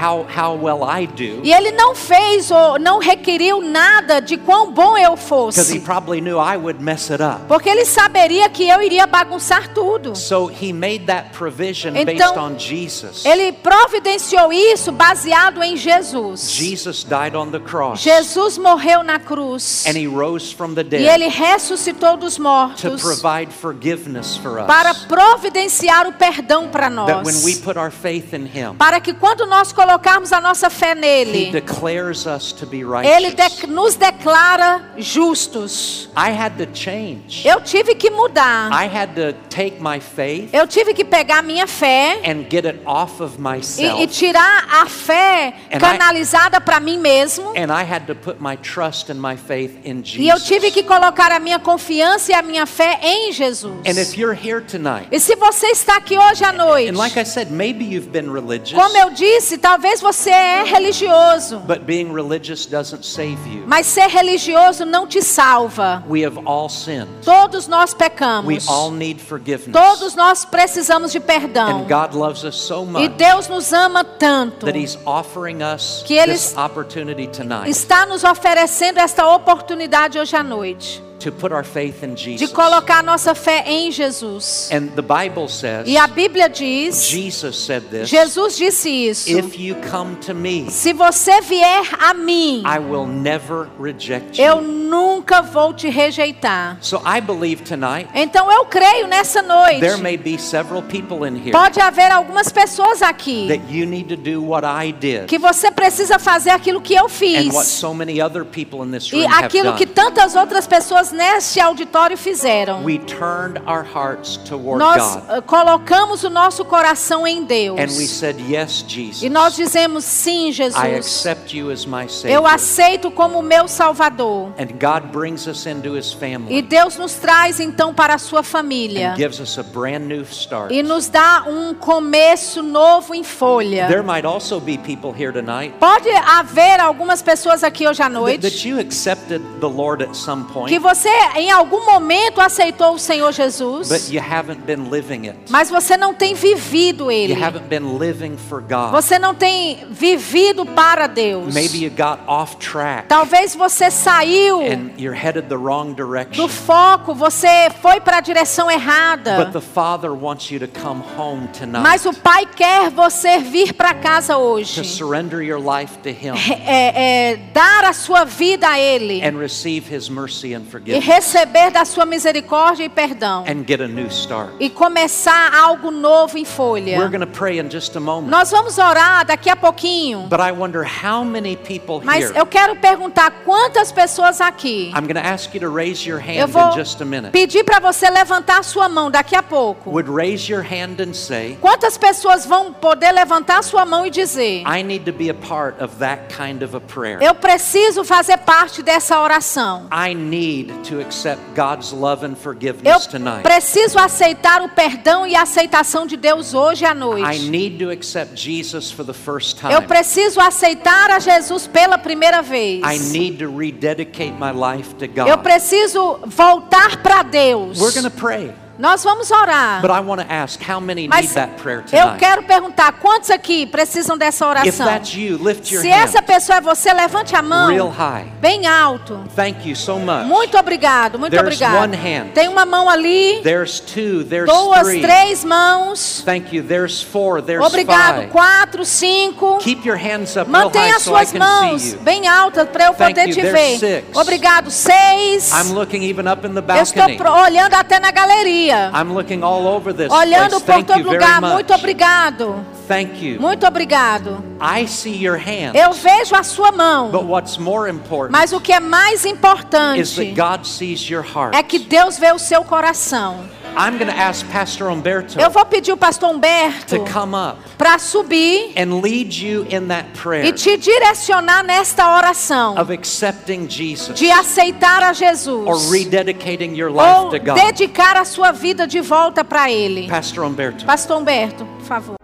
how, 0.00 0.26
how 0.34 0.54
well 0.56 0.82
I 0.84 1.06
do, 1.06 1.40
E 1.44 1.52
Ele 1.52 1.70
não 1.72 1.94
fez 1.94 2.50
ou 2.50 2.78
não 2.78 2.98
requeriu 2.98 3.60
nada 3.62 4.20
de 4.20 4.36
quão 4.36 4.72
bom 4.72 4.96
eu 4.96 5.14
because 5.16 5.60
He 5.72 5.78
fosse. 5.78 5.80
probably 5.80 6.20
knew 6.20 6.38
I 6.38 6.56
would 6.56 6.82
mess 6.82 7.10
it 7.10 7.22
up. 7.22 7.40
Porque 7.48 7.68
Ele 7.68 7.84
saberia 7.84 8.48
que 8.48 8.68
eu 8.68 8.82
iria 8.82 9.06
bagunçar 9.06 9.72
tudo. 9.74 10.14
So 10.16 10.50
He 10.50 10.72
made 10.72 11.06
that 11.06 11.30
provision 11.36 11.92
based 11.94 12.10
Então, 12.14 12.36
on 12.44 12.58
Jesus. 12.58 13.24
Ele 13.24 13.52
providenciou 13.52 14.52
isso 14.52 14.92
baseado 14.92 15.62
em 15.62 15.76
Jesus. 15.76 16.50
Jesus 16.50 17.04
died 17.04 17.34
on 17.36 17.50
the 17.50 17.58
cross, 17.60 18.00
Jesus 18.00 18.56
morreu 18.58 19.02
na 19.02 19.18
cruz. 19.18 19.84
and 19.86 19.96
He 19.96 20.06
rose 20.06 20.52
from 20.54 20.74
the 20.74 20.80
E 20.80 20.84
dead 20.84 21.00
Ele 21.02 21.28
ressuscitou 21.28 22.16
dos 22.16 22.36
to 22.36 22.42
mortos 22.42 23.00
provide 23.02 23.52
forgiveness 23.52 24.36
for 24.36 24.58
us. 24.60 24.66
para 24.66 24.94
providenciar 24.94 26.06
o 26.06 26.12
perdão 26.12 26.68
para 26.68 26.90
That 26.90 27.24
when 27.26 27.36
we 27.44 27.52
nós. 27.54 27.60
put 27.60 27.78
our 27.78 27.90
faith 27.90 28.32
in 28.32 28.46
Him, 28.46 28.74
Para 28.78 29.00
que 29.00 29.12
quando 29.14 29.46
nós 29.60 29.72
colocarmos 29.72 30.32
a 30.32 30.40
nossa 30.40 30.70
fé 30.70 30.92
He 30.92 30.94
nele, 30.94 31.50
declares 31.50 32.24
us 32.24 32.50
to 32.50 32.64
be 32.66 32.78
Ele 32.80 33.30
de- 33.32 33.66
nos 33.66 33.94
declara 33.94 34.90
justos. 34.96 36.08
I 36.16 36.30
had 36.30 36.56
to 36.56 36.66
change. 36.74 37.46
Eu 37.46 37.60
tive 37.60 37.94
que 37.94 38.08
mudar. 38.10 38.70
I 38.72 38.86
had 38.86 39.14
to 39.16 39.34
take 39.50 39.76
my 39.80 40.00
faith 40.00 40.48
Eu 40.54 40.66
tive 40.66 40.94
que 40.94 41.04
pegar 41.04 41.42
minha 41.42 41.66
fé 41.66 42.20
and 42.24 42.46
get 42.50 42.64
it 42.64 42.80
off 42.86 43.22
of 43.22 43.36
e, 43.36 43.40
myself. 43.40 44.02
e 44.02 44.06
tirar 44.06 44.66
a 44.80 44.86
fé 44.86 45.52
And 45.70 45.76
I- 45.76 45.78
canalizada 45.80 46.58
para 46.60 46.80
mim 46.80 46.98
mesmo. 46.98 47.50
And 47.50 47.70
I 47.70 47.82
had 47.84 48.06
to 48.06 48.14
put 48.14 48.40
my 48.40 48.56
trust 48.56 49.10
and 49.10 49.16
my 49.20 49.36
faith 49.36 49.78
in 49.84 50.02
E 50.16 50.28
eu 50.28 50.36
Jesus. 50.38 50.44
tive 50.44 50.70
que 50.70 50.82
colocar 50.82 51.30
a 51.32 51.38
minha 51.38 51.58
confiança 51.58 52.32
e 52.32 52.34
a 52.34 52.40
minha 52.40 52.64
fé 52.64 52.98
em 53.02 53.30
Jesus. 53.32 53.74
And 53.86 54.00
if 54.00 54.16
you're 54.16 54.34
here 54.34 54.62
tonight, 54.62 55.08
E 55.12 55.20
se 55.20 55.36
você 55.36 55.66
está 55.66 55.96
aqui 55.96 56.16
hoje 56.16 56.42
à 56.44 56.52
noite, 56.52 56.88
and 56.90 56.96
like 56.96 57.18
I 57.20 57.24
said, 57.24 57.50
maybe 57.50 57.84
you've 57.84 58.08
been 58.10 58.30
religious, 58.32 58.72
como 58.72 58.96
eu 58.96 59.10
disse, 59.10 59.39
talvez 59.58 60.00
você 60.00 60.30
é 60.30 60.62
religioso, 60.64 61.58
but 61.60 61.80
being 61.84 62.12
religious 62.12 62.66
doesn't 62.66 63.04
save 63.04 63.36
you. 63.46 63.64
mas 63.66 63.86
ser 63.86 64.08
religioso 64.08 64.84
não 64.84 65.06
te 65.06 65.22
salva. 65.22 66.02
We 66.08 66.24
have 66.24 66.38
all 66.46 66.68
sinned. 66.68 67.08
Todos 67.24 67.66
nós 67.68 67.92
We 67.92 67.98
pecamos. 67.98 68.68
all 68.68 68.90
need 68.90 69.20
forgiveness. 69.20 69.72
Todos 69.72 70.14
nós 70.14 70.44
precisamos 70.44 71.12
de 71.12 71.20
perdão. 71.20 71.80
And 71.80 71.84
God 71.88 72.14
loves 72.14 72.44
us 72.44 72.56
so 72.56 72.82
E 72.82 72.86
much 72.86 73.08
Deus 73.16 73.48
nos 73.48 73.72
ama 73.72 74.04
tanto. 74.04 74.66
that 74.66 74.78
He's 74.78 74.98
offering 75.06 75.62
us 75.62 76.02
Que 76.06 76.14
Ele 76.14 76.32
this 76.32 76.54
opportunity 76.56 77.26
tonight 77.26 77.68
Está 77.70 78.06
nos 78.06 78.24
oferecendo 78.24 78.98
esta 79.00 79.26
oportunidade 79.28 80.18
hoje 80.18 80.36
à 80.36 80.42
noite 80.42 81.02
to 81.20 81.30
put 81.30 81.52
our 81.52 81.64
faith 81.64 82.02
in 82.02 82.14
de 82.14 82.48
colocar 82.48 83.02
nossa 83.02 83.34
fé 83.34 83.62
em 83.66 83.90
Jesus. 83.90 84.70
And 84.72 84.88
the 84.96 85.02
Bible 85.02 85.48
says, 85.48 85.86
E 85.86 85.96
a 85.96 86.08
Bíblia 86.08 86.48
diz, 86.48 87.06
Jesus 87.08 87.56
said 87.56 87.84
this, 87.90 88.08
Jesus 88.08 88.56
disse 88.56 88.88
isso. 88.88 89.30
if 89.30 89.58
you 89.58 89.76
come 89.90 90.16
to 90.16 90.34
me, 90.34 90.70
Se 90.70 90.92
você 90.92 91.40
vier 91.42 91.82
a 92.00 92.14
mim, 92.14 92.62
I 92.64 92.78
will 92.78 93.06
never 93.06 93.68
reject 93.78 94.40
eu 94.40 94.60
nunca 94.60 95.42
vou 95.42 95.72
te 95.72 95.88
rejeitar. 95.88 96.78
So 96.80 97.02
I 97.04 97.20
believe 97.20 97.62
tonight 97.62 98.08
Então 98.14 98.50
eu 98.50 98.64
creio 98.64 99.06
nessa 99.06 99.42
noite. 99.42 99.80
there 99.80 99.98
may 99.98 100.16
be 100.16 100.38
several 100.38 100.82
people 100.82 101.26
in 101.28 101.36
here 101.36 101.52
Pode 101.52 101.80
haver 101.80 102.10
algumas 102.10 102.50
pessoas 102.50 103.02
aqui 103.02 103.46
that 103.48 103.70
you 103.70 103.86
need 103.86 104.08
to 104.08 104.16
do 104.16 104.42
what 104.42 104.66
I 104.66 104.92
did 104.92 105.26
que 105.26 105.38
você 105.38 105.70
precisa 105.70 106.18
fazer 106.18 106.50
aquilo 106.50 106.80
que 106.80 106.94
eu 106.94 107.04
and 107.04 107.52
what 107.52 107.66
fiz. 107.66 107.66
so 107.66 107.94
many 107.94 108.20
other 108.20 108.44
people 108.44 108.82
in 108.82 108.90
this 108.90 109.12
E 109.12 109.26
aquilo 109.26 109.74
que 109.74 109.86
tantas 109.86 110.34
outras 110.34 110.66
pessoas 110.66 111.09
neste 111.12 111.60
auditório 111.60 112.16
fizeram. 112.16 112.84
We 112.84 112.98
turned 112.98 113.60
our 113.66 113.84
hearts 113.84 114.36
toward 114.36 114.78
Nós 114.78 115.02
God 115.16 115.22
eh, 115.30 115.40
colocamos 115.42 116.24
o 116.24 116.30
nosso 116.30 116.64
coração 116.64 117.26
em 117.26 117.44
Deus. 117.44 117.78
and 117.78 117.86
we 117.98 118.06
said, 118.06 118.36
Yes, 118.40 118.84
Jesus. 118.86 119.22
E 119.22 119.28
nós 119.28 119.54
dizemos 119.54 120.04
sim, 120.04 120.48
I 120.48 120.52
Jesus. 120.52 120.76
accept 120.84 121.56
you 121.56 121.70
as 121.70 121.84
my 121.86 122.06
Eu 122.24 122.46
aceito 122.46 123.10
como 123.10 123.42
meu 123.42 123.66
Salvador. 123.68 124.52
And 124.58 124.66
God 124.78 125.10
brings 125.12 125.46
us 125.46 125.66
into 125.66 125.96
His 125.96 126.12
E 126.12 126.16
family 126.16 126.62
Deus 126.62 126.96
nos 126.96 127.14
traz 127.14 127.60
então 127.60 127.92
para 127.94 128.14
a 128.14 128.18
sua 128.18 128.42
família 128.42 129.12
and 129.12 129.16
gives 129.16 129.40
us 129.40 129.58
a 129.58 129.62
brand 129.62 130.06
new 130.06 130.22
start. 130.22 130.72
e 130.72 130.82
nos 130.82 131.08
dá 131.08 131.44
um 131.46 131.74
começo 131.74 132.62
novo 132.62 133.14
em 133.14 133.22
folha. 133.24 133.86
There 133.88 134.02
might 134.02 134.26
also 134.26 134.60
be 134.60 134.76
people 134.78 135.12
here 135.12 135.32
tonight 135.32 135.74
Pode 135.78 136.08
haver 136.10 136.80
algumas 136.80 137.22
pessoas 137.22 137.62
aqui 137.64 137.86
hoje 137.86 138.02
à 138.02 138.06
that, 138.06 138.14
noite 138.14 138.40
that 138.42 138.68
you 138.68 138.78
accepted 138.78 139.40
the 139.60 139.66
Lord 139.68 140.02
at 140.02 140.14
some 140.14 140.44
que 140.44 140.52
point, 140.52 140.78
você 140.78 140.99
você 141.00 141.38
em 141.38 141.50
algum 141.50 141.86
momento 141.86 142.40
aceitou 142.40 142.94
o 142.94 142.98
Senhor 142.98 143.28
but 143.28 143.34
Jesus, 143.36 144.10
you 144.10 144.20
haven't 144.20 144.60
been 144.66 144.90
living 144.90 145.28
it. 145.28 145.38
mas 145.48 145.70
você 145.70 145.96
não 145.96 146.12
tem 146.12 146.34
vivido 146.34 147.10
ele. 147.10 147.32
You 147.32 147.42
haven't 147.42 147.68
been 147.68 147.98
living 147.98 148.36
for 148.36 148.60
God. 148.60 148.90
Você 148.92 149.18
não 149.18 149.34
tem 149.34 149.86
vivido 149.90 150.66
para 150.66 151.06
Deus. 151.06 151.54
Maybe 151.54 151.82
you 151.82 151.90
got 151.90 152.18
off 152.26 152.56
track 152.56 153.08
Talvez 153.08 153.54
você 153.54 153.90
saiu 153.90 154.60
and 154.60 154.90
you're 154.98 155.16
headed 155.18 155.48
the 155.48 155.56
wrong 155.56 155.94
direction. 155.94 156.42
do 156.42 156.48
foco, 156.48 157.14
você 157.14 157.70
foi 157.80 158.00
para 158.00 158.18
a 158.18 158.20
direção 158.20 158.66
But 158.66 158.74
errada. 158.74 159.46
the 159.52 159.60
Father 159.60 160.10
wants 160.12 160.50
you 160.50 160.58
to 160.60 160.68
come 160.68 161.02
home 161.16 161.48
tonight 161.48 161.82
Mas 161.82 162.04
o 162.04 162.12
Pai 162.12 162.44
quer 162.46 162.90
você 162.90 163.38
vir 163.38 163.72
para 163.72 163.94
casa 163.94 164.34
to 164.34 164.40
hoje. 164.40 164.84
surrender 164.84 165.40
your 165.42 165.58
life 165.60 165.98
to 166.02 166.10
Him 166.10 166.34
É, 166.66 167.30
é, 167.32 167.36
dar 167.54 167.84
a 167.84 167.92
sua 167.92 168.24
vida 168.24 168.68
a 168.68 168.78
Ele 168.78 169.22
and 169.24 169.38
receive 169.38 169.88
His 169.94 170.08
mercy 170.10 170.54
and 170.54 170.64
e 170.96 170.98
receber 170.98 171.70
da 171.70 171.84
sua 171.84 172.04
misericórdia 172.04 172.84
e 172.84 172.88
perdão 172.88 173.44
and 173.46 173.64
get 173.66 173.80
a 173.80 173.88
new 173.88 174.06
start. 174.08 174.50
e 174.60 174.68
começar 174.70 175.54
algo 175.54 175.90
novo 175.90 176.36
em 176.38 176.44
folha. 176.44 176.98
We're 176.98 177.08
going 177.10 177.20
to 177.20 177.26
pray 177.26 177.58
in 177.60 177.70
just 177.70 177.96
a 177.96 178.00
moment. 178.00 178.30
Nós 178.30 178.50
vamos 178.50 178.78
orar 178.78 179.24
daqui 179.24 179.48
a 179.50 179.56
pouquinho, 179.56 180.26
But 180.28 180.40
I 180.40 180.52
wonder 180.52 180.82
how 180.84 181.24
many 181.24 181.56
people 181.56 182.00
mas 182.04 182.30
eu 182.34 182.46
quero 182.46 182.76
perguntar 182.76 183.30
quantas 183.44 183.92
pessoas 183.92 184.40
aqui. 184.40 184.90
I'm 184.94 185.02
going 185.06 185.14
to 185.14 185.26
ask 185.26 185.54
you 185.54 185.60
to 185.60 185.68
raise 185.74 186.08
your 186.08 186.20
Eu 186.20 186.44
hand 186.44 186.48
vou 186.48 186.70
in 186.72 186.74
just 186.76 187.00
a 187.00 187.04
minute. 187.04 187.30
pedir 187.32 187.64
para 187.64 187.78
você 187.80 188.08
levantar 188.10 188.58
a 188.58 188.62
sua 188.62 188.88
mão 188.88 189.10
daqui 189.10 189.36
a 189.36 189.42
pouco. 189.42 189.90
Would 189.90 190.10
raise 190.10 190.50
your 190.50 190.62
hand 190.62 191.00
and 191.00 191.14
say, 191.14 191.56
Quantas 191.60 191.96
pessoas 191.96 192.44
vão 192.46 192.72
poder 192.72 193.12
levantar 193.12 193.58
a 193.58 193.62
sua 193.62 193.84
mão 193.84 194.06
e 194.06 194.10
dizer: 194.10 194.62
I 194.66 194.82
need 194.82 195.04
to 195.04 195.12
be 195.12 195.30
a 195.30 195.34
part 195.34 195.82
of 195.82 195.96
that 195.98 196.34
kind 196.34 196.62
of 196.62 196.76
a 196.76 196.80
prayer. 196.80 197.18
Eu 197.22 197.34
preciso 197.34 198.04
fazer 198.04 198.38
parte 198.38 198.82
dessa 198.82 199.20
oração. 199.20 199.86
I 199.92 200.14
need 200.14 200.72
to 200.88 201.00
accept 201.00 201.40
God's 201.54 201.92
love 201.92 202.24
and 202.24 202.30
Eu 202.30 202.36
forgiveness 202.36 203.06
tonight. 203.06 203.42
preciso 203.42 203.98
aceitar 203.98 204.62
o 204.62 204.68
perdão 204.68 205.26
e 205.26 205.34
a 205.34 205.42
aceitação 205.42 206.06
de 206.06 206.16
Deus 206.16 206.54
hoje 206.54 206.84
à 206.84 206.92
I 206.92 206.94
noite. 206.94 207.38
need 207.50 207.78
to 207.84 207.90
accept 207.90 208.36
Jesus 208.36 208.90
for 208.90 209.04
the 209.04 209.12
first 209.12 209.62
Eu 209.64 209.70
time. 209.70 209.86
preciso 209.86 210.40
aceitar 210.40 211.10
a 211.10 211.18
Jesus 211.18 211.66
pela 211.66 211.98
primeira 211.98 212.42
vez. 212.42 212.82
I 212.84 212.98
need 213.12 213.38
to 213.38 213.50
rededicate 213.50 214.32
my 214.32 214.52
life 214.52 214.94
to 214.96 215.06
Eu 215.28 215.38
preciso 215.38 216.20
voltar 216.26 217.02
para 217.02 217.22
Deus. 217.22 217.80
We're 217.80 217.92
to 218.10 218.16
pray. 218.16 218.52
Nós 218.80 219.04
vamos 219.04 219.30
orar. 219.30 219.82
But 219.82 219.90
I 219.90 220.00
want 220.00 220.22
to 220.22 220.26
ask 220.32 220.58
how 220.66 220.80
many 220.80 221.02
need 221.02 221.10
Mas 221.10 221.34
that 221.34 221.52
prayer 221.62 221.80
eu 221.92 222.00
tonight? 222.00 222.18
quero 222.18 222.42
perguntar: 222.44 222.92
quantos 222.92 223.28
aqui 223.28 223.66
precisam 223.66 224.16
dessa 224.16 224.46
If 224.46 224.50
oração? 224.50 224.86
that's 224.86 225.14
you, 225.14 225.36
lift 225.36 225.70
your 225.70 225.82
Se 225.82 225.88
essa 225.90 226.18
hand 226.20 226.24
pessoa 226.24 226.56
é 226.56 226.60
você, 226.62 226.90
levante 226.94 227.36
a 227.36 227.42
mão 227.42 227.68
real 227.68 227.90
high. 227.90 228.24
bem 228.40 228.66
alto. 228.66 229.22
Thank 229.36 229.68
you 229.68 229.76
so 229.76 229.98
much. 229.98 230.24
Muito 230.24 230.56
obrigado, 230.56 231.18
muito 231.18 231.30
There's 231.32 231.46
obrigado. 231.60 231.82
one 231.82 231.94
hand. 231.94 232.32
Tem 232.32 232.48
uma 232.48 232.64
mão 232.64 232.88
ali, 232.88 233.40
There's 233.42 233.80
two, 233.80 234.24
there's 234.24 234.50
duas, 234.50 234.80
three. 234.86 235.02
três 235.02 235.44
mãos. 235.44 236.22
Thank 236.24 236.56
you. 236.56 236.62
There's 236.62 237.02
four, 237.02 237.42
there's 237.42 237.62
Obrigado, 237.62 238.20
five. 238.22 238.28
quatro, 238.28 238.84
cinco. 238.86 239.58
Keep 239.58 239.86
your 239.86 239.98
hands 239.98 240.38
up 240.38 240.50
Mantenha 240.50 240.96
as 240.96 241.02
so 241.02 241.10
suas 241.10 241.32
can 241.32 241.38
mãos 241.38 241.92
bem 242.00 242.26
altas 242.26 242.66
para 242.70 242.86
eu 242.86 242.94
Thank 242.94 243.14
poder 243.14 243.28
you. 243.28 243.34
te 243.34 243.42
There's 243.42 243.52
ver. 243.52 243.78
six. 244.04 244.16
Obrigado, 244.16 244.70
seis. 244.70 245.52
I'm 245.52 245.74
looking 245.74 246.02
even 246.02 246.26
up 246.26 246.46
in 246.46 246.54
the 246.54 246.60
Eu 246.66 246.82
estou 246.82 247.02
balcony. 247.02 247.18
pro- 247.18 247.32
olhando 247.42 247.74
até 247.74 248.00
na 248.00 248.10
galeria. 248.10 248.69
I'm 248.94 249.12
looking 249.12 249.42
all 249.42 249.66
over 249.66 249.92
this 249.94 250.10
Olhando 250.12 250.60
place. 250.60 250.84
por 250.84 250.94
todo 250.96 251.10
lugar. 251.12 251.40
Muito 251.40 251.72
obrigado. 251.74 252.64
Thank 252.88 253.24
you. 253.24 253.40
Muito 253.40 253.66
obrigado. 253.66 254.42
I 254.60 254.86
see 254.86 255.14
your 255.24 255.36
hand. 255.38 255.74
Eu 255.74 255.92
vejo 255.92 256.34
a 256.34 256.42
sua 256.42 256.70
But 256.70 256.78
mão. 256.78 257.10
what's 257.28 257.56
more 257.56 257.88
important 257.90 258.32
Mas 258.32 258.52
o 258.52 258.60
que 258.60 258.72
é 258.72 258.80
mais 258.80 259.24
is 259.24 259.26
importante 259.26 260.16
that 260.16 260.34
God 260.34 260.64
sees 260.66 261.08
your 261.08 261.24
heart. 261.24 261.54
é 261.54 261.62
que 261.62 261.78
Deus 261.78 262.18
vê 262.18 262.32
o 262.32 262.38
seu 262.38 262.64
coração. 262.64 263.38
I'm 263.76 263.98
going 263.98 264.10
to 264.10 264.16
ask 264.16 264.46
Pastor 264.50 264.88
Umberto 264.88 265.40
Eu 265.40 265.50
vou 265.50 265.64
pedir 265.64 265.92
o 265.92 265.96
pastor 265.96 266.30
Humberto 266.30 266.98
to 266.98 267.04
come 267.10 267.34
up 267.34 267.58
para 267.78 267.98
subir 267.98 268.72
and 268.76 269.00
lead 269.00 269.32
you 269.34 269.66
in 269.70 269.88
that 269.88 270.08
prayer 270.20 270.44
e 270.44 270.52
te 270.52 270.76
direcionar 270.76 271.62
nesta 271.62 272.16
oração 272.16 272.76
of 272.78 272.92
accepting 272.92 273.68
Jesus 273.68 274.18
de 274.18 274.30
aceitar 274.30 275.02
a 275.02 275.10
or 275.10 275.14
Jesus 275.14 275.90
rededicating 275.90 276.74
your 276.74 276.90
ou 276.90 277.30
life 277.30 277.38
to 277.38 277.44
God. 277.44 277.54
dedicar 277.54 278.16
a 278.16 278.24
sua 278.24 278.52
vida 278.52 278.86
de 278.86 279.00
volta 279.00 279.44
para 279.44 279.70
Ele. 279.70 280.08
Pastor 280.08 280.44
Umberto. 280.44 280.84
Pastor 280.84 281.18
Humberto, 281.18 281.64
por 281.64 281.86
favor. 281.86 282.19